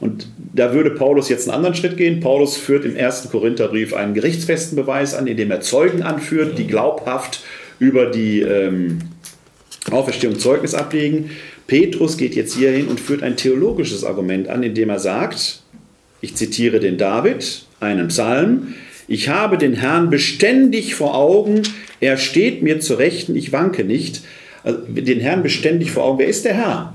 Und 0.00 0.28
da 0.54 0.72
würde 0.72 0.90
Paulus 0.90 1.28
jetzt 1.28 1.46
einen 1.46 1.56
anderen 1.56 1.74
Schritt 1.74 1.96
gehen. 1.98 2.20
Paulus 2.20 2.56
führt 2.56 2.86
im 2.86 2.96
ersten 2.96 3.28
Korintherbrief 3.28 3.94
einen 3.94 4.14
gerichtsfesten 4.14 4.74
Beweis 4.74 5.14
an, 5.14 5.26
indem 5.26 5.50
er 5.50 5.60
Zeugen 5.60 6.02
anführt, 6.02 6.58
die 6.58 6.66
glaubhaft 6.66 7.42
über 7.78 8.06
die 8.06 8.40
ähm, 8.40 9.00
Auferstehung 9.90 10.38
Zeugnis 10.38 10.74
ablegen. 10.74 11.30
Petrus 11.66 12.16
geht 12.16 12.34
jetzt 12.34 12.56
hier 12.56 12.70
hin 12.72 12.88
und 12.88 12.98
führt 12.98 13.22
ein 13.22 13.36
theologisches 13.36 14.02
Argument 14.02 14.48
an, 14.48 14.62
indem 14.62 14.88
er 14.88 14.98
sagt, 14.98 15.62
ich 16.20 16.34
zitiere 16.34 16.80
den 16.80 16.98
David, 16.98 17.62
einen 17.78 18.08
Psalm, 18.08 18.74
ich 19.06 19.28
habe 19.28 19.58
den 19.58 19.74
Herrn 19.74 20.10
beständig 20.10 20.94
vor 20.94 21.16
Augen, 21.16 21.62
er 22.00 22.16
steht 22.16 22.62
mir 22.62 22.80
zu 22.80 22.94
Rechten, 22.94 23.36
ich 23.36 23.52
wanke 23.52 23.84
nicht. 23.84 24.22
Also, 24.62 24.78
den 24.86 25.20
Herrn 25.20 25.42
beständig 25.42 25.90
vor 25.90 26.04
Augen, 26.04 26.18
wer 26.18 26.26
ist 26.26 26.44
der 26.44 26.54
Herr? 26.54 26.94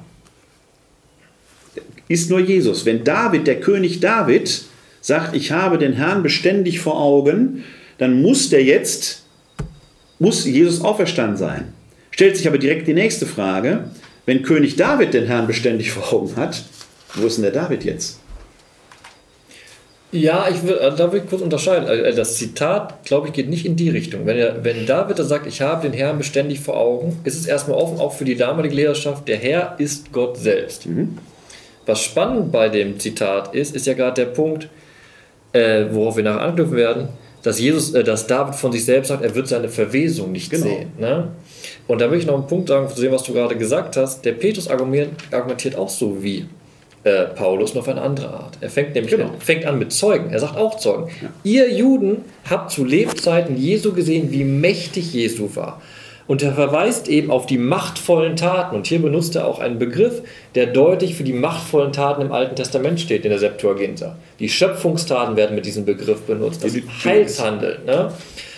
Ist 2.08 2.30
nur 2.30 2.40
Jesus. 2.40 2.86
Wenn 2.86 3.04
David, 3.04 3.48
der 3.48 3.60
König 3.60 4.00
David, 4.00 4.66
sagt, 5.02 5.36
ich 5.36 5.52
habe 5.52 5.78
den 5.78 5.94
Herrn 5.94 6.24
beständig 6.24 6.80
vor 6.80 7.00
Augen, 7.00 7.64
dann 7.98 8.22
muss 8.22 8.50
der 8.50 8.64
jetzt, 8.64 9.24
muss 10.20 10.46
Jesus 10.46 10.82
auferstanden 10.82 11.38
sein. 11.38 11.74
Stellt 12.12 12.38
sich 12.38 12.48
aber 12.48 12.58
direkt 12.58 12.88
die 12.88 12.94
nächste 12.94 13.26
Frage, 13.26 13.90
wenn 14.26 14.42
König 14.42 14.76
David 14.76 15.14
den 15.14 15.28
Herrn 15.28 15.48
beständig 15.48 15.92
vor 15.92 16.12
Augen 16.14 16.36
hat, 16.36 16.64
wo 17.14 17.28
ist 17.28 17.38
denn 17.38 17.44
der 17.44 17.52
David 17.52 17.84
jetzt? 17.84 18.20
Ja, 20.12 20.48
ich 20.50 20.64
will, 20.64 20.80
da 20.98 21.12
will 21.12 21.22
ich 21.24 21.30
kurz 21.30 21.42
unterscheiden. 21.42 21.88
Also, 21.88 22.18
das 22.18 22.38
Zitat, 22.38 23.04
glaube 23.06 23.28
ich, 23.28 23.34
geht 23.34 23.50
nicht 23.50 23.66
in 23.66 23.76
die 23.76 23.90
Richtung. 23.90 24.26
Wenn, 24.26 24.38
er, 24.38 24.64
wenn 24.64 24.86
David 24.86 25.20
da 25.20 25.24
sagt, 25.24 25.46
ich 25.46 25.62
habe 25.62 25.88
den 25.88 25.94
Herrn 25.94 26.18
beständig 26.18 26.62
vor 26.62 26.78
Augen, 26.78 27.20
ist 27.26 27.38
es 27.38 27.46
erstmal 27.46 27.78
offen, 27.78 28.00
auch 28.00 28.14
für 28.14 28.26
die 28.26 28.36
damalige 28.36 28.76
Lehrerschaft, 28.76 29.28
der 29.28 29.38
Herr 29.38 29.76
ist 29.78 30.14
Gott 30.14 30.38
selbst. 30.38 30.86
Mhm. 30.86 31.18
Was 31.86 32.02
spannend 32.02 32.52
bei 32.52 32.70
dem 32.70 33.00
Zitat 33.00 33.54
ist, 33.54 33.76
ist 33.76 33.86
ja 33.86 33.94
gerade 33.94 34.26
der 34.26 34.32
Punkt, 34.32 34.70
äh, 35.54 35.86
worauf 35.92 36.18
wir 36.18 36.24
nachher 36.24 36.42
angegriffen 36.42 36.78
werden, 36.78 37.08
dass 37.44 37.60
Jesus, 37.60 37.94
äh, 37.94 38.04
dass 38.04 38.28
David 38.28 38.56
von 38.56 38.72
sich 38.72 38.86
selbst 38.86 39.10
sagt, 39.10 39.24
er 39.24 39.36
wird 39.36 39.48
seine 39.48 39.70
Verwesung 39.70 40.32
nicht 40.32 40.50
genau. 40.50 40.66
sehen. 40.66 40.92
Ne? 40.98 41.30
Und 41.88 42.02
da 42.02 42.10
will 42.10 42.20
ich 42.20 42.26
noch 42.26 42.36
einen 42.36 42.48
Punkt 42.48 42.70
sagen, 42.70 42.90
zu 42.90 43.02
dem, 43.02 43.12
was 43.12 43.24
du 43.24 43.34
gerade 43.34 43.56
gesagt 43.56 43.98
hast. 43.98 44.26
Der 44.26 44.34
Petrus 44.34 44.68
argumentiert 44.68 45.76
auch 45.76 45.90
so 45.90 46.24
wie 46.24 46.46
äh, 47.04 47.26
Paulus, 47.26 47.76
nur 47.76 47.84
auf 47.84 47.90
eine 47.90 48.02
andere 48.02 48.32
Art. 48.32 48.58
Er 48.62 48.70
fängt 48.70 48.96
nämlich 48.96 49.16
genau. 49.16 49.30
fängt 49.38 49.66
an 49.66 49.78
mit 49.78 49.94
Zeugen. 49.94 50.32
Er 50.32 50.40
sagt 50.40 50.58
auch 50.58 50.80
Zeugen. 50.80 51.12
Ja. 51.22 51.30
Ihr 51.44 51.72
Juden 51.72 52.26
habt 52.50 52.72
zu 52.72 52.84
Lebzeiten 52.84 53.56
Jesu 53.58 53.94
gesehen, 53.94 54.32
wie 54.32 54.44
mächtig 54.44 55.14
Jesu 55.14 55.56
war. 55.56 55.82
Und 56.28 56.42
er 56.42 56.54
verweist 56.54 57.08
eben 57.08 57.30
auf 57.30 57.46
die 57.46 57.60
machtvollen 57.60 58.36
Taten. 58.36 58.76
Und 58.76 58.88
hier 58.88 59.00
benutzt 59.00 59.36
er 59.36 59.46
auch 59.46 59.60
einen 59.60 59.78
Begriff, 59.78 60.22
der 60.56 60.66
deutlich 60.68 61.16
für 61.16 61.24
die 61.24 61.34
machtvollen 61.34 61.92
Taten 61.92 62.22
im 62.22 62.32
Alten 62.32 62.56
Testament 62.56 63.00
steht, 63.00 63.26
in 63.26 63.30
der 63.30 63.40
Septuaginta. 63.40 64.16
Die 64.40 64.50
Schöpfungstaten 64.50 65.36
werden 65.36 65.56
mit 65.56 65.66
diesem 65.66 65.86
Begriff 65.86 66.22
benutzt. 66.22 66.64
Das 66.64 66.74
Heilshandeln. 67.04 67.86
Ne? 67.86 68.12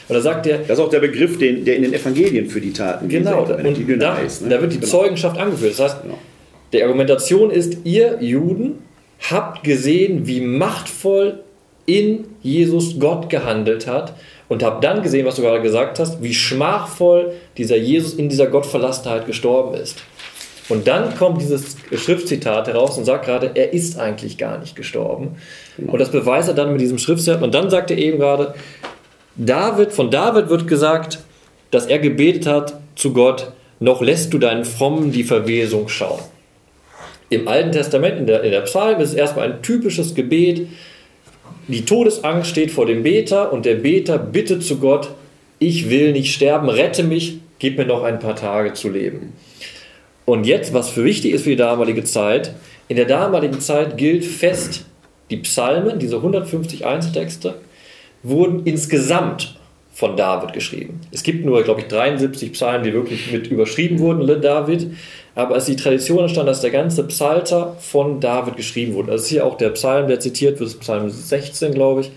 Und 0.07 0.15
da 0.15 0.21
sagt 0.21 0.47
er. 0.47 0.59
Das 0.59 0.77
ist 0.77 0.79
auch 0.79 0.89
der 0.89 1.01
Begriff, 1.01 1.37
den, 1.37 1.65
der 1.65 1.75
in 1.75 1.83
den 1.83 1.93
Evangelien 1.93 2.47
für 2.47 2.61
die 2.61 2.71
Taten 2.71 3.09
Genau, 3.09 3.45
da, 3.45 3.55
und 3.55 3.75
die 3.75 3.97
da, 3.97 4.15
ne? 4.15 4.27
da 4.49 4.61
wird 4.61 4.71
die 4.71 4.79
genau. 4.79 4.87
Zeugenschaft 4.87 5.37
angeführt. 5.37 5.73
Das 5.77 5.79
heißt, 5.79 6.03
genau. 6.03 6.17
die 6.71 6.81
Argumentation 6.81 7.51
ist, 7.51 7.79
ihr 7.83 8.17
Juden 8.21 8.79
habt 9.29 9.63
gesehen, 9.65 10.25
wie 10.25 10.39
machtvoll 10.39 11.39
in 11.85 12.25
Jesus 12.41 12.99
Gott 12.99 13.29
gehandelt 13.29 13.87
hat 13.87 14.13
und 14.49 14.63
habt 14.63 14.83
dann 14.83 15.03
gesehen, 15.03 15.25
was 15.25 15.35
du 15.35 15.41
gerade 15.41 15.61
gesagt 15.61 15.99
hast, 15.99 16.21
wie 16.21 16.33
schmachvoll 16.33 17.33
dieser 17.57 17.77
Jesus 17.77 18.13
in 18.13 18.29
dieser 18.29 18.47
Gottverlassenheit 18.47 19.25
gestorben 19.25 19.75
ist. 19.75 20.03
Und 20.69 20.87
dann 20.87 21.15
kommt 21.15 21.41
dieses 21.41 21.77
Schriftzitat 21.95 22.67
heraus 22.67 22.97
und 22.97 23.05
sagt 23.05 23.25
gerade, 23.25 23.51
er 23.53 23.73
ist 23.73 23.97
eigentlich 23.97 24.37
gar 24.37 24.57
nicht 24.57 24.75
gestorben. 24.75 25.37
Und 25.77 25.99
das 25.99 26.11
beweist 26.11 26.49
er 26.49 26.53
dann 26.53 26.73
mit 26.73 26.81
diesem 26.81 26.97
Schriftzitat. 26.97 27.41
Und 27.41 27.55
dann 27.55 27.69
sagt 27.69 27.89
er 27.89 27.97
eben 27.97 28.19
gerade, 28.19 28.53
David, 29.37 29.93
von 29.93 30.11
David 30.11 30.49
wird 30.49 30.67
gesagt, 30.67 31.19
dass 31.71 31.85
er 31.85 31.99
gebetet 31.99 32.47
hat 32.47 32.73
zu 32.95 33.13
Gott, 33.13 33.51
noch 33.79 34.01
lässt 34.01 34.33
du 34.33 34.39
deinen 34.39 34.65
Frommen 34.65 35.11
die 35.11 35.23
Verwesung 35.23 35.87
schauen. 35.87 36.19
Im 37.29 37.47
Alten 37.47 37.71
Testament, 37.71 38.17
in 38.17 38.25
der, 38.25 38.43
in 38.43 38.51
der 38.51 38.61
Psalm, 38.61 38.99
ist 38.99 39.09
es 39.09 39.15
erstmal 39.15 39.51
ein 39.51 39.61
typisches 39.61 40.15
Gebet. 40.15 40.67
Die 41.67 41.83
Todesangst 41.83 42.49
steht 42.49 42.71
vor 42.71 42.85
dem 42.85 43.03
Beter 43.03 43.51
und 43.51 43.65
der 43.65 43.75
Beter 43.75 44.17
bittet 44.17 44.63
zu 44.63 44.77
Gott, 44.79 45.09
ich 45.59 45.89
will 45.89 46.13
nicht 46.13 46.33
sterben, 46.33 46.69
rette 46.69 47.03
mich, 47.03 47.39
gib 47.59 47.77
mir 47.77 47.85
noch 47.85 48.03
ein 48.03 48.19
paar 48.19 48.35
Tage 48.35 48.73
zu 48.73 48.89
leben. 48.89 49.33
Und 50.23 50.45
jetzt, 50.45 50.73
was 50.73 50.89
für 50.89 51.03
wichtig 51.03 51.33
ist 51.33 51.43
für 51.43 51.49
die 51.51 51.55
damalige 51.55 52.03
Zeit, 52.03 52.53
in 52.87 52.95
der 52.95 53.05
damaligen 53.05 53.59
Zeit 53.59 53.97
gilt 53.97 54.23
fest, 54.23 54.85
die 55.29 55.37
Psalmen, 55.37 55.99
diese 55.99 56.17
150 56.17 56.85
Einzeltexte, 56.85 57.55
wurden 58.23 58.65
insgesamt 58.65 59.57
von 59.91 60.15
David 60.15 60.53
geschrieben. 60.53 61.01
Es 61.11 61.23
gibt 61.23 61.43
nur, 61.43 61.63
glaube 61.63 61.81
ich, 61.81 61.87
73 61.87 62.53
Psalmen, 62.53 62.83
die 62.83 62.93
wirklich 62.93 63.31
mit 63.31 63.47
überschrieben 63.47 63.99
wurden, 63.99 64.21
Le 64.21 64.39
David. 64.39 64.91
Aber 65.37 65.55
es 65.55 65.69
ist 65.69 65.77
die 65.77 65.83
Tradition 65.83 66.17
entstanden, 66.17 66.47
dass 66.47 66.61
der 66.61 66.71
ganze 66.71 67.03
Psalter 67.03 67.75
von 67.79 68.19
David 68.19 68.57
geschrieben 68.57 68.95
wurde. 68.95 69.13
Ist 69.13 69.27
hier 69.27 69.45
auch 69.45 69.55
der 69.55 69.69
Psalm, 69.69 70.07
der 70.07 70.19
zitiert 70.19 70.59
wird, 70.59 70.79
Psalm 70.79 71.11
16, 71.11 71.75
glaube 71.75 72.01
ich. 72.01 72.11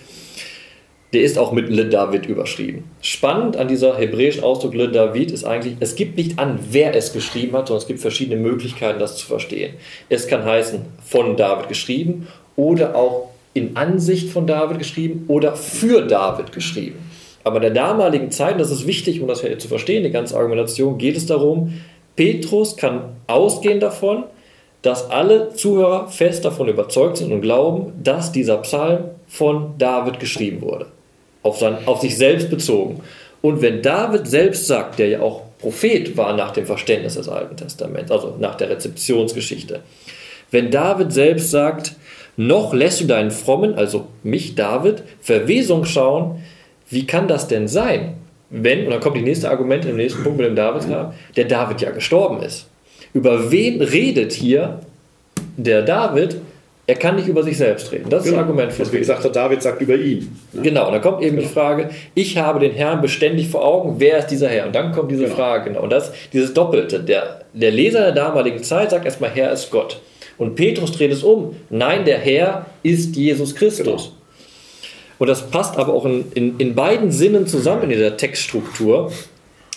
Der 1.13 1.21
ist 1.21 1.37
auch 1.37 1.53
mit 1.53 1.69
Le 1.69 1.85
David 1.85 2.25
überschrieben. 2.25 2.85
Spannend 3.03 3.59
an 3.59 3.69
dieser 3.69 3.99
hebräischen 3.99 4.43
Ausdruck 4.43 4.73
Le 4.73 4.89
David 4.89 5.33
ist 5.33 5.45
eigentlich, 5.45 5.75
es 5.81 5.97
gibt 5.97 6.17
nicht 6.17 6.39
an, 6.39 6.61
wer 6.71 6.97
es 6.97 7.13
geschrieben 7.13 7.55
hat, 7.59 7.69
sondern 7.69 7.83
es 7.83 7.89
gibt 7.89 8.01
verschiedene 8.01 8.41
Möglichkeiten, 8.41 8.99
das 8.99 9.19
zu 9.19 9.27
verstehen. 9.27 9.75
Es 10.09 10.27
kann 10.27 10.47
heißen, 10.47 10.81
von 11.05 11.37
David 11.37 11.69
geschrieben 11.69 12.27
oder 12.57 12.97
auch 12.97 13.29
in 13.53 13.77
Ansicht 13.77 14.31
von 14.31 14.47
David 14.47 14.79
geschrieben 14.79 15.27
oder 15.29 15.57
für 15.57 16.07
David 16.07 16.53
geschrieben. 16.53 16.99
Aber 17.45 17.57
in 17.57 17.63
der 17.63 17.71
damaligen 17.73 18.31
Zeit, 18.31 18.59
das 18.59 18.71
ist 18.71 18.87
wichtig, 18.87 19.21
um 19.21 19.29
das 19.29 19.43
zu 19.43 19.69
verstehen, 19.69 20.05
die 20.05 20.11
ganze 20.11 20.39
Argumentation, 20.39 20.97
geht 20.97 21.19
es 21.19 21.27
darum, 21.27 21.75
Petrus 22.21 22.77
kann 22.77 23.17
ausgehen 23.29 23.81
davon, 23.81 24.25
dass 24.83 25.09
alle 25.09 25.55
Zuhörer 25.55 26.09
fest 26.09 26.45
davon 26.45 26.69
überzeugt 26.69 27.17
sind 27.17 27.33
und 27.33 27.41
glauben, 27.41 27.95
dass 28.03 28.31
dieser 28.31 28.59
Psalm 28.59 29.05
von 29.27 29.73
David 29.79 30.21
geschrieben 30.21 30.61
wurde. 30.61 30.85
Auf, 31.43 31.59
sein, 31.59 31.79
auf 31.87 32.03
sich 32.03 32.19
selbst 32.19 32.51
bezogen. 32.51 33.01
Und 33.41 33.63
wenn 33.63 33.81
David 33.81 34.27
selbst 34.27 34.67
sagt, 34.67 34.99
der 34.99 35.09
ja 35.09 35.21
auch 35.21 35.45
Prophet 35.61 36.15
war 36.19 36.37
nach 36.37 36.51
dem 36.51 36.67
Verständnis 36.67 37.15
des 37.15 37.27
Alten 37.27 37.57
Testaments, 37.57 38.11
also 38.11 38.37
nach 38.39 38.57
der 38.57 38.69
Rezeptionsgeschichte, 38.69 39.81
wenn 40.51 40.71
David 40.71 41.15
selbst 41.15 41.51
sagt, 41.51 41.95
noch 42.37 42.75
lässt 42.75 43.01
du 43.01 43.07
deinen 43.07 43.31
Frommen, 43.31 43.77
also 43.77 44.09
mich, 44.23 44.57
David, 44.57 45.05
Verwesung 45.23 45.87
schauen. 45.87 46.45
Wie 46.91 47.07
kann 47.07 47.29
das 47.29 47.49
denn 47.49 47.67
sein, 47.67 48.20
wenn, 48.51 48.85
und 48.85 48.91
dann 48.91 49.01
kommt 49.01 49.17
die 49.17 49.23
nächste 49.23 49.49
Argument 49.49 49.85
im 49.85 49.97
nächsten 49.97 50.23
Punkt 50.23 50.39
mit 50.39 50.47
dem 50.47 50.57
David, 50.57 50.85
der 51.37 51.45
David 51.45 51.81
ja 51.81 51.91
gestorben 51.91 52.43
ist. 52.43 52.67
Über 53.13 53.51
wen 53.51 53.81
redet 53.81 54.33
hier 54.33 54.81
der 55.57 55.83
David? 55.83 56.37
Er 56.87 56.97
kann 56.97 57.15
nicht 57.15 57.29
über 57.29 57.45
sich 57.45 57.57
selbst 57.57 57.93
reden. 57.93 58.11
Das 58.11 58.25
ist 58.25 58.31
genau. 58.31 58.39
das 58.39 58.49
Argument 58.49 58.73
für 58.73 58.83
Deswegen 58.83 59.05
sagt 59.05 59.23
der 59.23 59.31
David, 59.31 59.63
sagt 59.63 59.81
über 59.81 59.95
ihn. 59.95 60.37
Ne? 60.53 60.63
Genau, 60.63 60.87
und 60.87 60.95
dann 60.95 61.03
kommt 61.03 61.23
eben 61.23 61.37
genau. 61.37 61.47
die 61.47 61.55
Frage, 61.55 61.91
ich 62.17 62.37
habe 62.37 62.59
den 62.59 62.73
Herrn 62.73 63.01
beständig 63.01 63.49
vor 63.49 63.65
Augen, 63.65 63.97
wer 63.99 64.19
ist 64.19 64.27
dieser 64.27 64.49
Herr? 64.49 64.67
Und 64.67 64.75
dann 64.75 64.91
kommt 64.91 65.13
diese 65.13 65.25
genau. 65.25 65.37
Frage, 65.37 65.71
genau. 65.71 65.83
Und 65.83 65.91
das, 65.91 66.13
dieses 66.33 66.53
Doppelte. 66.53 66.99
Der, 66.99 67.43
der 67.53 67.71
Leser 67.71 68.01
der 68.01 68.13
damaligen 68.13 68.65
Zeit 68.65 68.91
sagt 68.91 69.05
erstmal, 69.05 69.31
Herr 69.31 69.53
ist 69.53 69.71
Gott. 69.71 70.01
Und 70.37 70.57
Petrus 70.57 70.91
dreht 70.91 71.13
es 71.13 71.23
um. 71.23 71.55
Nein, 71.69 72.05
der 72.05 72.19
Herr 72.19 72.67
ist 72.83 73.15
Jesus 73.15 73.55
Christus. 73.55 74.13
Und 75.21 75.27
das 75.27 75.51
passt 75.51 75.77
aber 75.77 75.93
auch 75.93 76.07
in, 76.07 76.33
in, 76.33 76.59
in 76.59 76.75
beiden 76.75 77.13
Sinnen 77.13 77.47
zusammen 77.47 77.83
in 77.83 77.91
dieser 77.91 78.17
Textstruktur, 78.17 79.13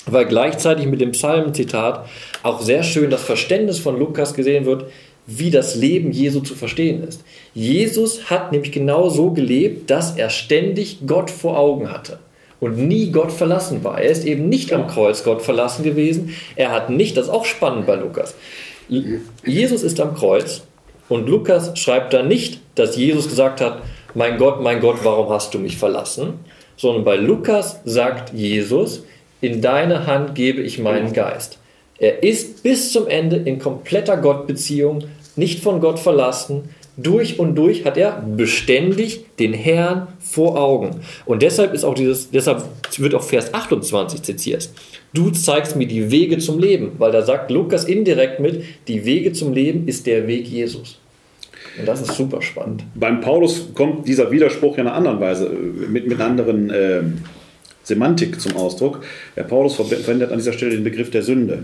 weil 0.06 0.26
gleichzeitig 0.26 0.88
mit 0.88 1.02
dem 1.02 1.12
Psalmenzitat 1.12 2.06
auch 2.44 2.62
sehr 2.62 2.82
schön 2.82 3.10
das 3.10 3.24
Verständnis 3.24 3.78
von 3.78 4.00
Lukas 4.00 4.34
gesehen 4.34 4.66
wird, 4.66 4.86
wie 5.28 5.52
das 5.52 5.76
Leben 5.76 6.14
Jesu 6.14 6.40
zu 6.40 6.56
verstehen 6.56 7.04
ist. 7.04 7.26
Jesus 7.54 8.30
hat 8.30 8.54
nämlich 8.54 8.72
genau 8.72 9.10
so 9.10 9.32
gelebt, 9.32 9.90
dass 9.90 10.16
er 10.16 10.30
ständig 10.30 11.00
Gott 11.06 11.30
vor 11.30 11.60
Augen 11.60 11.92
hatte 11.92 12.20
und 12.62 12.78
nie 12.78 13.12
Gott 13.12 13.34
verlassen 13.34 13.84
war. 13.84 14.00
Er 14.00 14.12
ist 14.12 14.24
eben 14.24 14.48
nicht 14.48 14.72
am 14.72 14.88
Kreuz 14.88 15.26
Gott 15.26 15.42
verlassen 15.42 15.84
gewesen. 15.84 16.34
Er 16.56 16.72
hat 16.72 16.90
nicht, 16.90 17.18
das 17.18 17.26
ist 17.26 17.32
auch 17.32 17.44
spannend 17.44 17.86
bei 17.86 17.96
Lukas, 17.96 18.34
Jesus 19.46 19.84
ist 19.84 20.00
am 20.00 20.16
Kreuz 20.16 20.62
und 21.10 21.28
Lukas 21.28 21.78
schreibt 21.78 22.14
da 22.14 22.24
nicht, 22.24 22.62
dass 22.76 22.96
Jesus 22.96 23.28
gesagt 23.28 23.60
hat, 23.60 23.82
mein 24.16 24.38
Gott, 24.38 24.62
mein 24.62 24.80
Gott, 24.80 24.98
warum 25.04 25.30
hast 25.30 25.54
du 25.54 25.60
mich 25.60 25.78
verlassen? 25.78 26.40
Sondern 26.78 27.04
bei 27.04 27.16
Lukas 27.16 27.80
sagt 27.86 28.34
Jesus, 28.34 29.04
in 29.42 29.62
deine 29.62 30.08
Hand 30.08 30.36
gebe 30.36 30.62
ich 30.62 30.80
meinen 30.80 31.14
Geist. 31.14 31.60
Er 31.98 32.24
ist 32.24 32.64
bis 32.64 32.92
zum 32.92 33.08
Ende 33.08 33.38
in 33.38 33.60
kompletter 33.60 34.18
Gottbeziehung, 34.18 35.04
nicht 35.36 35.62
von 35.62 35.80
Gott 35.80 36.00
verlassen, 36.00 36.70
durch 36.96 37.40
und 37.40 37.56
durch 37.56 37.86
hat 37.86 37.98
er 37.98 38.22
beständig 38.22 39.26
den 39.40 39.54
Herrn 39.54 40.08
vor 40.20 40.62
Augen. 40.62 41.02
Und 41.26 41.42
deshalb 41.42 41.74
ist 41.74 41.84
auch 41.84 41.96
dieses, 41.96 42.30
deshalb 42.30 42.64
wird 42.98 43.16
auch 43.16 43.24
Vers 43.24 43.54
28 43.54 44.22
zitiert. 44.22 44.70
Du 45.14 45.32
zeigst 45.32 45.76
mir 45.76 45.88
die 45.88 46.12
Wege 46.12 46.38
zum 46.38 46.60
Leben, 46.60 46.92
weil 47.00 47.12
da 47.12 47.24
sagt 47.24 47.50
Lukas 47.50 47.86
indirekt 47.86 48.40
mit, 48.40 48.64
die 48.88 49.06
Wege 49.06 49.34
zum 49.34 49.54
Leben 49.54 49.88
ist 49.88 50.06
der 50.06 50.28
Weg 50.28 50.48
Jesus. 50.48 51.00
Und 51.80 51.88
das 51.88 52.02
ist 52.02 52.14
super 52.14 52.42
spannend. 52.42 52.84
Beim 52.96 53.22
Paulus 53.22 53.74
kommt 53.74 54.08
dieser 54.08 54.32
Widerspruch 54.32 54.78
in 54.78 54.88
einer 54.88 54.96
anderen 54.96 55.20
Weise, 55.20 55.48
äh, 55.48 55.88
mit, 55.88 56.08
mit 56.08 56.20
einer 56.20 56.30
anderen 56.30 56.70
äh, 56.70 57.02
Semantik 57.84 58.40
zum 58.40 58.56
Ausdruck. 58.56 59.04
Der 59.36 59.44
Paulus 59.44 59.76
verwendet 59.76 60.32
an 60.32 60.38
dieser 60.38 60.54
Stelle 60.54 60.72
den 60.72 60.84
Begriff 60.84 61.12
der 61.12 61.24
Sünde. 61.24 61.64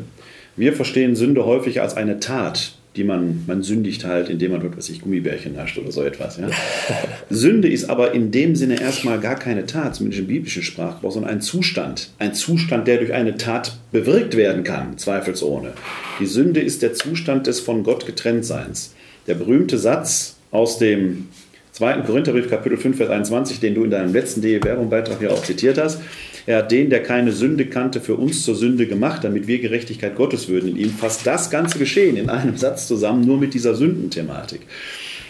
Wir 0.55 0.73
verstehen 0.73 1.15
Sünde 1.15 1.45
häufig 1.45 1.81
als 1.81 1.95
eine 1.95 2.19
Tat, 2.19 2.73
die 2.95 3.03
man, 3.03 3.43
man 3.47 3.61
sündigt 3.61 4.03
halt, 4.03 4.29
indem 4.29 4.51
man 4.51 4.61
wirklich 4.61 4.99
Gummibärchen 5.01 5.55
nascht 5.55 5.77
oder 5.77 5.91
so 5.91 6.03
etwas. 6.03 6.37
Ja? 6.37 6.49
Sünde 7.29 7.69
ist 7.69 7.89
aber 7.89 8.13
in 8.13 8.31
dem 8.31 8.55
Sinne 8.55 8.81
erstmal 8.81 9.19
gar 9.19 9.35
keine 9.35 9.65
Tat, 9.65 9.95
zumindest 9.95 10.21
im 10.21 10.27
biblischen 10.27 10.63
Sprachgebrauch, 10.63 11.11
sondern 11.11 11.31
ein 11.31 11.41
Zustand. 11.41 12.09
Ein 12.19 12.33
Zustand, 12.33 12.87
der 12.87 12.97
durch 12.97 13.13
eine 13.13 13.37
Tat 13.37 13.77
bewirkt 13.91 14.35
werden 14.35 14.63
kann, 14.63 14.97
zweifelsohne. 14.97 15.71
Die 16.19 16.25
Sünde 16.25 16.59
ist 16.59 16.81
der 16.81 16.93
Zustand 16.93 17.47
des 17.47 17.61
von 17.61 17.83
Gott 17.83 18.05
Getrenntseins. 18.05 18.95
Der 19.29 19.35
berühmte 19.35 19.77
Satz 19.77 20.37
aus 20.49 20.79
dem 20.79 21.27
2. 21.73 22.01
Korintherbrief, 22.01 22.49
Kapitel 22.49 22.79
5, 22.79 22.97
Vers 22.97 23.11
21, 23.11 23.59
den 23.59 23.75
du 23.75 23.83
in 23.83 23.91
deinem 23.91 24.11
letzten 24.11 24.41
DE-Werbung-Beitrag 24.41 25.19
hier 25.19 25.31
auch 25.31 25.43
zitiert 25.43 25.77
hast. 25.77 26.01
Er 26.47 26.57
hat 26.57 26.71
den, 26.71 26.89
der 26.89 27.03
keine 27.03 27.31
Sünde 27.31 27.67
kannte, 27.67 28.01
für 28.01 28.15
uns 28.15 28.43
zur 28.43 28.55
Sünde 28.55 28.87
gemacht, 28.87 29.23
damit 29.23 29.45
wir 29.45 29.59
Gerechtigkeit 29.59 30.15
Gottes 30.15 30.49
würden. 30.49 30.71
In 30.71 30.77
ihm 30.77 30.89
fasst 30.89 31.27
das 31.27 31.51
ganze 31.51 31.77
Geschehen 31.77 32.17
in 32.17 32.27
einem 32.27 32.57
Satz 32.57 32.87
zusammen, 32.87 33.23
nur 33.23 33.37
mit 33.37 33.53
dieser 33.53 33.75
Sündenthematik. 33.75 34.61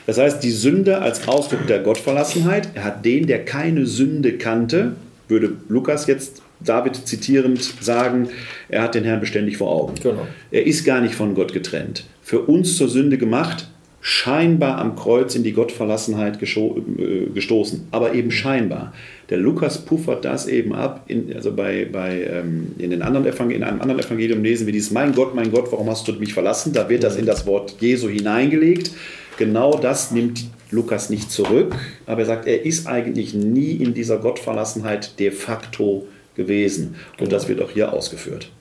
Das 0.05 0.17
heißt, 0.17 0.41
die 0.45 0.51
Sünde 0.51 0.99
als 1.01 1.27
Ausdruck 1.27 1.67
der 1.67 1.79
Gottverlassenheit. 1.79 2.69
Er 2.75 2.85
hat 2.85 3.03
den, 3.03 3.27
der 3.27 3.43
keine 3.43 3.85
Sünde 3.85 4.37
kannte, 4.37 4.93
würde 5.27 5.57
Lukas 5.67 6.07
jetzt 6.07 6.41
David 6.61 6.95
zitierend 6.95 7.61
sagen, 7.81 8.29
er 8.69 8.81
hat 8.83 8.95
den 8.95 9.03
Herrn 9.03 9.19
beständig 9.19 9.57
vor 9.57 9.69
Augen. 9.69 9.95
Genau. 10.01 10.25
Er 10.51 10.65
ist 10.65 10.85
gar 10.85 11.01
nicht 11.01 11.15
von 11.15 11.35
Gott 11.35 11.51
getrennt. 11.51 12.05
Für 12.23 12.39
uns 12.39 12.77
zur 12.77 12.87
Sünde 12.87 13.17
gemacht, 13.17 13.67
scheinbar 14.01 14.77
am 14.77 14.95
Kreuz 14.95 15.35
in 15.35 15.43
die 15.43 15.51
Gottverlassenheit 15.53 16.41
äh, 16.41 17.25
gestoßen, 17.33 17.87
aber 17.91 18.13
eben 18.13 18.31
scheinbar. 18.31 18.93
Der 19.29 19.37
Lukas 19.37 19.85
puffert 19.85 20.25
das 20.25 20.47
eben 20.47 20.73
ab. 20.73 21.03
In, 21.07 21.33
also 21.35 21.53
bei, 21.53 21.87
bei, 21.91 22.23
ähm, 22.23 22.73
in, 22.77 22.89
den 22.89 23.01
anderen 23.01 23.25
in 23.51 23.63
einem 23.63 23.81
anderen 23.81 23.99
Evangelium 23.99 24.43
lesen 24.43 24.65
wir 24.65 24.73
dieses 24.73 24.91
Mein 24.91 25.13
Gott, 25.13 25.35
mein 25.35 25.51
Gott, 25.51 25.71
warum 25.71 25.89
hast 25.89 26.07
du 26.07 26.13
mich 26.13 26.33
verlassen? 26.33 26.73
Da 26.73 26.89
wird 26.89 27.03
das 27.03 27.17
in 27.17 27.25
das 27.25 27.45
Wort 27.45 27.75
Jesu 27.79 28.07
hineingelegt. 28.07 28.91
Genau 29.37 29.77
das 29.77 30.11
nimmt 30.11 30.45
Lukas 30.71 31.09
nicht 31.09 31.31
zurück, 31.31 31.75
aber 32.05 32.21
er 32.21 32.25
sagt, 32.25 32.47
er 32.47 32.65
ist 32.65 32.87
eigentlich 32.87 33.33
nie 33.33 33.73
in 33.73 33.93
dieser 33.93 34.17
Gottverlassenheit 34.17 35.19
de 35.19 35.31
facto 35.31 36.07
gewesen. 36.35 36.95
Und 37.19 37.31
das 37.31 37.47
wird 37.47 37.61
auch 37.61 37.71
hier 37.71 37.93
ausgeführt. 37.93 38.51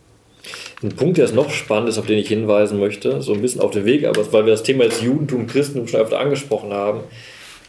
Ein 0.82 0.90
Punkt, 0.90 1.18
der 1.18 1.24
ist 1.24 1.34
noch 1.34 1.50
spannend 1.50 1.88
ist, 1.88 1.98
auf 1.98 2.06
den 2.06 2.18
ich 2.18 2.28
hinweisen 2.28 2.78
möchte, 2.78 3.20
so 3.22 3.32
ein 3.32 3.42
bisschen 3.42 3.60
auf 3.60 3.72
den 3.72 3.84
Weg, 3.84 4.06
aber 4.06 4.32
weil 4.32 4.46
wir 4.46 4.52
das 4.52 4.62
Thema 4.62 4.84
jetzt 4.84 5.02
Judentum, 5.02 5.46
Christentum 5.46 5.88
schon 5.88 6.00
öfter 6.00 6.20
angesprochen 6.20 6.72
haben, 6.72 7.00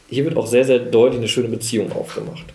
hier 0.10 0.26
wird 0.26 0.38
auch 0.38 0.48
sehr, 0.48 0.66
sehr 0.66 0.80
deutlich 0.80 1.20
eine 1.20 1.28
schöne 1.28 1.50
Beziehung 1.50 1.92
aufgemacht. 1.92 2.46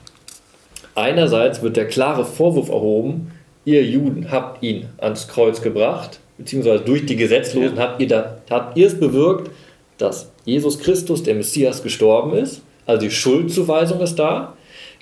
Einerseits 0.95 1.62
wird 1.62 1.77
der 1.77 1.89
klare 1.89 2.25
Vorwurf 2.25 2.68
erhoben, 2.68 3.33
ihr 3.64 3.83
Juden 3.85 4.31
habt 4.31 4.62
ihn 4.62 4.87
ans 4.99 5.27
Kreuz 5.29 5.61
gebracht, 5.61 6.20
beziehungsweise 6.39 6.85
durch 6.85 7.07
die 7.07 7.16
Gesetzlosen 7.16 7.79
habt 7.79 8.01
ihr, 8.01 8.09
da, 8.09 8.39
habt 8.51 8.77
ihr 8.77 8.87
es 8.87 8.99
bewirkt, 8.99 9.51
dass 9.99 10.31
Jesus 10.45 10.79
Christus, 10.79 11.22
der 11.22 11.35
Messias, 11.35 11.83
gestorben 11.83 12.35
ist. 12.37 12.62
Also 12.87 13.03
die 13.03 13.11
Schuldzuweisung 13.11 14.01
ist 14.01 14.16
da. 14.16 14.55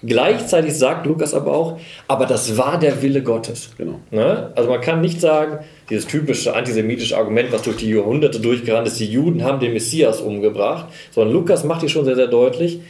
Gleichzeitig 0.04 0.74
sagt 0.74 1.06
Lukas 1.06 1.32
aber 1.32 1.52
auch, 1.52 1.80
aber 2.08 2.26
das 2.26 2.56
war 2.56 2.78
der 2.78 3.02
Wille 3.02 3.22
Gottes. 3.22 3.70
Genau. 3.78 4.00
Ne? 4.10 4.50
Also 4.56 4.68
man 4.68 4.80
kann 4.80 5.00
nicht 5.00 5.20
sagen, 5.20 5.64
dieses 5.90 6.06
typische 6.06 6.54
antisemitische 6.54 7.16
Argument, 7.16 7.52
was 7.52 7.62
durch 7.62 7.76
die 7.76 7.90
Jahrhunderte 7.90 8.40
durchgerannt 8.40 8.88
ist, 8.88 8.98
die 8.98 9.06
Juden 9.06 9.44
haben 9.44 9.60
den 9.60 9.72
Messias 9.72 10.20
umgebracht, 10.20 10.86
sondern 11.12 11.32
Lukas 11.32 11.62
macht 11.62 11.80
hier 11.80 11.88
schon 11.88 12.04
sehr, 12.04 12.16
sehr 12.16 12.26
deutlich, 12.26 12.80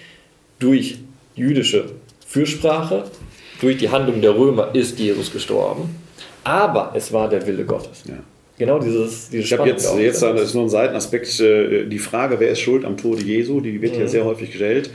durch 0.59 0.99
jüdische 1.35 1.85
Fürsprache, 2.27 3.05
durch 3.61 3.77
die 3.77 3.91
Handlung 3.91 4.23
der 4.23 4.35
Römer 4.35 4.75
ist 4.75 4.99
Jesus 4.99 5.33
gestorben, 5.33 5.95
aber 6.45 6.93
es 6.95 7.13
war 7.13 7.29
der 7.29 7.47
Wille 7.47 7.65
Gottes. 7.65 8.05
Ja. 8.09 8.15
Genau 8.59 8.79
dieses, 8.79 9.29
dieses 9.29 9.47
Ich 9.47 9.59
habe 9.59 9.69
jetzt, 9.69 9.95
jetzt 9.99 10.23
das 10.23 10.41
ist 10.41 10.55
nur 10.55 10.65
ein 10.65 10.69
Seitenaspekt, 10.71 11.41
äh, 11.41 11.85
die 11.87 11.99
Frage, 11.99 12.39
wer 12.41 12.51
ist 12.51 12.61
schuld 12.61 12.85
am 12.85 12.97
Tode 12.97 13.23
Jesu, 13.23 13.61
die 13.61 13.83
wird 13.83 13.95
mhm. 13.95 14.03
ja 14.03 14.09
sehr 14.09 14.25
häufig 14.25 14.51
gestellt. 14.51 14.91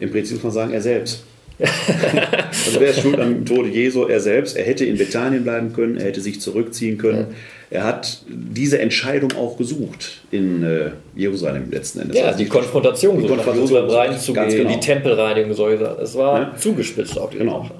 Im 0.00 0.10
Prinzip 0.10 0.36
muss 0.36 0.44
man 0.44 0.52
sagen, 0.52 0.72
er 0.72 0.82
selbst. 0.82 1.24
also 1.58 2.80
wer 2.80 2.90
ist 2.90 3.00
schuld 3.00 3.18
am 3.20 3.44
Tode 3.44 3.68
Jesu? 3.68 4.04
Er 4.04 4.20
selbst. 4.20 4.56
Er 4.56 4.64
hätte 4.64 4.84
in 4.84 4.96
Bethanien 4.96 5.44
bleiben 5.44 5.72
können, 5.72 5.96
er 5.96 6.06
hätte 6.06 6.20
sich 6.20 6.40
zurückziehen 6.40 6.98
können. 6.98 7.26
Ja. 7.70 7.78
Er 7.78 7.84
hat 7.84 8.22
diese 8.28 8.78
Entscheidung 8.80 9.32
auch 9.32 9.56
gesucht 9.56 10.20
in 10.30 10.62
äh, 10.62 10.90
Jerusalem 11.16 11.70
letzten 11.70 12.00
Endes. 12.00 12.18
Ja, 12.18 12.26
also 12.26 12.38
die 12.38 12.46
Konfrontation, 12.46 13.22
die 13.22 13.26
Konfrontation 13.26 13.90
reinzugehen, 13.90 14.48
genau. 14.48 14.70
die 14.74 14.80
Tempelreinigung, 14.80 15.54
solche. 15.54 15.84
Es 16.02 16.14
war 16.14 16.40
ja. 16.40 16.56
zugespitzt 16.56 17.18
auf 17.18 17.30
die 17.30 17.38
genau. 17.38 17.62
Sache. 17.62 17.74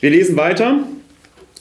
Wir 0.00 0.10
lesen 0.10 0.36
weiter. 0.36 0.80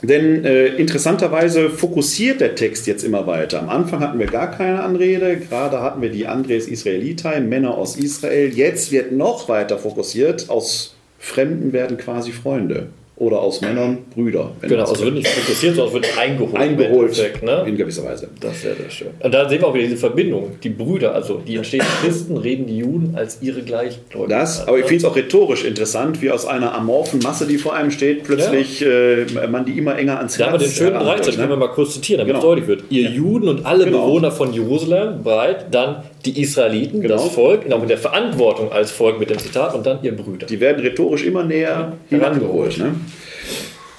Denn 0.02 0.44
äh, 0.44 0.68
interessanterweise 0.76 1.70
fokussiert 1.70 2.42
der 2.42 2.56
Text 2.56 2.86
jetzt 2.86 3.04
immer 3.04 3.28
weiter. 3.28 3.60
Am 3.60 3.70
Anfang 3.70 4.02
hatten 4.02 4.20
wir 4.20 4.28
gar 4.28 4.52
keine 4.52 4.84
Anrede, 4.84 5.38
gerade 5.38 5.82
hatten 5.82 6.02
wir 6.02 6.10
die 6.10 6.28
Andres 6.28 6.68
Israelitei, 6.68 7.40
Männer 7.40 7.76
aus 7.78 7.96
Israel. 7.96 8.50
Jetzt 8.50 8.92
wird 8.92 9.14
noch 9.14 9.48
weiter 9.48 9.78
fokussiert, 9.78 10.50
aus 10.50 10.96
Fremden 11.18 11.74
werden 11.74 11.98
quasi 11.98 12.32
Freunde 12.32 12.90
oder 13.18 13.40
aus 13.40 13.62
Männern 13.62 14.00
Brüder. 14.14 14.52
Genau, 14.62 14.84
also 14.84 15.06
wird 15.06 15.16
nicht 15.16 15.28
fokussiert, 15.28 15.76
sondern 15.76 15.96
es 15.96 16.02
wird 16.02 16.18
eingeholt. 16.18 16.56
Eingeholt, 16.56 17.18
Endeffekt, 17.18 17.44
ne? 17.44 17.64
in 17.66 17.78
gewisser 17.78 18.04
Weise. 18.04 18.30
Das 18.42 18.54
ist 18.54 18.62
sehr, 18.64 18.76
sehr 18.76 18.90
schön. 18.90 19.08
Und 19.22 19.34
da 19.34 19.48
sehen 19.48 19.62
wir 19.62 19.68
auch 19.68 19.74
wieder 19.74 19.86
diese 19.86 19.98
Verbindung. 19.98 20.58
Die 20.62 20.70
Brüder, 20.70 21.16
also 21.16 21.36
die 21.36 21.56
entstehenden 21.56 21.92
Christen, 22.02 22.38
reden 22.38 22.68
die 22.68 22.80
Juden 22.80 23.14
als 23.16 23.42
ihre 23.42 23.62
Gleichgläubigen. 23.62 24.38
Das, 24.38 24.68
aber 24.68 24.80
ich 24.80 24.86
finde 24.86 24.98
es 24.98 25.06
auch 25.06 25.16
rhetorisch 25.16 25.64
interessant, 25.64 26.22
wie 26.22 26.30
aus 26.30 26.46
einer 26.46 26.76
amorphen 26.76 27.20
Masse, 27.20 27.48
die 27.48 27.58
vor 27.58 27.74
einem 27.74 27.92
steht, 27.92 28.26
plötzlich 28.26 28.82
ja. 28.82 28.88
äh, 28.88 29.48
man 29.48 29.66
die 29.66 29.78
immer 29.78 29.98
enger 29.98 30.18
ans 30.18 30.38
Herz... 30.38 30.40
Da 30.40 30.52
haben 30.52 30.60
wir 30.60 30.68
den 30.68 30.74
schönen 30.74 31.00
Bereich, 31.00 31.22
das 31.22 31.38
können 31.38 31.50
wir 31.50 31.58
mal 31.58 31.68
kurz 31.70 31.94
zitieren, 31.94 32.20
damit 32.20 32.34
genau. 32.34 32.40
es 32.40 32.44
deutlich 32.44 32.68
wird. 32.68 32.84
Ihr. 32.90 33.10
Juden 33.10 33.48
und 33.48 33.66
alle 33.66 33.86
genau. 33.86 34.08
Bewohner 34.08 34.32
von 34.32 34.52
Jerusalem 34.52 35.24
bereit, 35.24 35.68
dann 35.72 36.04
die 36.26 36.42
Israeliten, 36.42 37.02
genau. 37.02 37.16
das 37.16 37.34
Volk, 37.34 37.72
auch 37.72 37.82
in 37.82 37.88
der 37.88 37.98
Verantwortung 37.98 38.72
als 38.72 38.92
Volk 38.92 39.20
mit 39.20 39.30
dem 39.30 39.40
Zitat 39.40 39.74
und 39.74 39.86
dann 39.86 40.04
ihr 40.04 40.16
Brüder. 40.16 40.48
Die 40.48 40.60
werden 40.60 40.82
rhetorisch 40.82 41.24
immer 41.24 41.44
näher 41.44 41.94
ja, 42.10 42.18
herangeholt. 42.18 42.78
Ne? 42.78 42.96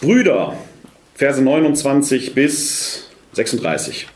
Brüder, 0.01 0.55
Verse 1.14 1.43
29 1.43 2.35
bis 2.35 3.09
36. 3.33 4.09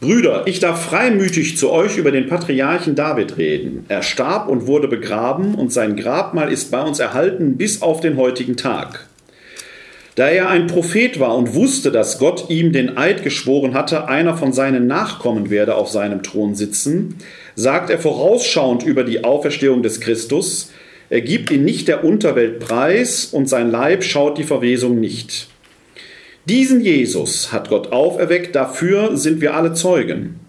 Brüder, 0.00 0.42
ich 0.46 0.58
darf 0.58 0.86
freimütig 0.86 1.56
zu 1.56 1.70
euch 1.70 1.96
über 1.96 2.10
den 2.10 2.26
Patriarchen 2.26 2.96
David 2.96 3.38
reden. 3.38 3.84
Er 3.88 4.02
starb 4.02 4.48
und 4.48 4.66
wurde 4.66 4.88
begraben 4.88 5.54
und 5.54 5.72
sein 5.72 5.96
Grabmal 5.96 6.52
ist 6.52 6.72
bei 6.72 6.82
uns 6.82 6.98
erhalten 6.98 7.56
bis 7.56 7.82
auf 7.82 8.00
den 8.00 8.16
heutigen 8.16 8.56
Tag. 8.56 9.06
Da 10.14 10.28
er 10.28 10.50
ein 10.50 10.66
Prophet 10.66 11.18
war 11.20 11.34
und 11.36 11.54
wusste, 11.54 11.90
dass 11.90 12.18
Gott 12.18 12.50
ihm 12.50 12.72
den 12.72 12.98
Eid 12.98 13.22
geschworen 13.22 13.72
hatte, 13.72 14.08
einer 14.08 14.36
von 14.36 14.52
seinen 14.52 14.86
Nachkommen 14.86 15.48
werde 15.48 15.74
auf 15.74 15.88
seinem 15.88 16.22
Thron 16.22 16.54
sitzen, 16.54 17.16
sagt 17.54 17.88
er 17.88 17.98
vorausschauend 17.98 18.82
über 18.82 19.04
die 19.04 19.24
Auferstehung 19.24 19.82
des 19.82 20.00
Christus, 20.00 20.70
er 21.08 21.22
gibt 21.22 21.50
ihn 21.50 21.64
nicht 21.64 21.88
der 21.88 22.04
Unterwelt 22.04 22.58
preis 22.60 23.26
und 23.26 23.48
sein 23.48 23.70
Leib 23.70 24.04
schaut 24.04 24.38
die 24.38 24.44
Verwesung 24.44 25.00
nicht. 25.00 25.48
Diesen 26.46 26.80
Jesus 26.80 27.52
hat 27.52 27.68
Gott 27.68 27.92
auferweckt, 27.92 28.54
dafür 28.54 29.16
sind 29.16 29.40
wir 29.40 29.54
alle 29.54 29.74
Zeugen. 29.74 30.40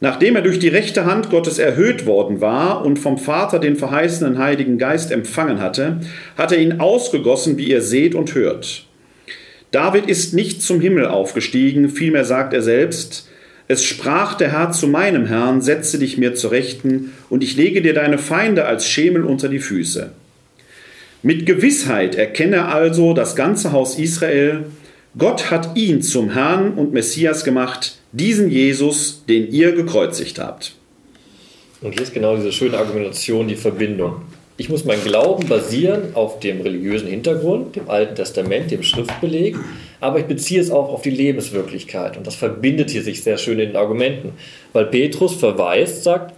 Nachdem 0.00 0.34
er 0.36 0.42
durch 0.42 0.58
die 0.58 0.68
rechte 0.68 1.06
Hand 1.06 1.30
Gottes 1.30 1.58
erhöht 1.58 2.06
worden 2.06 2.40
war 2.40 2.84
und 2.84 2.98
vom 2.98 3.16
Vater 3.16 3.60
den 3.60 3.76
verheißenen 3.76 4.38
Heiligen 4.38 4.76
Geist 4.76 5.12
empfangen 5.12 5.60
hatte, 5.60 6.00
hat 6.36 6.52
er 6.52 6.58
ihn 6.58 6.80
ausgegossen, 6.80 7.56
wie 7.56 7.70
ihr 7.70 7.82
seht 7.82 8.16
und 8.16 8.34
hört. 8.34 8.86
David 9.72 10.06
ist 10.06 10.34
nicht 10.34 10.62
zum 10.62 10.80
Himmel 10.80 11.06
aufgestiegen, 11.06 11.88
vielmehr 11.88 12.24
sagt 12.24 12.52
er 12.52 12.62
selbst, 12.62 13.28
es 13.68 13.84
sprach 13.84 14.34
der 14.34 14.52
Herr 14.52 14.70
zu 14.70 14.86
meinem 14.86 15.26
Herrn, 15.26 15.62
setze 15.62 15.98
dich 15.98 16.18
mir 16.18 16.34
zur 16.34 16.50
Rechten, 16.50 17.12
und 17.30 17.42
ich 17.42 17.56
lege 17.56 17.80
dir 17.80 17.94
deine 17.94 18.18
Feinde 18.18 18.66
als 18.66 18.86
Schemel 18.86 19.24
unter 19.24 19.48
die 19.48 19.60
Füße. 19.60 20.10
Mit 21.22 21.46
Gewissheit 21.46 22.14
erkenne 22.14 22.66
also 22.66 23.14
das 23.14 23.34
ganze 23.34 23.72
Haus 23.72 23.98
Israel, 23.98 24.64
Gott 25.16 25.50
hat 25.50 25.76
ihn 25.76 26.02
zum 26.02 26.30
Herrn 26.30 26.74
und 26.74 26.92
Messias 26.92 27.44
gemacht, 27.44 27.96
diesen 28.12 28.50
Jesus, 28.50 29.24
den 29.26 29.50
ihr 29.50 29.72
gekreuzigt 29.72 30.38
habt. 30.38 30.74
Und 31.80 31.94
hier 31.94 32.02
ist 32.02 32.12
genau 32.12 32.36
diese 32.36 32.52
schöne 32.52 32.76
Argumentation, 32.76 33.48
die 33.48 33.56
Verbindung. 33.56 34.22
Ich 34.62 34.68
muss 34.68 34.84
meinen 34.84 35.02
Glauben 35.02 35.48
basieren 35.48 36.14
auf 36.14 36.38
dem 36.38 36.60
religiösen 36.60 37.08
Hintergrund, 37.08 37.74
dem 37.74 37.90
Alten 37.90 38.14
Testament, 38.14 38.70
dem 38.70 38.84
Schriftbeleg, 38.84 39.56
aber 39.98 40.20
ich 40.20 40.26
beziehe 40.26 40.60
es 40.60 40.70
auch 40.70 40.88
auf 40.88 41.02
die 41.02 41.10
Lebenswirklichkeit. 41.10 42.16
Und 42.16 42.28
das 42.28 42.36
verbindet 42.36 42.90
hier 42.90 43.02
sich 43.02 43.24
sehr 43.24 43.38
schön 43.38 43.58
in 43.58 43.70
den 43.70 43.76
Argumenten, 43.76 44.34
weil 44.72 44.84
Petrus 44.84 45.34
verweist, 45.34 46.04
sagt, 46.04 46.32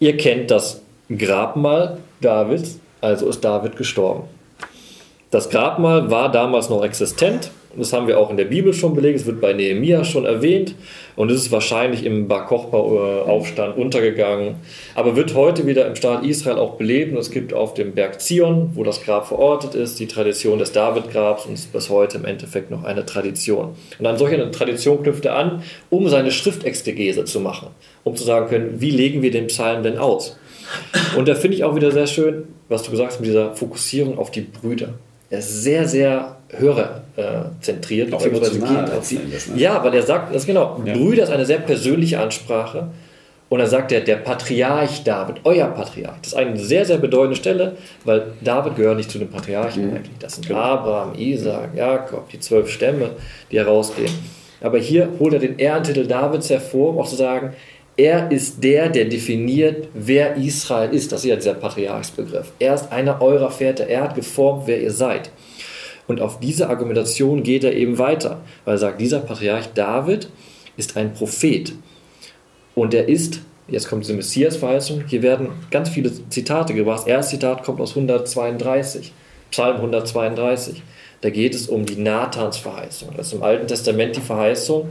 Ihr 0.00 0.16
kennt 0.16 0.50
das 0.50 0.82
Grabmal 1.16 1.98
Davids, 2.20 2.80
also 3.00 3.28
ist 3.28 3.44
David 3.44 3.76
gestorben. 3.76 4.24
Das 5.30 5.48
Grabmal 5.48 6.10
war 6.10 6.32
damals 6.32 6.68
noch 6.68 6.82
existent. 6.82 7.52
Das 7.76 7.92
haben 7.92 8.06
wir 8.06 8.18
auch 8.18 8.30
in 8.30 8.36
der 8.36 8.44
Bibel 8.44 8.74
schon 8.74 8.94
belegt. 8.94 9.20
Es 9.20 9.26
wird 9.26 9.40
bei 9.40 9.52
Nehemia 9.52 10.04
schon 10.04 10.24
erwähnt. 10.24 10.74
Und 11.16 11.30
es 11.30 11.42
ist 11.42 11.52
wahrscheinlich 11.52 12.04
im 12.04 12.28
Bar 12.28 12.46
Kochba-Aufstand 12.46 13.76
untergegangen. 13.76 14.56
Aber 14.94 15.16
wird 15.16 15.34
heute 15.34 15.66
wieder 15.66 15.86
im 15.86 15.96
Staat 15.96 16.24
Israel 16.24 16.58
auch 16.58 16.74
belebt. 16.74 17.12
Und 17.12 17.18
es 17.18 17.30
gibt 17.30 17.54
auf 17.54 17.74
dem 17.74 17.92
Berg 17.92 18.20
Zion, 18.20 18.70
wo 18.74 18.84
das 18.84 19.02
Grab 19.02 19.26
verortet 19.26 19.74
ist, 19.74 20.00
die 20.00 20.06
Tradition 20.06 20.58
des 20.58 20.72
David-Grabs. 20.72 21.46
Und 21.46 21.54
es 21.54 21.60
ist 21.60 21.72
bis 21.72 21.90
heute 21.90 22.18
im 22.18 22.24
Endeffekt 22.24 22.70
noch 22.70 22.84
eine 22.84 23.06
Tradition. 23.06 23.70
Und 23.98 24.06
an 24.06 24.18
solch 24.18 24.32
eine 24.32 24.50
Tradition 24.50 25.02
knüpft 25.02 25.24
er 25.24 25.36
an, 25.36 25.62
um 25.90 26.08
seine 26.08 26.30
Schriftexegese 26.30 27.24
zu 27.24 27.40
machen. 27.40 27.68
Um 28.04 28.16
zu 28.16 28.24
sagen 28.24 28.48
können, 28.48 28.80
wie 28.80 28.90
legen 28.90 29.22
wir 29.22 29.30
den 29.30 29.46
Psalm 29.46 29.82
denn 29.82 29.98
aus? 29.98 30.36
Und 31.16 31.28
da 31.28 31.34
finde 31.34 31.56
ich 31.56 31.64
auch 31.64 31.76
wieder 31.76 31.90
sehr 31.90 32.06
schön, 32.06 32.44
was 32.68 32.82
du 32.82 32.90
gesagt 32.90 33.12
hast 33.12 33.20
mit 33.20 33.28
dieser 33.28 33.54
Fokussierung 33.54 34.18
auf 34.18 34.30
die 34.30 34.40
Brüder. 34.42 34.94
Er 35.30 35.38
ist 35.38 35.62
sehr, 35.62 35.88
sehr 35.88 36.36
hörerzentriert. 36.52 38.12
Auch 38.12 38.24
emotional 38.24 38.90
geht 39.08 39.48
ne? 39.48 39.60
Ja, 39.60 39.82
weil 39.82 39.94
er 39.94 40.02
sagt, 40.02 40.34
das 40.34 40.46
genau, 40.46 40.80
ja. 40.84 40.94
Brüder 40.94 41.24
ist 41.24 41.30
eine 41.30 41.46
sehr 41.46 41.58
persönliche 41.58 42.20
Ansprache. 42.20 42.88
Und 43.48 43.58
dann 43.58 43.68
sagt 43.68 43.92
er, 43.92 44.00
der 44.00 44.16
Patriarch 44.16 45.04
David, 45.04 45.36
euer 45.44 45.66
Patriarch. 45.66 46.16
Das 46.22 46.28
ist 46.28 46.38
eine 46.38 46.56
sehr, 46.56 46.86
sehr 46.86 46.96
bedeutende 46.96 47.36
Stelle, 47.36 47.76
weil 48.04 48.28
David 48.40 48.76
gehört 48.76 48.96
nicht 48.96 49.10
zu 49.10 49.18
den 49.18 49.28
Patriarchen 49.28 49.90
mhm. 49.90 49.96
eigentlich. 49.96 50.18
Das 50.18 50.36
sind 50.36 50.48
genau. 50.48 50.60
Abraham, 50.60 51.14
Isaac, 51.18 51.74
Jakob, 51.74 52.30
die 52.30 52.40
zwölf 52.40 52.70
Stämme, 52.70 53.10
die 53.50 53.58
herausgehen. 53.58 54.10
Aber 54.62 54.78
hier 54.78 55.08
holt 55.18 55.34
er 55.34 55.38
den 55.38 55.58
Ehrentitel 55.58 56.06
Davids 56.06 56.48
hervor, 56.48 56.90
um 56.90 56.98
auch 57.00 57.08
zu 57.08 57.16
sagen, 57.16 57.52
er 57.96 58.30
ist 58.30 58.64
der, 58.64 58.88
der 58.88 59.04
definiert, 59.04 59.88
wer 59.92 60.36
Israel 60.36 60.94
ist. 60.94 61.12
Das 61.12 61.20
ist 61.20 61.28
ja 61.28 61.36
dieser 61.36 61.54
Patriarchsbegriff. 61.54 62.52
Er 62.58 62.74
ist 62.74 62.90
einer 62.90 63.20
eurer 63.20 63.50
Väter. 63.50 63.86
Er 63.86 64.04
hat 64.04 64.14
geformt, 64.14 64.62
wer 64.66 64.80
ihr 64.80 64.90
seid. 64.90 65.30
Und 66.12 66.20
auf 66.20 66.40
diese 66.40 66.68
Argumentation 66.68 67.42
geht 67.42 67.64
er 67.64 67.74
eben 67.74 67.96
weiter, 67.96 68.42
weil 68.66 68.74
er 68.74 68.78
sagt, 68.78 69.00
dieser 69.00 69.20
Patriarch 69.20 69.68
David 69.74 70.28
ist 70.76 70.98
ein 70.98 71.14
Prophet. 71.14 71.72
Und 72.74 72.92
er 72.92 73.08
ist, 73.08 73.40
jetzt 73.66 73.88
kommt 73.88 74.04
diese 74.04 74.12
Messias-Verheißung, 74.12 75.04
hier 75.06 75.22
werden 75.22 75.48
ganz 75.70 75.88
viele 75.88 76.12
Zitate 76.28 76.74
gebracht. 76.74 77.00
Das 77.00 77.06
erste 77.06 77.30
Zitat 77.36 77.62
kommt 77.64 77.80
aus 77.80 77.96
132, 77.96 79.10
Psalm 79.50 79.76
132. 79.76 80.82
Da 81.22 81.30
geht 81.30 81.54
es 81.54 81.66
um 81.66 81.86
die 81.86 81.96
Nathans-Verheißung. 81.96 83.14
Das 83.16 83.28
ist 83.28 83.32
im 83.32 83.42
Alten 83.42 83.66
Testament 83.66 84.14
die 84.14 84.20
Verheißung, 84.20 84.90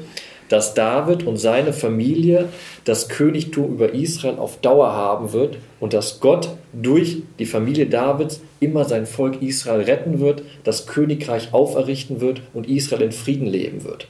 dass 0.52 0.74
David 0.74 1.26
und 1.26 1.38
seine 1.38 1.72
Familie 1.72 2.49
das 2.84 3.08
Königtum 3.08 3.72
über 3.74 3.93
Israel 3.93 4.38
auf 4.38 4.58
Dauer 4.58 4.91
haben 4.91 5.32
wird 5.32 5.58
und 5.80 5.93
dass 5.93 6.20
Gott 6.20 6.49
durch 6.74 7.24
die 7.39 7.45
Familie 7.45 7.86
Davids 7.86 8.41
immer 8.60 8.84
sein 8.84 9.06
Volk 9.06 9.41
Israel 9.41 9.82
retten 9.82 10.20
wird, 10.20 10.43
das 10.64 10.88
Königreich 10.88 11.54
auferrichten 11.54 12.20
wird 12.20 12.41
und 12.54 12.70
Israel 12.70 13.04
in 13.04 13.12
Frieden 13.14 13.47
leben 13.47 13.86
wird. 13.86 14.08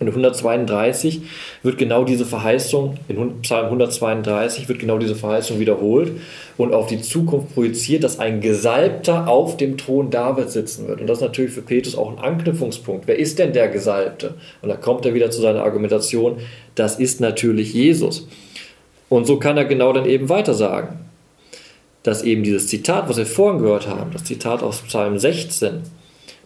In 0.00 0.08
132 0.08 1.22
wird 1.62 1.78
genau 1.78 2.04
diese 2.04 2.24
Verheißung, 2.24 2.96
in 3.08 3.40
Psalm 3.42 3.66
132 3.66 4.68
wird 4.68 4.80
genau 4.80 4.98
diese 4.98 5.14
Verheißung 5.14 5.60
wiederholt 5.60 6.12
und 6.56 6.74
auf 6.74 6.88
die 6.88 7.00
Zukunft 7.00 7.54
projiziert, 7.54 8.02
dass 8.02 8.18
ein 8.18 8.40
Gesalbter 8.40 9.28
auf 9.28 9.56
dem 9.56 9.78
Thron 9.78 10.10
David 10.10 10.50
sitzen 10.50 10.88
wird. 10.88 11.00
Und 11.00 11.06
das 11.06 11.18
ist 11.18 11.22
natürlich 11.22 11.52
für 11.52 11.62
Petrus 11.62 11.96
auch 11.96 12.10
ein 12.10 12.18
Anknüpfungspunkt. 12.18 13.06
Wer 13.06 13.18
ist 13.18 13.38
denn 13.38 13.52
der 13.52 13.68
Gesalbte? 13.68 14.34
Und 14.60 14.70
da 14.70 14.76
kommt 14.76 15.06
er 15.06 15.14
wieder 15.14 15.30
zu 15.30 15.40
seiner 15.40 15.62
Argumentation, 15.62 16.38
das 16.74 16.98
ist 16.98 17.20
natürlich 17.20 17.72
Jesus. 17.72 18.26
Und 19.08 19.26
so 19.26 19.38
kann 19.38 19.56
er 19.56 19.66
genau 19.66 19.92
dann 19.92 20.06
eben 20.06 20.28
weiter 20.28 20.54
sagen, 20.54 20.98
dass 22.02 22.22
eben 22.22 22.42
dieses 22.42 22.66
Zitat, 22.66 23.08
was 23.08 23.18
wir 23.18 23.26
vorhin 23.26 23.60
gehört 23.60 23.86
haben, 23.86 24.10
das 24.12 24.24
Zitat 24.24 24.62
aus 24.62 24.80
Psalm 24.82 25.18
16, 25.18 25.82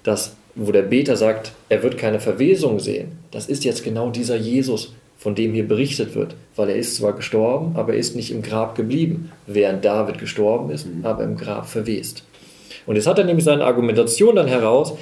dass 0.03 0.36
wo 0.57 0.73
der 0.73 0.83
Beter 0.83 1.17
sagt, 1.17 1.53
er 1.69 1.83
wird 1.83 1.99
keine 1.99 2.19
Verwesung 2.19 2.81
sehen, 2.81 3.13
das 3.31 3.47
ist 3.47 3.65
jetzt 3.65 3.85
genau 3.85 4.11
dieser 4.11 4.37
Jesus, 4.37 4.95
von 5.19 5.35
dem 5.35 5.53
hier 5.53 5.67
berichtet 5.67 6.15
wird, 6.15 6.35
weil 6.57 6.71
er 6.71 6.77
ist 6.77 6.97
zwar 6.97 7.13
gestorben, 7.13 7.77
aber 7.77 7.93
er 7.93 7.99
ist 7.99 8.17
nicht 8.17 8.31
im 8.31 8.43
Grab 8.43 8.75
geblieben, 8.75 9.33
während 9.47 9.85
David 9.85 10.19
gestorben 10.19 10.71
ist, 10.71 10.87
mhm. 10.87 11.05
aber 11.05 11.25
im 11.25 11.37
Grab 11.37 11.69
verwest. 11.69 12.23
Und 12.87 12.97
jetzt 12.97 13.07
hat 13.07 13.19
er 13.19 13.25
nämlich 13.25 13.45
seine 13.45 13.65
Argumentation 13.65 14.37
dann 14.37 14.47
heraus, 14.47 14.95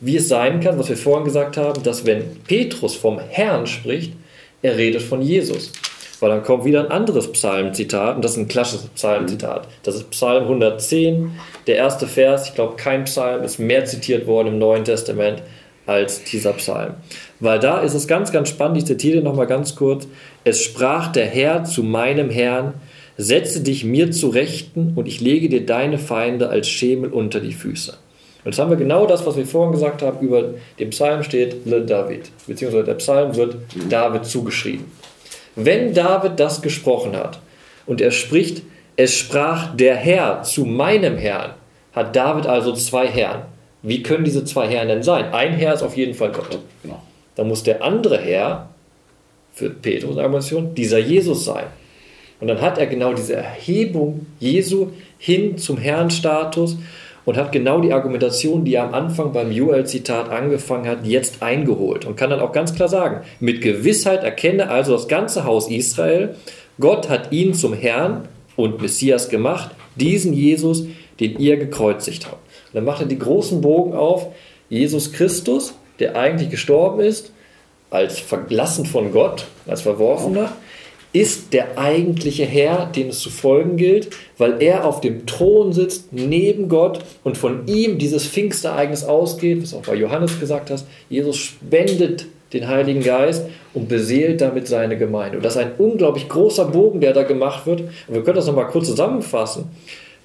wie 0.00 0.16
es 0.16 0.28
sein 0.28 0.60
kann, 0.60 0.78
was 0.78 0.88
wir 0.88 0.96
vorhin 0.96 1.24
gesagt 1.24 1.56
haben, 1.56 1.82
dass 1.82 2.06
wenn 2.06 2.22
Petrus 2.46 2.94
vom 2.94 3.18
Herrn 3.18 3.66
spricht, 3.66 4.12
er 4.62 4.76
redet 4.76 5.02
von 5.02 5.22
Jesus. 5.22 5.72
Weil 6.20 6.30
dann 6.30 6.42
kommt 6.42 6.64
wieder 6.64 6.84
ein 6.84 6.90
anderes 6.90 7.32
Psalmzitat, 7.32 8.16
und 8.16 8.24
das 8.24 8.32
ist 8.32 8.36
ein 8.36 8.48
klassisches 8.48 8.88
Psalmzitat. 8.88 9.66
Das 9.82 9.94
ist 9.94 10.10
Psalm 10.10 10.44
110, 10.44 11.32
der 11.66 11.76
erste 11.76 12.06
Vers. 12.06 12.48
Ich 12.48 12.54
glaube, 12.54 12.76
kein 12.76 13.04
Psalm 13.04 13.42
ist 13.42 13.58
mehr 13.58 13.86
zitiert 13.86 14.26
worden 14.26 14.48
im 14.48 14.58
Neuen 14.58 14.84
Testament 14.84 15.42
als 15.86 16.22
dieser 16.24 16.52
Psalm. 16.52 16.94
Weil 17.40 17.58
da 17.58 17.80
ist 17.80 17.94
es 17.94 18.06
ganz, 18.06 18.32
ganz 18.32 18.50
spannend, 18.50 18.78
ich 18.78 18.86
zitiere 18.86 19.22
nochmal 19.22 19.46
ganz 19.46 19.74
kurz. 19.74 20.06
Es 20.44 20.62
sprach 20.62 21.10
der 21.10 21.26
Herr 21.26 21.64
zu 21.64 21.82
meinem 21.82 22.30
Herrn, 22.30 22.74
setze 23.16 23.60
dich 23.60 23.84
mir 23.84 24.10
zu 24.12 24.28
Rechten 24.28 24.92
und 24.94 25.08
ich 25.08 25.20
lege 25.20 25.48
dir 25.48 25.64
deine 25.66 25.98
Feinde 25.98 26.48
als 26.48 26.68
Schemel 26.68 27.10
unter 27.10 27.40
die 27.40 27.52
Füße. 27.52 27.92
Und 27.92 28.52
jetzt 28.52 28.58
haben 28.58 28.70
wir 28.70 28.78
genau 28.78 29.06
das, 29.06 29.26
was 29.26 29.36
wir 29.36 29.46
vorhin 29.46 29.72
gesagt 29.72 30.00
haben, 30.00 30.26
über 30.26 30.54
den 30.78 30.90
Psalm 30.90 31.22
steht 31.22 31.66
Le 31.66 31.82
David, 31.82 32.30
beziehungsweise 32.46 32.84
der 32.84 32.94
Psalm 32.94 33.36
wird 33.36 33.56
David 33.90 34.24
zugeschrieben. 34.24 34.86
Wenn 35.56 35.94
David 35.94 36.38
das 36.38 36.62
gesprochen 36.62 37.16
hat 37.16 37.40
und 37.86 38.00
er 38.00 38.10
spricht, 38.10 38.62
es 38.96 39.14
sprach 39.14 39.74
der 39.74 39.96
Herr 39.96 40.42
zu 40.42 40.64
meinem 40.64 41.16
Herrn, 41.16 41.54
hat 41.92 42.14
David 42.14 42.46
also 42.46 42.72
zwei 42.72 43.08
Herren. 43.08 43.42
Wie 43.82 44.02
können 44.02 44.24
diese 44.24 44.44
zwei 44.44 44.68
Herren 44.68 44.88
denn 44.88 45.02
sein? 45.02 45.32
Ein 45.32 45.54
Herr 45.54 45.74
ist 45.74 45.82
auf 45.82 45.96
jeden 45.96 46.14
Fall 46.14 46.32
Gott. 46.32 46.58
Genau. 46.82 47.02
Dann 47.34 47.48
muss 47.48 47.62
der 47.62 47.82
andere 47.82 48.18
Herr, 48.18 48.68
für 49.52 49.70
Petrus 49.70 50.16
Argumentation, 50.16 50.74
dieser 50.74 50.98
Jesus 50.98 51.44
sein. 51.44 51.66
Und 52.40 52.48
dann 52.48 52.60
hat 52.60 52.78
er 52.78 52.86
genau 52.86 53.12
diese 53.12 53.34
Erhebung 53.34 54.26
Jesu 54.38 54.88
hin 55.18 55.58
zum 55.58 55.76
Herrnstatus 55.76 56.76
und 57.24 57.36
hat 57.36 57.52
genau 57.52 57.80
die 57.80 57.92
Argumentation, 57.92 58.64
die 58.64 58.74
er 58.74 58.84
am 58.84 58.94
Anfang 58.94 59.32
beim 59.32 59.52
Joel-Zitat 59.52 60.30
angefangen 60.30 60.86
hat, 60.86 61.04
jetzt 61.04 61.42
eingeholt 61.42 62.04
und 62.04 62.16
kann 62.16 62.30
dann 62.30 62.40
auch 62.40 62.52
ganz 62.52 62.74
klar 62.74 62.88
sagen, 62.88 63.20
mit 63.40 63.60
Gewissheit 63.60 64.24
erkenne 64.24 64.70
also 64.70 64.92
das 64.92 65.08
ganze 65.08 65.44
Haus 65.44 65.70
Israel, 65.70 66.36
Gott 66.78 67.08
hat 67.08 67.32
ihn 67.32 67.54
zum 67.54 67.74
Herrn 67.74 68.28
und 68.56 68.80
Messias 68.80 69.28
gemacht, 69.28 69.70
diesen 69.96 70.32
Jesus, 70.32 70.84
den 71.18 71.38
ihr 71.38 71.56
gekreuzigt 71.56 72.26
habt. 72.26 72.38
Und 72.68 72.74
dann 72.74 72.84
macht 72.84 73.02
er 73.02 73.06
die 73.06 73.18
großen 73.18 73.60
Bogen 73.60 73.92
auf, 73.92 74.28
Jesus 74.68 75.12
Christus, 75.12 75.74
der 75.98 76.16
eigentlich 76.16 76.50
gestorben 76.50 77.00
ist, 77.00 77.32
als 77.90 78.18
verlassen 78.18 78.86
von 78.86 79.12
Gott, 79.12 79.46
als 79.66 79.82
Verworfener, 79.82 80.52
ist 81.12 81.52
der 81.52 81.78
eigentliche 81.78 82.44
Herr, 82.44 82.86
dem 82.86 83.08
es 83.08 83.18
zu 83.18 83.30
folgen 83.30 83.76
gilt, 83.76 84.10
weil 84.38 84.62
er 84.62 84.84
auf 84.84 85.00
dem 85.00 85.26
Thron 85.26 85.72
sitzt, 85.72 86.12
neben 86.12 86.68
Gott 86.68 87.00
und 87.24 87.36
von 87.36 87.66
ihm 87.66 87.98
dieses 87.98 88.26
Pfingstereignis 88.26 89.04
ausgeht, 89.04 89.62
was 89.62 89.74
auch 89.74 89.82
bei 89.82 89.96
Johannes 89.96 90.38
gesagt 90.38 90.70
hast. 90.70 90.86
Jesus 91.08 91.36
spendet 91.36 92.26
den 92.52 92.68
Heiligen 92.68 93.02
Geist 93.02 93.46
und 93.74 93.88
beseelt 93.88 94.40
damit 94.40 94.66
seine 94.66 94.98
Gemeinde. 94.98 95.36
Und 95.38 95.44
das 95.44 95.56
ist 95.56 95.62
ein 95.62 95.72
unglaublich 95.78 96.28
großer 96.28 96.66
Bogen, 96.66 97.00
der 97.00 97.12
da 97.12 97.22
gemacht 97.22 97.66
wird. 97.66 97.80
Und 97.80 98.14
wir 98.14 98.22
können 98.22 98.36
das 98.36 98.46
nochmal 98.46 98.68
kurz 98.68 98.86
zusammenfassen. 98.88 99.66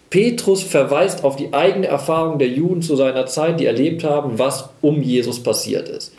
Petrus 0.10 0.64
verweist 0.64 1.24
auf 1.24 1.36
die 1.36 1.54
eigene 1.54 1.88
Erfahrung 1.88 2.40
der 2.40 2.48
Juden 2.48 2.82
zu 2.82 2.96
seiner 2.96 3.26
Zeit, 3.26 3.60
die 3.60 3.66
erlebt 3.66 4.04
haben, 4.04 4.40
was 4.40 4.70
um 4.82 5.02
Jesus 5.02 5.42
passiert 5.42 5.90
ist. 5.90 6.15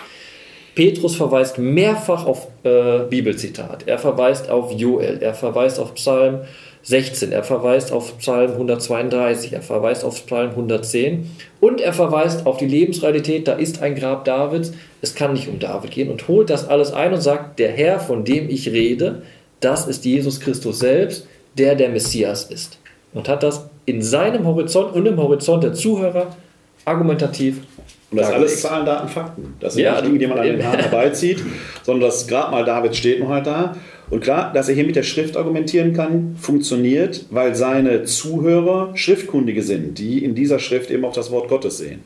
Petrus 0.76 1.16
verweist 1.16 1.56
mehrfach 1.58 2.26
auf 2.26 2.48
äh, 2.62 3.00
Bibelzitat. 3.08 3.84
Er 3.86 3.98
verweist 3.98 4.50
auf 4.50 4.72
Joel, 4.72 5.18
er 5.22 5.32
verweist 5.32 5.80
auf 5.80 5.94
Psalm 5.94 6.42
16, 6.82 7.32
er 7.32 7.42
verweist 7.42 7.90
auf 7.92 8.18
Psalm 8.18 8.52
132, 8.52 9.54
er 9.54 9.62
verweist 9.62 10.04
auf 10.04 10.26
Psalm 10.26 10.50
110 10.50 11.30
und 11.60 11.80
er 11.80 11.94
verweist 11.94 12.44
auf 12.44 12.58
die 12.58 12.66
Lebensrealität, 12.66 13.48
da 13.48 13.54
ist 13.54 13.80
ein 13.80 13.94
Grab 13.94 14.26
Davids, 14.26 14.72
es 15.00 15.14
kann 15.14 15.32
nicht 15.32 15.48
um 15.48 15.58
David 15.58 15.92
gehen. 15.92 16.10
Und 16.10 16.28
holt 16.28 16.50
das 16.50 16.68
alles 16.68 16.92
ein 16.92 17.14
und 17.14 17.22
sagt, 17.22 17.58
der 17.58 17.72
Herr, 17.72 17.98
von 17.98 18.24
dem 18.24 18.50
ich 18.50 18.68
rede, 18.68 19.22
das 19.60 19.88
ist 19.88 20.04
Jesus 20.04 20.40
Christus 20.40 20.78
selbst, 20.78 21.26
der 21.56 21.74
der 21.74 21.88
Messias 21.88 22.44
ist. 22.50 22.78
Und 23.14 23.30
hat 23.30 23.42
das 23.42 23.66
in 23.86 24.02
seinem 24.02 24.46
Horizont 24.46 24.94
und 24.94 25.06
im 25.06 25.16
Horizont 25.16 25.64
der 25.64 25.72
Zuhörer 25.72 26.36
argumentativ 26.84 27.62
und 28.10 28.18
das 28.18 28.30
alles 28.30 28.60
Zahlen, 28.60 28.86
Daten, 28.86 29.08
Fakten. 29.08 29.54
Das 29.58 29.74
sind 29.74 29.82
ja, 29.82 29.94
nicht 29.94 30.06
Dinge, 30.06 30.18
die 30.18 30.26
man 30.28 30.38
an 30.38 30.46
den 30.46 30.64
Haaren 30.64 30.78
herbeizieht, 30.78 31.42
sondern 31.82 32.08
das 32.08 32.28
Grabmal 32.28 32.64
David 32.64 32.94
steht 32.94 33.20
noch 33.20 33.30
halt 33.30 33.46
da. 33.46 33.76
Und 34.08 34.22
klar, 34.22 34.52
dass 34.52 34.68
er 34.68 34.76
hier 34.76 34.84
mit 34.84 34.94
der 34.94 35.02
Schrift 35.02 35.36
argumentieren 35.36 35.92
kann, 35.92 36.36
funktioniert, 36.38 37.26
weil 37.30 37.56
seine 37.56 38.04
Zuhörer 38.04 38.92
Schriftkundige 38.94 39.64
sind, 39.64 39.98
die 39.98 40.24
in 40.24 40.36
dieser 40.36 40.60
Schrift 40.60 40.92
eben 40.92 41.04
auch 41.04 41.12
das 41.12 41.32
Wort 41.32 41.48
Gottes 41.48 41.78
sehen. 41.78 42.00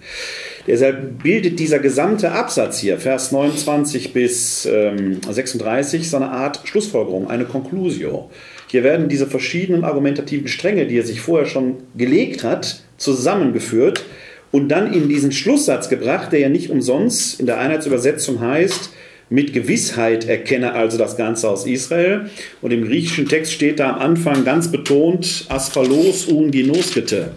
Deshalb 0.66 1.22
bildet 1.22 1.58
dieser 1.58 1.78
gesamte 1.78 2.32
Absatz 2.32 2.78
hier, 2.78 2.98
Vers 2.98 3.32
29 3.32 4.14
bis 4.14 4.64
ähm, 4.64 5.20
36, 5.28 6.08
so 6.08 6.16
eine 6.16 6.30
Art 6.30 6.60
Schlussfolgerung, 6.64 7.28
eine 7.28 7.44
Conclusio. 7.44 8.30
Hier 8.68 8.82
werden 8.82 9.10
diese 9.10 9.26
verschiedenen 9.26 9.84
argumentativen 9.84 10.48
Stränge, 10.48 10.86
die 10.86 10.96
er 10.96 11.04
sich 11.04 11.20
vorher 11.20 11.46
schon 11.46 11.78
gelegt 11.96 12.44
hat, 12.44 12.82
zusammengeführt 12.96 14.04
und 14.52 14.68
dann 14.68 14.92
in 14.92 15.08
diesen 15.08 15.32
Schlusssatz 15.32 15.88
gebracht, 15.88 16.32
der 16.32 16.40
ja 16.40 16.48
nicht 16.48 16.70
umsonst 16.70 17.38
in 17.38 17.46
der 17.46 17.58
Einheitsübersetzung 17.58 18.40
heißt, 18.40 18.90
mit 19.32 19.52
Gewissheit 19.52 20.26
erkenne 20.28 20.72
also 20.72 20.98
das 20.98 21.16
Ganze 21.16 21.48
aus 21.48 21.64
Israel. 21.64 22.28
Und 22.60 22.72
im 22.72 22.84
griechischen 22.84 23.28
Text 23.28 23.52
steht 23.52 23.78
da 23.78 23.92
am 23.92 24.00
Anfang 24.00 24.44
ganz 24.44 24.72
betont 24.72 25.46
Asphalos 25.48 26.26
un 26.26 26.50
genoskete. 26.50 27.30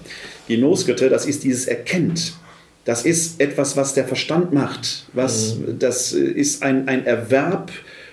Genoskete, 0.47 1.09
das 1.09 1.27
ist 1.27 1.43
dieses 1.43 1.67
Erkennt. 1.67 2.33
Das 2.83 3.05
ist 3.05 3.39
etwas, 3.39 3.77
was 3.77 3.93
der 3.93 4.05
Verstand 4.05 4.51
macht. 4.51 5.05
Was, 5.13 5.55
mhm. 5.55 5.77
Das 5.77 6.13
ist 6.13 6.63
ein, 6.63 6.87
ein 6.87 7.05
Erwerb 7.05 7.71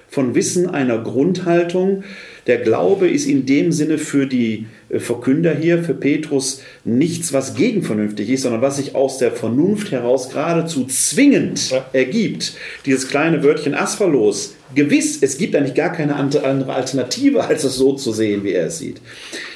von 0.09 0.35
Wissen, 0.35 0.69
einer 0.69 0.99
Grundhaltung. 0.99 2.05
Der 2.51 2.59
Glaube 2.59 3.09
ist 3.09 3.27
in 3.27 3.47
dem 3.47 3.71
Sinne 3.71 3.97
für 3.97 4.27
die 4.27 4.67
äh, 4.89 4.99
Verkünder 4.99 5.55
hier, 5.55 5.85
für 5.85 5.95
Petrus, 5.95 6.63
nichts, 6.85 7.33
was 7.33 7.55
gegenvernünftig 7.55 8.29
ist, 8.29 8.43
sondern 8.43 8.61
was 8.61 8.79
sich 8.79 8.97
aus 8.97 9.19
der 9.19 9.31
Vernunft 9.31 9.93
heraus 9.93 10.31
geradezu 10.31 10.85
zwingend 10.85 11.71
ja. 11.71 11.87
ergibt. 11.93 12.55
Dieses 12.87 13.07
kleine 13.07 13.45
Wörtchen 13.45 13.77
Asphalos, 13.77 14.57
gewiss, 14.75 15.23
es 15.23 15.39
gibt 15.39 15.55
eigentlich 15.55 15.77
gar 15.77 15.93
keine 15.93 16.17
andere 16.17 16.75
Alternative, 16.75 17.45
als 17.47 17.63
es 17.63 17.77
so 17.77 17.93
zu 17.93 18.11
sehen, 18.11 18.43
wie 18.43 18.51
er 18.51 18.67
es 18.67 18.81
sieht. 18.81 19.01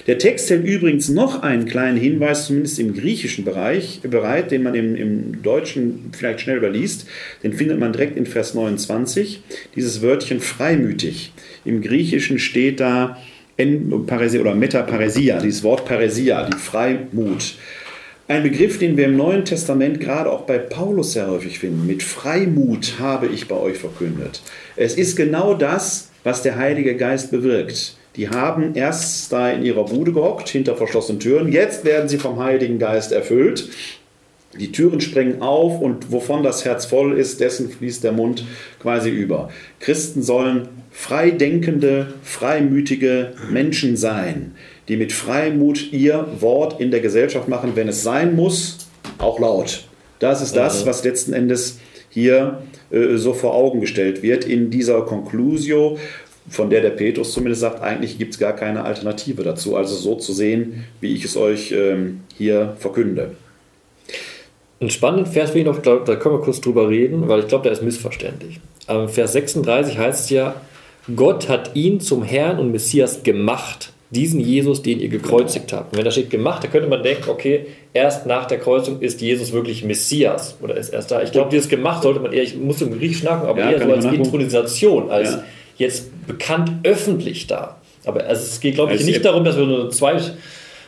Der 0.07 0.19
Text 0.19 0.49
hält 0.51 0.65
übrigens 0.65 1.09
noch 1.09 1.43
einen 1.43 1.65
kleinen 1.65 1.99
Hinweis, 1.99 2.47
zumindest 2.47 2.79
im 2.79 2.95
griechischen 2.95 3.45
Bereich, 3.45 4.03
bereit, 4.03 4.53
den 4.53 4.63
man 4.63 4.77
im, 4.77 4.95
im 4.95 5.43
Deutschen 5.43 6.13
vielleicht 6.17 6.43
schnell 6.43 6.59
überliest. 6.59 7.07
Den 7.43 7.55
findet 7.55 7.81
man 7.81 7.93
direkt 7.93 8.17
in 8.17 8.27
Vers 8.27 8.55
29. 8.55 9.43
Dieses 9.75 10.01
Wörtchen 10.01 10.39
freimütig. 10.39 11.33
Im 11.65 11.81
Griechischen 11.81 12.39
steht 12.39 12.81
da 12.81 13.19
Paresia 14.07 14.41
oder 14.41 14.55
Metaparesia, 14.55 15.39
dieses 15.39 15.63
Wort 15.63 15.85
Paresia, 15.85 16.49
die 16.49 16.57
Freimut. 16.57 17.57
Ein 18.27 18.43
Begriff, 18.43 18.79
den 18.79 18.97
wir 18.97 19.05
im 19.05 19.17
Neuen 19.17 19.45
Testament 19.45 20.01
gerade 20.01 20.31
auch 20.31 20.43
bei 20.43 20.59
Paulus 20.59 21.13
sehr 21.13 21.31
häufig 21.31 21.59
finden. 21.59 21.87
Mit 21.87 22.03
Freimut 22.03 22.95
habe 22.99 23.27
ich 23.27 23.49
bei 23.49 23.57
euch 23.57 23.79
verkündet. 23.79 24.41
Es 24.77 24.95
ist 24.95 25.15
genau 25.15 25.55
das, 25.55 26.11
was 26.25 26.43
der 26.43 26.57
Heilige 26.57 26.97
Geist 26.97 27.31
bewirkt. 27.31 27.97
Die 28.17 28.29
haben 28.29 28.75
erst 28.75 29.33
da 29.33 29.51
in 29.51 29.63
ihrer 29.63 29.85
Bude 29.85 30.13
gehockt, 30.13 30.49
hinter 30.49 30.77
verschlossenen 30.77 31.21
Türen. 31.21 31.53
Jetzt 31.53 31.85
werden 31.85 32.09
sie 32.09 32.19
vom 32.19 32.43
Heiligen 32.43 32.79
Geist 32.79 33.13
erfüllt. 33.13 33.69
Die 34.59 34.71
Türen 34.73 35.01
sprengen 35.01 35.43
auf 35.43 35.81
und 35.81 36.13
wovon 36.13 36.43
das 36.43 36.65
Herz 36.65 36.87
voll 36.87 37.19
ist, 37.19 37.41
dessen 37.41 37.69
fließt 37.71 38.05
der 38.05 38.13
Mund 38.13 38.47
quasi 38.81 39.11
über. 39.11 39.51
Christen 39.81 40.23
sollen 40.23 40.69
freidenkende, 40.95 42.15
freimütige 42.23 43.33
Menschen 43.51 43.97
sein, 43.97 44.55
die 44.89 44.97
mit 44.97 45.13
Freimut 45.13 45.93
ihr 45.93 46.27
Wort 46.39 46.81
in 46.81 46.93
der 46.93 47.01
Gesellschaft 47.01 47.49
machen, 47.49 47.73
wenn 47.75 47.89
es 47.89 48.05
sein 48.05 48.37
muss, 48.37 48.89
auch 49.19 49.41
laut. 49.41 49.85
Das 50.21 50.41
ist 50.41 50.57
das, 50.57 50.85
mhm. 50.85 50.89
was 50.89 51.05
letzten 51.05 51.33
Endes 51.33 51.81
hier 52.09 52.63
äh, 52.91 53.17
so 53.17 53.35
vor 53.35 53.55
Augen 53.55 53.81
gestellt 53.81 54.23
wird 54.23 54.45
in 54.45 54.71
dieser 54.71 55.03
Conclusio, 55.03 55.99
von 56.49 56.71
der 56.71 56.81
der 56.81 56.91
Petrus 56.91 57.33
zumindest 57.33 57.63
sagt, 57.63 57.83
eigentlich 57.83 58.17
gibt 58.17 58.35
es 58.35 58.39
gar 58.39 58.55
keine 58.55 58.85
Alternative 58.85 59.43
dazu. 59.43 59.77
Also 59.77 59.97
so 59.97 60.15
zu 60.15 60.33
sehen, 60.33 60.85
wie 61.01 61.13
ich 61.13 61.25
es 61.25 61.37
euch 61.37 61.73
ähm, 61.73 62.21
hier 62.37 62.77
verkünde. 62.79 63.33
Ein 64.81 64.91
spannenden 64.91 65.27
Vers 65.27 65.55
will 65.55 65.63
ich 65.63 65.67
noch, 65.67 65.83
da 65.83 66.17
können 66.17 66.37
wir 66.37 66.41
kurz 66.41 66.61
drüber 66.61 66.89
reden, 66.89 67.29
weil 67.29 67.41
ich 67.41 67.49
glaube, 67.49 67.65
der 67.65 67.73
ist 67.73 67.83
missverständlich. 67.83 68.61
Aber 68.87 69.09
Vers 69.09 69.33
36 69.33 69.99
heißt 69.99 70.25
es 70.25 70.31
ja, 70.31 70.55
Gott 71.15 71.49
hat 71.49 71.75
ihn 71.75 72.01
zum 72.01 72.23
Herrn 72.23 72.59
und 72.59 72.73
Messias 72.73 73.23
gemacht, 73.23 73.93
diesen 74.11 74.41
Jesus, 74.41 74.83
den 74.83 75.01
ihr 75.01 75.09
gekreuzigt 75.09 75.73
habt. 75.73 75.93
Und 75.93 75.99
wenn 75.99 76.05
da 76.05 76.11
steht 76.11 76.31
gemacht, 76.31 76.65
da 76.65 76.69
könnte 76.69 76.89
man 76.89 77.03
denken, 77.03 77.29
okay, 77.29 77.67
erst 77.93 78.27
nach 78.27 78.47
der 78.47 78.59
Kreuzung 78.59 79.01
ist 79.01 79.21
Jesus 79.21 79.53
wirklich 79.53 79.85
Messias 79.85 80.57
oder 80.63 80.77
ist 80.77 80.91
erst 80.91 81.11
da. 81.11 81.23
Ich 81.23 81.33
glaube, 81.33 81.51
dieses 81.51 81.69
gemacht 81.69 82.03
sollte 82.03 82.21
man 82.21 82.33
eher, 82.33 82.43
ich 82.43 82.57
muss 82.57 82.81
im 82.81 82.97
Griechisch 82.97 83.23
nachgucken, 83.23 83.51
aber 83.51 83.61
ja, 83.61 83.73
eher 83.73 83.87
so 83.87 83.93
als 83.93 84.05
Intronisation, 84.05 85.11
als 85.11 85.31
ja. 85.31 85.45
jetzt 85.79 86.27
bekannt 86.27 86.71
öffentlich 86.85 87.47
da. 87.47 87.81
Aber 88.07 88.29
es 88.29 88.61
geht, 88.61 88.75
glaube 88.75 88.93
ich, 88.93 89.01
als 89.01 89.07
nicht 89.07 89.25
darum, 89.25 89.45
dass 89.45 89.57
wir 89.57 89.67
nur 89.67 89.91
zwei 89.91 90.21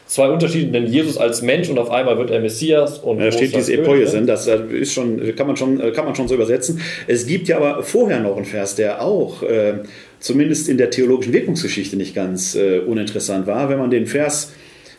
zwei 0.07 0.29
Unterschiede, 0.29 0.71
denn 0.71 0.87
Jesus 0.87 1.19
als 1.19 1.43
Mensch 1.43 1.69
und 1.69 1.79
auf 1.79 1.91
einmal 1.91 2.17
wird 2.19 2.31
er 2.31 2.41
Messias. 2.41 2.99
Und 2.99 3.19
da 3.19 3.31
steht 3.33 3.55
diese 3.55 3.73
Epoie 3.75 4.07
sind, 4.07 4.27
das 4.27 4.47
ist 4.47 4.93
schon, 4.93 5.35
kann 5.35 5.47
man 5.47 5.57
schon, 5.57 5.93
kann 5.93 6.05
man 6.05 6.15
schon 6.15 6.29
so 6.29 6.35
übersetzen. 6.35 6.81
Es 7.07 7.27
gibt 7.27 7.49
ja 7.49 7.57
aber 7.57 7.83
vorher 7.83 8.21
noch 8.21 8.37
einen 8.37 8.47
Vers, 8.47 8.77
der 8.77 9.03
auch 9.03 9.43
äh, 9.43 9.81
zumindest 10.21 10.69
in 10.69 10.79
der 10.79 10.91
theologischen 10.91 11.33
Wirkungsgeschichte 11.33 11.97
nicht 11.97 12.15
ganz 12.15 12.55
äh, 12.55 12.79
uninteressant 12.81 13.47
war. 13.47 13.69
Wenn 13.69 13.79
man 13.79 13.91
den 13.91 14.07
Vers 14.07 14.53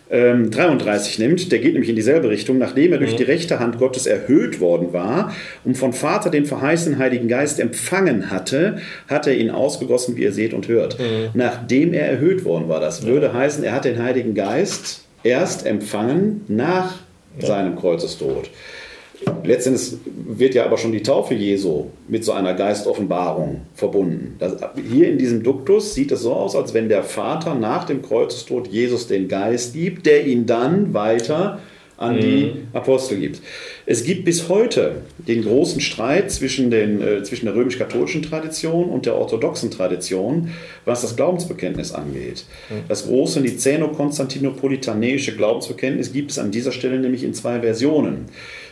ähm, 0.10 0.52
33 0.52 1.20
nimmt, 1.20 1.52
der 1.52 1.60
geht 1.60 1.74
nämlich 1.74 1.90
in 1.90 1.96
dieselbe 1.96 2.30
Richtung, 2.30 2.58
nachdem 2.58 2.94
er 2.94 3.00
durch 3.00 3.14
mhm. 3.14 3.18
die 3.18 3.24
rechte 3.24 3.60
Hand 3.60 3.78
Gottes 3.78 4.06
erhöht 4.06 4.60
worden 4.60 4.94
war 4.94 5.34
und 5.66 5.78
von 5.78 5.94
Vater 5.94 6.30
den 6.30 6.46
verheißenen 6.46 6.98
Heiligen 7.00 7.28
Geist 7.28 7.60
empfangen 7.60 8.30
hatte, 8.30 8.78
hat 9.08 9.28
er 9.28 9.36
ihn 9.36 9.50
ausgegossen, 9.50 10.16
wie 10.16 10.24
ihr 10.24 10.32
seht 10.32 10.54
und 10.54 10.68
hört. 10.68 11.00
Mhm. 11.00 11.30
Nachdem 11.34 11.94
er 11.94 12.08
erhöht 12.08 12.46
worden 12.46 12.70
war, 12.70 12.80
das 12.80 13.06
würde 13.06 13.34
heißen, 13.34 13.64
er 13.64 13.74
hat 13.74 13.86
den 13.86 14.02
Heiligen 14.02 14.34
Geist 14.34 15.04
erst 15.24 15.66
empfangen 15.66 16.46
nach 16.48 16.96
ja. 17.40 17.48
seinem 17.48 17.76
Kreuzestod. 17.76 18.50
Letztendlich 19.44 19.94
wird 20.06 20.54
ja 20.56 20.66
aber 20.66 20.78
schon 20.78 20.92
die 20.92 21.02
Taufe 21.02 21.34
Jesu 21.34 21.86
mit 22.08 22.24
so 22.24 22.34
einer 22.34 22.54
Geistoffenbarung 22.54 23.62
verbunden. 23.74 24.36
Das, 24.40 24.58
hier 24.90 25.10
in 25.10 25.18
diesem 25.18 25.42
Duktus 25.42 25.94
sieht 25.94 26.12
es 26.12 26.22
so 26.22 26.34
aus, 26.34 26.56
als 26.56 26.74
wenn 26.74 26.90
der 26.90 27.04
Vater 27.04 27.56
nach 27.56 27.86
dem 27.86 28.02
Kreuzestod 28.02 28.68
Jesus 28.68 29.08
den 29.08 29.28
Geist 29.28 29.74
gibt, 29.74 30.06
der 30.06 30.28
ihn 30.28 30.46
dann 30.46 30.94
weiter 30.94 31.60
an 31.98 32.16
mhm. 32.16 32.22
die 32.22 32.54
Apostel 32.74 33.20
gibt. 33.20 33.42
Es 33.86 34.04
gibt 34.04 34.24
bis 34.24 34.50
heute 34.50 35.02
den 35.18 35.44
großen 35.44 35.82
Streit 35.82 36.32
zwischen, 36.32 36.70
den, 36.70 37.02
äh, 37.02 37.24
zwischen 37.24 37.46
der 37.46 37.56
römisch-katholischen 37.56 38.22
Tradition 38.22 38.90
und 38.90 39.08
der 39.08 39.16
orthodoxen 39.16 39.72
Tradition, 39.72 40.52
was 40.86 41.02
das 41.02 41.16
Glaubensbekenntnis 41.16 41.92
angeht. 41.92 42.46
Mhm. 42.70 42.76
Das 42.88 43.08
große 43.08 43.42
Niceno-Konstantinopolitanische 43.42 45.36
Glaubensbekenntnis 45.36 46.14
gibt 46.14 46.32
es 46.32 46.40
an 46.40 46.52
dieser 46.52 46.72
Stelle 46.72 47.00
nämlich 47.00 47.24
in 47.24 47.34
zwei 47.34 47.62
Versionen. 47.62 48.26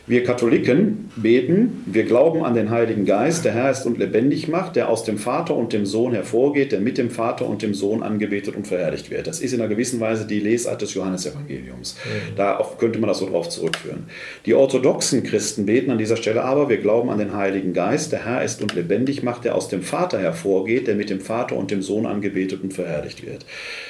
Wir 0.08 0.24
Katholiken 0.24 1.10
beten, 1.16 1.84
wir 1.88 2.03
glauben 2.03 2.43
an 2.45 2.53
den 2.53 2.70
Heiligen 2.70 3.06
Geist, 3.06 3.43
der 3.43 3.53
Herr 3.53 3.72
ist 3.72 3.88
und 3.88 3.97
lebendig 3.97 4.47
macht, 4.47 4.76
der 4.76 4.88
aus 4.88 5.03
dem 5.03 5.18
Vater 5.18 5.56
und 5.56 5.74
dem 5.74 5.88
Sohn 5.88 6.14
hervorgeht, 6.14 6.72
der 6.72 6.80
mit 6.80 6.99
dem 6.99 7.10
Vater 7.10 7.47
und 7.47 7.64
dem 7.64 7.74
Sohn 7.74 8.03
angebetet 8.03 8.56
und 8.56 8.68
verherrlicht 8.68 9.10
wird. 9.10 9.26
Das 9.26 9.39
ist 9.39 9.53
in 9.53 9.62
einer 9.62 9.68
gewissen 9.68 9.99
Weise 9.99 10.28
die 10.28 10.39
Lesart 10.39 10.84
des 10.84 10.93
Johannesevangeliums. 10.93 11.97
Da 12.36 12.64
könnte 12.78 12.99
man 12.99 13.08
das 13.08 13.18
so 13.18 13.28
drauf 13.28 13.49
zurückführen. 13.49 14.03
Die 14.45 14.53
orthodoxen 14.53 15.24
Christen 15.24 15.66
beten 15.66 15.89
an 15.89 15.97
dieser 15.97 16.18
Stelle 16.18 16.43
aber, 16.43 16.70
wir 16.70 16.78
glauben 16.78 17.10
an 17.10 17.18
den 17.18 17.36
Heiligen 17.36 17.74
Geist, 17.74 18.12
der 18.12 18.26
Herr 18.26 18.43
ist 18.43 18.62
und 18.62 18.76
lebendig 18.76 19.24
macht, 19.24 19.43
der 19.43 19.56
aus 19.56 19.70
dem 19.70 19.82
Vater 19.82 20.20
hervorgeht, 20.20 20.86
der 20.86 20.93
mit 20.93 21.10
dem 21.10 21.20
Vater 21.20 21.56
und 21.56 21.72
dem 21.72 21.82
Sohn 21.82 22.06
angebetet 22.06 22.62
und 22.62 22.76
verherrlicht 22.76 23.26
wird. 23.26 23.47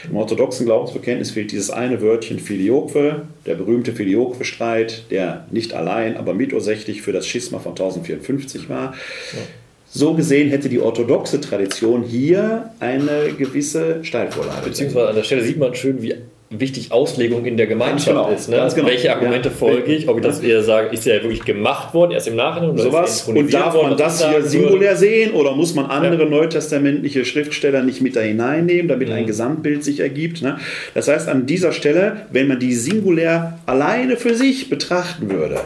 Im 0.09 0.15
orthodoxen 0.15 0.65
Glaubensbekenntnis 0.65 1.31
fehlt 1.31 1.51
dieses 1.51 1.71
eine 1.71 2.01
Wörtchen 2.01 2.39
Filioque, 2.39 3.23
der 3.45 3.55
berühmte 3.55 3.91
Filioque-Streit, 3.91 5.11
der 5.11 5.45
nicht 5.51 5.73
allein 5.73 6.04
Latein, 6.05 6.17
aber 6.17 6.33
mitursächlich 6.33 7.01
für 7.01 7.11
das 7.11 7.27
Schisma 7.27 7.59
von 7.59 7.71
1054 7.71 8.69
war. 8.69 8.93
Ja. 9.33 9.39
So 9.87 10.13
gesehen 10.13 10.49
hätte 10.49 10.67
die 10.67 10.79
orthodoxe 10.79 11.39
Tradition 11.39 12.03
hier 12.03 12.71
eine 12.79 13.33
gewisse 13.37 14.03
Steilvorlage. 14.03 14.65
Beziehungsweise 14.65 15.09
an 15.09 15.15
der 15.15 15.23
Stelle 15.23 15.43
sieht 15.43 15.57
man 15.57 15.73
schön, 15.73 16.01
wie 16.01 16.15
wichtig 16.49 16.91
Auslegung 16.91 17.45
in 17.45 17.57
der 17.57 17.67
Gemeinschaft 17.67 18.07
genau, 18.07 18.29
ist. 18.29 18.49
Ne? 18.49 18.67
Genau. 18.75 18.87
Welche 18.87 19.13
Argumente 19.13 19.49
ja. 19.49 19.55
folge 19.55 19.93
ich? 19.93 20.07
Ob 20.07 20.17
ich 20.17 20.23
das 20.23 20.41
eher 20.41 20.63
sage, 20.63 20.89
ist 20.89 21.05
ja 21.05 21.13
wirklich 21.15 21.43
gemacht 21.43 21.93
worden, 21.93 22.11
erst 22.11 22.27
im 22.27 22.35
Nachhinein? 22.35 22.71
Oder 22.71 22.83
Sowas. 22.83 23.23
Und 23.23 23.53
darf 23.53 23.73
worden, 23.73 23.89
man 23.89 23.97
das 23.97 24.27
hier 24.27 24.43
singulär 24.43 24.91
würde? 24.91 24.97
sehen 24.97 25.33
oder 25.33 25.53
muss 25.53 25.73
man 25.73 25.85
andere 25.87 26.23
ja. 26.23 26.29
neutestamentliche 26.29 27.25
Schriftsteller 27.25 27.81
nicht 27.81 28.01
mit 28.01 28.15
da 28.15 28.21
hineinnehmen, 28.21 28.87
damit 28.87 29.09
mhm. 29.09 29.15
ein 29.15 29.25
Gesamtbild 29.25 29.83
sich 29.83 29.99
ergibt? 29.99 30.41
Ne? 30.41 30.59
Das 30.93 31.07
heißt, 31.07 31.27
an 31.27 31.45
dieser 31.45 31.71
Stelle, 31.71 32.27
wenn 32.31 32.47
man 32.47 32.59
die 32.59 32.73
singulär 32.73 33.59
alleine 33.65 34.17
für 34.17 34.35
sich 34.35 34.69
betrachten 34.69 35.31
würde, 35.31 35.61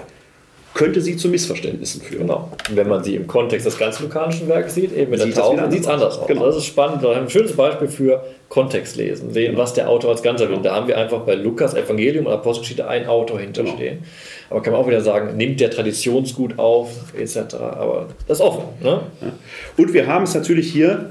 könnte 0.80 1.02
sie 1.02 1.18
zu 1.18 1.28
Missverständnissen 1.28 2.02
führen. 2.02 2.28
Genau. 2.28 2.50
Wenn 2.70 2.88
man 2.88 3.04
sie 3.04 3.16
im 3.16 3.28
Kontext 3.28 3.66
des 3.66 3.78
ganzen 3.78 4.04
lukanischen 4.04 4.48
Werkes 4.48 4.76
sieht, 4.76 4.96
eben 4.96 5.12
mit 5.12 5.20
sieht 5.20 5.36
der 5.36 5.44
Taufe, 5.44 5.70
sieht 5.70 5.82
es 5.82 5.88
anders 5.88 6.20
aus. 6.20 6.28
Genau. 6.28 6.46
Das 6.46 6.56
ist 6.56 6.68
spannend. 6.68 7.04
Da 7.04 7.10
haben 7.10 7.16
wir 7.16 7.22
ein 7.24 7.30
schönes 7.30 7.52
Beispiel 7.52 7.90
für 7.90 8.24
Kontextlesen, 8.48 9.34
sehen, 9.34 9.52
genau. 9.52 9.62
was 9.62 9.74
der 9.74 9.90
Autor 9.90 10.12
als 10.12 10.24
Ganzer 10.24 10.50
will. 10.50 10.60
Da 10.64 10.74
haben 10.74 10.88
wir 10.88 10.98
einfach 10.98 11.20
bei 11.24 11.36
Lukas 11.36 11.74
Evangelium 11.74 12.28
und 12.28 12.32
Apostelgeschichte 12.32 12.88
ein 12.88 13.08
Autor 13.08 13.42
hinterstehen. 13.42 13.98
Genau. 13.98 14.52
Aber 14.52 14.64
kann 14.64 14.72
man 14.72 14.82
auch 14.82 14.88
wieder 14.88 15.02
sagen, 15.02 15.36
nimmt 15.36 15.60
der 15.60 15.70
Traditionsgut 15.70 16.58
auf, 16.58 16.92
etc. 17.14 17.56
Aber 17.56 18.08
das 18.30 18.40
ist 18.40 18.46
offen. 18.46 18.64
Ne? 18.82 19.02
Ja. 19.20 19.34
Und 19.76 19.94
wir 19.94 20.08
haben 20.08 20.24
es 20.24 20.34
natürlich 20.34 20.72
hier, 20.72 21.10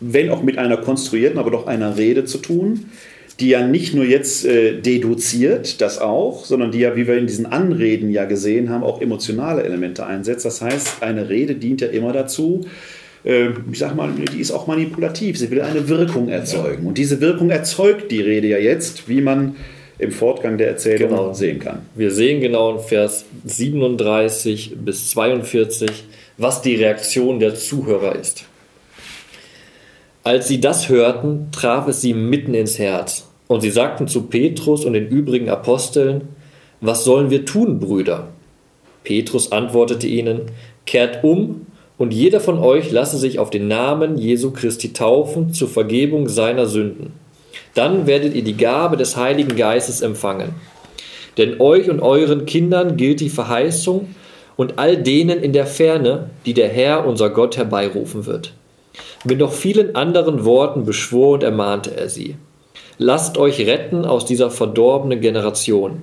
wenn 0.00 0.28
auch 0.30 0.42
mit 0.42 0.58
einer 0.58 0.78
konstruierten, 0.78 1.38
aber 1.38 1.52
doch 1.52 1.68
einer 1.68 1.96
Rede 1.96 2.24
zu 2.24 2.38
tun, 2.38 2.90
die 3.40 3.48
ja 3.48 3.66
nicht 3.66 3.94
nur 3.94 4.04
jetzt 4.04 4.44
äh, 4.44 4.80
deduziert, 4.80 5.80
das 5.80 5.98
auch, 5.98 6.44
sondern 6.44 6.70
die 6.70 6.78
ja, 6.80 6.94
wie 6.96 7.06
wir 7.06 7.16
in 7.18 7.26
diesen 7.26 7.46
Anreden 7.46 8.10
ja 8.10 8.24
gesehen 8.24 8.70
haben, 8.70 8.84
auch 8.84 9.00
emotionale 9.00 9.62
Elemente 9.64 10.06
einsetzt. 10.06 10.44
Das 10.44 10.60
heißt, 10.60 11.02
eine 11.02 11.28
Rede 11.28 11.56
dient 11.56 11.80
ja 11.80 11.88
immer 11.88 12.12
dazu, 12.12 12.66
äh, 13.24 13.48
ich 13.72 13.78
sag 13.78 13.96
mal, 13.96 14.10
die 14.32 14.40
ist 14.40 14.52
auch 14.52 14.66
manipulativ. 14.66 15.38
Sie 15.38 15.50
will 15.50 15.62
eine 15.62 15.88
Wirkung 15.88 16.28
erzeugen. 16.28 16.86
Und 16.86 16.98
diese 16.98 17.20
Wirkung 17.20 17.50
erzeugt 17.50 18.12
die 18.12 18.20
Rede 18.20 18.48
ja 18.48 18.58
jetzt, 18.58 19.08
wie 19.08 19.20
man 19.20 19.56
im 19.98 20.12
Fortgang 20.12 20.58
der 20.58 20.68
Erzählung 20.68 21.10
Genau. 21.10 21.32
sehen 21.32 21.58
kann. 21.58 21.86
Wir 21.94 22.10
sehen 22.10 22.40
genau 22.40 22.76
in 22.76 22.80
Vers 22.80 23.24
37 23.44 24.76
bis 24.84 25.10
42, 25.10 26.04
was 26.36 26.62
die 26.62 26.76
Reaktion 26.76 27.38
der 27.38 27.54
Zuhörer 27.54 28.16
ist. 28.16 28.44
Als 30.24 30.48
sie 30.48 30.60
das 30.60 30.88
hörten, 30.88 31.48
traf 31.52 31.86
es 31.86 32.00
sie 32.00 32.14
mitten 32.14 32.54
ins 32.54 32.78
Herz. 32.78 33.23
Und 33.46 33.60
sie 33.60 33.70
sagten 33.70 34.08
zu 34.08 34.22
Petrus 34.22 34.84
und 34.84 34.94
den 34.94 35.08
übrigen 35.08 35.48
Aposteln, 35.48 36.28
was 36.80 37.04
sollen 37.04 37.30
wir 37.30 37.44
tun, 37.44 37.78
Brüder? 37.78 38.28
Petrus 39.04 39.52
antwortete 39.52 40.06
ihnen, 40.06 40.42
kehrt 40.86 41.22
um 41.24 41.66
und 41.98 42.12
jeder 42.12 42.40
von 42.40 42.58
euch 42.58 42.90
lasse 42.90 43.18
sich 43.18 43.38
auf 43.38 43.50
den 43.50 43.68
Namen 43.68 44.18
Jesu 44.18 44.50
Christi 44.50 44.92
taufen 44.92 45.52
zur 45.52 45.68
Vergebung 45.68 46.28
seiner 46.28 46.66
Sünden. 46.66 47.12
Dann 47.74 48.06
werdet 48.06 48.34
ihr 48.34 48.42
die 48.42 48.56
Gabe 48.56 48.96
des 48.96 49.16
Heiligen 49.16 49.56
Geistes 49.56 50.00
empfangen. 50.00 50.54
Denn 51.36 51.60
euch 51.60 51.90
und 51.90 52.00
euren 52.00 52.46
Kindern 52.46 52.96
gilt 52.96 53.20
die 53.20 53.28
Verheißung 53.28 54.14
und 54.56 54.78
all 54.78 54.96
denen 54.96 55.40
in 55.40 55.52
der 55.52 55.66
Ferne, 55.66 56.30
die 56.46 56.54
der 56.54 56.68
Herr 56.68 57.06
unser 57.06 57.30
Gott 57.30 57.56
herbeirufen 57.56 58.26
wird. 58.26 58.52
Mit 59.24 59.38
noch 59.38 59.52
vielen 59.52 59.96
anderen 59.96 60.44
Worten 60.44 60.84
beschwor 60.84 61.34
und 61.34 61.42
ermahnte 61.42 61.96
er 61.96 62.08
sie. 62.08 62.36
Lasst 62.98 63.38
euch 63.38 63.60
retten 63.66 64.04
aus 64.04 64.24
dieser 64.24 64.50
verdorbenen 64.50 65.20
Generation. 65.20 66.02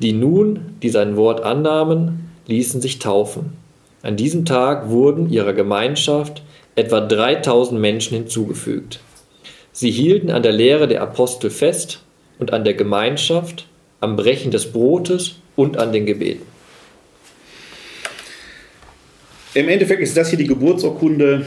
Die 0.00 0.12
nun, 0.12 0.76
die 0.82 0.90
sein 0.90 1.16
Wort 1.16 1.42
annahmen, 1.42 2.30
ließen 2.46 2.80
sich 2.80 2.98
taufen. 2.98 3.54
An 4.02 4.16
diesem 4.16 4.44
Tag 4.44 4.90
wurden 4.90 5.30
ihrer 5.30 5.52
Gemeinschaft 5.52 6.42
etwa 6.74 7.00
3000 7.00 7.80
Menschen 7.80 8.16
hinzugefügt. 8.16 9.00
Sie 9.72 9.90
hielten 9.90 10.30
an 10.30 10.42
der 10.42 10.52
Lehre 10.52 10.88
der 10.88 11.02
Apostel 11.02 11.50
fest 11.50 12.02
und 12.38 12.52
an 12.52 12.64
der 12.64 12.74
Gemeinschaft, 12.74 13.66
am 14.00 14.16
Brechen 14.16 14.50
des 14.50 14.72
Brotes 14.72 15.36
und 15.56 15.76
an 15.76 15.92
den 15.92 16.06
Gebeten. 16.06 16.46
Im 19.52 19.68
Endeffekt 19.68 20.00
ist 20.00 20.16
das 20.16 20.28
hier 20.28 20.38
die 20.38 20.46
Geburtsurkunde 20.46 21.44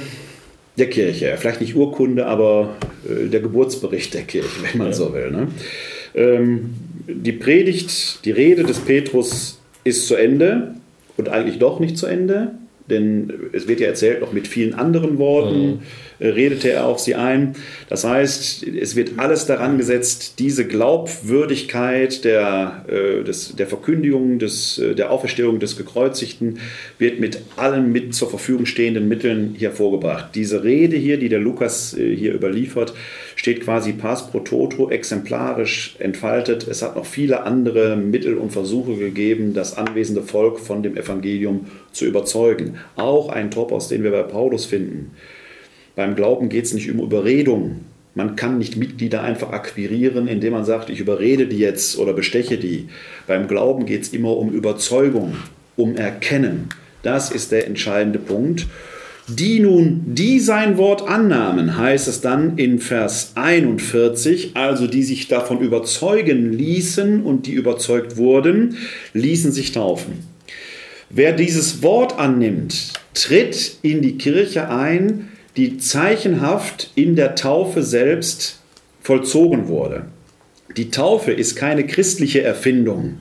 der 0.78 0.90
Kirche. 0.90 1.36
Vielleicht 1.38 1.62
nicht 1.62 1.76
Urkunde, 1.76 2.26
aber 2.26 2.76
äh, 3.08 3.28
der 3.28 3.42
Geburtsbericht 3.42 4.14
der 4.14 4.24
Kirche, 4.24 4.64
wenn 4.64 4.78
man 4.78 4.94
so 4.94 5.14
will. 5.14 5.32
Ne? 5.32 5.48
Ähm, 6.16 6.72
die 7.08 7.32
Predigt, 7.34 8.26
die 8.26 8.32
Rede 8.32 8.64
des 8.64 8.80
Petrus 8.80 9.60
ist 9.84 10.08
zu 10.08 10.16
Ende 10.16 10.76
und 11.18 11.30
eigentlich 11.30 11.60
doch 11.60 11.80
nicht 11.80 11.98
zu 11.98 12.06
Ende, 12.06 12.52
denn 12.90 13.32
es 13.54 13.68
wird 13.68 13.80
ja 13.80 13.88
erzählt, 13.88 14.22
noch 14.22 14.34
mit 14.34 14.48
vielen 14.48 14.74
anderen 14.74 15.18
Worten 15.18 15.80
äh, 16.13 16.13
redete 16.24 16.72
er 16.72 16.86
auf 16.86 17.00
sie 17.00 17.16
ein. 17.16 17.56
Das 17.90 18.04
heißt, 18.04 18.66
es 18.68 18.96
wird 18.96 19.12
alles 19.18 19.46
daran 19.46 19.78
gesetzt, 19.78 20.36
diese 20.40 20.66
Glaubwürdigkeit 20.66 22.24
der, 22.24 22.86
äh, 22.88 23.24
des, 23.24 23.56
der 23.56 23.68
Verkündigung, 23.68 24.40
des, 24.40 24.78
äh, 24.78 24.96
der 24.96 25.12
Auferstehung 25.12 25.60
des 25.60 25.78
Gekreuzigten 25.78 26.60
wird 26.98 27.20
mit 27.20 27.40
allen 27.56 27.92
mit 27.92 28.16
zur 28.16 28.30
Verfügung 28.30 28.66
stehenden 28.66 29.08
Mitteln 29.08 29.56
hervorgebracht. 29.58 30.30
Diese 30.36 30.64
Rede 30.64 30.96
hier, 30.96 31.18
die 31.18 31.30
der 31.30 31.40
Lukas 31.40 31.94
äh, 31.98 32.16
hier 32.16 32.34
überliefert, 32.34 32.94
steht 33.36 33.62
quasi 33.62 33.94
pass 33.94 34.30
pro 34.30 34.40
toto 34.40 34.90
exemplarisch 34.90 35.96
entfaltet. 36.00 36.68
Es 36.68 36.82
hat 36.82 36.96
noch 36.96 37.06
viele 37.06 37.44
andere 37.44 37.96
Mittel 37.96 38.38
und 38.38 38.52
Versuche 38.52 38.96
gegeben, 38.96 39.54
das 39.54 39.78
anwesende 39.78 40.22
Volk 40.22 40.60
von 40.60 40.84
dem 40.84 40.96
Evangelium 40.96 41.68
zu 41.92 42.06
überzeugen. 42.06 42.76
Auch 42.96 43.30
ein 43.30 43.52
Topos, 43.52 43.90
den 43.90 44.04
wir 44.04 44.12
bei 44.12 44.24
Paulus 44.24 44.66
finden. 44.66 45.12
Beim 45.96 46.16
Glauben 46.16 46.50
geht 46.50 46.66
es 46.66 46.74
nicht 46.74 46.90
um 46.90 47.00
Überredung. 47.00 47.82
Man 48.16 48.36
kann 48.36 48.58
nicht 48.58 48.78
Mitglieder 48.78 49.24
einfach 49.24 49.52
akquirieren, 49.52 50.28
indem 50.28 50.54
man 50.54 50.66
sagt, 50.66 50.90
ich 50.90 51.00
überrede 51.00 51.48
die 51.48 51.58
jetzt 51.58 51.98
oder 51.98 52.14
besteche 52.14 52.58
die. 52.58 52.88
Beim 53.28 53.48
Glauben 53.48 53.86
geht 53.86 54.04
es 54.04 54.14
immer 54.14 54.38
um 54.38 54.52
Überzeugung, 54.52 55.36
um 55.76 55.96
Erkennen. 55.96 56.70
Das 57.02 57.32
ist 57.32 57.52
der 57.52 57.68
entscheidende 57.68 58.20
Punkt. 58.20 58.68
Die 59.28 59.60
nun, 59.60 60.02
die 60.08 60.40
sein 60.40 60.78
Wort 60.78 61.08
annahmen, 61.08 61.78
heißt 61.78 62.08
es 62.08 62.22
dann 62.22 62.58
in 62.58 62.80
Vers 62.80 63.32
41, 63.36 64.52
also 64.56 64.86
die 64.86 65.04
sich 65.04 65.28
davon 65.28 65.62
überzeugen 65.62 66.52
ließen 66.52 67.24
und 67.24 67.48
die 67.48 67.54
überzeugt 67.54 68.18
wurden, 68.18 68.78
ließen 69.14 69.52
sich 69.52 69.72
taufen. 69.72 70.20
Wer 71.10 71.32
dieses 71.32 71.82
Wort 71.84 72.20
annimmt, 72.20 72.94
tritt 73.14 73.78
in 73.82 74.02
die 74.02 74.18
Kirche 74.18 74.70
ein, 74.70 75.30
die 75.56 75.78
zeichenhaft 75.78 76.92
in 76.96 77.16
der 77.16 77.36
Taufe 77.36 77.84
selbst 77.84 78.60
vollzogen 79.02 79.68
wurde. 79.68 80.06
Die 80.76 80.90
Taufe 80.90 81.32
ist 81.32 81.56
keine 81.56 81.86
christliche 81.86 82.42
Erfindung. 82.42 83.20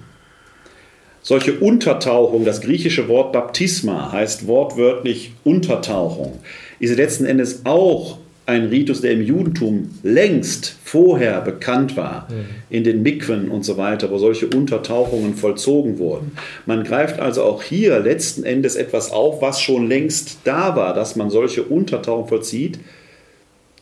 Solche 1.20 1.59
Untertauchung, 1.60 2.44
das 2.44 2.62
griechische 2.62 3.09
Wort 3.09 3.32
Baptisma 3.32 4.10
heißt 4.10 4.46
wortwörtlich 4.46 5.34
Untertauchung, 5.44 6.40
ist 6.80 6.96
letzten 6.96 7.26
Endes 7.26 7.64
auch 7.64 8.18
ein 8.44 8.66
Ritus, 8.66 9.01
der 9.01 9.12
im 9.12 9.23
Judentum 9.23 9.90
längst 10.02 10.77
vorher 10.85 11.40
bekannt 11.40 11.97
war, 11.97 12.27
in 12.70 12.82
den 12.82 13.02
Mikwen 13.02 13.48
und 13.48 13.64
so 13.64 13.77
weiter, 13.77 14.10
wo 14.10 14.19
solche 14.19 14.48
Untertauchungen 14.48 15.35
vollzogen 15.35 15.98
wurden. 15.98 16.32
Man 16.66 16.82
greift 16.82 17.20
also 17.20 17.43
auch 17.44 17.62
hier 17.62 18.01
letzten 18.01 18.43
Endes 18.43 18.74
etwas 18.74 19.12
auf, 19.12 19.40
was 19.43 19.60
schon 19.60 19.86
längst 19.86 20.39
da 20.44 20.74
war, 20.74 20.93
dass 20.93 21.14
man 21.14 21.31
solche 21.31 21.62
Untertauchungen 21.62 22.28
vollzieht. 22.28 22.78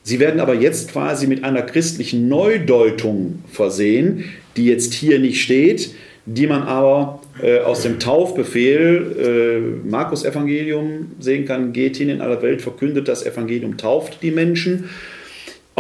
Sie 0.03 0.19
werden 0.19 0.41
aber 0.41 0.55
jetzt 0.55 0.93
quasi 0.93 1.27
mit 1.27 1.45
einer 1.45 1.63
christlichen 1.63 2.29
Neudeutung 2.29 3.43
versehen, 3.51 4.25
die 4.57 4.67
jetzt 4.67 4.93
hier 4.93 5.19
nicht 5.19 5.43
steht, 5.43 5.95
die 6.27 6.47
man 6.47 6.63
aber 6.63 7.21
äh, 7.43 7.61
aus 7.61 7.83
dem 7.83 7.99
Taufbefehl 7.99 9.83
äh, 9.85 9.89
Markus 9.89 10.25
Evangelium 10.25 11.13
sehen 11.19 11.45
kann, 11.45 11.73
geht 11.73 11.97
hin 11.97 12.09
in 12.09 12.21
aller 12.21 12.43
Welt, 12.43 12.63
verkündet 12.63 13.09
das 13.09 13.25
Evangelium, 13.25 13.77
tauft 13.77 14.23
die 14.23 14.31
Menschen 14.31 14.91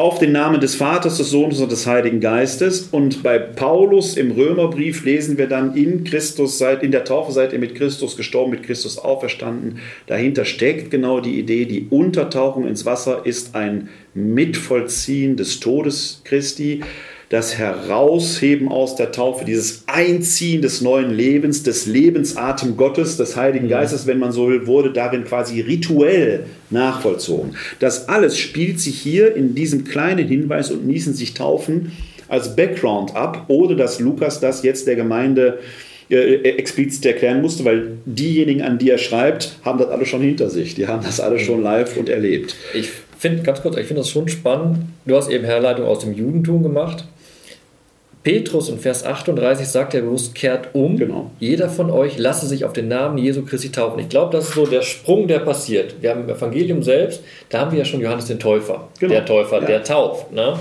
auf 0.00 0.18
den 0.18 0.32
Namen 0.32 0.60
des 0.60 0.76
Vaters, 0.76 1.18
des 1.18 1.28
Sohnes 1.28 1.60
und 1.60 1.70
des 1.70 1.86
Heiligen 1.86 2.20
Geistes. 2.20 2.88
Und 2.90 3.22
bei 3.22 3.38
Paulus 3.38 4.16
im 4.16 4.30
Römerbrief 4.30 5.04
lesen 5.04 5.36
wir 5.36 5.46
dann 5.46 5.76
in 5.76 6.04
Christus 6.04 6.56
seid, 6.56 6.82
in 6.82 6.90
der 6.90 7.04
Taufe 7.04 7.32
seid 7.32 7.52
ihr 7.52 7.58
mit 7.58 7.74
Christus 7.74 8.16
gestorben, 8.16 8.52
mit 8.52 8.62
Christus 8.62 8.96
auferstanden. 8.96 9.78
Dahinter 10.06 10.46
steckt 10.46 10.90
genau 10.90 11.20
die 11.20 11.38
Idee, 11.38 11.66
die 11.66 11.88
Untertauchung 11.90 12.66
ins 12.66 12.86
Wasser 12.86 13.26
ist 13.26 13.54
ein 13.54 13.90
Mitvollziehen 14.14 15.36
des 15.36 15.60
Todes 15.60 16.22
Christi 16.24 16.80
das 17.30 17.56
Herausheben 17.56 18.68
aus 18.68 18.96
der 18.96 19.12
Taufe, 19.12 19.44
dieses 19.44 19.84
Einziehen 19.86 20.62
des 20.62 20.80
neuen 20.80 21.10
Lebens, 21.10 21.62
des 21.62 21.86
Lebensatem 21.86 22.76
Gottes, 22.76 23.16
des 23.16 23.36
Heiligen 23.36 23.68
Geistes, 23.68 24.08
wenn 24.08 24.18
man 24.18 24.32
so 24.32 24.48
will, 24.48 24.66
wurde 24.66 24.92
darin 24.92 25.24
quasi 25.24 25.60
rituell 25.60 26.46
nachvollzogen. 26.70 27.52
Das 27.78 28.08
alles 28.08 28.36
spielt 28.36 28.80
sich 28.80 28.98
hier 28.98 29.36
in 29.36 29.54
diesem 29.54 29.84
kleinen 29.84 30.26
Hinweis 30.26 30.72
und 30.72 30.88
ließen 30.88 31.14
sich 31.14 31.32
taufen 31.32 31.92
als 32.26 32.56
Background 32.56 33.14
ab, 33.14 33.44
ohne 33.46 33.76
dass 33.76 34.00
Lukas 34.00 34.40
das 34.40 34.64
jetzt 34.64 34.88
der 34.88 34.96
Gemeinde 34.96 35.60
äh, 36.08 36.34
explizit 36.56 37.06
erklären 37.06 37.42
musste, 37.42 37.64
weil 37.64 37.92
diejenigen, 38.06 38.62
an 38.62 38.78
die 38.78 38.90
er 38.90 38.98
schreibt, 38.98 39.56
haben 39.64 39.78
das 39.78 39.88
alle 39.90 40.04
schon 40.04 40.22
hinter 40.22 40.50
sich. 40.50 40.74
Die 40.74 40.88
haben 40.88 41.04
das 41.04 41.20
alle 41.20 41.38
schon 41.38 41.62
live 41.62 41.96
und 41.96 42.08
erlebt. 42.08 42.56
Ich 42.74 42.90
finde, 43.16 43.44
ganz 43.44 43.62
kurz, 43.62 43.76
ich 43.76 43.86
finde 43.86 44.00
das 44.00 44.10
schon 44.10 44.28
spannend. 44.28 44.78
Du 45.06 45.14
hast 45.14 45.30
eben 45.30 45.44
Herleitung 45.44 45.86
aus 45.86 46.00
dem 46.00 46.12
Judentum 46.12 46.64
gemacht. 46.64 47.04
Petrus 48.22 48.68
in 48.68 48.78
Vers 48.78 49.06
38 49.06 49.66
sagt 49.66 49.94
er 49.94 50.02
bewusst, 50.02 50.34
kehrt 50.34 50.68
um. 50.74 50.98
Genau. 50.98 51.30
Jeder 51.38 51.70
von 51.70 51.90
euch 51.90 52.18
lasse 52.18 52.46
sich 52.46 52.66
auf 52.66 52.74
den 52.74 52.86
Namen 52.88 53.16
Jesu 53.16 53.42
Christi 53.46 53.72
taufen. 53.72 53.98
Ich 53.98 54.10
glaube, 54.10 54.30
das 54.36 54.48
ist 54.48 54.54
so 54.54 54.66
der 54.66 54.82
Sprung, 54.82 55.26
der 55.26 55.38
passiert. 55.38 55.94
Wir 56.02 56.10
haben 56.10 56.20
im 56.24 56.28
Evangelium 56.28 56.82
selbst, 56.82 57.22
da 57.48 57.60
haben 57.60 57.72
wir 57.72 57.78
ja 57.78 57.84
schon 57.86 58.00
Johannes 58.00 58.26
den 58.26 58.38
Täufer. 58.38 58.88
Genau. 58.98 59.14
Der 59.14 59.24
Täufer, 59.24 59.60
Ja. 59.62 59.66
der 59.66 59.84
tauft. 59.84 60.32
Ne? 60.32 60.54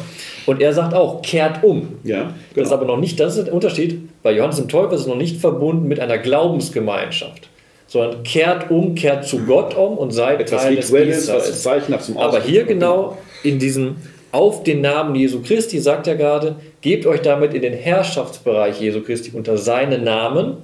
Und 0.45 0.61
er 0.61 0.71
sagt 0.73 0.93
auch, 0.93 1.21
kehrt 1.21 1.61
um. 1.63 1.99
Ja, 2.05 2.33
Das 2.55 2.67
ist 2.67 2.71
aber 2.73 2.85
noch 2.85 2.97
nicht, 2.97 3.19
das 3.19 3.35
ist 3.35 3.47
der 3.47 3.53
Unterschied. 3.53 4.07
Bei 4.23 4.31
Johannes 4.31 4.55
dem 4.55 4.69
Täufer 4.69 4.93
ist 4.93 5.01
es 5.01 5.07
noch 5.07 5.17
nicht 5.17 5.37
verbunden 5.41 5.87
mit 5.89 5.99
einer 5.99 6.17
Glaubensgemeinschaft, 6.17 7.49
sondern 7.87 8.23
kehrt 8.23 8.71
um, 8.71 8.95
kehrt 8.95 9.25
zu 9.25 9.39
Gott 9.39 9.75
um 9.75 9.97
und 9.97 10.11
seid 10.11 10.39
Etwas 10.39 10.61
Teil 10.63 10.75
des 10.77 10.89
Israels. 10.91 12.07
Aber 12.15 12.41
hier 12.41 12.63
genau 12.63 13.17
in 13.43 13.59
diesem 13.59 13.97
auf 14.31 14.63
den 14.63 14.81
Namen 14.81 15.15
Jesu 15.15 15.41
Christi 15.41 15.79
sagt 15.79 16.07
er 16.07 16.15
gerade, 16.15 16.55
gebt 16.81 17.05
euch 17.05 17.21
damit 17.21 17.53
in 17.53 17.61
den 17.61 17.73
Herrschaftsbereich 17.73 18.79
Jesu 18.79 19.01
Christi 19.01 19.31
unter 19.33 19.57
seinen 19.57 20.03
Namen, 20.03 20.57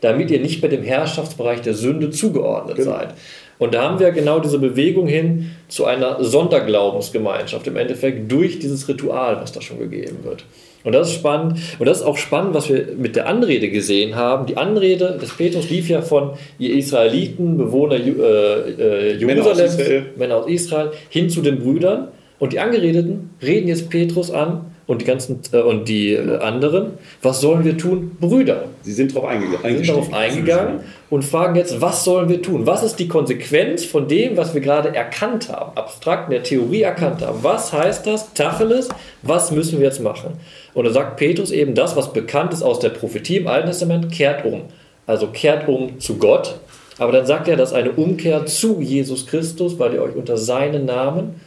damit 0.00 0.30
ihr 0.30 0.40
nicht 0.40 0.60
bei 0.60 0.68
dem 0.68 0.82
Herrschaftsbereich 0.82 1.60
der 1.62 1.74
Sünde 1.74 2.10
zugeordnet 2.10 2.76
Genau. 2.76 2.90
seid. 2.92 3.14
Und 3.58 3.74
da 3.74 3.82
haben 3.82 3.98
wir 3.98 4.12
genau 4.12 4.38
diese 4.38 4.60
Bewegung 4.60 5.08
hin 5.08 5.50
zu 5.66 5.84
einer 5.84 6.22
Sonderglaubensgemeinschaft, 6.22 7.66
im 7.66 7.76
Endeffekt 7.76 8.30
durch 8.30 8.60
dieses 8.60 8.88
Ritual, 8.88 9.38
was 9.40 9.50
da 9.50 9.60
schon 9.60 9.80
gegeben 9.80 10.18
wird. 10.22 10.44
Und 10.84 10.92
das 10.92 11.08
ist 11.08 11.14
spannend. 11.16 11.58
Und 11.80 11.86
das 11.88 11.98
ist 11.98 12.04
auch 12.04 12.16
spannend, 12.16 12.54
was 12.54 12.68
wir 12.68 12.86
mit 12.96 13.16
der 13.16 13.26
Anrede 13.26 13.68
gesehen 13.68 14.14
haben. 14.14 14.46
Die 14.46 14.56
Anrede 14.56 15.18
des 15.20 15.36
Petrus 15.36 15.68
lief 15.70 15.88
ja 15.88 16.02
von 16.02 16.30
ihr 16.60 16.76
Israeliten, 16.76 17.58
Bewohner 17.58 17.96
äh, 17.96 19.10
äh, 19.10 19.16
Jerusalems, 19.16 19.76
Männer, 19.76 20.02
Männer 20.16 20.36
aus 20.36 20.48
Israel, 20.48 20.92
hin 21.08 21.28
zu 21.28 21.42
den 21.42 21.58
Brüdern. 21.58 22.08
Und 22.38 22.52
die 22.52 22.60
Angeredeten 22.60 23.30
reden 23.42 23.68
jetzt 23.68 23.90
Petrus 23.90 24.30
an 24.30 24.66
und 24.86 25.02
die 25.02 25.04
ganzen 25.04 25.40
äh, 25.52 25.58
und 25.58 25.88
die 25.88 26.14
äh, 26.14 26.38
anderen, 26.38 26.92
was 27.20 27.40
sollen 27.40 27.64
wir 27.64 27.76
tun? 27.76 28.16
Brüder. 28.20 28.64
Sie 28.82 28.92
sind 28.92 29.14
darauf 29.14 29.28
eingegangen. 29.28 29.76
Sind 29.76 29.88
darauf 29.88 30.12
eingegangen 30.14 30.80
und 31.10 31.24
fragen 31.24 31.56
jetzt, 31.56 31.80
was 31.80 32.04
sollen 32.04 32.28
wir 32.28 32.40
tun? 32.40 32.66
Was 32.66 32.82
ist 32.82 32.96
die 32.96 33.06
Konsequenz 33.06 33.84
von 33.84 34.08
dem, 34.08 34.36
was 34.36 34.54
wir 34.54 34.62
gerade 34.62 34.94
erkannt 34.94 35.50
haben, 35.50 35.76
abstrakt 35.76 36.28
in 36.28 36.30
der 36.32 36.42
Theorie 36.42 36.82
erkannt 36.82 37.22
haben? 37.22 37.38
Was 37.42 37.72
heißt 37.72 38.06
das? 38.06 38.32
Tacheles, 38.32 38.88
was 39.22 39.50
müssen 39.50 39.78
wir 39.78 39.86
jetzt 39.86 40.00
machen? 40.00 40.32
Und 40.74 40.86
da 40.86 40.90
sagt 40.90 41.18
Petrus 41.18 41.50
eben 41.50 41.74
das, 41.74 41.94
was 41.94 42.12
bekannt 42.12 42.54
ist 42.54 42.62
aus 42.62 42.78
der 42.78 42.90
Prophetie 42.90 43.36
im 43.36 43.46
Alten 43.46 43.68
Testament, 43.68 44.10
kehrt 44.10 44.44
um. 44.44 44.62
Also 45.06 45.26
kehrt 45.26 45.68
um 45.68 46.00
zu 46.00 46.16
Gott. 46.16 46.58
Aber 46.98 47.12
dann 47.12 47.26
sagt 47.26 47.46
er, 47.46 47.56
dass 47.56 47.72
eine 47.72 47.92
Umkehr 47.92 48.46
zu 48.46 48.80
Jesus 48.80 49.26
Christus, 49.26 49.78
weil 49.78 49.94
ihr 49.94 50.02
euch 50.02 50.16
unter 50.16 50.36
seinen 50.36 50.86
Namen 50.86 51.40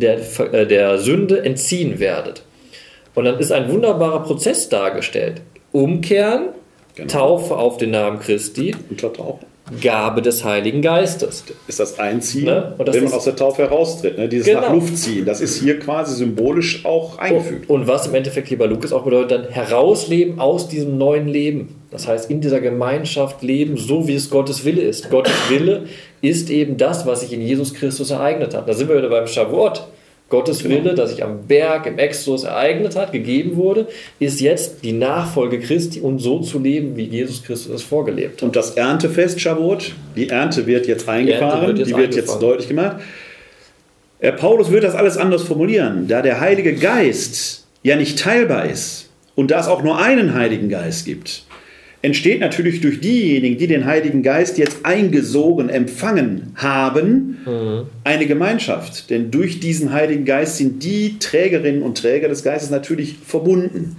der, 0.00 0.18
äh, 0.52 0.66
der 0.66 0.98
Sünde 0.98 1.44
entziehen 1.44 2.00
werdet. 2.00 2.42
Und 3.14 3.24
dann 3.24 3.38
ist 3.38 3.52
ein 3.52 3.70
wunderbarer 3.70 4.22
Prozess 4.22 4.68
dargestellt. 4.68 5.42
Umkehren, 5.72 6.48
genau. 6.94 7.08
Taufe 7.08 7.56
auf 7.56 7.76
den 7.76 7.90
Namen 7.90 8.18
Christi. 8.20 8.74
Gabe 9.80 10.22
des 10.22 10.44
Heiligen 10.44 10.82
Geistes. 10.82 11.44
Ist 11.68 11.78
das 11.80 11.98
Einziehen, 11.98 12.46
ne? 12.46 12.74
das 12.84 12.94
wenn 12.94 13.04
man 13.04 13.12
aus 13.12 13.24
der 13.24 13.36
Taufe 13.36 13.62
heraustritt. 13.62 14.18
Ne? 14.18 14.28
Dieses 14.28 14.46
genau. 14.46 14.62
nach 14.62 14.72
Luft 14.72 14.98
ziehen, 14.98 15.24
das 15.24 15.40
ist 15.40 15.60
hier 15.60 15.78
quasi 15.78 16.16
symbolisch 16.16 16.84
auch 16.84 17.18
eingefügt. 17.18 17.70
Und, 17.70 17.82
und 17.82 17.86
was 17.86 18.06
im 18.06 18.14
Endeffekt, 18.14 18.50
lieber 18.50 18.66
Lukas, 18.66 18.92
auch 18.92 19.04
bedeutet, 19.04 19.30
dann 19.30 19.48
herausleben 19.48 20.40
aus 20.40 20.68
diesem 20.68 20.98
neuen 20.98 21.28
Leben. 21.28 21.79
Das 21.90 22.06
heißt, 22.06 22.30
in 22.30 22.40
dieser 22.40 22.60
Gemeinschaft 22.60 23.42
leben, 23.42 23.76
so 23.76 24.06
wie 24.06 24.14
es 24.14 24.30
Gottes 24.30 24.64
Wille 24.64 24.82
ist. 24.82 25.10
Gottes 25.10 25.34
Wille 25.48 25.86
ist 26.22 26.48
eben 26.50 26.76
das, 26.76 27.04
was 27.04 27.20
sich 27.20 27.32
in 27.32 27.42
Jesus 27.42 27.74
Christus 27.74 28.10
ereignet 28.10 28.54
hat. 28.54 28.68
Da 28.68 28.74
sind 28.74 28.88
wir 28.88 28.96
wieder 28.96 29.08
beim 29.08 29.26
Shavuot. 29.26 29.86
Gottes 30.28 30.62
genau. 30.62 30.76
Wille, 30.76 30.94
das 30.94 31.10
sich 31.10 31.24
am 31.24 31.48
Berg 31.48 31.86
im 31.86 31.98
Exodus 31.98 32.44
ereignet 32.44 32.94
hat, 32.94 33.10
gegeben 33.10 33.56
wurde, 33.56 33.88
ist 34.20 34.40
jetzt 34.40 34.84
die 34.84 34.92
Nachfolge 34.92 35.58
Christi 35.58 36.00
und 36.00 36.20
so 36.20 36.38
zu 36.38 36.60
leben, 36.60 36.96
wie 36.96 37.02
Jesus 37.02 37.42
Christus 37.42 37.74
es 37.74 37.82
vorgelebt 37.82 38.40
hat. 38.40 38.44
Und 38.44 38.54
das 38.54 38.76
Erntefest 38.76 39.40
Shavuot, 39.40 39.92
die 40.14 40.28
Ernte 40.28 40.68
wird 40.68 40.86
jetzt 40.86 41.08
eingefahren, 41.08 41.62
die, 41.62 41.66
wird 41.66 41.78
jetzt, 41.78 41.90
die 41.90 41.96
wird 41.96 42.14
jetzt 42.14 42.40
deutlich 42.40 42.68
gemacht. 42.68 42.98
Herr 44.20 44.32
Paulus 44.32 44.70
wird 44.70 44.84
das 44.84 44.94
alles 44.94 45.16
anders 45.16 45.42
formulieren, 45.42 46.06
da 46.06 46.22
der 46.22 46.38
Heilige 46.38 46.74
Geist 46.74 47.66
ja 47.82 47.96
nicht 47.96 48.20
teilbar 48.20 48.66
ist 48.66 49.08
und 49.34 49.50
da 49.50 49.58
es 49.58 49.66
auch 49.66 49.82
nur 49.82 49.98
einen 49.98 50.34
Heiligen 50.34 50.68
Geist 50.68 51.06
gibt 51.06 51.44
entsteht 52.02 52.40
natürlich 52.40 52.80
durch 52.80 53.00
diejenigen, 53.00 53.58
die 53.58 53.66
den 53.66 53.84
Heiligen 53.84 54.22
Geist 54.22 54.58
jetzt 54.58 54.84
eingesogen 54.84 55.68
empfangen 55.68 56.52
haben, 56.54 57.38
mhm. 57.44 57.82
eine 58.04 58.26
Gemeinschaft. 58.26 59.10
Denn 59.10 59.30
durch 59.30 59.60
diesen 59.60 59.92
Heiligen 59.92 60.24
Geist 60.24 60.56
sind 60.56 60.82
die 60.82 61.18
Trägerinnen 61.18 61.82
und 61.82 61.98
Träger 61.98 62.28
des 62.28 62.42
Geistes 62.42 62.70
natürlich 62.70 63.16
verbunden. 63.24 63.96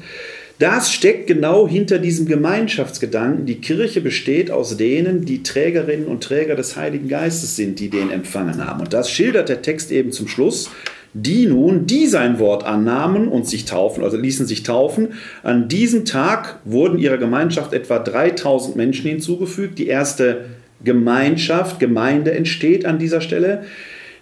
Das 0.58 0.94
steckt 0.94 1.26
genau 1.26 1.68
hinter 1.68 1.98
diesem 1.98 2.28
Gemeinschaftsgedanken. 2.28 3.48
Die 3.48 3.62
Kirche 3.62 4.00
besteht 4.00 4.52
aus 4.52 4.78
denen, 4.78 5.26
die 5.26 5.42
Trägerinnen 5.42 6.06
und 6.06 6.24
Träger 6.24 6.56
des 6.56 6.76
Heiligen 6.76 7.08
Geistes 7.08 7.56
sind, 7.56 7.80
die 7.80 7.90
den 7.90 8.12
empfangen 8.12 8.64
haben. 8.64 8.82
Und 8.82 8.94
das 8.94 9.10
schildert 9.10 9.50
der 9.50 9.64
Text 9.64 9.92
eben 9.92 10.12
zum 10.12 10.28
Schluss 10.28 10.70
die 11.14 11.46
nun, 11.46 11.86
die 11.88 12.08
sein 12.08 12.40
Wort 12.40 12.66
annahmen 12.66 13.28
und 13.28 13.48
sich 13.48 13.66
taufen, 13.66 14.04
also 14.04 14.18
ließen 14.18 14.46
sich 14.46 14.64
taufen. 14.64 15.10
An 15.44 15.68
diesem 15.68 16.06
Tag 16.06 16.60
wurden 16.64 16.98
ihrer 16.98 17.18
Gemeinschaft 17.18 17.74
etwa 17.74 18.00
3000 18.00 18.76
Menschen 18.76 19.10
hinzugefügt. 19.10 19.78
Die 19.78 19.88
erste 19.88 20.46
Gemeinschaft, 20.84 21.80
Gemeinde 21.80 22.32
entsteht 22.32 22.86
an 22.86 22.98
dieser 22.98 23.22
Stelle, 23.22 23.64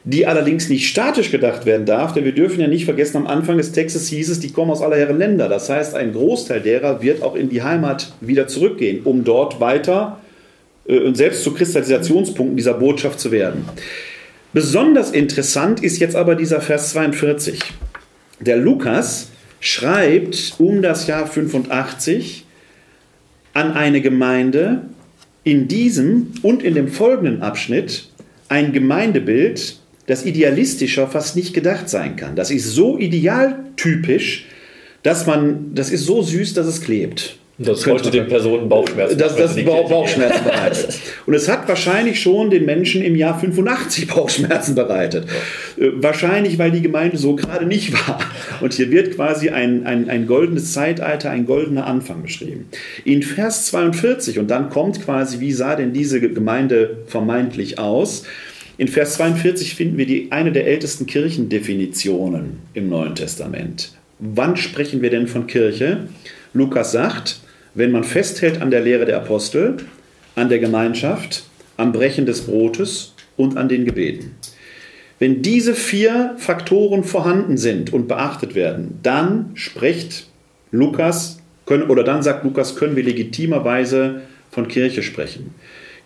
die 0.04 0.26
allerdings 0.26 0.70
nicht 0.70 0.88
statisch 0.88 1.30
gedacht 1.30 1.66
werden 1.66 1.86
darf, 1.86 2.14
denn 2.14 2.24
wir 2.24 2.32
dürfen 2.32 2.62
ja 2.62 2.68
nicht 2.68 2.86
vergessen, 2.86 3.18
am 3.18 3.28
Anfang 3.28 3.58
des 3.58 3.74
Textes 3.74 4.08
hieß 4.08 4.30
es, 4.30 4.40
die 4.40 4.52
kommen 4.52 4.72
aus 4.72 4.82
aller 4.82 4.96
Herren 4.96 5.18
Länder. 5.18 5.50
Das 5.50 5.70
heißt, 5.70 5.94
ein 5.94 6.14
Großteil 6.14 6.62
derer 6.62 7.02
wird 7.02 7.22
auch 7.22 7.36
in 7.36 7.50
die 7.50 7.62
Heimat 7.62 8.14
wieder 8.22 8.48
zurückgehen, 8.48 9.02
um 9.04 9.24
dort 9.24 9.60
weiter 9.60 10.20
äh, 10.88 11.00
und 11.00 11.16
selbst 11.16 11.44
zu 11.44 11.54
Kristallisationspunkten 11.54 12.56
dieser 12.58 12.74
Botschaft 12.74 13.20
zu 13.20 13.32
werden. 13.32 13.66
Besonders 14.52 15.12
interessant 15.12 15.84
ist 15.84 16.00
jetzt 16.00 16.16
aber 16.16 16.36
dieser 16.36 16.60
Vers 16.62 16.92
42. 16.92 17.60
Der 18.40 18.58
Lukas 18.58 19.30
schreibt 19.60 20.56
um 20.58 20.82
das 20.82 21.06
Jahr 21.08 21.28
85 21.28 22.46
an 23.54 23.74
eine 23.74 24.02
Gemeinde 24.02 24.84
in 25.44 25.68
diesem 25.68 26.34
und 26.42 26.64
in 26.64 26.76
dem 26.76 26.88
folgenden 26.88 27.42
Abschnitt 27.42 28.10
ein 28.48 28.74
Gemeindebild, 28.74 29.78
das 30.08 30.26
idealistischer 30.26 31.08
fast 31.08 31.36
nicht 31.36 31.54
gedacht 31.54 31.88
sein 31.88 32.16
kann. 32.16 32.36
Das 32.36 32.50
ist 32.50 32.72
so 32.72 32.98
idealtypisch, 32.98 34.48
dass 35.04 35.28
man, 35.28 35.76
das 35.76 35.92
ist 35.92 36.06
so 36.06 36.22
süß, 36.22 36.56
dass 36.56 36.66
es 36.66 36.82
klebt. 36.82 37.39
Das 37.62 37.82
sollte 37.82 38.10
den 38.10 38.28
Personen 38.28 38.70
Bauchschmerzen 38.70 39.18
Das, 39.18 39.36
das 39.36 39.54
Bauchschmerzen 39.66 40.44
bereitet. 40.46 40.98
Und 41.26 41.34
es 41.34 41.50
hat 41.50 41.68
wahrscheinlich 41.68 42.22
schon 42.22 42.50
den 42.50 42.64
Menschen 42.66 43.02
im 43.02 43.18
Jahr 43.18 43.38
85 43.38 44.08
Bauchschmerzen 44.08 44.76
bereitet. 44.76 45.26
Ja. 45.78 45.86
Äh, 45.86 45.92
wahrscheinlich, 45.96 46.58
weil 46.58 46.72
die 46.72 46.82
Gemeinde 46.82 47.18
so 47.18 47.36
gerade 47.36 47.66
nicht 47.66 47.92
war. 47.94 48.20
Und 48.62 48.74
hier 48.74 48.90
wird 48.92 49.14
quasi 49.16 49.50
ein, 49.50 49.86
ein, 49.86 50.10
ein 50.10 50.26
goldenes 50.26 50.72
Zeitalter, 50.72 51.32
ein 51.32 51.46
goldener 51.46 51.86
Anfang 51.86 52.24
beschrieben. 52.24 52.70
In 53.04 53.24
Vers 53.24 53.66
42, 53.66 54.40
und 54.40 54.50
dann 54.50 54.70
kommt 54.70 55.04
quasi, 55.04 55.42
wie 55.42 55.52
sah 55.52 55.76
denn 55.76 55.92
diese 55.92 56.22
Gemeinde 56.22 57.00
vermeintlich 57.08 57.78
aus? 57.78 58.24
In 58.78 58.88
Vers 58.88 59.16
42 59.16 59.76
finden 59.76 59.98
wir 59.98 60.06
die, 60.06 60.32
eine 60.32 60.54
der 60.54 60.66
ältesten 60.66 61.06
Kirchendefinitionen 61.06 62.60
im 62.74 62.88
Neuen 62.88 63.16
Testament. 63.16 63.92
Wann 64.20 64.56
sprechen 64.56 65.02
wir 65.02 65.10
denn 65.10 65.28
von 65.28 65.46
Kirche? 65.48 66.08
Lukas 66.54 66.94
sagt, 66.94 67.42
wenn 67.74 67.92
man 67.92 68.04
festhält 68.04 68.62
an 68.62 68.72
der 68.72 68.82
Lehre 68.82 69.06
der 69.06 69.18
Apostel, 69.18 69.78
an 70.36 70.50
der 70.50 70.60
Gemeinschaft, 70.60 71.44
am 71.78 71.92
Brechen 71.92 72.26
des 72.26 72.42
Brotes 72.42 73.14
und 73.38 73.58
an 73.58 73.70
den 73.70 73.86
Gebeten. 73.86 74.36
Wenn 75.20 75.42
diese 75.42 75.74
vier 75.74 76.36
Faktoren 76.38 77.04
vorhanden 77.04 77.58
sind 77.58 77.92
und 77.92 78.08
beachtet 78.08 78.56
werden, 78.56 79.00
dann 79.04 79.52
spricht 79.54 80.28
Lukas, 80.72 81.42
können, 81.66 81.90
oder 81.90 82.04
dann 82.04 82.24
sagt 82.24 82.44
Lukas, 82.44 82.76
können 82.76 82.96
wir 82.96 83.04
legitimerweise 83.04 84.22
von 84.50 84.68
Kirche 84.68 85.04
sprechen. 85.04 85.54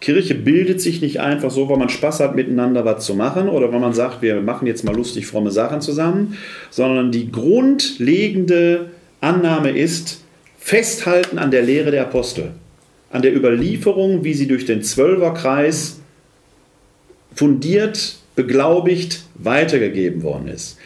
Kirche 0.02 0.36
bildet 0.36 0.82
sich 0.82 1.02
nicht 1.02 1.22
einfach 1.22 1.50
so, 1.50 1.70
weil 1.70 1.78
man 1.78 1.90
Spaß 1.90 2.20
hat, 2.20 2.36
miteinander 2.36 2.84
was 2.84 3.06
zu 3.06 3.16
machen 3.16 3.48
oder 3.48 3.72
weil 3.72 3.80
man 3.80 3.94
sagt, 3.94 4.22
wir 4.22 4.42
machen 4.42 4.68
jetzt 4.68 4.84
mal 4.84 4.96
lustig 4.96 5.28
fromme 5.28 5.52
Sachen 5.52 5.80
zusammen, 5.80 6.38
sondern 6.70 7.12
die 7.12 7.32
grundlegende 7.32 8.88
Annahme 9.22 9.72
ist, 9.72 10.23
Festhalten 10.66 11.40
an 11.40 11.52
der 11.52 11.62
Lehre 11.62 11.92
der 11.92 12.04
Apostel, 12.04 12.52
an 13.12 13.22
der 13.22 13.36
Überlieferung, 13.36 14.24
wie 14.24 14.34
sie 14.34 14.48
durch 14.48 14.66
den 14.66 14.82
Zwölferkreis 14.82 16.00
fundiert, 17.36 18.16
beglaubigt, 18.38 19.26
weitergegeben 19.36 20.24
worden 20.24 20.48
ist. 20.48 20.78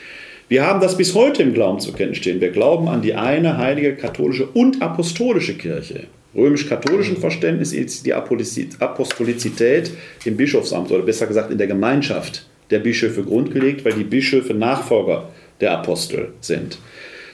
Wir 0.50 0.66
haben 0.66 0.82
das 0.82 0.98
bis 0.98 1.14
heute 1.14 1.44
im 1.44 1.54
Glauben 1.54 1.80
zu 1.80 1.94
kennen 1.94 2.16
stehen. 2.16 2.42
Wir 2.42 2.50
glauben 2.50 2.88
an 2.88 3.04
die 3.04 3.14
eine 3.14 3.60
heilige 3.60 3.96
katholische 3.96 4.48
und 4.48 4.82
apostolische 4.82 5.54
Kirche. 5.54 6.06
Römisch-katholischen 6.34 7.18
Verständnis 7.18 7.72
ist 7.72 8.04
die 8.04 8.16
Apostolizität 8.16 9.92
im 10.26 10.38
Bischofsamt 10.38 10.90
oder 10.90 11.04
besser 11.04 11.28
gesagt 11.28 11.52
in 11.52 11.60
der 11.60 11.68
Gemeinschaft 11.68 12.48
der 12.72 12.80
Bischöfe 12.80 13.24
grundgelegt, 13.24 13.86
weil 13.86 13.94
die 13.94 14.04
Bischöfe 14.04 14.56
Nachfolger 14.56 15.30
der 15.62 15.74
Apostel 15.74 16.30
sind. 16.42 16.80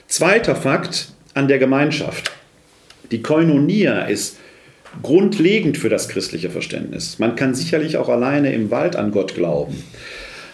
Zweiter 0.08 0.54
Fakt, 0.54 1.13
an 1.34 1.48
der 1.48 1.58
Gemeinschaft. 1.58 2.32
Die 3.10 3.22
Koinonia 3.22 4.02
ist 4.02 4.38
grundlegend 5.02 5.76
für 5.76 5.88
das 5.88 6.08
christliche 6.08 6.50
Verständnis. 6.50 7.18
Man 7.18 7.36
kann 7.36 7.54
sicherlich 7.54 7.96
auch 7.96 8.08
alleine 8.08 8.52
im 8.52 8.70
Wald 8.70 8.96
an 8.96 9.10
Gott 9.10 9.34
glauben. 9.34 9.82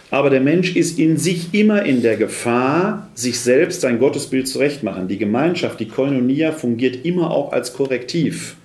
Aber 0.09 0.29
der 0.29 0.41
Mensch 0.41 0.75
ist 0.75 0.99
in 0.99 1.15
sich 1.15 1.53
immer 1.53 1.83
in 1.83 2.01
der 2.01 2.17
Gefahr, 2.17 3.09
sich 3.15 3.39
selbst 3.39 3.81
sein 3.81 3.97
Gottesbild 3.97 4.47
zurechtmachen. 4.47 5.07
Die 5.07 5.17
Gemeinschaft, 5.17 5.79
die 5.79 5.87
Koinonia, 5.87 6.51
fungiert 6.51 7.05
immer 7.05 7.31
auch 7.31 7.53
als 7.53 7.73
Korrektiv. 7.73 8.57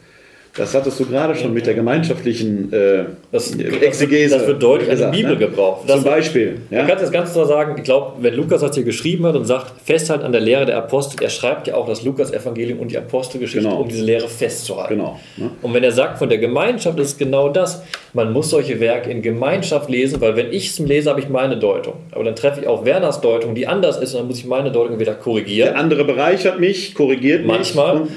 Das 0.57 0.75
hattest 0.75 0.99
du 0.99 1.05
gerade 1.05 1.35
schon 1.35 1.53
mit 1.53 1.67
der 1.67 1.75
gemeinschaftlichen 1.75 2.73
äh, 2.73 3.05
das, 3.31 3.55
Exegese. 3.57 4.39
Das 4.39 4.47
wird 4.47 4.63
deutlich 4.63 4.89
gesagt, 4.89 5.09
an 5.09 5.13
die 5.13 5.23
Bibel 5.23 5.35
ne? 5.35 5.47
gebraucht. 5.47 5.89
Zum 5.89 6.03
Beispiel. 6.03 6.61
Ja? 6.71 6.79
Man 6.79 6.89
kann 6.89 6.99
das 6.99 7.13
ganz 7.13 7.33
klar 7.33 7.47
sagen, 7.47 7.75
ich 7.77 7.85
glaube, 7.85 8.15
wenn 8.21 8.35
Lukas 8.35 8.63
das 8.63 8.75
hier 8.75 8.85
geschrieben 8.85 9.27
hat 9.27 9.37
und 9.37 9.45
sagt, 9.45 9.73
festhalten 9.85 10.25
an 10.25 10.33
der 10.33 10.41
Lehre 10.41 10.65
der 10.65 10.79
Apostel, 10.79 11.23
er 11.23 11.31
schreibt 11.31 11.67
ja 11.69 11.75
auch 11.75 11.87
das 11.87 12.03
Lukas-Evangelium 12.05 12.79
und 12.79 12.91
die 12.91 12.99
Apostelgeschichte, 12.99 13.69
genau. 13.69 13.83
um 13.83 13.89
diese 13.89 14.05
Lehre 14.05 14.29
festzuhalten. 14.29 14.95
Genau. 14.95 15.21
Ne? 15.37 15.51
Und 15.61 15.75
wenn 15.75 15.85
er 15.85 15.93
sagt, 15.93 16.19
von 16.19 16.29
der 16.29 16.39
Gemeinschaft 16.39 16.99
ist 16.99 17.09
es 17.09 17.19
genau 17.19 17.49
das. 17.51 17.83
Man 18.15 18.33
muss 18.33 18.49
solche 18.49 18.81
Werke 18.81 19.11
in 19.11 19.21
Gemeinschaft 19.21 19.91
lesen, 19.91 20.21
weil 20.23 20.37
wenn 20.37 20.51
ich 20.51 20.71
es 20.71 20.79
lese, 20.79 21.11
habe 21.11 21.21
ich 21.21 21.29
meine 21.29 21.59
Deutung. 21.59 21.95
Aber 22.13 22.25
dann 22.25 22.35
treffe 22.35 22.63
ich 22.63 22.67
auch 22.67 22.87
Werners 22.87 23.21
Deutung, 23.21 23.55
die 23.55 23.67
anders 23.67 23.99
ist, 23.99 24.15
und 24.15 24.21
dann 24.21 24.29
muss 24.29 24.39
ich 24.39 24.47
meine 24.47 24.73
Deutung 24.73 24.99
wieder 24.99 25.15
korrigieren. 25.15 25.73
Der 25.73 25.79
andere 25.79 26.05
bereichert 26.05 26.59
mich, 26.59 26.95
korrigiert 26.95 27.41
mich. 27.41 27.49
Manchmal. 27.49 28.09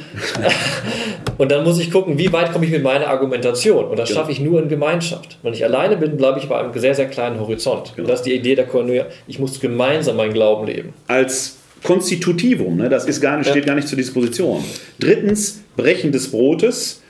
Und 1.37 1.51
dann 1.51 1.65
muss 1.65 1.79
ich 1.79 1.91
gucken, 1.91 2.17
wie 2.17 2.28
weit 2.31 2.51
komme 2.51 2.65
ich 2.65 2.71
mit 2.71 2.83
meiner 2.83 3.07
Argumentation. 3.07 3.85
Und 3.85 3.97
das 3.97 4.09
genau. 4.09 4.21
schaffe 4.21 4.31
ich 4.31 4.39
nur 4.39 4.61
in 4.61 4.69
Gemeinschaft. 4.69 5.37
Wenn 5.43 5.53
ich 5.53 5.63
alleine 5.63 5.97
bin, 5.97 6.17
bleibe 6.17 6.39
ich 6.39 6.47
bei 6.47 6.59
einem 6.59 6.71
sehr, 6.77 6.95
sehr 6.95 7.07
kleinen 7.07 7.39
Horizont. 7.39 7.93
Genau. 7.95 8.07
Das 8.07 8.19
ist 8.19 8.25
die 8.25 8.33
Idee 8.33 8.55
der 8.55 8.65
Koinonia. 8.65 9.05
Ich 9.27 9.39
muss 9.39 9.59
gemeinsam 9.59 10.17
meinen 10.17 10.33
Glauben 10.33 10.67
leben. 10.67 10.93
Als 11.07 11.57
Konstitutivum, 11.83 12.77
ne? 12.77 12.89
das 12.89 13.05
ist 13.05 13.21
gar 13.21 13.37
nicht, 13.37 13.49
steht 13.49 13.65
gar 13.65 13.75
nicht 13.75 13.87
zur 13.87 13.97
Disposition. 13.97 14.63
Drittens, 14.99 15.61
Brechen 15.77 16.11
des 16.11 16.31
Brotes. 16.31 17.01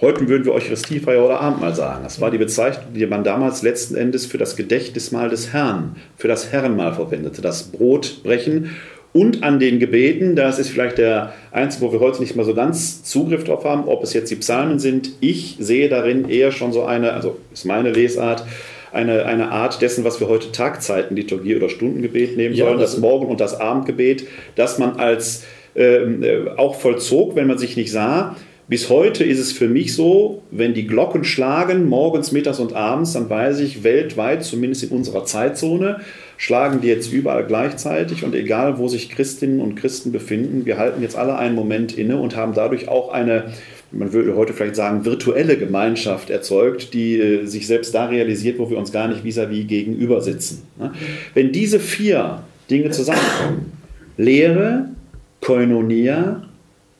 Heute 0.00 0.26
würden 0.28 0.46
wir 0.46 0.54
Eucharistiefeier 0.54 1.22
oder 1.22 1.40
Abendmahl 1.40 1.74
sagen. 1.74 2.02
Das 2.02 2.20
war 2.20 2.30
die 2.30 2.38
Bezeichnung, 2.38 2.94
die 2.94 3.06
man 3.06 3.22
damals 3.22 3.62
letzten 3.62 3.96
Endes 3.96 4.24
für 4.24 4.38
das 4.38 4.56
Gedächtnismahl 4.56 5.28
des 5.28 5.52
Herrn, 5.52 5.96
für 6.16 6.26
das 6.26 6.50
Herrenmahl 6.50 6.94
verwendete. 6.94 7.42
Das 7.42 7.64
Brotbrechen 7.64 8.70
und 9.12 9.42
an 9.42 9.58
den 9.58 9.78
Gebeten. 9.78 10.36
Das 10.36 10.58
ist 10.58 10.70
vielleicht 10.70 10.98
der 10.98 11.32
einzige, 11.50 11.86
wo 11.86 11.92
wir 11.92 12.00
heute 12.00 12.20
nicht 12.20 12.36
mal 12.36 12.44
so 12.44 12.54
ganz 12.54 13.02
Zugriff 13.02 13.44
drauf 13.44 13.64
haben, 13.64 13.88
ob 13.88 14.02
es 14.02 14.12
jetzt 14.12 14.30
die 14.30 14.36
Psalmen 14.36 14.78
sind. 14.78 15.10
Ich 15.20 15.56
sehe 15.58 15.88
darin 15.88 16.28
eher 16.28 16.52
schon 16.52 16.72
so 16.72 16.84
eine, 16.84 17.12
also 17.12 17.38
ist 17.52 17.64
meine 17.64 17.90
Lesart, 17.90 18.44
eine, 18.92 19.24
eine 19.24 19.50
Art 19.50 19.82
dessen, 19.82 20.04
was 20.04 20.20
wir 20.20 20.28
heute 20.28 20.52
Tagzeitenliturgie 20.52 21.56
oder 21.56 21.68
Stundengebet 21.68 22.36
nehmen 22.36 22.54
ja, 22.54 22.66
sollen, 22.66 22.78
das, 22.78 22.92
das 22.92 23.00
Morgen- 23.00 23.26
und 23.26 23.40
das 23.40 23.58
Abendgebet, 23.58 24.26
das 24.56 24.78
man 24.78 24.96
als 24.96 25.44
ähm, 25.76 26.22
äh, 26.22 26.48
auch 26.56 26.74
vollzog, 26.74 27.36
wenn 27.36 27.46
man 27.46 27.58
sich 27.58 27.76
nicht 27.76 27.92
sah. 27.92 28.36
Bis 28.66 28.88
heute 28.88 29.24
ist 29.24 29.40
es 29.40 29.50
für 29.50 29.66
mich 29.66 29.94
so, 29.94 30.42
wenn 30.52 30.74
die 30.74 30.86
Glocken 30.86 31.24
schlagen, 31.24 31.88
morgens, 31.88 32.30
mittags 32.30 32.60
und 32.60 32.72
abends, 32.72 33.14
dann 33.14 33.28
weiß 33.28 33.58
ich 33.60 33.82
weltweit, 33.82 34.44
zumindest 34.44 34.84
in 34.84 34.90
unserer 34.90 35.24
Zeitzone, 35.24 36.00
schlagen 36.40 36.80
die 36.80 36.88
jetzt 36.88 37.12
überall 37.12 37.44
gleichzeitig 37.44 38.24
und 38.24 38.34
egal, 38.34 38.78
wo 38.78 38.88
sich 38.88 39.10
Christinnen 39.10 39.60
und 39.60 39.74
Christen 39.74 40.10
befinden, 40.10 40.64
wir 40.64 40.78
halten 40.78 41.02
jetzt 41.02 41.14
alle 41.14 41.36
einen 41.36 41.54
Moment 41.54 41.98
inne 41.98 42.16
und 42.16 42.34
haben 42.34 42.54
dadurch 42.54 42.88
auch 42.88 43.12
eine, 43.12 43.52
man 43.92 44.14
würde 44.14 44.34
heute 44.36 44.54
vielleicht 44.54 44.74
sagen, 44.74 45.04
virtuelle 45.04 45.58
Gemeinschaft 45.58 46.30
erzeugt, 46.30 46.94
die 46.94 47.20
äh, 47.20 47.44
sich 47.44 47.66
selbst 47.66 47.94
da 47.94 48.06
realisiert, 48.06 48.58
wo 48.58 48.70
wir 48.70 48.78
uns 48.78 48.90
gar 48.90 49.06
nicht 49.06 49.22
vis-à-vis 49.22 49.64
-vis 49.64 49.66
gegenüber 49.66 50.22
sitzen. 50.22 50.62
Ne? 50.78 50.92
Wenn 51.34 51.52
diese 51.52 51.78
vier 51.78 52.42
Dinge 52.70 52.88
zusammenkommen, 52.88 53.72
Lehre, 54.16 54.88
Koinonia, 55.42 56.48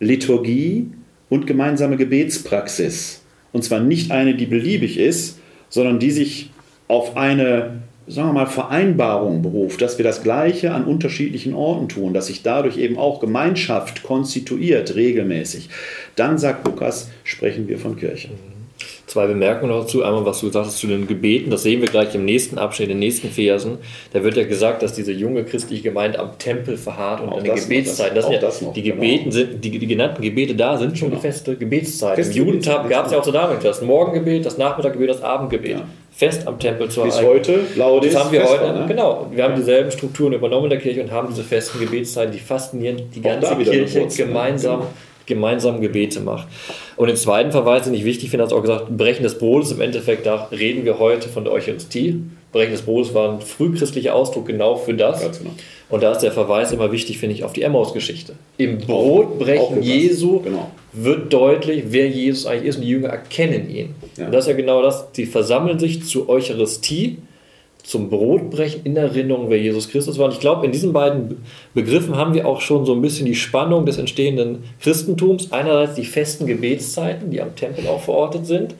Liturgie 0.01 0.89
und 1.31 1.47
gemeinsame 1.47 1.97
Gebetspraxis, 1.97 3.23
und 3.53 3.65
zwar 3.65 3.81
nicht 3.81 4.11
eine, 4.11 4.35
die 4.35 4.47
beliebig 4.47 4.99
ist, 4.99 5.39
sondern 5.71 5.99
die 5.99 6.11
sich 6.11 6.51
auf 6.89 7.17
eine 7.17 7.81
sagen 8.11 8.29
wir 8.29 8.33
mal, 8.33 8.47
Vereinbarung 8.47 9.43
beruft, 9.43 9.81
dass 9.81 9.99
wir 9.99 10.05
das 10.05 10.23
Gleiche 10.23 10.73
an 10.73 10.85
unterschiedlichen 10.85 11.55
Orten 11.55 11.89
tun, 11.89 12.13
dass 12.13 12.27
sich 12.27 12.43
dadurch 12.43 12.77
eben 12.77 12.99
auch 12.99 13.21
Gemeinschaft 13.21 14.03
konstituiert 14.03 14.95
regelmäßig, 14.97 15.69
dann 16.17 16.37
sagt 16.37 16.67
Lukas, 16.67 17.11
sprechen 17.25 17.69
wir 17.69 17.79
von 17.79 17.97
Kirche. 17.97 18.31
Zwei 19.07 19.27
Bemerkungen 19.27 19.73
noch 19.73 19.83
dazu. 19.83 20.05
Einmal, 20.05 20.25
was 20.25 20.39
du 20.39 20.47
gesagt 20.47 20.67
hast 20.67 20.79
zu 20.79 20.87
den 20.87 21.09
Gebeten. 21.09 21.51
Das 21.51 21.65
sehen 21.65 21.81
wir 21.81 21.89
gleich 21.89 22.15
im 22.15 22.25
nächsten 22.25 22.59
Abschnitt, 22.59 22.91
in 22.91 22.95
den 22.95 23.01
nächsten 23.01 23.29
Versen. 23.29 23.79
Da 24.13 24.23
wird 24.23 24.37
ja 24.37 24.45
gesagt, 24.45 24.85
dass 24.85 24.93
diese 24.93 25.11
junge 25.11 25.43
christliche 25.43 25.83
Gemeinde 25.83 26.21
am 26.21 26.39
Tempel 26.39 26.77
verharrt 26.77 27.21
und 27.21 27.29
auch 27.29 27.39
in 27.39 27.45
den 27.45 27.57
Gebetszeiten. 27.57 28.15
Das, 28.15 28.29
das, 28.29 28.41
das 28.41 28.61
ja, 28.61 28.71
die, 28.71 28.83
Gebeten 28.83 29.31
genau. 29.31 29.35
sind, 29.35 29.65
die, 29.65 29.79
die, 29.79 29.87
genannten 29.89 30.23
Gebete 30.23 30.55
da 30.55 30.79
sind 30.79 30.97
schon 30.97 31.11
genau. 31.11 31.21
feste 31.21 31.57
Gebetszeiten. 31.57 32.25
Im 32.25 32.31
Judentag 32.31 32.89
gab 32.89 33.07
es 33.07 33.13
ja 33.13 33.19
auch 33.19 33.25
so 33.25 33.33
damit 33.33 33.65
das 33.65 33.83
Morgengebet, 33.83 34.47
das 34.47 34.59
Nachmittaggebet, 34.59 35.11
das 35.11 35.23
Abendgebet. 35.23 35.71
Ja 35.71 35.87
fest 36.11 36.47
am 36.47 36.59
Tempel 36.59 36.89
zu 36.89 37.03
Bis 37.03 37.21
heute, 37.23 37.61
Laudis, 37.77 38.13
das 38.13 38.25
haben 38.25 38.33
wir 38.33 38.45
heute, 38.45 38.73
ne? 38.73 38.85
genau. 38.87 39.27
Wir 39.31 39.45
haben 39.45 39.55
dieselben 39.55 39.91
Strukturen 39.91 40.33
übernommen 40.33 40.65
in 40.65 40.71
der 40.71 40.81
Kirche 40.81 41.03
und 41.03 41.11
haben 41.11 41.29
diese 41.29 41.45
festen 41.45 41.81
Gebetszeiten, 41.81 42.33
die 42.33 42.39
faszinieren 42.39 43.11
die 43.15 43.23
ganze 43.23 43.57
Kirche 43.57 44.07
gemeinsam. 44.17 44.81
Genau 44.81 44.91
gemeinsam 45.31 45.81
Gebete 45.81 46.21
macht. 46.21 46.49
Und 46.97 47.07
den 47.07 47.17
zweiten 47.17 47.53
Verweis, 47.53 47.85
den 47.85 47.95
ich 47.95 48.05
wichtig 48.05 48.31
finde, 48.31 48.45
hat 48.45 48.53
auch 48.53 48.61
gesagt, 48.61 48.95
Brechen 48.95 49.23
des 49.23 49.39
Brotes, 49.39 49.71
im 49.71 49.81
Endeffekt, 49.81 50.27
da 50.27 50.49
reden 50.51 50.85
wir 50.85 50.99
heute 50.99 51.29
von 51.29 51.45
der 51.45 51.53
Eucharistie. 51.53 52.21
Brechen 52.53 52.73
des 52.73 52.83
Brotes 52.83 53.15
war 53.15 53.33
ein 53.33 53.41
frühchristlicher 53.41 54.15
Ausdruck 54.15 54.47
genau 54.47 54.75
für 54.75 54.93
das. 54.93 55.39
Genau. 55.39 55.53
Und 55.91 56.03
da 56.03 56.13
ist 56.13 56.21
der 56.21 56.33
Verweis 56.33 56.71
immer 56.73 56.93
wichtig, 56.93 57.19
finde 57.19 57.35
ich, 57.35 57.43
auf 57.43 57.53
die 57.53 57.63
Emmaus-Geschichte. 57.63 58.35
Im 58.59 58.79
Brotbrechen 58.79 59.83
Jesu 59.83 60.41
genau. 60.41 60.71
wird 60.93 61.33
deutlich, 61.33 61.85
wer 61.89 62.09
Jesus 62.09 62.47
eigentlich 62.47 62.69
ist 62.69 62.77
und 62.77 62.83
die 62.83 62.89
Jünger 62.89 63.09
erkennen 63.09 63.69
ihn. 63.69 63.95
Ja. 64.17 64.27
Und 64.27 64.33
das 64.33 64.45
ist 64.45 64.51
ja 64.51 64.57
genau 64.57 64.83
das, 64.83 65.09
sie 65.13 65.27
versammeln 65.27 65.79
sich 65.79 66.05
zur 66.05 66.29
Eucharistie, 66.29 67.19
zum 67.83 68.09
Brotbrechen 68.09 68.83
in 68.85 68.97
Erinnerung, 68.97 69.51
wer 69.51 69.59
Jesus 69.59 69.89
Christus 69.89 70.19
war. 70.19 70.27
Und 70.27 70.35
ich 70.35 70.41
glaube, 70.41 70.65
in 70.65 70.71
diesen 70.71 70.93
beiden 70.93 71.39
Begriffen 71.75 72.17
haben 72.17 72.35
wir 72.35 72.47
auch 72.47 72.61
schon 72.61 72.85
so 72.87 72.95
ein 72.95 73.03
bisschen 73.03 73.27
die 73.27 73.35
Spannung 73.35 73.85
des 73.85 73.99
entstehenden 73.99 74.65
Christentums. 74.81 75.51
Einerseits 75.51 75.95
die 75.95 76.05
festen 76.05 76.47
Gebetszeiten, 76.47 77.31
die 77.31 77.41
am 77.41 77.57
Tempel 77.57 77.89
auch 77.89 78.01
verortet 78.01 78.47
sind, 78.47 78.75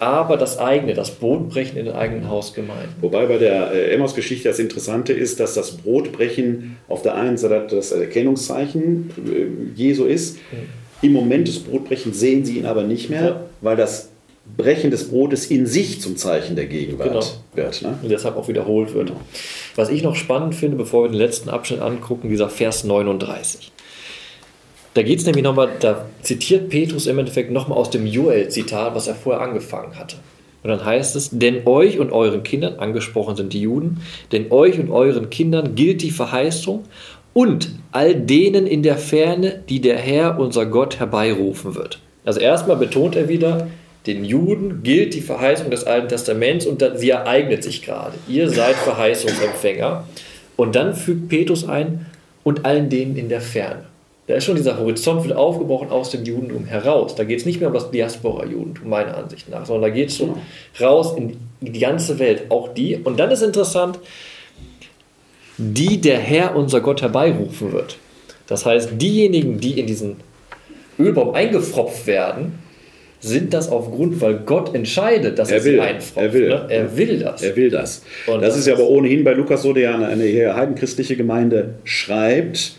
aber 0.00 0.36
das 0.36 0.58
eigene, 0.58 0.94
das 0.94 1.10
Brotbrechen 1.10 1.76
in 1.76 1.86
den 1.86 1.94
eigenen 1.94 2.28
Hausgemeinden. 2.28 2.94
Wobei 3.00 3.26
bei 3.26 3.38
der 3.38 3.72
äh, 3.72 3.94
Emmaus-Geschichte 3.94 4.48
das 4.48 4.58
Interessante 4.58 5.12
ist, 5.12 5.40
dass 5.40 5.54
das 5.54 5.76
Brotbrechen 5.76 6.76
auf 6.88 7.02
der 7.02 7.16
einen 7.16 7.36
Seite 7.36 7.76
das 7.76 7.92
Erkennungszeichen 7.92 9.10
äh, 9.26 9.78
Jesu 9.78 10.04
ist. 10.04 10.38
Im 11.02 11.12
Moment 11.12 11.48
des 11.48 11.60
Brotbrechens 11.60 12.18
sehen 12.18 12.44
sie 12.44 12.58
ihn 12.58 12.66
aber 12.66 12.82
nicht 12.82 13.10
mehr, 13.10 13.22
ja. 13.22 13.40
weil 13.60 13.76
das 13.76 14.10
Brechen 14.56 14.90
des 14.90 15.08
Brotes 15.08 15.46
in 15.46 15.66
sich 15.66 16.00
zum 16.00 16.16
Zeichen 16.16 16.56
der 16.56 16.66
Gegenwart 16.66 17.08
genau. 17.08 17.24
wird. 17.54 17.82
Ne? 17.82 17.98
Und 18.02 18.10
deshalb 18.10 18.36
auch 18.36 18.48
wiederholt 18.48 18.94
wird. 18.94 19.08
Genau. 19.08 19.20
Was 19.76 19.90
ich 19.90 20.02
noch 20.02 20.16
spannend 20.16 20.54
finde, 20.54 20.76
bevor 20.76 21.04
wir 21.04 21.10
den 21.10 21.18
letzten 21.18 21.50
Abschnitt 21.50 21.80
angucken, 21.80 22.28
dieser 22.28 22.48
Vers 22.48 22.84
39. 22.84 23.72
Da 24.94 25.02
geht 25.02 25.20
es 25.20 25.26
nämlich 25.26 25.44
nochmal, 25.44 25.70
da 25.80 26.06
zitiert 26.22 26.70
Petrus 26.70 27.06
im 27.06 27.18
Endeffekt 27.18 27.50
nochmal 27.50 27.78
aus 27.78 27.90
dem 27.90 28.06
Joel-Zitat, 28.06 28.94
was 28.94 29.06
er 29.06 29.14
vorher 29.14 29.42
angefangen 29.42 29.98
hatte. 29.98 30.16
Und 30.62 30.70
dann 30.70 30.84
heißt 30.84 31.14
es, 31.14 31.30
denn 31.30 31.66
euch 31.66 31.98
und 31.98 32.10
euren 32.10 32.42
Kindern, 32.42 32.78
angesprochen 32.78 33.36
sind 33.36 33.52
die 33.52 33.60
Juden, 33.60 34.02
denn 34.32 34.50
euch 34.50 34.78
und 34.78 34.90
euren 34.90 35.30
Kindern 35.30 35.76
gilt 35.76 36.02
die 36.02 36.10
Verheißung 36.10 36.84
und 37.32 37.70
all 37.92 38.14
denen 38.14 38.66
in 38.66 38.82
der 38.82 38.96
Ferne, 38.96 39.62
die 39.68 39.80
der 39.80 39.98
Herr, 39.98 40.38
unser 40.38 40.66
Gott, 40.66 40.98
herbeirufen 40.98 41.76
wird. 41.76 42.00
Also 42.24 42.40
erstmal 42.40 42.76
betont 42.76 43.14
er 43.14 43.28
wieder, 43.28 43.68
den 44.06 44.24
Juden 44.24 44.82
gilt 44.82 45.14
die 45.14 45.20
Verheißung 45.20 45.70
des 45.70 45.84
Alten 45.84 46.08
Testaments 46.08 46.66
und 46.66 46.82
sie 46.96 47.10
ereignet 47.10 47.62
sich 47.62 47.82
gerade. 47.82 48.14
Ihr 48.26 48.50
seid 48.50 48.74
Verheißungsempfänger. 48.74 50.04
Und 50.56 50.74
dann 50.74 50.94
fügt 50.94 51.28
Petrus 51.28 51.68
ein, 51.68 52.06
und 52.48 52.64
allen 52.64 52.88
denen 52.88 53.16
in 53.16 53.28
der 53.28 53.42
Ferne. 53.42 53.84
Da 54.28 54.34
ist 54.34 54.44
schon 54.44 54.56
dieser 54.56 54.78
Horizont 54.78 55.24
wird 55.24 55.34
aufgebrochen 55.34 55.88
aus 55.88 56.10
dem 56.10 56.22
Judentum 56.22 56.66
heraus. 56.66 57.14
Da 57.14 57.24
geht 57.24 57.40
es 57.40 57.46
nicht 57.46 57.60
mehr 57.60 57.70
um 57.70 57.74
das 57.74 57.90
Diaspora-Judentum, 57.90 58.86
meiner 58.86 59.16
Ansicht 59.16 59.48
nach, 59.48 59.64
sondern 59.64 59.90
da 59.90 59.94
geht 59.96 60.10
es 60.10 60.18
so 60.18 60.36
raus 60.78 61.14
in 61.16 61.38
die 61.62 61.80
ganze 61.80 62.18
Welt, 62.18 62.42
auch 62.50 62.74
die. 62.74 62.96
Und 62.96 63.18
dann 63.18 63.30
ist 63.30 63.42
interessant, 63.42 63.98
die 65.56 65.98
der 66.02 66.18
Herr, 66.18 66.54
unser 66.54 66.82
Gott, 66.82 67.00
herbeirufen 67.00 67.72
wird. 67.72 67.96
Das 68.46 68.66
heißt, 68.66 68.90
diejenigen, 68.98 69.60
die 69.60 69.80
in 69.80 69.86
diesen 69.86 70.16
Ölbaum 70.98 71.34
eingefropft 71.34 72.06
werden, 72.06 72.58
sind 73.20 73.54
das 73.54 73.70
aufgrund, 73.70 74.20
weil 74.20 74.40
Gott 74.44 74.74
entscheidet, 74.74 75.38
dass 75.38 75.50
er, 75.50 75.64
will, 75.64 75.80
einfropft. 75.80 76.16
Er 76.16 76.32
will, 76.34 76.48
ne? 76.48 76.66
er 76.68 76.96
will 76.96 77.18
das. 77.18 77.42
Er 77.42 77.56
will 77.56 77.70
das. 77.70 78.02
Und 78.26 78.42
das, 78.42 78.50
das 78.50 78.58
ist 78.58 78.66
ja 78.66 78.74
aber 78.74 78.88
ohnehin 78.88 79.24
bei 79.24 79.32
Lukas 79.32 79.62
so, 79.62 79.72
der 79.72 79.90
ja 79.90 79.98
eine, 80.06 80.54
heidenchristliche 80.54 81.16
Gemeinde 81.16 81.76
schreibt, 81.84 82.74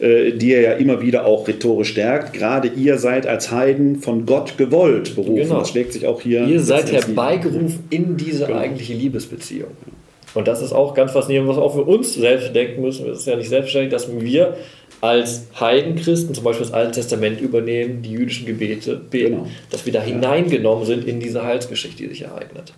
die 0.00 0.54
er 0.54 0.62
ja 0.62 0.72
immer 0.72 1.02
wieder 1.02 1.26
auch 1.26 1.46
rhetorisch 1.46 1.90
stärkt. 1.90 2.32
Gerade 2.32 2.68
ihr 2.68 2.96
seid 2.96 3.26
als 3.26 3.50
Heiden 3.50 3.96
von 4.00 4.24
Gott 4.24 4.56
gewollt 4.56 5.14
berufen. 5.14 5.36
Genau. 5.36 5.58
Das 5.58 5.68
schlägt 5.68 5.92
sich 5.92 6.06
auch 6.06 6.22
hier. 6.22 6.46
Ihr 6.46 6.60
seid 6.60 6.90
herbeigerufen 6.90 7.84
in 7.90 8.16
diese 8.16 8.46
genau. 8.46 8.58
eigentliche 8.58 8.94
Liebesbeziehung. 8.94 9.70
Und 10.34 10.48
das 10.48 10.62
ist 10.62 10.72
auch 10.72 10.94
ganz 10.94 11.12
faszinierend, 11.12 11.48
was 11.48 11.58
auch 11.58 11.74
für 11.74 11.82
uns 11.82 12.14
selbst 12.14 12.54
denken 12.54 12.82
müssen. 12.82 13.08
Es 13.10 13.20
ist 13.20 13.26
ja 13.26 13.36
nicht 13.36 13.48
selbstverständlich, 13.48 13.92
dass 13.92 14.08
wir 14.20 14.56
als 15.00 15.46
Heidenchristen 15.58 16.34
zum 16.34 16.44
Beispiel 16.44 16.66
das 16.66 16.74
Alte 16.74 16.92
Testament 16.92 17.40
übernehmen, 17.40 18.02
die 18.02 18.12
jüdischen 18.12 18.46
Gebete 18.46 18.96
beten, 18.96 19.30
genau. 19.30 19.46
dass 19.70 19.86
wir 19.86 19.92
da 19.92 20.00
ja. 20.00 20.06
hineingenommen 20.06 20.84
sind 20.84 21.04
in 21.06 21.20
diese 21.20 21.42
Heilsgeschichte, 21.44 22.02
die 22.02 22.08
sich 22.08 22.22
ereignet. 22.22 22.72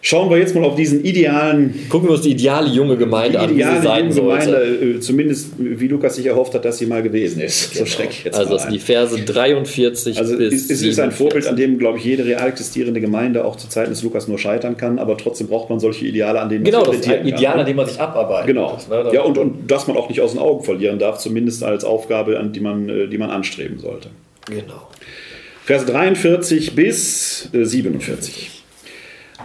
Schauen 0.00 0.30
wir 0.30 0.38
jetzt 0.38 0.54
mal 0.54 0.62
auf 0.64 0.76
diesen 0.76 1.04
idealen. 1.04 1.74
Gucken 1.88 2.08
wir 2.08 2.12
uns 2.14 2.22
die 2.22 2.30
ideale 2.30 2.68
junge 2.68 2.96
Gemeinde 2.96 3.40
an, 3.40 3.50
wie 3.50 3.62
sie 3.62 3.82
sein 3.82 4.12
sollte. 4.12 4.52
Gemeinde, 4.52 5.00
zumindest 5.00 5.48
wie 5.58 5.88
Lukas 5.88 6.14
sich 6.14 6.26
erhofft 6.26 6.54
hat, 6.54 6.64
dass 6.64 6.78
sie 6.78 6.86
mal 6.86 7.02
gewesen 7.02 7.40
ist. 7.40 7.72
Genau. 7.72 7.84
So 7.84 7.90
schrecklich 7.90 8.24
jetzt 8.24 8.38
Also 8.38 8.56
mal 8.56 8.70
die 8.70 8.78
Verse 8.78 9.18
43 9.20 10.16
also 10.18 10.36
bis 10.38 10.54
es, 10.54 10.70
es 10.70 10.82
ist 10.82 11.00
ein 11.00 11.10
Vorbild, 11.10 11.48
an 11.48 11.56
dem, 11.56 11.78
glaube 11.78 11.98
ich, 11.98 12.04
jede 12.04 12.24
real 12.24 12.48
existierende 12.48 13.00
Gemeinde 13.00 13.44
auch 13.44 13.56
zu 13.56 13.68
Zeiten 13.68 13.90
des 13.90 14.04
Lukas 14.04 14.28
nur 14.28 14.38
scheitern 14.38 14.76
kann, 14.76 15.00
aber 15.00 15.16
trotzdem 15.16 15.48
braucht 15.48 15.68
man 15.68 15.80
solche 15.80 16.06
Ideale, 16.06 16.40
an 16.40 16.48
denen 16.48 16.62
man 16.62 16.70
genau, 16.70 16.92
sich 16.92 17.02
Genau, 17.02 17.16
das 17.16 17.26
Ideal, 17.26 17.52
kann. 17.52 17.60
an 17.60 17.66
dem 17.66 17.76
man 17.76 17.86
sich 17.86 18.00
abarbeitet. 18.00 18.46
Genau. 18.46 18.74
Muss, 18.74 18.88
ne? 18.88 19.10
Ja, 19.12 19.22
und, 19.22 19.36
und 19.36 19.68
das 19.68 19.88
man 19.88 19.96
auch 19.96 20.08
nicht 20.08 20.20
aus 20.20 20.30
den 20.30 20.40
Augen 20.40 20.64
verlieren 20.64 21.00
darf, 21.00 21.18
zumindest 21.18 21.64
als 21.64 21.82
Aufgabe, 21.84 22.38
an 22.38 22.52
die 22.52 22.60
man, 22.60 22.88
äh, 22.88 23.08
die 23.08 23.18
man 23.18 23.30
anstreben 23.30 23.80
sollte. 23.80 24.10
Genau. 24.46 24.88
Vers 25.64 25.84
43 25.86 26.76
bis 26.76 27.48
47. 27.52 28.57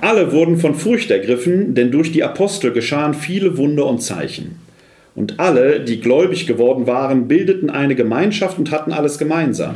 Alle 0.03 0.33
wurden 0.33 0.57
von 0.57 0.75
Furcht 0.75 1.11
ergriffen, 1.11 1.75
denn 1.75 1.89
durch 1.89 2.11
die 2.11 2.25
Apostel 2.25 2.73
geschahen 2.73 3.13
viele 3.13 3.57
Wunder 3.57 3.85
und 3.85 4.01
Zeichen. 4.01 4.57
Und 5.15 5.39
alle, 5.39 5.79
die 5.79 6.01
gläubig 6.01 6.45
geworden 6.45 6.87
waren, 6.87 7.29
bildeten 7.29 7.69
eine 7.69 7.95
Gemeinschaft 7.95 8.59
und 8.59 8.69
hatten 8.69 8.91
alles 8.91 9.17
gemeinsam. 9.17 9.75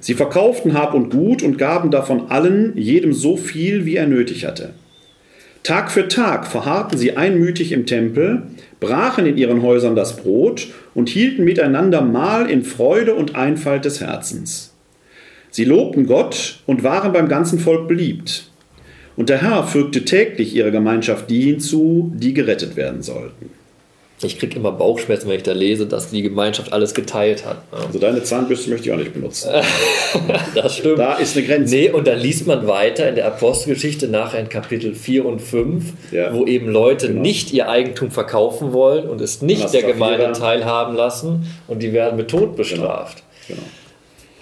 Sie 0.00 0.14
verkauften 0.14 0.72
Hab 0.72 0.94
und 0.94 1.10
Gut 1.10 1.42
und 1.42 1.58
gaben 1.58 1.90
davon 1.90 2.30
allen, 2.30 2.78
jedem 2.78 3.12
so 3.12 3.36
viel, 3.36 3.84
wie 3.84 3.96
er 3.96 4.06
nötig 4.06 4.46
hatte. 4.46 4.70
Tag 5.62 5.90
für 5.90 6.08
Tag 6.08 6.46
verharrten 6.46 6.96
sie 6.96 7.18
einmütig 7.18 7.72
im 7.72 7.84
Tempel, 7.84 8.44
brachen 8.80 9.26
in 9.26 9.36
ihren 9.36 9.60
Häusern 9.60 9.94
das 9.94 10.16
Brot 10.16 10.68
und 10.94 11.10
hielten 11.10 11.44
miteinander 11.44 12.00
Mahl 12.00 12.48
in 12.48 12.64
Freude 12.64 13.14
und 13.14 13.36
Einfalt 13.36 13.84
des 13.84 14.00
Herzens. 14.00 14.72
Sie 15.50 15.66
lobten 15.66 16.06
Gott 16.06 16.60
und 16.64 16.84
waren 16.84 17.12
beim 17.12 17.28
ganzen 17.28 17.58
Volk 17.58 17.86
beliebt. 17.86 18.50
Und 19.16 19.28
der 19.28 19.40
Herr 19.42 19.66
fügte 19.66 20.04
täglich 20.04 20.54
ihrer 20.54 20.70
Gemeinschaft 20.70 21.30
die 21.30 21.42
hinzu, 21.42 22.12
die 22.14 22.34
gerettet 22.34 22.76
werden 22.76 23.02
sollten. 23.02 23.50
Ich 24.22 24.38
kriege 24.38 24.56
immer 24.56 24.72
Bauchschmerzen, 24.72 25.28
wenn 25.28 25.36
ich 25.36 25.42
da 25.42 25.52
lese, 25.52 25.86
dass 25.86 26.08
die 26.10 26.22
Gemeinschaft 26.22 26.72
alles 26.72 26.94
geteilt 26.94 27.44
hat. 27.44 27.58
Also 27.70 27.98
deine 27.98 28.22
Zahnbürste 28.22 28.70
möchte 28.70 28.88
ich 28.88 28.94
auch 28.94 28.98
nicht 28.98 29.12
benutzen. 29.12 29.50
das 30.54 30.78
stimmt. 30.78 30.98
Da 30.98 31.14
ist 31.14 31.36
eine 31.36 31.46
Grenze. 31.46 31.74
Nee, 31.74 31.90
und 31.90 32.06
dann 32.06 32.18
liest 32.18 32.46
man 32.46 32.66
weiter 32.66 33.10
in 33.10 33.14
der 33.14 33.26
Apostelgeschichte 33.26 34.08
nachher 34.08 34.40
in 34.40 34.48
Kapitel 34.48 34.94
4 34.94 35.26
und 35.26 35.42
5, 35.42 35.84
ja. 36.12 36.32
wo 36.32 36.46
eben 36.46 36.68
Leute 36.68 37.08
genau. 37.08 37.20
nicht 37.20 37.52
ihr 37.52 37.68
Eigentum 37.68 38.10
verkaufen 38.10 38.72
wollen 38.72 39.06
und 39.06 39.20
es 39.20 39.42
nicht 39.42 39.74
der 39.74 39.82
Gemeinde 39.82 40.32
teilhaben 40.32 40.96
lassen 40.96 41.46
und 41.68 41.82
die 41.82 41.92
werden 41.92 42.16
mit 42.16 42.28
Tod 42.28 42.56
bestraft. 42.56 43.22
Genau. 43.46 43.60
genau. 43.60 43.68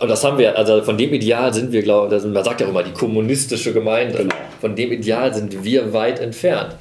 Und 0.04 0.10
das 0.10 0.22
haben 0.22 0.36
wir, 0.36 0.58
also 0.58 0.82
von 0.82 0.98
dem 0.98 1.14
Ideal 1.14 1.54
sind 1.54 1.72
wir, 1.72 1.80
glaube 1.80 2.14
ich, 2.14 2.24
man 2.24 2.44
sagt 2.44 2.60
ja 2.60 2.66
auch 2.66 2.70
immer 2.70 2.82
die 2.82 2.92
kommunistische 2.92 3.72
Gemeinde. 3.72 4.18
Genau. 4.18 4.34
Von 4.60 4.76
dem 4.76 4.92
Ideal 4.92 5.32
sind 5.32 5.64
wir 5.64 5.94
weit 5.94 6.20
entfernt. 6.20 6.76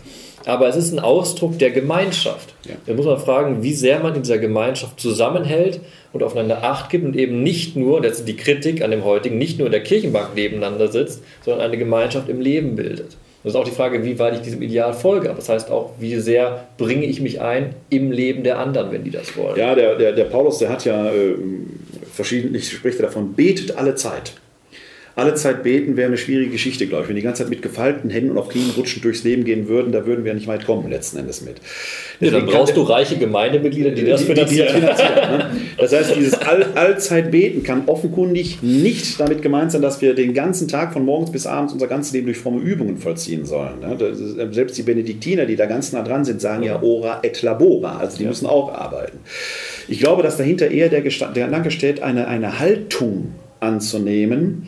Aber 0.45 0.67
es 0.67 0.75
ist 0.75 0.91
ein 0.91 0.99
Ausdruck 0.99 1.57
der 1.57 1.71
Gemeinschaft. 1.71 2.53
Ja. 2.67 2.75
Da 2.85 2.93
muss 2.93 3.05
man 3.05 3.17
fragen, 3.17 3.63
wie 3.63 3.71
sehr 3.71 4.01
man 4.01 4.13
in 4.13 4.23
dieser 4.23 4.39
Gemeinschaft 4.39 4.99
zusammenhält 4.99 5.79
und 6.11 6.21
aufeinander 6.21 6.65
Acht 6.65 6.89
gibt 6.89 7.05
und 7.05 7.15
eben 7.15 7.43
nicht 7.43 7.77
nur, 7.77 8.01
das 8.01 8.19
ist 8.19 8.27
die 8.27 8.35
Kritik 8.35 8.83
an 8.83 8.91
dem 8.91 9.05
heutigen, 9.05 9.37
nicht 9.37 9.57
nur 9.57 9.67
in 9.67 9.71
der 9.71 9.83
Kirchenbank 9.83 10.35
nebeneinander 10.35 10.89
sitzt, 10.89 11.23
sondern 11.45 11.65
eine 11.65 11.77
Gemeinschaft 11.77 12.27
im 12.27 12.41
Leben 12.41 12.75
bildet. 12.75 13.15
Das 13.43 13.53
ist 13.53 13.55
auch 13.57 13.63
die 13.63 13.71
Frage, 13.71 14.03
wie 14.03 14.19
weit 14.19 14.35
ich 14.35 14.41
diesem 14.41 14.61
Ideal 14.61 14.93
folge. 14.93 15.29
Aber 15.29 15.37
das 15.37 15.47
heißt 15.47 15.71
auch, 15.71 15.91
wie 15.97 16.15
sehr 16.15 16.65
bringe 16.77 17.05
ich 17.05 17.21
mich 17.21 17.39
ein 17.39 17.73
im 17.89 18.11
Leben 18.11 18.43
der 18.43 18.59
anderen, 18.59 18.91
wenn 18.91 19.05
die 19.05 19.11
das 19.11 19.37
wollen. 19.37 19.57
Ja, 19.57 19.75
der, 19.75 19.95
der, 19.95 20.11
der 20.11 20.25
Paulus, 20.25 20.59
der 20.59 20.69
hat 20.69 20.83
ja 20.83 21.07
äh, 21.07 21.35
verschiedentlich 22.13 22.71
spricht 22.71 22.99
er 22.99 23.07
davon, 23.07 23.33
betet 23.33 23.75
alle 23.75 23.95
Zeit. 23.95 24.33
Alle 25.15 25.35
Zeit 25.35 25.61
beten 25.61 25.95
wäre 25.95 26.07
eine 26.07 26.17
schwierige 26.17 26.49
Geschichte, 26.49 26.87
glaube 26.87 27.03
ich. 27.03 27.09
Wenn 27.09 27.15
die 27.15 27.21
ganze 27.21 27.43
Zeit 27.43 27.49
mit 27.51 27.61
gefalteten 27.61 28.09
Händen 28.09 28.31
und 28.31 28.39
auf 28.39 28.49
Knien 28.49 28.71
rutschend 28.75 29.05
durchs 29.05 29.23
Leben 29.23 29.43
gehen 29.43 29.67
würden, 29.67 29.91
da 29.91 30.07
würden 30.07 30.25
wir 30.25 30.33
nicht 30.33 30.47
weit 30.47 30.65
kommen, 30.65 30.89
letzten 30.89 31.19
Endes 31.19 31.41
mit. 31.41 31.57
Ja, 32.19 32.31
dann 32.31 32.47
brauchst 32.47 32.75
du 32.75 32.81
reiche 32.81 33.17
Gemeindemitglieder, 33.17 33.91
die 33.91 34.05
das 34.05 34.23
finanzieren. 34.23 34.69
Die, 34.73 34.79
die 34.79 34.87
das, 34.87 34.97
ne? 34.97 35.51
das 35.77 35.93
heißt, 35.93 36.15
dieses 36.15 36.33
All 36.33 36.65
Allzeit 36.73 37.29
beten 37.29 37.61
kann 37.61 37.83
offenkundig 37.85 38.63
nicht 38.63 39.19
damit 39.19 39.43
gemeint 39.43 39.71
sein, 39.71 39.83
dass 39.83 40.01
wir 40.01 40.15
den 40.15 40.33
ganzen 40.33 40.67
Tag 40.67 40.93
von 40.93 41.05
morgens 41.05 41.31
bis 41.31 41.45
abends 41.45 41.73
unser 41.73 41.85
ganzes 41.85 42.11
Leben 42.13 42.25
durch 42.25 42.39
fromme 42.39 42.61
Übungen 42.61 42.97
vollziehen 42.97 43.45
sollen. 43.45 43.81
Ne? 43.81 44.49
Selbst 44.51 44.79
die 44.79 44.83
Benediktiner, 44.83 45.45
die 45.45 45.55
da 45.55 45.67
ganz 45.67 45.91
nah 45.91 46.01
dran 46.01 46.25
sind, 46.25 46.41
sagen 46.41 46.63
ja 46.63 46.81
ora 46.81 47.19
et 47.21 47.39
labora, 47.43 47.97
also 47.97 48.17
die 48.17 48.25
müssen 48.25 48.47
auch 48.47 48.73
arbeiten. 48.73 49.19
Ich 49.87 49.99
glaube, 49.99 50.23
dass 50.23 50.37
dahinter 50.37 50.71
eher 50.71 50.89
der, 50.89 51.01
Gedanke 51.01 51.71
steht, 51.71 52.01
eine, 52.01 52.27
eine 52.27 52.59
Haltung 52.59 53.33
anzunehmen, 53.59 54.67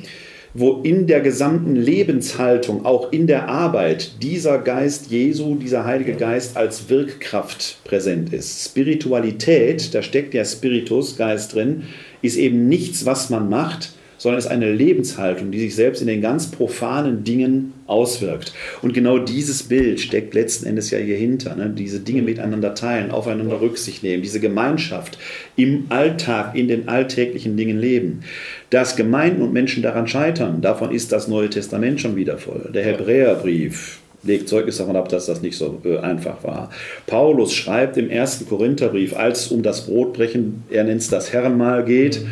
wo 0.54 0.82
in 0.84 1.06
der 1.06 1.20
gesamten 1.20 1.76
Lebenshaltung, 1.76 2.86
auch 2.86 3.12
in 3.12 3.28
der 3.28 3.50
Arbeit, 3.50 4.24
dieser 4.24 4.58
Geist 4.58 5.12
Jesu, 5.12 5.56
dieser 5.56 5.84
Heilige 5.84 6.14
Geist 6.14 6.56
als 6.56 6.90
Wirkkraft 6.90 7.80
präsent 7.84 8.34
ist. 8.34 8.64
Spiritualität, 8.64 9.94
da 9.94 10.02
steckt 10.02 10.34
ja 10.34 10.46
Spiritus, 10.46 11.18
Geist 11.18 11.54
drin, 11.54 11.84
ist 12.22 12.38
eben 12.38 12.70
nichts, 12.70 13.06
was 13.06 13.30
man 13.30 13.50
macht, 13.50 13.92
sondern 14.18 14.40
ist 14.40 14.48
eine 14.48 14.72
Lebenshaltung, 14.72 15.52
die 15.52 15.60
sich 15.60 15.76
selbst 15.76 16.02
in 16.02 16.08
den 16.08 16.22
ganz 16.22 16.48
profanen 16.48 17.24
Dingen 17.24 17.74
auswirkt. 17.88 18.54
Und 18.82 18.94
genau 18.94 19.20
dieses 19.20 19.64
Bild 19.64 20.00
steckt 20.00 20.34
letzten 20.34 20.66
Endes 20.66 20.92
ja 20.92 20.98
hier 20.98 21.18
hinter. 21.18 21.56
Ne? 21.56 21.70
Diese 21.70 22.00
Dinge 22.00 22.22
miteinander 22.22 22.74
teilen, 22.74 23.12
aufeinander 23.12 23.62
Rücksicht 23.62 24.04
nehmen, 24.04 24.24
diese 24.24 24.40
Gemeinschaft 24.40 25.18
im 25.56 25.86
Alltag, 25.90 26.56
in 26.56 26.68
den 26.68 26.88
alltäglichen 26.88 27.58
Dingen 27.58 27.80
leben. 27.80 28.22
Dass 28.70 28.96
Gemeinden 28.96 29.42
und 29.42 29.54
Menschen 29.54 29.84
daran 29.84 30.08
scheitern, 30.08 30.62
davon 30.62 30.92
ist 30.92 31.12
das 31.12 31.28
Neue 31.28 31.50
Testament 31.50 32.02
schon 32.02 32.16
wieder 32.16 32.38
voll. 32.38 32.72
Der 32.74 32.84
Hebräerbrief, 32.84 34.00
legt 34.24 34.50
Zeugnis 34.50 34.78
davon 34.78 34.96
ab, 34.96 35.08
dass 35.10 35.28
das 35.28 35.44
nicht 35.44 35.56
so 35.56 35.82
äh, 35.86 36.00
einfach 36.00 36.44
war. 36.44 36.72
Paulus 37.06 37.54
schreibt 37.54 37.96
im 37.98 38.10
ersten 38.10 38.48
Korintherbrief, 38.48 39.16
als 39.16 39.46
es 39.46 39.52
um 39.52 39.62
das 39.62 39.86
Brotbrechen, 39.86 40.64
er 40.72 40.84
nennt 40.84 41.02
es 41.02 41.10
das 41.10 41.32
Herrenmahl 41.32 41.86
geht, 41.86 42.22
mhm 42.24 42.32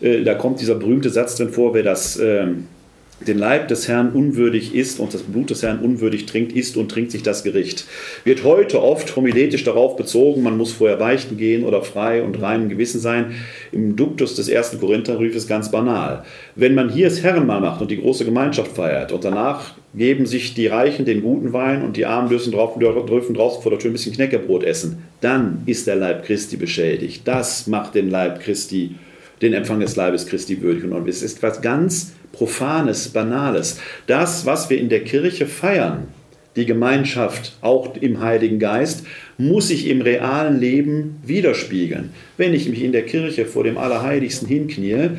da 0.00 0.34
kommt 0.34 0.60
dieser 0.60 0.76
berühmte 0.76 1.10
Satz 1.10 1.36
drin 1.36 1.50
vor, 1.50 1.74
wer 1.74 1.82
das, 1.82 2.16
äh, 2.16 2.46
den 3.26 3.38
Leib 3.38 3.68
des 3.68 3.86
Herrn 3.86 4.12
unwürdig 4.12 4.74
isst 4.74 4.98
und 4.98 5.12
das 5.12 5.22
Blut 5.22 5.50
des 5.50 5.62
Herrn 5.62 5.80
unwürdig 5.80 6.24
trinkt, 6.24 6.52
isst 6.52 6.78
und 6.78 6.90
trinkt 6.90 7.10
sich 7.10 7.22
das 7.22 7.44
Gericht. 7.44 7.84
Wird 8.24 8.44
heute 8.44 8.82
oft 8.82 9.14
homiletisch 9.14 9.62
darauf 9.62 9.96
bezogen, 9.96 10.42
man 10.42 10.56
muss 10.56 10.72
vorher 10.72 10.96
beichten 10.96 11.36
gehen 11.36 11.64
oder 11.64 11.82
frei 11.82 12.22
und 12.22 12.40
reinem 12.40 12.70
Gewissen 12.70 12.98
sein. 12.98 13.32
Im 13.72 13.94
Duktus 13.94 14.36
des 14.36 14.48
ersten 14.48 14.80
Korintherbriefes 14.80 15.46
ganz 15.46 15.70
banal. 15.70 16.24
Wenn 16.54 16.74
man 16.74 16.88
hier 16.88 17.10
das 17.10 17.22
Herrenmahl 17.22 17.60
macht 17.60 17.82
und 17.82 17.90
die 17.90 18.00
große 18.00 18.24
Gemeinschaft 18.24 18.72
feiert 18.72 19.12
und 19.12 19.22
danach 19.22 19.74
geben 19.94 20.24
sich 20.24 20.54
die 20.54 20.68
Reichen 20.68 21.04
den 21.04 21.20
guten 21.20 21.52
Wein 21.52 21.82
und 21.82 21.98
die 21.98 22.06
Armen 22.06 22.30
dürfen, 22.30 22.52
drauf, 22.52 22.78
dürfen 22.78 23.34
draußen 23.34 23.62
vor 23.62 23.70
der 23.70 23.78
Tür 23.78 23.90
ein 23.90 23.94
bisschen 23.94 24.14
Knäckebrot 24.14 24.64
essen, 24.64 25.02
dann 25.20 25.62
ist 25.66 25.86
der 25.86 25.96
Leib 25.96 26.24
Christi 26.24 26.56
beschädigt. 26.56 27.22
Das 27.26 27.66
macht 27.66 27.94
den 27.94 28.08
Leib 28.08 28.40
Christi 28.40 28.86
beschädigt 28.86 29.09
den 29.42 29.52
Empfang 29.52 29.80
des 29.80 29.96
Leibes 29.96 30.26
Christi 30.26 30.60
würdig. 30.60 30.84
Und 30.84 31.08
es 31.08 31.22
ist 31.22 31.42
was 31.42 31.62
ganz 31.62 32.12
Profanes, 32.32 33.08
Banales. 33.08 33.80
Das, 34.06 34.46
was 34.46 34.70
wir 34.70 34.78
in 34.78 34.88
der 34.88 35.04
Kirche 35.04 35.46
feiern, 35.46 36.08
die 36.56 36.66
Gemeinschaft 36.66 37.56
auch 37.60 37.96
im 37.96 38.20
Heiligen 38.20 38.58
Geist, 38.58 39.04
muss 39.38 39.68
sich 39.68 39.86
im 39.86 40.02
realen 40.02 40.58
Leben 40.58 41.16
widerspiegeln. 41.24 42.10
Wenn 42.36 42.54
ich 42.54 42.68
mich 42.68 42.82
in 42.82 42.92
der 42.92 43.06
Kirche 43.06 43.46
vor 43.46 43.64
dem 43.64 43.78
Allerheiligsten 43.78 44.48
hinknie, 44.48 45.10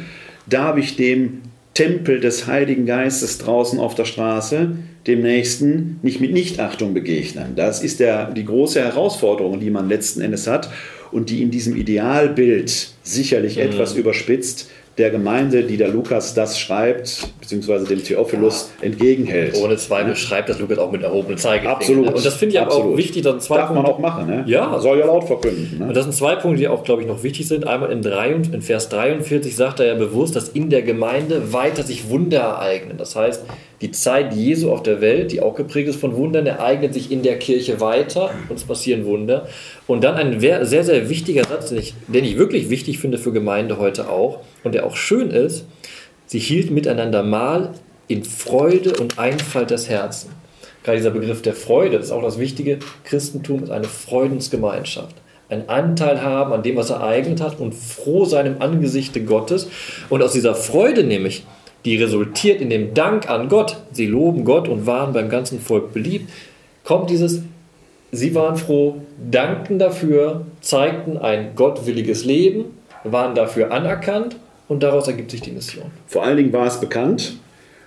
darf 0.47 0.77
ich 0.77 0.95
dem 0.95 1.41
Tempel 1.73 2.19
des 2.19 2.47
Heiligen 2.47 2.85
Geistes 2.85 3.37
draußen 3.37 3.79
auf 3.79 3.95
der 3.95 4.05
Straße 4.05 4.71
dem 5.07 5.21
Nächsten 5.21 5.99
nicht 6.03 6.21
mit 6.21 6.31
Nichtachtung 6.31 6.93
begegnen. 6.93 7.53
Das 7.55 7.81
ist 7.81 7.99
der, 7.99 8.31
die 8.31 8.45
große 8.45 8.81
Herausforderung, 8.81 9.59
die 9.59 9.71
man 9.71 9.89
letzten 9.89 10.21
Endes 10.21 10.47
hat 10.47 10.69
und 11.11 11.29
die 11.29 11.41
in 11.41 11.51
diesem 11.51 11.75
Idealbild 11.75 12.89
sicherlich 13.03 13.57
mhm. 13.57 13.63
etwas 13.63 13.95
überspitzt 13.95 14.69
der 14.97 15.09
Gemeinde, 15.09 15.63
die 15.63 15.77
der 15.77 15.87
Lukas 15.87 16.33
das 16.33 16.59
schreibt, 16.59 17.29
beziehungsweise 17.39 17.85
dem 17.85 18.03
Theophilus 18.03 18.71
ja. 18.79 18.87
entgegenhält. 18.87 19.55
Ohne 19.55 19.77
Zweifel 19.77 20.09
ja. 20.09 20.15
schreibt 20.15 20.49
das 20.49 20.59
Lukas 20.59 20.79
auch 20.79 20.91
mit 20.91 21.01
erhobenem 21.01 21.37
Zeigefinger. 21.37 21.75
Absolut. 21.75 22.07
Und 22.13 22.25
das 22.25 22.35
finde 22.35 22.55
ich 22.55 22.61
Absolut. 22.61 22.93
auch 22.93 22.97
wichtig. 22.97 23.23
Dass 23.23 23.45
zwei 23.45 23.57
Darf 23.57 23.67
Punkte, 23.67 23.83
man 23.83 23.91
auch 23.91 23.99
machen, 23.99 24.27
ne? 24.27 24.43
Ja. 24.47 24.77
Soll 24.79 24.99
ja 24.99 25.05
laut 25.05 25.23
verkünden. 25.23 25.79
Ne? 25.79 25.87
Und 25.87 25.95
das 25.95 26.03
sind 26.03 26.13
zwei 26.13 26.35
Punkte, 26.35 26.59
die 26.59 26.67
auch, 26.67 26.83
glaube 26.83 27.01
ich, 27.01 27.07
noch 27.07 27.23
wichtig 27.23 27.47
sind. 27.47 27.65
Einmal 27.65 27.91
in, 27.91 28.01
drei, 28.01 28.31
in 28.31 28.61
Vers 28.61 28.89
43 28.89 29.55
sagt 29.55 29.79
er 29.79 29.87
ja 29.87 29.95
bewusst, 29.95 30.35
dass 30.35 30.49
in 30.49 30.69
der 30.69 30.81
Gemeinde 30.81 31.53
weiter 31.53 31.83
sich 31.83 32.09
Wunder 32.09 32.39
ereignen. 32.39 32.97
Das 32.97 33.15
heißt, 33.15 33.45
die 33.81 33.91
Zeit 33.91 34.33
Jesu 34.33 34.71
auf 34.71 34.83
der 34.83 35.01
Welt, 35.01 35.31
die 35.31 35.41
auch 35.41 35.55
geprägt 35.55 35.89
ist 35.89 35.99
von 35.99 36.15
Wundern, 36.15 36.45
ereignet 36.45 36.93
sich 36.93 37.11
in 37.11 37.23
der 37.23 37.39
Kirche 37.39 37.81
weiter 37.81 38.29
und 38.47 38.55
es 38.57 38.63
passieren 38.63 39.05
Wunder. 39.05 39.47
Und 39.87 40.03
dann 40.03 40.15
ein 40.15 40.39
sehr, 40.39 40.65
sehr 40.65 41.09
wichtiger 41.09 41.43
Satz, 41.45 41.69
den 41.69 41.79
ich, 41.79 41.95
den 42.07 42.23
ich 42.23 42.37
wirklich 42.37 42.69
wichtig 42.69 42.99
finde 42.99 43.17
für 43.17 43.31
Gemeinde 43.31 43.79
heute 43.79 44.09
auch 44.09 44.39
und 44.63 44.75
der 44.75 44.85
auch 44.85 44.95
schön 44.95 45.31
ist, 45.31 45.65
sie 46.27 46.39
hielten 46.39 46.75
miteinander 46.75 47.23
Mahl 47.23 47.73
in 48.07 48.23
Freude 48.23 48.93
und 48.99 49.17
Einfalt 49.17 49.71
des 49.71 49.89
Herzens. 49.89 50.31
Gerade 50.83 50.97
dieser 50.97 51.11
Begriff 51.11 51.41
der 51.41 51.53
Freude, 51.53 51.97
das 51.97 52.07
ist 52.07 52.11
auch 52.11 52.23
das 52.23 52.39
Wichtige. 52.39 52.79
Christentum 53.03 53.63
ist 53.63 53.71
eine 53.71 53.85
Freudensgemeinschaft. 53.85 55.15
Ein 55.49 55.69
Anteil 55.69 56.21
haben 56.21 56.53
an 56.53 56.63
dem, 56.63 56.77
was 56.77 56.91
er 56.91 56.97
ereignet 56.97 57.41
hat 57.41 57.59
und 57.59 57.75
froh 57.75 58.25
sein 58.25 58.45
im 58.45 58.61
Angesichte 58.61 59.23
Gottes. 59.23 59.67
Und 60.09 60.23
aus 60.23 60.31
dieser 60.31 60.55
Freude 60.55 61.03
nämlich 61.03 61.43
die 61.85 61.97
resultiert 61.97 62.61
in 62.61 62.69
dem 62.69 62.93
Dank 62.93 63.29
an 63.29 63.49
Gott, 63.49 63.77
sie 63.91 64.05
loben 64.05 64.45
Gott 64.45 64.67
und 64.67 64.85
waren 64.85 65.13
beim 65.13 65.29
ganzen 65.29 65.59
Volk 65.59 65.93
beliebt, 65.93 66.29
kommt 66.83 67.09
dieses, 67.09 67.41
sie 68.11 68.35
waren 68.35 68.57
froh, 68.57 69.01
dankten 69.29 69.79
dafür, 69.79 70.45
zeigten 70.61 71.17
ein 71.17 71.55
gottwilliges 71.55 72.25
Leben, 72.25 72.65
waren 73.03 73.35
dafür 73.35 73.71
anerkannt 73.71 74.35
und 74.67 74.83
daraus 74.83 75.07
ergibt 75.07 75.31
sich 75.31 75.41
die 75.41 75.51
Mission. 75.51 75.91
Vor 76.07 76.23
allen 76.23 76.37
Dingen 76.37 76.53
war 76.53 76.67
es 76.67 76.79
bekannt. 76.79 77.37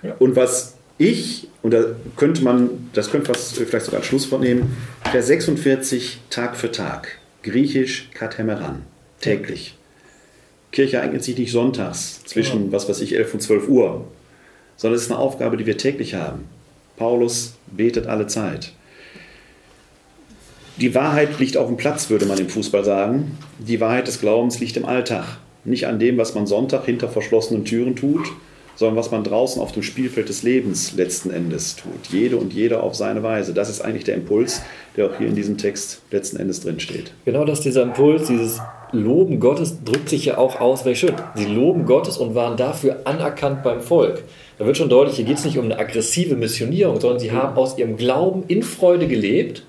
Ja. 0.03 0.15
Und 0.19 0.35
was 0.35 0.75
ich, 0.97 1.47
und 1.61 1.73
da 1.73 1.83
könnte 2.15 2.43
man, 2.43 2.69
das 2.93 3.11
könnte 3.11 3.29
was 3.29 3.53
vielleicht 3.53 3.85
sogar 3.85 3.99
als 4.01 4.07
Schlusswort 4.07 4.41
nehmen, 4.41 4.77
Vers 5.09 5.27
46 5.27 6.19
Tag 6.29 6.55
für 6.55 6.71
Tag, 6.71 7.17
griechisch 7.43 8.09
Katemeran, 8.13 8.83
täglich. 9.19 9.69
Ja. 9.69 9.84
Kirche 10.75 11.01
eignet 11.01 11.23
sich 11.23 11.37
nicht 11.37 11.51
sonntags 11.51 12.21
zwischen, 12.25 12.65
genau. 12.65 12.73
was 12.73 12.89
weiß 12.89 12.99
ich, 12.99 13.15
11 13.15 13.33
und 13.33 13.39
12 13.39 13.69
Uhr, 13.69 14.05
sondern 14.75 14.97
es 14.97 15.03
ist 15.03 15.11
eine 15.11 15.19
Aufgabe, 15.19 15.55
die 15.55 15.65
wir 15.65 15.77
täglich 15.77 16.15
haben. 16.15 16.43
Paulus 16.97 17.55
betet 17.67 18.07
alle 18.07 18.27
Zeit. 18.27 18.73
Die 20.77 20.93
Wahrheit 20.93 21.39
liegt 21.39 21.55
auf 21.55 21.67
dem 21.67 21.77
Platz, 21.77 22.09
würde 22.09 22.25
man 22.25 22.37
im 22.37 22.49
Fußball 22.49 22.83
sagen. 22.83 23.37
Die 23.59 23.79
Wahrheit 23.79 24.07
des 24.07 24.19
Glaubens 24.19 24.59
liegt 24.59 24.75
im 24.75 24.85
Alltag. 24.85 25.37
Nicht 25.63 25.87
an 25.87 25.97
dem, 25.97 26.17
was 26.17 26.35
man 26.35 26.45
Sonntag 26.45 26.85
hinter 26.85 27.07
verschlossenen 27.07 27.63
Türen 27.63 27.95
tut, 27.95 28.27
sondern 28.75 28.97
was 28.97 29.11
man 29.11 29.23
draußen 29.23 29.61
auf 29.61 29.71
dem 29.71 29.83
Spielfeld 29.83 30.27
des 30.27 30.43
Lebens 30.43 30.93
letzten 30.93 31.31
Endes 31.31 31.77
tut. 31.77 32.11
Jede 32.11 32.35
und 32.35 32.53
jeder 32.53 32.83
auf 32.83 32.95
seine 32.95 33.23
Weise. 33.23 33.53
Das 33.53 33.69
ist 33.69 33.79
eigentlich 33.79 34.03
der 34.03 34.15
Impuls, 34.15 34.61
der 34.97 35.05
auch 35.05 35.17
hier 35.17 35.27
in 35.27 35.35
diesem 35.35 35.57
Text 35.57 36.01
letzten 36.11 36.35
Endes 36.35 36.59
drin 36.59 36.81
steht. 36.81 37.13
Genau 37.23 37.45
das, 37.45 37.61
dieser 37.61 37.83
Impuls, 37.83 38.27
dieses 38.27 38.59
Loben 38.95 39.39
Gottes 39.39 39.83
drückt 39.83 40.09
sich 40.09 40.25
ja 40.25 40.37
auch 40.37 40.59
aus, 40.59 40.85
welch 40.85 40.99
schön. 40.99 41.13
Sie 41.35 41.45
loben 41.45 41.85
Gottes 41.85 42.17
und 42.17 42.35
waren 42.35 42.57
dafür 42.57 43.01
anerkannt 43.05 43.63
beim 43.63 43.81
Volk. 43.81 44.23
Da 44.57 44.65
wird 44.65 44.77
schon 44.77 44.89
deutlich, 44.89 45.17
hier 45.17 45.25
geht 45.25 45.37
es 45.37 45.45
nicht 45.45 45.57
um 45.57 45.65
eine 45.65 45.77
aggressive 45.77 46.35
Missionierung, 46.35 46.99
sondern 46.99 47.19
sie 47.19 47.31
haben 47.31 47.57
aus 47.57 47.77
ihrem 47.77 47.97
Glauben 47.97 48.43
in 48.47 48.63
Freude 48.63 49.07
gelebt 49.07 49.63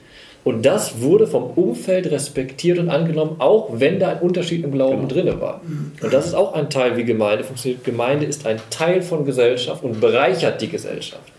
und 0.47 0.65
das 0.65 1.01
wurde 1.01 1.27
vom 1.27 1.43
Umfeld 1.57 2.09
respektiert 2.09 2.79
und 2.79 2.89
angenommen, 2.89 3.35
auch 3.41 3.69
wenn 3.73 3.99
da 3.99 4.11
ein 4.11 4.21
Unterschied 4.21 4.63
im 4.63 4.71
Glauben 4.71 5.09
genau. 5.09 5.33
drin 5.33 5.41
war. 5.41 5.61
Und 6.01 6.13
das 6.13 6.27
ist 6.27 6.35
auch 6.35 6.55
ein 6.55 6.71
Teil, 6.71 6.97
wie 6.97 7.03
Gemeinde 7.03 7.43
funktioniert. 7.43 7.83
Gemeinde 7.83 8.27
ist 8.27 8.47
ein 8.47 8.61
Teil 8.71 9.03
von 9.03 9.25
Gesellschaft 9.25 9.83
und 9.83 10.01
bereichert 10.01 10.63
die 10.63 10.69
Gesellschaft. 10.69 11.33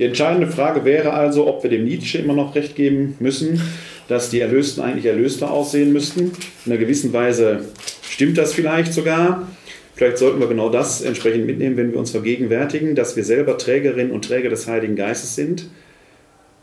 Die 0.00 0.04
entscheidende 0.04 0.48
Frage 0.48 0.84
wäre 0.84 1.12
also, 1.12 1.46
ob 1.46 1.62
wir 1.62 1.70
dem 1.70 1.84
Nietzsche 1.84 2.18
immer 2.18 2.34
noch 2.34 2.56
recht 2.56 2.74
geben 2.74 3.14
müssen, 3.20 3.62
dass 4.08 4.30
die 4.30 4.40
Erlösten 4.40 4.82
eigentlich 4.82 5.06
Erlöster 5.06 5.52
aussehen 5.52 5.92
müssten. 5.92 6.32
In 6.66 6.72
einer 6.72 6.80
gewissen 6.80 7.12
Weise 7.12 7.66
stimmt 8.02 8.36
das 8.36 8.52
vielleicht 8.52 8.92
sogar. 8.92 9.46
Vielleicht 9.94 10.18
sollten 10.18 10.40
wir 10.40 10.48
genau 10.48 10.70
das 10.70 11.02
entsprechend 11.02 11.46
mitnehmen, 11.46 11.76
wenn 11.76 11.92
wir 11.92 12.00
uns 12.00 12.10
vergegenwärtigen, 12.10 12.96
dass 12.96 13.14
wir 13.14 13.22
selber 13.22 13.56
Trägerinnen 13.56 14.10
und 14.10 14.24
Träger 14.24 14.48
des 14.48 14.66
Heiligen 14.66 14.96
Geistes 14.96 15.36
sind 15.36 15.68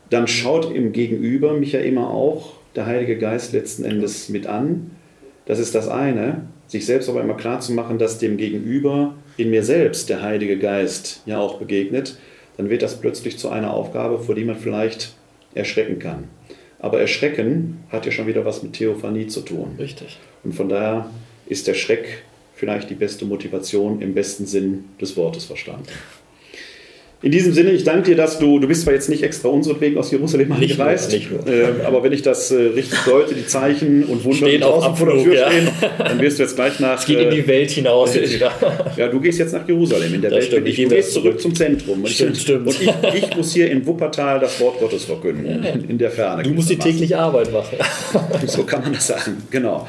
dann 0.10 0.28
schaut 0.28 0.74
im 0.74 0.94
Gegenüber 0.94 1.54
mich 1.54 1.74
ja 1.74 1.80
immer 1.80 2.10
auch 2.10 2.54
der 2.76 2.86
Heilige 2.86 3.18
Geist 3.18 3.54
letzten 3.54 3.84
Endes 3.84 4.30
mit 4.30 4.48
an. 4.48 4.92
Das 5.46 5.60
ist 5.60 5.76
das 5.76 5.88
eine, 5.88 6.48
sich 6.68 6.86
selbst 6.86 7.10
aber 7.10 7.22
immer 7.22 7.36
klar 7.36 7.60
zu 7.60 7.74
machen, 7.74 7.98
dass 7.98 8.20
dem 8.20 8.38
Gegenüber 8.38 9.16
in 9.38 9.50
mir 9.50 9.64
selbst 9.64 10.10
der 10.10 10.22
Heilige 10.22 10.58
Geist 10.58 11.22
ja 11.26 11.40
auch 11.40 11.60
begegnet, 11.60 12.18
dann 12.58 12.70
wird 12.70 12.82
das 12.82 13.00
plötzlich 13.00 13.38
zu 13.38 13.50
einer 13.50 13.74
Aufgabe, 13.74 14.20
vor 14.20 14.36
die 14.36 14.44
man 14.44 14.58
vielleicht 14.58 15.14
erschrecken 15.54 16.00
kann. 16.00 16.26
Aber 16.80 17.00
Erschrecken 17.00 17.84
hat 17.90 18.06
ja 18.06 18.12
schon 18.12 18.28
wieder 18.28 18.46
was 18.46 18.62
mit 18.62 18.74
Theophanie 18.74 19.28
zu 19.28 19.42
tun. 19.42 19.76
Richtig. 19.80 20.20
Und 20.44 20.54
von 20.54 20.70
daher 20.70 21.10
ist 21.48 21.68
der 21.68 21.74
Schreck 21.74 22.24
vielleicht 22.56 22.90
die 22.90 22.96
beste 22.96 23.26
Motivation 23.26 24.02
im 24.02 24.14
besten 24.14 24.46
Sinn 24.46 24.86
des 25.00 25.16
Wortes 25.18 25.46
verstanden. 25.46 25.88
In 27.23 27.31
diesem 27.31 27.52
Sinne, 27.52 27.72
ich 27.72 27.84
danke 27.84 28.11
dir, 28.11 28.15
dass 28.15 28.38
du, 28.38 28.60
du 28.60 28.68
bist 28.68 28.84
zwar 28.84 28.94
jetzt 28.94 29.10
nicht 29.10 29.23
extra 29.23 29.49
unseretwegen 29.49 29.98
aus 29.98 30.11
Jerusalem 30.11 30.52
angereist, 30.52 31.11
nicht 31.11 31.31
nur, 31.31 31.39
nicht 31.39 31.49
nur. 31.49 31.81
Äh, 31.81 31.85
aber 31.85 32.03
wenn 32.03 32.14
ich 32.14 32.22
das 32.22 32.52
äh, 32.52 32.57
richtig 32.57 32.99
deute, 33.06 33.34
die 33.34 33.48
Zeichen 33.48 34.03
und 34.03 34.23
Wunder 34.23 34.38
stehen 34.38 34.61
auf 34.61 34.95
vor 34.95 35.07
der 35.07 35.23
Tür 35.23 35.34
ja. 35.34 35.49
stehen, 35.49 35.68
dann 35.98 36.22
wirst 36.22 36.38
du 36.38 36.44
jetzt 36.44 36.56
gleich 36.56 36.80
nach... 36.80 36.99
Es 36.99 37.07
geht 37.07 37.19
in 37.19 37.31
die 37.31 37.39
äh, 37.39 37.48
Welt 37.48 37.72
hinaus 37.72 38.14
jetzt 38.15 38.35
wieder. 38.35 38.52
Ja, 38.95 39.07
du 39.07 39.19
gehst 39.19 39.39
jetzt 39.39 39.53
nach 39.53 39.68
Jerusalem, 39.68 40.14
in 40.14 40.22
der 40.22 40.30
das 40.30 40.41
Welt 40.41 40.48
stimmt, 40.48 40.68
ich, 40.68 40.76
du 40.76 40.89
gehst 40.89 41.14
zurück 41.14 41.41
zum 41.41 41.56
Zentrum. 41.56 42.03
Und, 42.03 42.10
stimmt, 42.10 42.38
ich, 42.38 42.44
stimmt. 42.44 42.68
und 42.68 42.81
ich, 42.81 42.91
ich, 43.15 43.35
muss 43.35 43.52
hier 43.52 43.72
in 43.72 43.84
Wuppertal 43.88 44.39
das 44.39 44.60
Wort 44.60 44.80
Gottes 44.80 45.06
verkünden, 45.06 45.64
in, 45.64 45.89
in 45.89 45.98
der 45.98 46.11
Ferne. 46.11 46.44
Du 46.44 46.52
musst 46.52 46.69
die 46.69 46.77
tägliche 46.77 47.18
Arbeit 47.18 47.52
machen. 47.52 47.77
so 48.45 48.64
kann 48.64 48.84
man 48.84 48.94
das 48.94 49.07
sagen, 49.07 49.38
genau. 49.49 49.88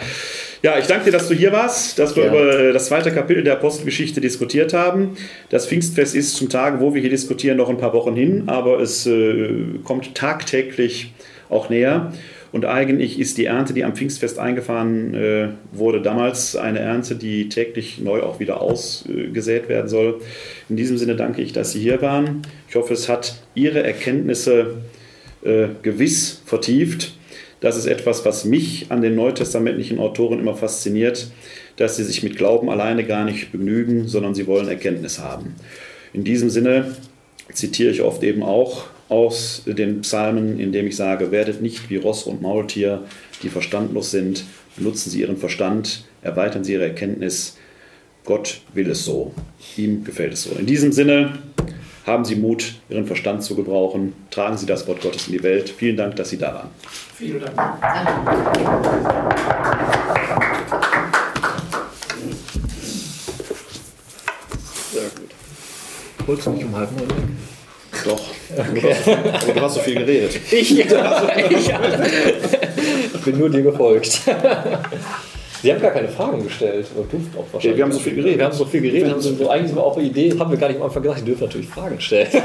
Ja, 0.60 0.76
ich 0.76 0.86
danke 0.86 1.04
dir, 1.04 1.12
dass 1.12 1.28
du 1.28 1.34
hier 1.34 1.52
warst, 1.52 2.00
dass 2.00 2.16
wir 2.16 2.24
ja. 2.24 2.30
über 2.30 2.58
äh, 2.58 2.72
das 2.72 2.86
zweite 2.86 3.12
Kapitel 3.12 3.44
der 3.44 3.52
Apostelgeschichte 3.54 4.20
diskutiert 4.20 4.72
haben. 4.74 5.16
Das 5.50 5.68
Pfingstfest 5.68 6.16
ist 6.16 6.34
zum 6.34 6.48
Tage, 6.48 6.80
wo 6.80 6.94
wir 6.94 7.00
hier 7.00 7.10
diskutieren, 7.10 7.56
noch 7.56 7.68
ein 7.68 7.76
paar 7.76 7.92
Wochen 7.92 8.16
hin, 8.16 8.44
aber 8.46 8.80
es 8.80 9.06
äh, 9.06 9.50
kommt 9.84 10.16
tagtäglich 10.16 11.12
auch 11.48 11.70
näher. 11.70 12.12
Und 12.50 12.64
eigentlich 12.64 13.20
ist 13.20 13.38
die 13.38 13.44
Ernte, 13.44 13.72
die 13.72 13.84
am 13.84 13.94
Pfingstfest 13.94 14.38
eingefahren 14.38 15.14
äh, 15.14 15.48
wurde, 15.70 16.00
damals 16.00 16.56
eine 16.56 16.80
Ernte, 16.80 17.14
die 17.14 17.48
täglich 17.48 17.98
neu 17.98 18.22
auch 18.22 18.40
wieder 18.40 18.60
ausgesät 18.60 19.68
werden 19.68 19.88
soll. 19.88 20.20
In 20.68 20.76
diesem 20.76 20.98
Sinne 20.98 21.14
danke 21.14 21.42
ich, 21.42 21.52
dass 21.52 21.72
Sie 21.72 21.80
hier 21.80 22.02
waren. 22.02 22.42
Ich 22.68 22.74
hoffe, 22.74 22.94
es 22.94 23.08
hat 23.08 23.42
Ihre 23.54 23.84
Erkenntnisse 23.84 24.78
äh, 25.44 25.68
gewiss 25.82 26.42
vertieft. 26.46 27.17
Das 27.60 27.76
ist 27.76 27.86
etwas, 27.86 28.24
was 28.24 28.44
mich 28.44 28.86
an 28.90 29.02
den 29.02 29.16
neutestamentlichen 29.16 29.98
Autoren 29.98 30.38
immer 30.38 30.54
fasziniert, 30.54 31.30
dass 31.76 31.96
sie 31.96 32.04
sich 32.04 32.22
mit 32.22 32.36
Glauben 32.36 32.70
alleine 32.70 33.04
gar 33.04 33.24
nicht 33.24 33.52
begnügen, 33.52 34.06
sondern 34.06 34.34
sie 34.34 34.46
wollen 34.46 34.68
Erkenntnis 34.68 35.18
haben. 35.18 35.54
In 36.12 36.24
diesem 36.24 36.50
Sinne 36.50 36.96
zitiere 37.52 37.90
ich 37.90 38.02
oft 38.02 38.22
eben 38.22 38.42
auch 38.42 38.86
aus 39.08 39.62
den 39.66 40.02
Psalmen, 40.02 40.60
indem 40.60 40.86
ich 40.86 40.96
sage, 40.96 41.30
werdet 41.30 41.62
nicht 41.62 41.88
wie 41.90 41.96
Ross 41.96 42.24
und 42.24 42.42
Maultier, 42.42 43.04
die 43.42 43.48
verstandlos 43.48 44.10
sind, 44.10 44.44
benutzen 44.76 45.10
Sie 45.10 45.20
Ihren 45.20 45.38
Verstand, 45.38 46.04
erweitern 46.22 46.64
Sie 46.64 46.74
Ihre 46.74 46.84
Erkenntnis. 46.84 47.56
Gott 48.24 48.60
will 48.74 48.90
es 48.90 49.04
so. 49.04 49.32
Ihm 49.76 50.04
gefällt 50.04 50.34
es 50.34 50.42
so. 50.42 50.50
In 50.58 50.66
diesem 50.66 50.92
Sinne 50.92 51.38
haben 52.08 52.24
Sie 52.24 52.34
Mut, 52.34 52.74
Ihren 52.88 53.06
Verstand 53.06 53.44
zu 53.44 53.54
gebrauchen. 53.54 54.14
Tragen 54.30 54.56
Sie 54.56 54.66
das 54.66 54.88
Wort 54.88 55.02
Gottes 55.02 55.28
in 55.28 55.34
die 55.34 55.42
Welt. 55.42 55.68
Vielen 55.70 55.96
Dank, 55.96 56.16
dass 56.16 56.30
Sie 56.30 56.38
da 56.38 56.54
waren. 56.54 56.70
Vielen 57.16 57.40
Dank. 57.40 57.54
Sehr 64.92 65.02
gut. 65.02 66.26
Wolltest 66.26 66.46
du 66.46 66.50
nicht 66.52 66.64
um 66.64 66.76
halb 66.76 66.90
neun? 66.96 67.36
Doch. 68.04 68.20
Okay. 68.56 68.94
Aber 69.42 69.52
du 69.52 69.60
hast 69.60 69.74
so 69.74 69.80
viel 69.80 69.96
geredet. 69.96 70.40
Ich, 70.50 70.70
ja, 70.70 71.28
ich, 71.50 71.70
ich 73.14 73.20
bin 73.22 73.38
nur 73.38 73.50
dir 73.50 73.62
gefolgt. 73.62 74.22
Sie 75.62 75.72
haben 75.72 75.80
gar 75.80 75.90
keine 75.90 76.08
Fragen 76.08 76.42
gestellt. 76.42 76.86
Oder 76.94 77.06
auch 77.36 77.44
wahrscheinlich. 77.52 77.76
wir 77.76 77.84
haben 77.84 77.92
so 77.92 77.98
viel 77.98 78.14
geredet. 78.14 78.38
Wir 78.38 78.44
haben 78.44 78.52
so 78.52 78.64
viel 78.64 78.80
geredet. 78.80 79.10
Haben 79.10 79.20
so, 79.20 79.50
eigentlich 79.50 79.76
auch 79.76 79.98
Ideen. 79.98 80.38
Haben 80.38 80.50
wir 80.50 80.58
gar 80.58 80.68
nicht 80.68 80.76
am 80.76 80.84
Anfang 80.84 81.02
gesagt. 81.02 81.20
Sie 81.20 81.26
dürfen 81.26 81.44
natürlich 81.44 81.68
Fragen 81.68 82.00
stellen. 82.00 82.28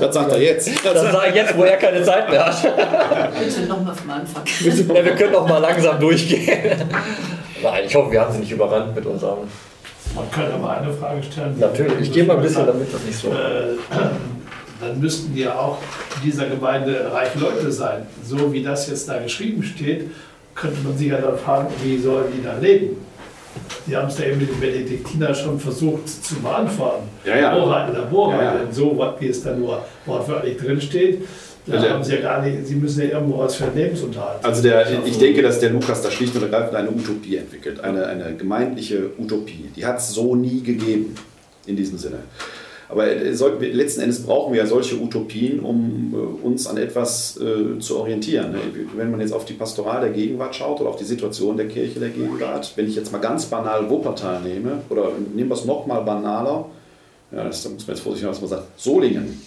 Das 0.00 0.14
sagt 0.14 0.32
er 0.32 0.40
jetzt. 0.40 0.68
Das 0.84 1.02
sagt 1.12 1.26
er 1.26 1.34
jetzt, 1.34 1.56
wo 1.56 1.62
er 1.64 1.76
keine 1.76 2.02
Zeit 2.02 2.28
mehr 2.30 2.46
hat. 2.46 2.62
Bitte 2.62 3.66
nochmal 3.66 3.94
vom 3.94 4.10
Anfang. 4.10 4.42
Ja, 4.44 5.04
wir 5.04 5.14
können 5.14 5.32
noch 5.32 5.48
mal 5.48 5.58
langsam 5.58 5.98
durchgehen. 6.00 6.48
Nein, 7.62 7.84
ich 7.86 7.94
hoffe, 7.94 8.10
wir 8.10 8.20
haben 8.20 8.32
Sie 8.32 8.40
nicht 8.40 8.50
überrannt 8.50 8.94
mit 8.94 9.06
unserem. 9.06 9.38
Man 10.14 10.30
könnte 10.30 10.54
aber 10.54 10.78
eine 10.78 10.92
Frage 10.92 11.22
stellen. 11.22 11.56
Natürlich. 11.58 12.00
Ich 12.00 12.12
gehe 12.12 12.24
mal 12.24 12.36
ein 12.36 12.42
bisschen, 12.42 12.66
damit 12.66 12.92
das 12.92 13.02
nicht 13.04 13.18
so. 13.18 13.28
Äh, 13.28 13.76
dann 14.80 15.00
müssten 15.00 15.36
ja 15.36 15.54
auch 15.58 15.78
dieser 16.24 16.46
Gemeinde 16.46 17.10
reiche 17.12 17.38
Leute 17.38 17.70
sein. 17.70 18.06
So 18.24 18.52
wie 18.52 18.62
das 18.62 18.88
jetzt 18.88 19.08
da 19.08 19.18
geschrieben 19.18 19.62
steht, 19.62 20.10
könnte 20.54 20.80
man 20.82 20.96
sich 20.96 21.08
ja 21.08 21.20
dann 21.20 21.38
fragen, 21.38 21.68
wie 21.82 21.98
sollen 21.98 22.32
die 22.36 22.42
da 22.42 22.56
leben? 22.58 22.96
Die 23.86 23.96
haben 23.96 24.08
es 24.08 24.16
da 24.16 24.24
eben 24.24 24.38
mit 24.38 24.50
den 24.50 24.60
Benediktiner 24.60 25.34
schon 25.34 25.58
versucht 25.58 26.08
zu 26.08 26.36
beantworten. 26.36 27.08
Ja, 27.24 27.36
ja. 27.36 27.54
Vorreiter, 27.54 27.92
Laborreiter, 27.92 28.42
ja, 28.42 28.64
ja. 28.64 28.72
so 28.72 29.14
wie 29.18 29.28
es 29.28 29.42
da 29.42 29.54
nur 29.54 29.84
wortwörtlich 30.06 30.56
drinsteht. 30.56 31.26
Da 31.66 31.74
also, 31.74 31.88
haben 31.90 32.04
sie 32.04 32.14
ja 32.14 32.20
gar 32.20 32.42
nicht, 32.42 32.66
sie 32.66 32.74
müssen 32.74 33.02
ja 33.02 33.10
irgendwo 33.10 33.38
was 33.38 33.54
für 33.54 33.64
einen 33.64 33.76
Lebensunterhalt. 33.76 34.44
Also 34.44 34.62
der, 34.62 34.84
ich 35.04 35.18
denke, 35.18 35.42
dass 35.42 35.60
der 35.60 35.70
Lukas 35.70 36.02
da 36.02 36.10
schlicht 36.10 36.34
und 36.34 36.42
ergreifend 36.42 36.74
eine 36.74 36.90
Utopie 36.90 37.36
entwickelt, 37.36 37.80
eine, 37.80 38.06
eine 38.06 38.34
gemeindliche 38.34 39.10
Utopie. 39.16 39.70
Die 39.76 39.86
hat 39.86 39.98
es 39.98 40.12
so 40.12 40.34
nie 40.34 40.60
gegeben, 40.62 41.14
in 41.66 41.76
diesem 41.76 41.98
Sinne. 41.98 42.18
Aber 42.92 43.06
letzten 43.06 44.02
Endes 44.02 44.22
brauchen 44.22 44.52
wir 44.52 44.60
ja 44.60 44.66
solche 44.66 45.00
Utopien, 45.00 45.60
um 45.60 46.14
äh, 46.14 46.46
uns 46.46 46.66
an 46.66 46.76
etwas 46.76 47.40
äh, 47.40 47.78
zu 47.78 47.98
orientieren. 47.98 48.52
Ne? 48.52 48.58
Wenn 48.94 49.10
man 49.10 49.20
jetzt 49.20 49.32
auf 49.32 49.46
die 49.46 49.54
Pastoral 49.54 50.02
der 50.02 50.10
Gegenwart 50.10 50.54
schaut 50.54 50.78
oder 50.80 50.90
auf 50.90 50.96
die 50.96 51.04
Situation 51.04 51.56
der 51.56 51.68
Kirche 51.68 51.98
der 52.00 52.10
Gegenwart, 52.10 52.72
wenn 52.76 52.86
ich 52.86 52.94
jetzt 52.94 53.10
mal 53.10 53.18
ganz 53.18 53.46
banal 53.46 53.88
Wuppertal 53.88 54.42
nehme, 54.42 54.82
oder 54.90 55.12
nehmen 55.34 55.48
wir 55.48 55.54
es 55.54 55.64
noch 55.64 55.86
mal 55.86 56.00
banaler, 56.00 56.66
ja, 57.34 57.44
das, 57.44 57.62
da 57.62 57.70
muss 57.70 57.86
man 57.86 57.96
jetzt 57.96 58.02
vorsichtig 58.04 58.26
sein, 58.26 58.30
was 58.30 58.40
man 58.42 58.50
sagt, 58.50 58.78
Solingen. 58.78 59.40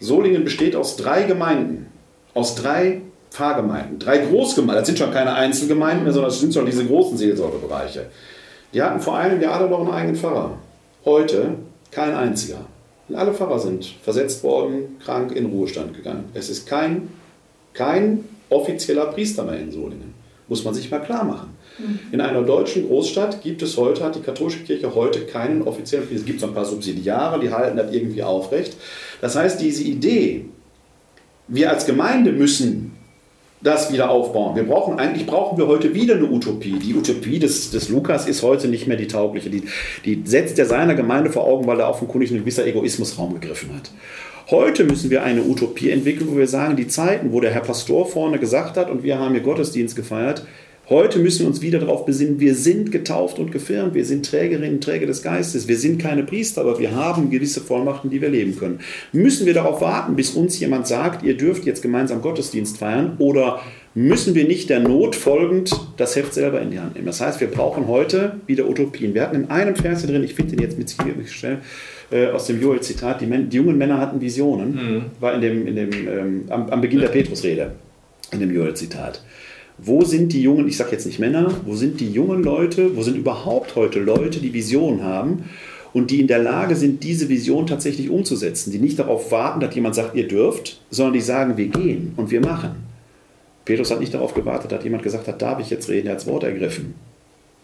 Solingen 0.00 0.44
besteht 0.44 0.74
aus 0.74 0.96
drei 0.96 1.24
Gemeinden, 1.24 1.86
aus 2.32 2.54
drei 2.54 3.02
Pfarrgemeinden, 3.30 3.98
drei 3.98 4.18
Großgemeinden. 4.18 4.80
Das 4.80 4.86
sind 4.86 4.98
schon 4.98 5.12
keine 5.12 5.34
Einzelgemeinden 5.34 6.04
mehr, 6.04 6.14
sondern 6.14 6.30
das 6.30 6.40
sind 6.40 6.54
schon 6.54 6.64
diese 6.64 6.86
großen 6.86 7.18
Seelsorgebereiche. 7.18 8.06
Die 8.72 8.80
hatten 8.80 9.00
vor 9.00 9.18
einem 9.18 9.42
Jahr 9.42 9.68
noch 9.68 9.80
einen 9.80 9.90
eigenen 9.90 10.16
Pfarrer. 10.16 10.52
Heute 11.04 11.56
Kein 11.90 12.14
einziger. 12.14 12.58
Und 13.10 13.16
alle 13.16 13.34
Pfarrer 13.34 13.58
sind 13.58 13.84
versetzt 14.02 14.44
worden, 14.44 14.96
krank 15.04 15.34
in 15.34 15.46
Ruhestand 15.46 15.96
gegangen. 15.96 16.26
Es 16.32 16.48
ist 16.48 16.68
kein, 16.68 17.08
kein 17.74 18.24
offizieller 18.48 19.06
Priester 19.06 19.42
mehr 19.42 19.58
in 19.58 19.72
Solingen. 19.72 20.14
Muss 20.46 20.64
man 20.64 20.74
sich 20.74 20.88
mal 20.92 21.00
klar 21.00 21.24
machen. 21.24 21.50
In 22.12 22.20
einer 22.20 22.42
deutschen 22.42 22.86
Großstadt 22.86 23.42
gibt 23.42 23.62
es 23.62 23.76
heute, 23.76 24.04
hat 24.04 24.14
die 24.14 24.20
katholische 24.20 24.60
Kirche 24.60 24.94
heute 24.94 25.26
keinen 25.26 25.62
offiziellen 25.62 26.06
Priester. 26.06 26.20
Es 26.20 26.26
gibt 26.26 26.40
so 26.40 26.46
ein 26.46 26.54
paar 26.54 26.64
Subsidiare, 26.64 27.40
die 27.40 27.50
halten 27.50 27.76
das 27.76 27.92
irgendwie 27.92 28.22
aufrecht. 28.22 28.76
Das 29.20 29.34
heißt, 29.34 29.60
diese 29.60 29.82
Idee, 29.82 30.44
wir 31.48 31.70
als 31.70 31.86
Gemeinde 31.86 32.30
müssen 32.30 32.89
das 33.62 33.92
wieder 33.92 34.10
aufbauen. 34.10 34.56
Wir 34.56 34.62
brauchen, 34.62 34.98
eigentlich 34.98 35.26
brauchen 35.26 35.58
wir 35.58 35.66
heute 35.66 35.94
wieder 35.94 36.14
eine 36.14 36.30
Utopie. 36.30 36.78
Die 36.78 36.94
Utopie 36.94 37.38
des, 37.38 37.70
des 37.70 37.88
Lukas 37.88 38.26
ist 38.26 38.42
heute 38.42 38.68
nicht 38.68 38.86
mehr 38.86 38.96
die 38.96 39.06
taugliche. 39.06 39.50
Die, 39.50 39.64
die 40.04 40.22
setzt 40.24 40.58
er 40.58 40.66
seiner 40.66 40.94
Gemeinde 40.94 41.30
vor 41.30 41.44
Augen, 41.44 41.66
weil 41.66 41.80
er 41.80 41.90
offenkundig 41.90 42.30
ein 42.30 42.38
gewisser 42.38 42.66
Egoismusraum 42.66 43.34
gegriffen 43.34 43.74
hat. 43.74 43.90
Heute 44.50 44.84
müssen 44.84 45.10
wir 45.10 45.22
eine 45.22 45.42
Utopie 45.42 45.90
entwickeln, 45.90 46.28
wo 46.30 46.36
wir 46.36 46.48
sagen, 46.48 46.74
die 46.74 46.88
Zeiten, 46.88 47.32
wo 47.32 47.40
der 47.40 47.52
Herr 47.52 47.60
Pastor 47.60 48.06
vorne 48.06 48.38
gesagt 48.38 48.76
hat 48.76 48.90
und 48.90 49.02
wir 49.02 49.18
haben 49.18 49.34
hier 49.34 49.42
Gottesdienst 49.42 49.94
gefeiert, 49.94 50.44
Heute 50.90 51.20
müssen 51.20 51.42
wir 51.42 51.46
uns 51.46 51.60
wieder 51.60 51.78
darauf 51.78 52.04
besinnen, 52.04 52.40
wir 52.40 52.56
sind 52.56 52.90
getauft 52.90 53.38
und 53.38 53.52
gefirmt, 53.52 53.94
wir 53.94 54.04
sind 54.04 54.26
Trägerinnen 54.26 54.74
und 54.74 54.82
Träger 54.82 55.06
des 55.06 55.22
Geistes, 55.22 55.68
wir 55.68 55.76
sind 55.76 56.02
keine 56.02 56.24
Priester, 56.24 56.62
aber 56.62 56.80
wir 56.80 56.96
haben 56.96 57.30
gewisse 57.30 57.60
Vollmachten, 57.60 58.10
die 58.10 58.20
wir 58.20 58.28
leben 58.28 58.58
können. 58.58 58.80
Müssen 59.12 59.46
wir 59.46 59.54
darauf 59.54 59.80
warten, 59.80 60.16
bis 60.16 60.32
uns 60.32 60.58
jemand 60.58 60.88
sagt, 60.88 61.22
ihr 61.22 61.36
dürft 61.36 61.64
jetzt 61.64 61.80
gemeinsam 61.80 62.22
Gottesdienst 62.22 62.78
feiern 62.78 63.14
oder 63.18 63.60
müssen 63.94 64.34
wir 64.34 64.48
nicht 64.48 64.68
der 64.68 64.80
Not 64.80 65.14
folgend 65.14 65.70
das 65.96 66.16
Heft 66.16 66.34
selber 66.34 66.60
in 66.60 66.72
die 66.72 66.80
Hand 66.80 66.96
nehmen? 66.96 67.06
Das 67.06 67.20
heißt, 67.20 67.40
wir 67.40 67.46
brauchen 67.48 67.86
heute 67.86 68.40
wieder 68.48 68.68
Utopien. 68.68 69.14
Wir 69.14 69.22
hatten 69.22 69.36
in 69.36 69.48
einem 69.48 69.76
Vers 69.76 70.00
hier 70.00 70.10
drin, 70.10 70.24
ich 70.24 70.34
finde 70.34 70.56
den 70.56 70.58
jetzt 70.64 70.76
mit 70.76 70.90
schnell, 71.30 71.58
äh, 72.10 72.30
aus 72.30 72.48
dem 72.48 72.60
Joel-Zitat, 72.60 73.20
die, 73.20 73.26
die, 73.26 73.56
jungen 73.56 73.78
Männer 73.78 73.98
hatten 73.98 74.20
Visionen, 74.20 74.74
mhm. 74.74 75.04
war 75.20 75.34
in 75.34 75.40
dem, 75.40 75.68
in 75.68 75.76
dem, 75.76 75.90
ähm, 75.92 76.44
am, 76.48 76.68
am 76.68 76.80
Beginn 76.80 76.98
der 76.98 77.10
Petrusrede, 77.10 77.74
in 78.32 78.40
dem 78.40 78.52
Joel-Zitat. 78.52 79.22
Wo 79.82 80.04
sind 80.04 80.32
die 80.32 80.42
jungen, 80.42 80.68
ich 80.68 80.76
sage 80.76 80.92
jetzt 80.92 81.06
nicht 81.06 81.18
Männer, 81.18 81.54
wo 81.64 81.74
sind 81.74 82.00
die 82.00 82.10
jungen 82.10 82.42
Leute, 82.42 82.96
wo 82.96 83.02
sind 83.02 83.16
überhaupt 83.16 83.76
heute 83.76 84.00
Leute, 84.00 84.40
die 84.40 84.52
Visionen 84.52 85.02
haben 85.02 85.44
und 85.92 86.10
die 86.10 86.20
in 86.20 86.26
der 86.26 86.42
Lage 86.42 86.76
sind, 86.76 87.02
diese 87.02 87.28
Vision 87.28 87.66
tatsächlich 87.66 88.10
umzusetzen, 88.10 88.72
die 88.72 88.78
nicht 88.78 88.98
darauf 88.98 89.32
warten, 89.32 89.60
dass 89.60 89.74
jemand 89.74 89.94
sagt, 89.94 90.14
ihr 90.14 90.28
dürft, 90.28 90.80
sondern 90.90 91.14
die 91.14 91.20
sagen, 91.20 91.56
wir 91.56 91.68
gehen 91.68 92.12
und 92.16 92.30
wir 92.30 92.40
machen. 92.40 92.72
Petrus 93.64 93.90
hat 93.90 94.00
nicht 94.00 94.12
darauf 94.12 94.34
gewartet, 94.34 94.72
dass 94.72 94.84
jemand 94.84 95.02
gesagt 95.02 95.28
hat, 95.28 95.40
darf 95.40 95.60
ich 95.60 95.70
jetzt 95.70 95.88
reden, 95.88 96.08
er 96.08 96.12
hat 96.12 96.20
das 96.20 96.26
Wort 96.26 96.44
ergriffen. 96.44 96.94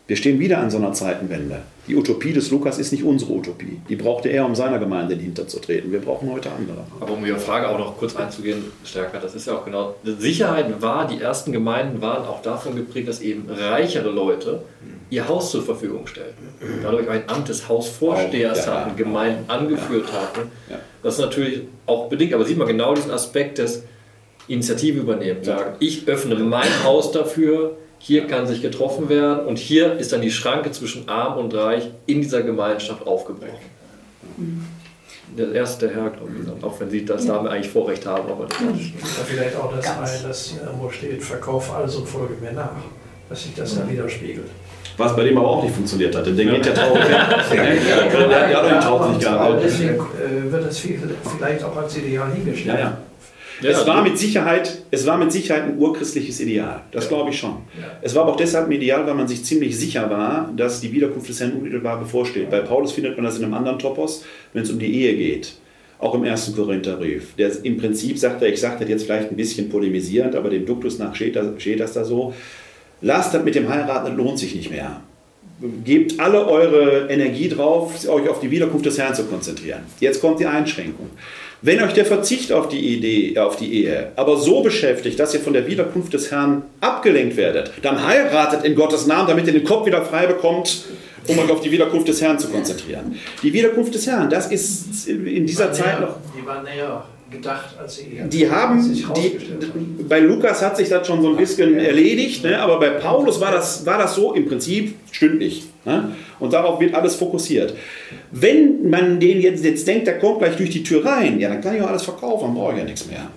Wir 0.09 0.17
stehen 0.17 0.39
wieder 0.39 0.59
an 0.59 0.71
so 0.71 0.77
einer 0.77 0.93
Zeitenwende. 0.93 1.63
Die 1.89 1.97
Utopie 1.97 2.33
des 2.33 2.53
Lukas 2.53 2.79
ist 2.79 2.93
nicht 2.93 3.03
unsere 3.03 3.33
Utopie. 3.33 3.81
Die 3.89 3.97
brauchte 3.97 4.29
er, 4.29 4.47
um 4.47 4.55
seiner 4.55 4.79
Gemeinde 4.79 5.15
in 5.15 5.19
den 5.19 5.25
Hinter 5.27 5.49
zu 5.49 5.59
treten. 5.59 5.91
Wir 5.91 6.01
brauchen 6.01 6.31
heute 6.31 6.51
andere. 6.53 6.85
Aber 7.01 7.13
um 7.13 7.27
Ihre 7.27 7.41
Frage 7.41 7.69
auch 7.69 7.79
noch 7.79 7.99
kurz 7.99 8.15
einzugehen, 8.15 8.63
stärker, 8.85 9.19
das 9.19 9.35
ist 9.35 9.49
ja 9.49 9.55
auch 9.55 9.65
genau. 9.65 9.97
Sicherheit 10.05 10.81
war, 10.81 11.09
die 11.09 11.21
ersten 11.21 11.51
Gemeinden 11.51 12.01
waren 12.01 12.25
auch 12.25 12.41
davon 12.41 12.77
geprägt, 12.77 13.09
dass 13.09 13.21
eben 13.21 13.49
reichere 13.51 14.11
Leute 14.11 14.63
ihr 15.11 15.27
Haus 15.27 15.51
zur 15.51 15.63
Verfügung 15.63 16.07
stellten. 16.07 16.49
Dadurch 16.85 17.09
ein 17.09 17.23
Amt 17.27 17.49
des 17.49 17.69
Hausvorstehers 17.69 18.67
ja, 18.67 18.85
hatten, 18.85 18.97
Gemeinden 18.97 19.51
angeführt 19.51 20.09
ja, 20.13 20.21
hatten. 20.21 20.51
Das 21.03 21.15
ist 21.15 21.21
natürlich 21.21 21.63
auch 21.87 22.09
bedingt, 22.09 22.33
aber 22.33 22.45
sieht 22.45 22.59
man 22.59 22.69
genau 22.69 22.95
diesen 22.95 23.11
Aspekt 23.11 23.59
des 23.59 23.83
Initiative 24.47 25.01
übernehmen. 25.01 25.43
Sagen, 25.43 25.75
ich 25.81 26.07
öffne 26.07 26.37
mein 26.37 26.85
Haus 26.85 27.11
dafür, 27.11 27.77
hier 27.99 28.27
kann 28.27 28.47
sich 28.47 28.63
getroffen 28.63 29.09
werden 29.09 29.47
und 29.47 29.59
hier 29.59 29.95
ist 29.95 30.13
dann 30.13 30.21
die 30.21 30.31
Schranke 30.31 30.71
zwischen 30.71 31.09
Arm 31.09 31.39
und 31.39 31.55
Reich 31.55 31.91
in 32.07 32.21
dieser 32.21 32.43
Gemeinschaft 32.43 33.07
aufgebrochen. 33.07 33.59
Der 35.37 35.53
erste 35.53 35.89
Herr, 35.89 36.11
glaube 36.11 36.31
ich, 36.41 36.65
auch 36.65 36.81
wenn 36.81 36.91
Sie 36.91 37.05
das 37.05 37.27
Dame 37.27 37.51
eigentlich 37.51 37.71
Vorrecht 37.71 38.07
haben. 38.07 38.31
Aber 38.31 38.47
das 38.47 38.59
ja, 38.61 39.25
vielleicht 39.27 39.57
auch 39.57 39.73
das 39.75 39.87
ein, 39.87 40.29
das 40.29 40.55
wo 40.81 40.89
steht, 40.89 41.23
verkauf 41.23 41.75
alles 41.75 41.97
und 41.97 42.09
folge 42.09 42.35
mir 42.41 42.53
nach, 42.53 42.71
dass 43.29 43.43
sich 43.43 43.55
das 43.55 43.75
dann 43.75 43.91
widerspiegelt. 43.91 44.47
Was 44.97 45.15
bei 45.15 45.25
dem 45.25 45.37
aber 45.37 45.49
auch 45.49 45.63
nicht 45.63 45.75
funktioniert 45.75 46.15
hat, 46.15 46.25
denn 46.27 46.37
der 46.37 46.47
geht 46.47 46.67
ja 46.67 46.73
traurig. 46.75 47.05
der 47.07 48.57
hat 48.57 48.83
die 48.83 48.87
Taufe 48.87 49.11
nicht 49.11 49.21
gehabt. 49.21 49.63
Deswegen 49.63 49.95
äh, 49.95 50.53
wird 50.53 50.65
das 50.65 50.79
vielleicht 50.79 51.65
auch 51.65 51.77
als 51.77 51.97
Ideal 51.99 52.33
hingestellt. 52.33 52.79
Ja, 52.79 52.85
ja. 52.85 52.99
Ja, 53.61 53.71
es, 53.71 53.87
war 53.87 54.03
mit 54.03 54.19
Sicherheit, 54.19 54.83
es 54.91 55.07
war 55.07 55.17
mit 55.17 55.33
Sicherheit 55.33 55.65
ein 55.65 55.79
urchristliches 55.79 56.41
Ideal. 56.41 56.83
Das 56.93 57.09
glaube 57.09 57.31
ich 57.31 57.39
schon. 57.39 57.57
Es 58.03 58.15
war 58.15 58.23
aber 58.23 58.33
auch 58.33 58.37
deshalb 58.37 58.67
ein 58.67 58.73
Ideal, 58.73 59.07
weil 59.07 59.15
man 59.15 59.29
sich 59.29 59.45
ziemlich 59.45 59.79
sicher 59.79 60.11
war, 60.11 60.53
dass 60.57 60.81
die 60.81 60.93
Wiederkunft 60.93 61.29
des 61.29 61.41
Herrn 61.41 61.53
unmittelbar 61.53 61.99
bevorsteht. 61.99 62.51
Bei 62.51 62.61
Paulus 62.61 62.93
findet 62.93 63.17
man 63.17 63.25
das 63.25 63.39
in 63.39 63.45
einem 63.45 63.55
anderen 63.55 63.79
Topos, 63.79 64.25
wenn 64.53 64.63
es 64.63 64.71
um 64.71 64.79
die 64.79 64.93
Ehe 64.93 65.17
geht. 65.17 65.55
Auch 65.99 66.15
im 66.15 66.25
ersten 66.25 66.55
Korintherbrief. 66.55 67.35
Der 67.37 67.51
im 67.65 67.79
Prinzip 67.79 68.19
sagt 68.19 68.43
er, 68.43 68.49
ich 68.49 68.61
sage 68.61 68.77
das 68.81 68.89
jetzt 68.89 69.05
vielleicht 69.05 69.31
ein 69.31 69.37
bisschen 69.37 69.71
polemisierend, 69.71 70.35
aber 70.35 70.51
dem 70.51 70.67
Duktus 70.67 70.99
nach 70.99 71.15
steht 71.15 71.37
das, 71.37 71.47
steht 71.59 71.81
das 71.81 71.95
da 71.95 72.05
so. 72.05 72.35
Lasst 73.01 73.33
das 73.33 73.43
mit 73.43 73.55
dem 73.55 73.69
Heiraten, 73.69 74.17
lohnt 74.17 74.39
sich 74.39 74.55
nicht 74.55 74.71
mehr. 74.71 75.01
Gebt 75.85 76.21
alle 76.21 76.47
eure 76.47 77.09
Energie 77.09 77.49
drauf, 77.49 78.07
euch 78.07 78.29
auf 78.29 78.41
die 78.41 78.51
Wiederkunft 78.51 78.85
des 78.85 78.99
Herrn 78.99 79.15
zu 79.15 79.25
konzentrieren. 79.25 79.81
Jetzt 80.01 80.21
kommt 80.21 80.39
die 80.39 80.45
Einschränkung. 80.45 81.09
Wenn 81.63 81.83
euch 81.83 81.95
der 81.95 82.05
Verzicht 82.05 82.53
auf 82.53 82.69
die, 82.69 82.95
Idee, 82.95 83.39
auf 83.39 83.57
die 83.57 83.83
Ehe 83.83 84.13
aber 84.17 84.37
so 84.37 84.63
beschäftigt, 84.63 85.19
dass 85.19 85.35
ihr 85.35 85.41
von 85.41 85.53
der 85.53 85.67
Wiederkunft 85.67 86.13
des 86.13 86.31
Herrn 86.31 86.63
abgelenkt 86.81 87.37
werdet, 87.37 87.73
dann 87.83 88.07
heiratet 88.07 88.65
in 88.65 88.75
Gottes 88.75 89.07
Namen, 89.07 89.29
damit 89.29 89.47
ihr 89.47 89.53
den 89.53 89.65
Kopf 89.65 89.87
wieder 89.87 90.03
frei 90.03 90.27
bekommt, 90.27 90.85
um 91.27 91.39
euch 91.39 91.51
auf 91.51 91.61
die 91.61 91.71
Wiederkunft 91.71 92.09
des 92.09 92.21
Herrn 92.21 92.39
zu 92.39 92.49
konzentrieren. 92.49 93.17
Die 93.43 93.53
Wiederkunft 93.53 93.95
des 93.95 94.07
Herrn, 94.07 94.29
das 94.31 94.51
ist 94.51 95.09
in 95.09 95.47
dieser 95.47 95.73
Zeit 95.73 96.01
noch. 96.01 96.17
Die 96.39 96.47
war 96.47 96.63
näher 96.63 97.05
gedacht, 97.37 97.77
als 97.79 97.97
sie 97.97 98.21
die 98.29 98.51
haben, 98.51 98.83
die, 99.15 99.39
bei 100.09 100.21
Lukas 100.21 100.63
hat 100.63 100.77
sich 100.77 100.89
das 100.89 101.07
schon 101.07 101.23
so 101.23 101.31
ein 101.31 101.37
bisschen 101.37 101.79
erledigt, 101.79 102.45
ne, 102.45 102.59
aber 102.61 102.79
bei 102.79 102.91
Paulus 102.91 103.41
war 103.41 103.53
das, 103.53 103.85
war 103.87 103.99
das 103.99 104.15
so 104.15 104.35
im 104.35 104.47
Prinzip 104.47 104.95
stündlich. 105.11 105.65
Ne? 105.85 106.13
Und 106.41 106.53
darauf 106.53 106.81
wird 106.81 106.95
alles 106.95 107.15
fokussiert. 107.15 107.75
Wenn 108.33 108.91
man 108.91 109.21
den 109.21 109.41
jetzt, 109.41 109.65
jetzt 109.65 109.87
denkt, 109.87 110.07
der 110.07 110.19
kommt 110.19 110.41
gleich 110.41 110.57
durch 110.57 110.71
die 110.71 110.83
Tür 110.83 111.05
rein, 111.05 111.39
ja, 111.39 111.49
dann 111.49 111.61
kann 111.61 111.77
ich 111.77 111.83
auch 111.83 111.89
alles 111.89 112.03
verkaufen, 112.03 112.47
dann 112.47 112.55
brauche 112.55 112.73
ich 112.73 112.79
ja 112.79 112.85
nichts 112.85 113.07
mehr. 113.07 113.29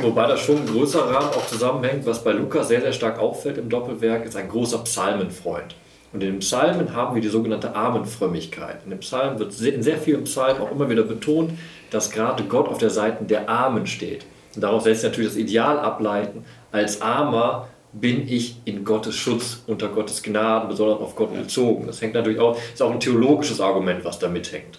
Wobei 0.00 0.26
das 0.28 0.40
schon 0.40 0.58
ein 0.58 0.66
größerer 0.66 1.12
Rahmen 1.12 1.30
auch 1.30 1.46
zusammenhängt, 1.46 2.06
was 2.06 2.22
bei 2.22 2.32
Lukas 2.32 2.68
sehr, 2.68 2.80
sehr 2.80 2.92
stark 2.92 3.18
auffällt 3.18 3.58
im 3.58 3.68
Doppelwerk, 3.68 4.24
ist 4.24 4.36
ein 4.36 4.48
großer 4.48 4.78
Psalmenfreund. 4.84 5.74
Und 6.12 6.22
in 6.22 6.30
den 6.30 6.38
Psalmen 6.40 6.94
haben 6.94 7.14
wir 7.14 7.22
die 7.22 7.28
sogenannte 7.28 7.74
Armenfrömmigkeit. 7.74 8.78
In 8.84 8.90
den 8.90 8.98
Psalmen 9.00 9.38
wird 9.38 9.60
in 9.60 9.82
sehr 9.82 9.98
vielen 9.98 10.24
Psalmen 10.24 10.60
auch 10.60 10.72
immer 10.72 10.90
wieder 10.90 11.04
betont, 11.04 11.52
dass 11.90 12.10
gerade 12.10 12.44
Gott 12.44 12.68
auf 12.68 12.78
der 12.78 12.90
Seite 12.90 13.24
der 13.24 13.48
Armen 13.48 13.86
steht. 13.86 14.24
Und 14.54 14.62
daraus 14.62 14.84
lässt 14.84 15.02
sich 15.02 15.10
natürlich 15.10 15.30
das 15.30 15.38
Ideal 15.38 15.78
ableiten, 15.78 16.44
als 16.72 17.02
Armer 17.02 17.68
bin 17.92 18.28
ich 18.28 18.56
in 18.64 18.84
Gottes 18.84 19.16
Schutz, 19.16 19.62
unter 19.66 19.88
Gottes 19.88 20.22
Gnaden, 20.22 20.68
besonders 20.68 21.00
auf 21.00 21.16
Gott 21.16 21.34
bezogen. 21.34 21.86
Das 21.86 22.00
hängt 22.00 22.14
natürlich 22.14 22.38
auch, 22.38 22.56
ist 22.72 22.80
auch 22.80 22.92
ein 22.92 23.00
theologisches 23.00 23.60
Argument, 23.60 24.04
was 24.04 24.18
da 24.18 24.28
mithängt. 24.28 24.78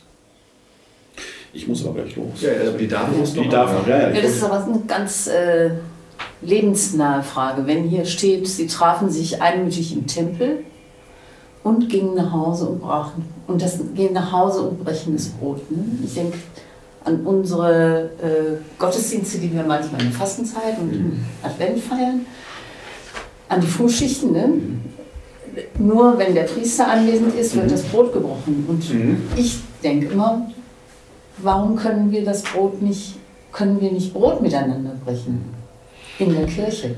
Ich 1.53 1.67
muss 1.67 1.85
aber 1.85 1.95
gleich 1.95 2.15
los. 2.15 2.41
Ja, 2.41 2.51
aber 2.69 2.77
die 2.77 2.87
Dame 2.87 3.17
muss 3.17 3.35
noch. 3.35 3.43
Die 3.43 3.49
darf 3.49 3.87
ja, 3.87 4.09
ja, 4.09 4.21
das 4.21 4.35
ist 4.35 4.43
aber 4.43 4.63
eine 4.63 4.79
ganz 4.87 5.27
äh, 5.27 5.71
lebensnahe 6.41 7.23
Frage. 7.23 7.67
Wenn 7.67 7.83
hier 7.83 8.05
steht, 8.05 8.47
sie 8.47 8.67
trafen 8.67 9.09
sich 9.09 9.41
einmütig 9.41 9.93
im 9.93 10.07
Tempel 10.07 10.63
und 11.63 11.89
gingen 11.89 12.15
nach 12.15 12.31
Hause 12.31 12.67
und 12.67 12.79
brachen. 12.79 13.25
Und 13.47 13.61
das 13.61 13.79
gehen 13.95 14.13
nach 14.13 14.31
Hause 14.31 14.61
und 14.61 14.83
brechen 14.83 15.13
das 15.13 15.27
Brot. 15.27 15.69
Ne? 15.69 15.83
Ich 16.05 16.13
denke 16.13 16.37
an 17.03 17.21
unsere 17.25 18.09
äh, 18.21 18.57
Gottesdienste, 18.77 19.39
die 19.39 19.53
wir 19.53 19.63
manchmal 19.63 20.01
in 20.01 20.09
der 20.09 20.17
Fastenzeit 20.17 20.77
und 20.79 20.93
im 20.93 21.03
mhm. 21.03 21.25
Advent 21.41 21.79
feiern 21.79 22.25
an 23.49 23.61
die 23.61 23.67
Frühschichten. 23.67 24.31
Ne? 24.31 24.49
Nur 25.79 26.17
wenn 26.17 26.33
der 26.33 26.43
Priester 26.43 26.87
anwesend 26.87 27.35
ist, 27.35 27.55
wird 27.55 27.65
mhm. 27.65 27.71
das 27.71 27.83
Brot 27.83 28.13
gebrochen. 28.13 28.65
Und 28.67 28.93
mhm. 28.93 29.23
ich 29.35 29.59
denke 29.83 30.07
immer, 30.07 30.49
warum 31.37 31.75
können 31.75 32.11
wir 32.11 32.23
das 32.23 32.43
Brot 32.43 32.81
nicht, 32.81 33.15
können 33.51 33.81
wir 33.81 33.91
nicht 33.91 34.13
Brot 34.13 34.41
miteinander 34.41 34.95
brechen 35.03 35.41
in 36.19 36.33
der 36.33 36.45
Kirche? 36.45 36.95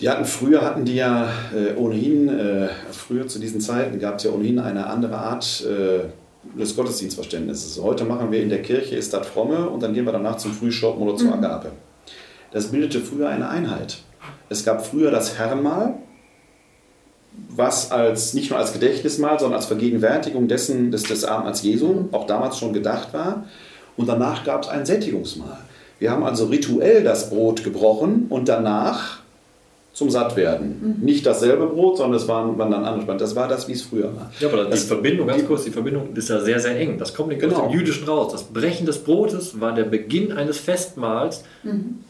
Die 0.00 0.08
hatten 0.08 0.24
früher 0.24 0.62
hatten 0.62 0.86
die 0.86 0.94
ja 0.94 1.28
äh, 1.54 1.74
ohnehin, 1.76 2.28
äh, 2.28 2.68
früher 2.90 3.26
zu 3.26 3.38
diesen 3.38 3.60
Zeiten 3.60 3.98
gab 3.98 4.16
es 4.16 4.24
ja 4.24 4.30
ohnehin 4.30 4.58
eine 4.58 4.86
andere 4.86 5.18
Art 5.18 5.62
äh, 5.66 6.04
des 6.42 6.74
Gottesdienstverständnisses. 6.76 7.82
Heute 7.82 8.04
machen 8.04 8.30
wir 8.30 8.42
in 8.42 8.48
der 8.48 8.62
Kirche, 8.62 8.96
ist 8.96 9.12
das 9.12 9.26
fromme 9.26 9.68
und 9.68 9.82
dann 9.82 9.94
gehen 9.94 10.04
wir 10.04 10.12
danach 10.12 10.36
zum 10.36 10.52
Frühschoppen 10.52 11.02
oder 11.02 11.16
zur 11.16 11.28
mhm. 11.28 11.44
Agape. 11.44 11.72
Das 12.50 12.68
bildete 12.68 13.00
früher 13.00 13.28
eine 13.28 13.48
Einheit. 13.48 13.98
Es 14.48 14.64
gab 14.64 14.84
früher 14.84 15.10
das 15.10 15.38
Herrenmahl, 15.38 15.94
was 17.48 17.92
als, 17.92 18.34
nicht 18.34 18.50
nur 18.50 18.58
als 18.58 18.72
Gedächtnismahl, 18.72 19.38
sondern 19.38 19.58
als 19.58 19.66
Vergegenwärtigung 19.66 20.48
dessen, 20.48 20.90
des, 20.90 21.04
des 21.04 21.24
Abendmahls 21.24 21.62
Jesu 21.62 22.08
auch 22.12 22.26
damals 22.26 22.58
schon 22.58 22.72
gedacht 22.72 23.12
war. 23.12 23.44
Und 23.96 24.08
danach 24.08 24.44
gab 24.44 24.64
es 24.64 24.68
ein 24.68 24.84
Sättigungsmahl. 24.84 25.58
Wir 25.98 26.10
haben 26.10 26.24
also 26.24 26.46
rituell 26.46 27.04
das 27.04 27.30
Brot 27.30 27.62
gebrochen 27.62 28.26
und 28.30 28.48
danach 28.48 29.19
zum 29.92 30.08
Sattwerden. 30.08 30.96
Mhm. 31.00 31.04
Nicht 31.04 31.26
dasselbe 31.26 31.66
Brot, 31.66 31.96
sondern 31.98 32.18
es 32.20 32.28
waren, 32.28 32.56
waren 32.58 32.70
dann 32.70 32.84
andere. 32.84 33.16
Das 33.16 33.34
war 33.34 33.48
das, 33.48 33.66
wie 33.68 33.72
es 33.72 33.82
früher 33.82 34.04
war. 34.14 34.30
Ja, 34.38 34.48
aber 34.48 34.64
das, 34.64 34.82
die 34.82 34.86
Verbindung, 34.86 35.26
ganz 35.26 35.44
kurz, 35.46 35.64
die 35.64 35.70
Verbindung 35.70 36.10
ist 36.14 36.28
ja 36.28 36.40
sehr, 36.40 36.60
sehr 36.60 36.78
eng. 36.78 36.96
Das 36.98 37.12
kommt 37.12 37.28
nicht 37.30 37.40
Genau. 37.40 37.56
aus 37.56 37.70
dem 37.70 37.78
Jüdischen 37.78 38.06
raus. 38.08 38.30
Das 38.32 38.44
Brechen 38.44 38.86
des 38.86 38.98
Brotes 38.98 39.60
war 39.60 39.74
der 39.74 39.84
Beginn 39.84 40.32
eines 40.32 40.58
Festmahls. 40.58 41.44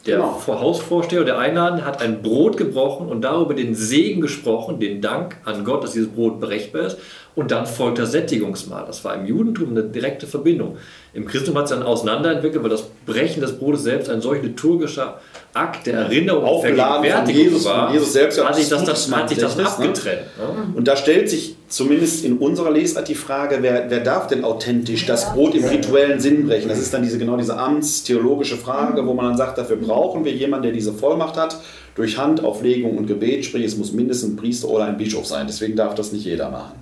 Der 0.07 0.17
Genau. 0.17 0.33
vor 0.35 0.61
Hausvorsteher, 0.61 1.25
der 1.25 1.39
Einladende, 1.39 1.85
hat 1.87 2.01
ein 2.03 2.23
Brot 2.23 2.57
gebrochen 2.59 3.09
und 3.09 3.23
darüber 3.23 3.55
den 3.55 3.75
Segen 3.75 4.21
gesprochen, 4.21 4.79
den 4.79 5.01
Dank 5.01 5.39
an 5.45 5.65
Gott, 5.65 5.83
dass 5.83 5.93
dieses 5.93 6.09
Brot 6.11 6.39
brechbar 6.39 6.83
ist. 6.83 6.99
Und 7.37 7.51
dann 7.53 7.65
folgt 7.65 7.99
das 7.99 8.11
Sättigungsmahl. 8.13 8.85
Das 8.87 9.05
war 9.05 9.15
im 9.15 9.25
Judentum 9.25 9.71
eine 9.71 9.85
direkte 9.85 10.27
Verbindung. 10.27 10.77
Im 11.15 11.27
Christentum 11.27 11.57
hat 11.59 11.65
es 11.65 11.71
dann 11.71 11.83
auseinanderentwickelt, 11.85 12.63
weil 12.63 12.71
das 12.71 12.85
Brechen 13.07 13.41
des 13.41 13.53
Brotes 13.59 13.85
selbst 13.85 14.11
ein 14.11 14.21
solch 14.21 14.43
liturgischer 14.43 15.21
Akt 15.53 15.87
der 15.87 15.95
Erinnerung 15.95 16.45
Aufgeladen 16.45 17.11
von 17.11 17.29
Jesus, 17.29 17.65
von 17.65 17.73
war. 17.73 17.93
Jesus 17.93 18.13
selbst, 18.13 18.43
hat 18.43 18.55
sich 18.55 18.69
das, 18.69 18.85
das 18.85 19.11
hat 19.11 19.29
sich 19.29 19.39
das 19.39 19.59
abgetrennt. 19.59 20.23
Ne? 20.39 20.75
Und 20.77 20.87
da 20.87 20.95
stellt 20.95 21.29
sich 21.29 21.57
zumindest 21.69 22.25
in 22.25 22.39
unserer 22.39 22.71
Lesart 22.71 23.09
die 23.09 23.17
Frage, 23.17 23.59
wer, 23.61 23.91
wer 23.91 24.01
darf 24.01 24.29
denn 24.29 24.45
authentisch 24.45 25.07
das 25.07 25.33
Brot 25.33 25.57
im 25.57 25.65
rituellen 25.65 26.21
Sinn 26.21 26.47
brechen? 26.47 26.69
Das 26.69 26.79
ist 26.79 26.95
dann 26.95 27.03
diese, 27.03 27.19
genau 27.19 27.37
diese 27.37 27.57
amtstheologische 27.59 28.57
Frage, 28.57 29.05
wo 29.07 29.13
man 29.13 29.27
dann 29.27 29.37
sagt, 29.37 29.59
dafür 29.59 29.77
brauchen 29.77 30.25
wir 30.25 30.33
jemanden, 30.33 30.65
der 30.65 30.73
diese 30.73 30.93
Vollmacht 30.93 31.37
hat, 31.37 31.57
durch 31.97 32.17
Handauflegung 32.17 32.97
und 32.97 33.07
Gebet, 33.07 33.45
sprich 33.45 33.65
es 33.65 33.77
muss 33.77 33.93
mindestens 33.93 34.33
ein 34.33 34.37
Priester 34.37 34.69
oder 34.69 34.85
ein 34.85 34.97
Bischof 34.97 35.27
sein. 35.27 35.47
Deswegen 35.49 35.75
darf 35.75 35.97
das 35.97 36.13
nicht 36.13 36.25
jeder 36.25 36.49
machen. 36.51 36.75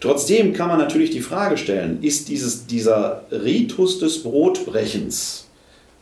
Trotzdem 0.00 0.54
kann 0.54 0.68
man 0.68 0.78
natürlich 0.78 1.10
die 1.10 1.20
Frage 1.20 1.58
stellen, 1.58 1.98
ist 2.00 2.30
dieses, 2.30 2.66
dieser 2.66 3.24
Ritus 3.30 3.98
des 3.98 4.22
Brotbrechens 4.22 5.46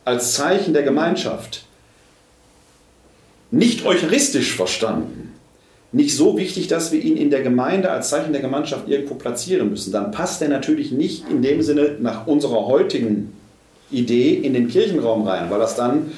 als 0.05 0.33
Zeichen 0.35 0.73
der 0.73 0.83
Gemeinschaft 0.83 1.65
nicht 3.51 3.85
eucharistisch 3.85 4.55
verstanden, 4.55 5.33
nicht 5.91 6.15
so 6.15 6.37
wichtig, 6.37 6.67
dass 6.67 6.91
wir 6.91 7.01
ihn 7.01 7.17
in 7.17 7.31
der 7.31 7.41
Gemeinde 7.41 7.89
als 7.89 8.09
Zeichen 8.09 8.31
der 8.31 8.41
Gemeinschaft 8.41 8.87
irgendwo 8.87 9.15
platzieren 9.15 9.71
müssen, 9.71 9.91
dann 9.91 10.11
passt 10.11 10.41
er 10.41 10.49
natürlich 10.49 10.91
nicht 10.91 11.27
in 11.29 11.41
dem 11.41 11.61
Sinne 11.63 11.97
nach 11.99 12.27
unserer 12.27 12.67
heutigen 12.67 13.33
Idee 13.91 14.35
in 14.35 14.53
den 14.53 14.67
Kirchenraum 14.67 15.27
rein, 15.27 15.49
weil 15.49 15.59
das 15.59 15.75
dann 15.75 16.11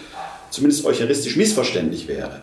zumindest 0.49 0.86
eucharistisch 0.86 1.38
missverständlich 1.38 2.10
wäre. 2.10 2.41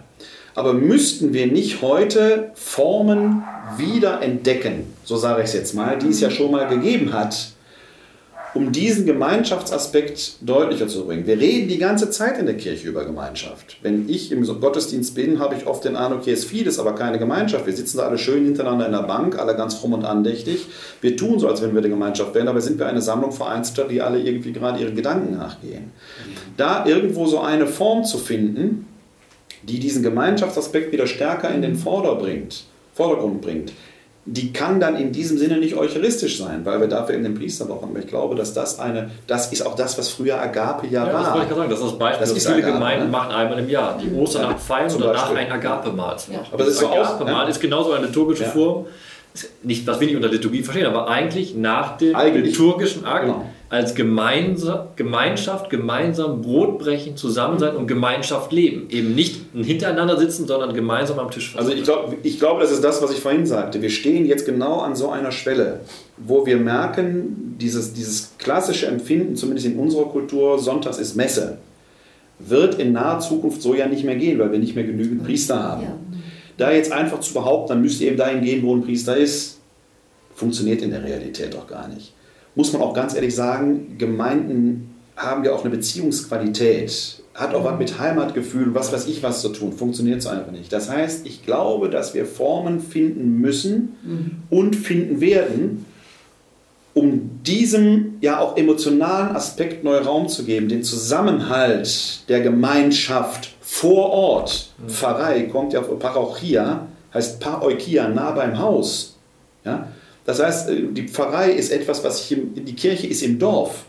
Aber 0.54 0.72
müssten 0.72 1.34
wir 1.34 1.46
nicht 1.46 1.82
heute 1.82 2.50
Formen 2.54 3.44
wieder 3.76 4.22
entdecken, 4.22 4.86
so 5.04 5.16
sage 5.16 5.42
ich 5.42 5.48
es 5.48 5.54
jetzt 5.54 5.74
mal, 5.74 5.98
die 5.98 6.08
es 6.08 6.20
ja 6.20 6.30
schon 6.30 6.50
mal 6.50 6.66
gegeben 6.66 7.12
hat, 7.12 7.50
um 8.58 8.72
diesen 8.72 9.06
Gemeinschaftsaspekt 9.06 10.38
deutlicher 10.40 10.88
zu 10.88 11.06
bringen. 11.06 11.28
Wir 11.28 11.38
reden 11.38 11.68
die 11.68 11.78
ganze 11.78 12.10
Zeit 12.10 12.40
in 12.40 12.46
der 12.46 12.56
Kirche 12.56 12.88
über 12.88 13.04
Gemeinschaft. 13.04 13.76
Wenn 13.82 14.08
ich 14.08 14.32
im 14.32 14.44
Gottesdienst 14.44 15.14
bin, 15.14 15.38
habe 15.38 15.54
ich 15.54 15.68
oft 15.68 15.84
den 15.84 15.94
Eindruck, 15.94 16.24
hier 16.24 16.32
ist 16.32 16.46
vieles, 16.46 16.80
aber 16.80 16.96
keine 16.96 17.20
Gemeinschaft. 17.20 17.66
Wir 17.66 17.72
sitzen 17.72 17.98
da 17.98 18.08
alle 18.08 18.18
schön 18.18 18.44
hintereinander 18.44 18.86
in 18.86 18.92
der 18.92 19.04
Bank, 19.04 19.38
alle 19.38 19.54
ganz 19.54 19.74
fromm 19.74 19.92
und 19.92 20.04
andächtig. 20.04 20.66
Wir 21.00 21.16
tun 21.16 21.38
so, 21.38 21.46
als 21.46 21.62
wenn 21.62 21.72
wir 21.72 21.78
eine 21.78 21.88
Gemeinschaft 21.88 22.34
wären, 22.34 22.48
aber 22.48 22.60
sind 22.60 22.80
wir 22.80 22.86
eine 22.86 23.00
Sammlung 23.00 23.30
Vereinzelter, 23.30 23.86
die 23.86 24.02
alle 24.02 24.18
irgendwie 24.18 24.52
gerade 24.52 24.80
ihren 24.80 24.96
Gedanken 24.96 25.36
nachgehen. 25.36 25.92
Da 26.56 26.84
irgendwo 26.84 27.26
so 27.26 27.38
eine 27.38 27.68
Form 27.68 28.02
zu 28.02 28.18
finden, 28.18 28.86
die 29.62 29.78
diesen 29.78 30.02
Gemeinschaftsaspekt 30.02 30.90
wieder 30.90 31.06
stärker 31.06 31.54
in 31.54 31.62
den 31.62 31.76
Vorder 31.76 32.16
bringt, 32.16 32.64
Vordergrund 32.92 33.40
bringt, 33.40 33.72
die 34.24 34.52
kann 34.52 34.78
dann 34.78 34.96
in 34.96 35.10
diesem 35.12 35.38
Sinne 35.38 35.56
nicht 35.58 35.74
eucharistisch 35.74 36.38
sein, 36.38 36.60
weil 36.64 36.80
wir 36.80 36.86
dafür 36.88 37.14
eben 37.14 37.24
den 37.24 37.34
Priester 37.34 37.64
brauchen. 37.64 37.90
Aber 37.90 37.98
ich 37.98 38.06
glaube, 38.06 38.34
dass 38.34 38.52
das 38.52 38.78
eine, 38.78 39.10
das 39.26 39.50
ist 39.52 39.64
auch 39.64 39.74
das, 39.74 39.96
was 39.96 40.10
früher 40.10 40.38
Agape 40.40 40.86
ja, 40.88 41.06
Ja, 41.06 41.12
das 41.12 41.26
war. 41.26 41.32
wollte 41.34 41.42
ich 41.42 41.48
gerade 41.48 41.60
sagen. 41.60 41.70
Das 41.70 41.80
ist 41.80 41.86
das 41.86 41.98
Beispiel, 41.98 42.20
Das 42.20 42.28
das, 42.30 42.38
ist 42.38 42.46
viele 42.46 42.58
Agape, 42.58 42.72
Gemeinden 42.74 43.04
ne? 43.06 43.10
machen 43.10 43.30
einmal 43.32 43.58
im 43.58 43.68
Jahr. 43.70 43.98
Die 44.02 44.14
Osternacht 44.14 44.60
feiern 44.60 44.92
und 44.92 45.00
danach 45.00 45.30
Beispiel. 45.30 45.38
ein 45.38 45.52
Agape-Mahl. 45.52 46.16
Ja. 46.30 46.40
Aber 46.52 46.58
das 46.58 46.68
ist 46.74 46.78
so 46.80 46.88
Agape-Mahl 46.90 47.44
ja. 47.44 47.48
ist 47.48 47.60
genauso 47.60 47.92
eine 47.92 48.06
liturgische 48.06 48.42
Ja. 48.44 48.50
Form. 48.50 48.86
Nicht, 49.62 49.86
was 49.86 50.00
wir 50.00 50.06
nicht 50.08 50.16
unter 50.16 50.28
Liturgie 50.28 50.62
verstehen, 50.62 50.86
aber 50.86 51.08
eigentlich 51.08 51.54
nach 51.54 51.96
dem 51.96 52.14
Eigentlich. 52.16 52.52
liturgischen 52.52 53.04
Akt 53.04 53.26
Genau. 53.26 53.44
Als 53.70 53.94
gemeinsa 53.94 54.88
Gemeinschaft, 54.96 55.68
gemeinsam 55.68 56.40
Brot 56.40 56.78
brechen, 56.78 57.16
zusammen 57.16 57.58
sein 57.58 57.76
und 57.76 57.86
Gemeinschaft 57.86 58.50
leben. 58.50 58.88
Eben 58.90 59.14
nicht 59.14 59.40
hintereinander 59.54 60.18
sitzen, 60.18 60.46
sondern 60.46 60.72
gemeinsam 60.72 61.18
am 61.18 61.30
Tisch 61.30 61.54
Also 61.56 61.72
ich, 61.72 61.84
glaub, 61.84 62.14
ich 62.22 62.38
glaube, 62.38 62.62
das 62.62 62.70
ist 62.70 62.82
das, 62.82 63.02
was 63.02 63.12
ich 63.12 63.20
vorhin 63.20 63.44
sagte. 63.44 63.82
Wir 63.82 63.90
stehen 63.90 64.24
jetzt 64.26 64.46
genau 64.46 64.80
an 64.80 64.96
so 64.96 65.10
einer 65.10 65.32
Schwelle, 65.32 65.80
wo 66.16 66.46
wir 66.46 66.56
merken, 66.56 67.56
dieses, 67.60 67.92
dieses 67.92 68.32
klassische 68.38 68.86
Empfinden, 68.86 69.36
zumindest 69.36 69.66
in 69.66 69.78
unserer 69.78 70.06
Kultur, 70.06 70.58
Sonntags 70.58 70.98
ist 70.98 71.14
Messe, 71.14 71.58
wird 72.38 72.76
in 72.76 72.92
naher 72.92 73.20
Zukunft 73.20 73.60
so 73.60 73.74
ja 73.74 73.86
nicht 73.86 74.04
mehr 74.04 74.16
gehen, 74.16 74.38
weil 74.38 74.50
wir 74.50 74.58
nicht 74.58 74.76
mehr 74.76 74.84
genügend 74.84 75.24
Priester 75.24 75.62
haben. 75.62 75.82
Ja. 75.82 75.98
Da 76.56 76.72
jetzt 76.72 76.90
einfach 76.90 77.20
zu 77.20 77.34
behaupten, 77.34 77.68
dann 77.68 77.82
müsst 77.82 78.00
ihr 78.00 78.08
eben 78.08 78.16
dahin 78.16 78.40
gehen, 78.40 78.62
wo 78.62 78.74
ein 78.74 78.82
Priester 78.82 79.16
ist, 79.16 79.58
funktioniert 80.34 80.80
in 80.80 80.90
der 80.90 81.04
Realität 81.04 81.52
doch 81.52 81.66
gar 81.66 81.88
nicht. 81.88 82.14
Muss 82.58 82.72
man 82.72 82.82
auch 82.82 82.92
ganz 82.92 83.14
ehrlich 83.14 83.36
sagen, 83.36 83.98
Gemeinden 83.98 84.92
haben 85.16 85.44
ja 85.44 85.52
auch 85.52 85.60
eine 85.60 85.70
Beziehungsqualität, 85.70 87.22
hat 87.32 87.54
auch 87.54 87.62
was 87.62 87.78
mit 87.78 88.00
Heimatgefühl, 88.00 88.74
was 88.74 88.92
weiß 88.92 89.06
ich 89.06 89.22
was 89.22 89.42
zu 89.42 89.50
tun, 89.50 89.72
funktioniert 89.72 90.22
so 90.22 90.28
einfach 90.28 90.50
nicht. 90.50 90.72
Das 90.72 90.90
heißt, 90.90 91.24
ich 91.24 91.46
glaube, 91.46 91.88
dass 91.88 92.14
wir 92.14 92.26
Formen 92.26 92.80
finden 92.80 93.40
müssen 93.40 94.34
und 94.50 94.74
finden 94.74 95.20
werden, 95.20 95.86
um 96.94 97.42
diesem 97.46 98.14
ja 98.22 98.40
auch 98.40 98.56
emotionalen 98.56 99.36
Aspekt 99.36 99.84
neu 99.84 99.98
Raum 99.98 100.26
zu 100.26 100.42
geben, 100.42 100.68
den 100.68 100.82
Zusammenhalt 100.82 102.28
der 102.28 102.40
Gemeinschaft 102.40 103.54
vor 103.60 104.10
Ort. 104.10 104.72
Pfarrei 104.88 105.42
kommt 105.42 105.74
ja 105.74 105.82
von 105.84 106.00
Parochia, 106.00 106.88
heißt 107.14 107.38
Paroikia, 107.38 108.08
nah 108.08 108.32
beim 108.32 108.58
Haus. 108.58 109.16
Ja? 109.64 109.86
Das 110.28 110.42
heißt, 110.42 110.68
äh, 110.68 110.82
die 110.92 111.08
Pfarrei 111.08 111.52
ist 111.52 111.72
etwas, 111.72 112.04
was 112.04 112.20
ich 112.20 112.32
im, 112.32 112.54
die 112.54 112.74
Kirche 112.74 113.06
ist 113.06 113.22
im 113.22 113.38
Dorf. 113.38 113.86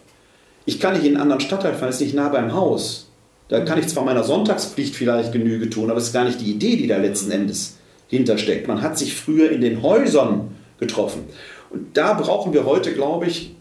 Ich 0.66 0.80
kann 0.80 0.94
nicht 0.94 1.04
in 1.04 1.16
einen 1.16 1.24
anderen 1.24 1.42
Stadtteil 1.42 1.74
fahren, 1.74 1.90
ist 1.90 2.00
nicht 2.00 2.16
nah 2.16 2.30
beim 2.30 2.54
Haus. 2.54 3.10
Da 3.50 3.60
kann 3.60 3.78
ich 3.78 3.88
zwar 3.88 4.06
meiner 4.06 4.24
Sonntagspflicht 4.24 4.96
vielleicht 4.96 5.34
Genüge 5.34 5.70
tun, 5.70 5.90
aber 5.90 6.00
es 6.00 6.06
ist 6.06 6.14
gar 6.14 6.24
nicht 6.24 6.40
die 6.40 6.52
Idee, 6.52 6.78
die 6.78 6.88
da 6.88 6.96
letzten 6.96 7.32
Endes 7.32 7.76
hintersteckt. 8.08 8.70
Man 8.70 8.82
hat 8.82 8.98
sich 8.98 9.16
früher 9.16 9.52
in 9.52 9.60
den 9.60 9.82
Häusern 9.82 10.52
getroffen. 10.80 11.24
Und 11.72 11.98
da 11.98 12.14
brauchen 12.14 12.54
wir 12.54 12.66
heute, 12.66 12.94
glaube 12.94 13.26
ich, 13.26 13.54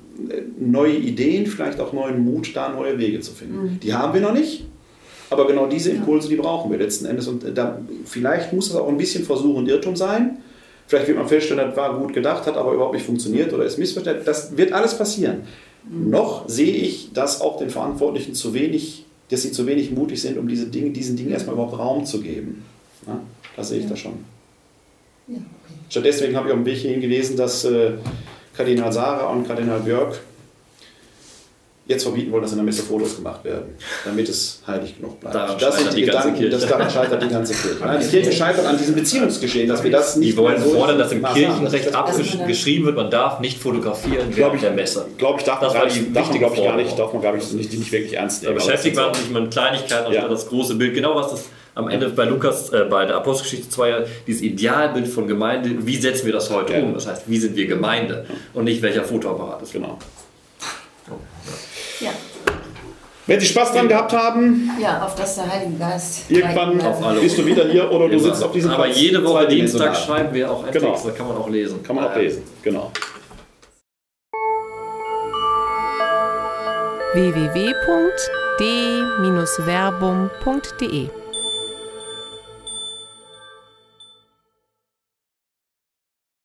neue 0.60 0.94
Ideen, 0.94 1.46
vielleicht 1.46 1.80
auch 1.80 1.92
neuen 1.92 2.24
Mut, 2.24 2.54
da 2.54 2.68
neue 2.68 2.96
Wege 2.96 3.18
zu 3.18 3.32
finden. 3.32 3.80
Die 3.82 3.92
haben 3.92 4.14
wir 4.14 4.20
noch 4.20 4.34
nicht, 4.34 4.66
aber 5.30 5.48
genau 5.48 5.66
diese 5.66 5.90
Impulse, 5.90 6.28
die 6.28 6.36
brauchen 6.36 6.70
wir 6.70 6.78
letzten 6.78 7.06
Endes. 7.06 7.26
Und 7.26 7.44
da, 7.56 7.80
vielleicht 8.04 8.52
muss 8.52 8.70
es 8.70 8.76
auch 8.76 8.88
ein 8.88 8.98
bisschen 8.98 9.24
Versuch 9.24 9.56
und 9.56 9.68
Irrtum 9.68 9.96
sein. 9.96 10.38
Vielleicht 10.88 11.06
wird 11.06 11.18
man 11.18 11.28
feststellen, 11.28 11.68
das 11.68 11.76
war 11.76 11.98
gut 11.98 12.14
gedacht, 12.14 12.46
hat 12.46 12.56
aber 12.56 12.72
überhaupt 12.72 12.94
nicht 12.94 13.04
funktioniert 13.04 13.52
oder 13.52 13.64
ist 13.64 13.78
missverständlich. 13.78 14.24
Das 14.24 14.56
wird 14.56 14.72
alles 14.72 14.96
passieren. 14.96 15.42
Noch 15.84 16.48
sehe 16.48 16.72
ich, 16.72 17.12
dass 17.12 17.42
auch 17.42 17.58
den 17.58 17.68
Verantwortlichen 17.68 18.34
zu 18.34 18.54
wenig, 18.54 19.04
dass 19.30 19.42
sie 19.42 19.52
zu 19.52 19.66
wenig 19.66 19.90
mutig 19.90 20.20
sind, 20.20 20.38
um 20.38 20.48
diese 20.48 20.66
Dinge, 20.66 20.90
diesen 20.90 21.14
Dingen 21.14 21.30
erstmal 21.30 21.56
überhaupt 21.56 21.78
Raum 21.78 22.06
zu 22.06 22.22
geben. 22.22 22.64
Ja, 23.06 23.20
das 23.54 23.68
sehe 23.68 23.80
ich 23.80 23.86
da 23.86 23.96
schon. 23.96 24.12
Ja, 25.26 25.36
okay. 25.36 25.44
Statt 25.90 26.04
deswegen 26.06 26.34
habe 26.36 26.48
ich 26.48 26.54
auf 26.54 26.58
dem 26.58 26.64
Weg 26.64 26.78
hierhin 26.78 27.02
gelesen, 27.02 27.36
dass 27.36 27.66
äh, 27.66 27.92
Kardinal 28.56 28.90
Sarah 28.90 29.30
und 29.30 29.46
Kardinal 29.46 29.80
Björk 29.80 30.18
jetzt 31.88 32.02
verbieten 32.04 32.30
wollen, 32.30 32.42
dass 32.42 32.52
in 32.52 32.58
der 32.58 32.64
Messe 32.66 32.82
Fotos 32.82 33.16
gemacht 33.16 33.42
werden, 33.44 33.74
damit 34.04 34.28
es 34.28 34.60
heilig 34.66 34.94
genug 34.96 35.18
bleibt. 35.20 35.34
Daran 35.34 35.58
das 35.58 35.78
sind 35.78 35.90
die 35.92 35.96
die 35.96 36.02
Gedanken, 36.02 36.34
Kirche. 36.34 36.50
das 36.50 36.66
daran 36.68 36.90
scheitert 36.90 37.22
die 37.22 37.28
ganze 37.28 37.54
Kirche. 37.54 37.76
Nein, 37.82 38.00
die 38.00 38.06
Kirche 38.08 38.32
scheitert 38.32 38.66
an 38.66 38.76
diesem 38.78 38.94
Beziehungsgeschehen, 38.94 39.66
dass 39.68 39.82
wir 39.82 39.90
das 39.90 40.16
nicht 40.16 40.32
Die 40.32 40.36
wollen 40.36 40.62
so- 40.62 40.70
fordern, 40.70 40.98
dass 40.98 41.10
im 41.12 41.22
Kirchenrecht 41.24 41.94
abgeschrieben 41.94 42.84
wird, 42.86 42.96
man 42.96 43.10
darf 43.10 43.40
nicht 43.40 43.58
fotografieren 43.58 44.26
Glaub 44.30 44.36
während 44.36 44.54
ich, 44.56 44.60
der 44.60 44.72
Messe. 44.72 45.06
glaube 45.16 45.38
ich, 45.40 45.46
darf 45.46 45.60
man, 45.60 45.64
Das 45.64 45.72
gar 45.72 45.82
war 45.84 45.88
die 45.90 46.00
nicht, 46.00 46.14
darf 46.16 46.28
man, 46.28 46.38
glaube 46.38 46.54
ich, 46.56 46.62
gar 46.64 46.76
nicht, 46.76 46.98
darf 46.98 47.12
man, 47.14 47.22
glaube 47.22 47.38
ich, 47.38 47.52
nicht, 47.52 47.72
nicht 47.72 47.90
wirklich 47.92 48.12
ernst 48.14 48.42
Da 48.44 48.48
nehmen. 48.48 48.58
beschäftigt 48.58 48.98
Aber 48.98 49.06
man 49.10 49.14
sich 49.20 49.30
mit 49.30 49.50
Kleinigkeiten 49.50 50.12
Ja. 50.12 50.28
das 50.28 50.46
große 50.46 50.74
Bild. 50.74 50.94
Genau 50.94 51.14
was 51.14 51.30
das 51.30 51.44
am 51.74 51.88
Ende 51.88 52.10
bei 52.10 52.24
Lukas, 52.24 52.70
äh, 52.70 52.84
bei 52.90 53.06
der 53.06 53.16
Apostelgeschichte 53.16 53.70
2, 53.70 54.04
dieses 54.26 54.42
Idealbild 54.42 55.08
von 55.08 55.26
Gemeinde, 55.26 55.86
wie 55.86 55.96
setzen 55.96 56.26
wir 56.26 56.32
das 56.34 56.50
heute 56.50 56.74
Ja. 56.74 56.80
um? 56.82 56.92
Das 56.92 57.06
heißt, 57.06 57.22
wie 57.26 57.38
sind 57.38 57.56
wir 57.56 57.66
Gemeinde 57.66 58.26
und 58.52 58.64
nicht 58.64 58.82
welcher 58.82 59.04
Fotoapparat 59.04 59.62
ist. 59.62 59.72
Genau. 59.72 59.96
Ja. 62.00 62.10
Wenn 63.28 63.38
Sie 63.40 63.46
Spaß 63.46 63.72
dran 63.72 63.88
gehabt 63.88 64.14
haben, 64.14 64.70
ja, 64.80 65.02
auf 65.04 65.14
dass 65.14 65.34
der 65.34 65.52
Heilige 65.52 65.76
Geist 65.78 66.30
irgendwann 66.30 66.78
leiten 66.78 66.86
Auf 66.86 67.04
alle. 67.04 67.20
bist 67.20 67.36
du 67.36 67.44
wieder 67.44 67.68
hier 67.68 67.90
oder 67.92 68.08
du 68.08 68.18
sitzt 68.18 68.42
auf 68.42 68.52
diesem 68.52 68.70
Aber 68.70 68.84
Platz 68.84 68.96
jede 68.98 69.22
Woche. 69.22 69.46
Dienstag 69.48 69.94
schreiben 69.94 70.32
wir 70.32 70.50
auch 70.50 70.62
einen 70.64 70.72
Genau. 70.72 70.92
Text, 70.92 71.06
da 71.06 71.10
kann 71.10 71.28
man 71.28 71.36
auch 71.36 71.48
lesen. 71.50 71.82
Kann 71.82 71.96
man 71.96 72.06
auch 72.06 72.12
Ja. 72.16 72.22
lesen, 72.22 72.42
genau. 72.62 72.90
www.d-verbum.de 79.78 81.08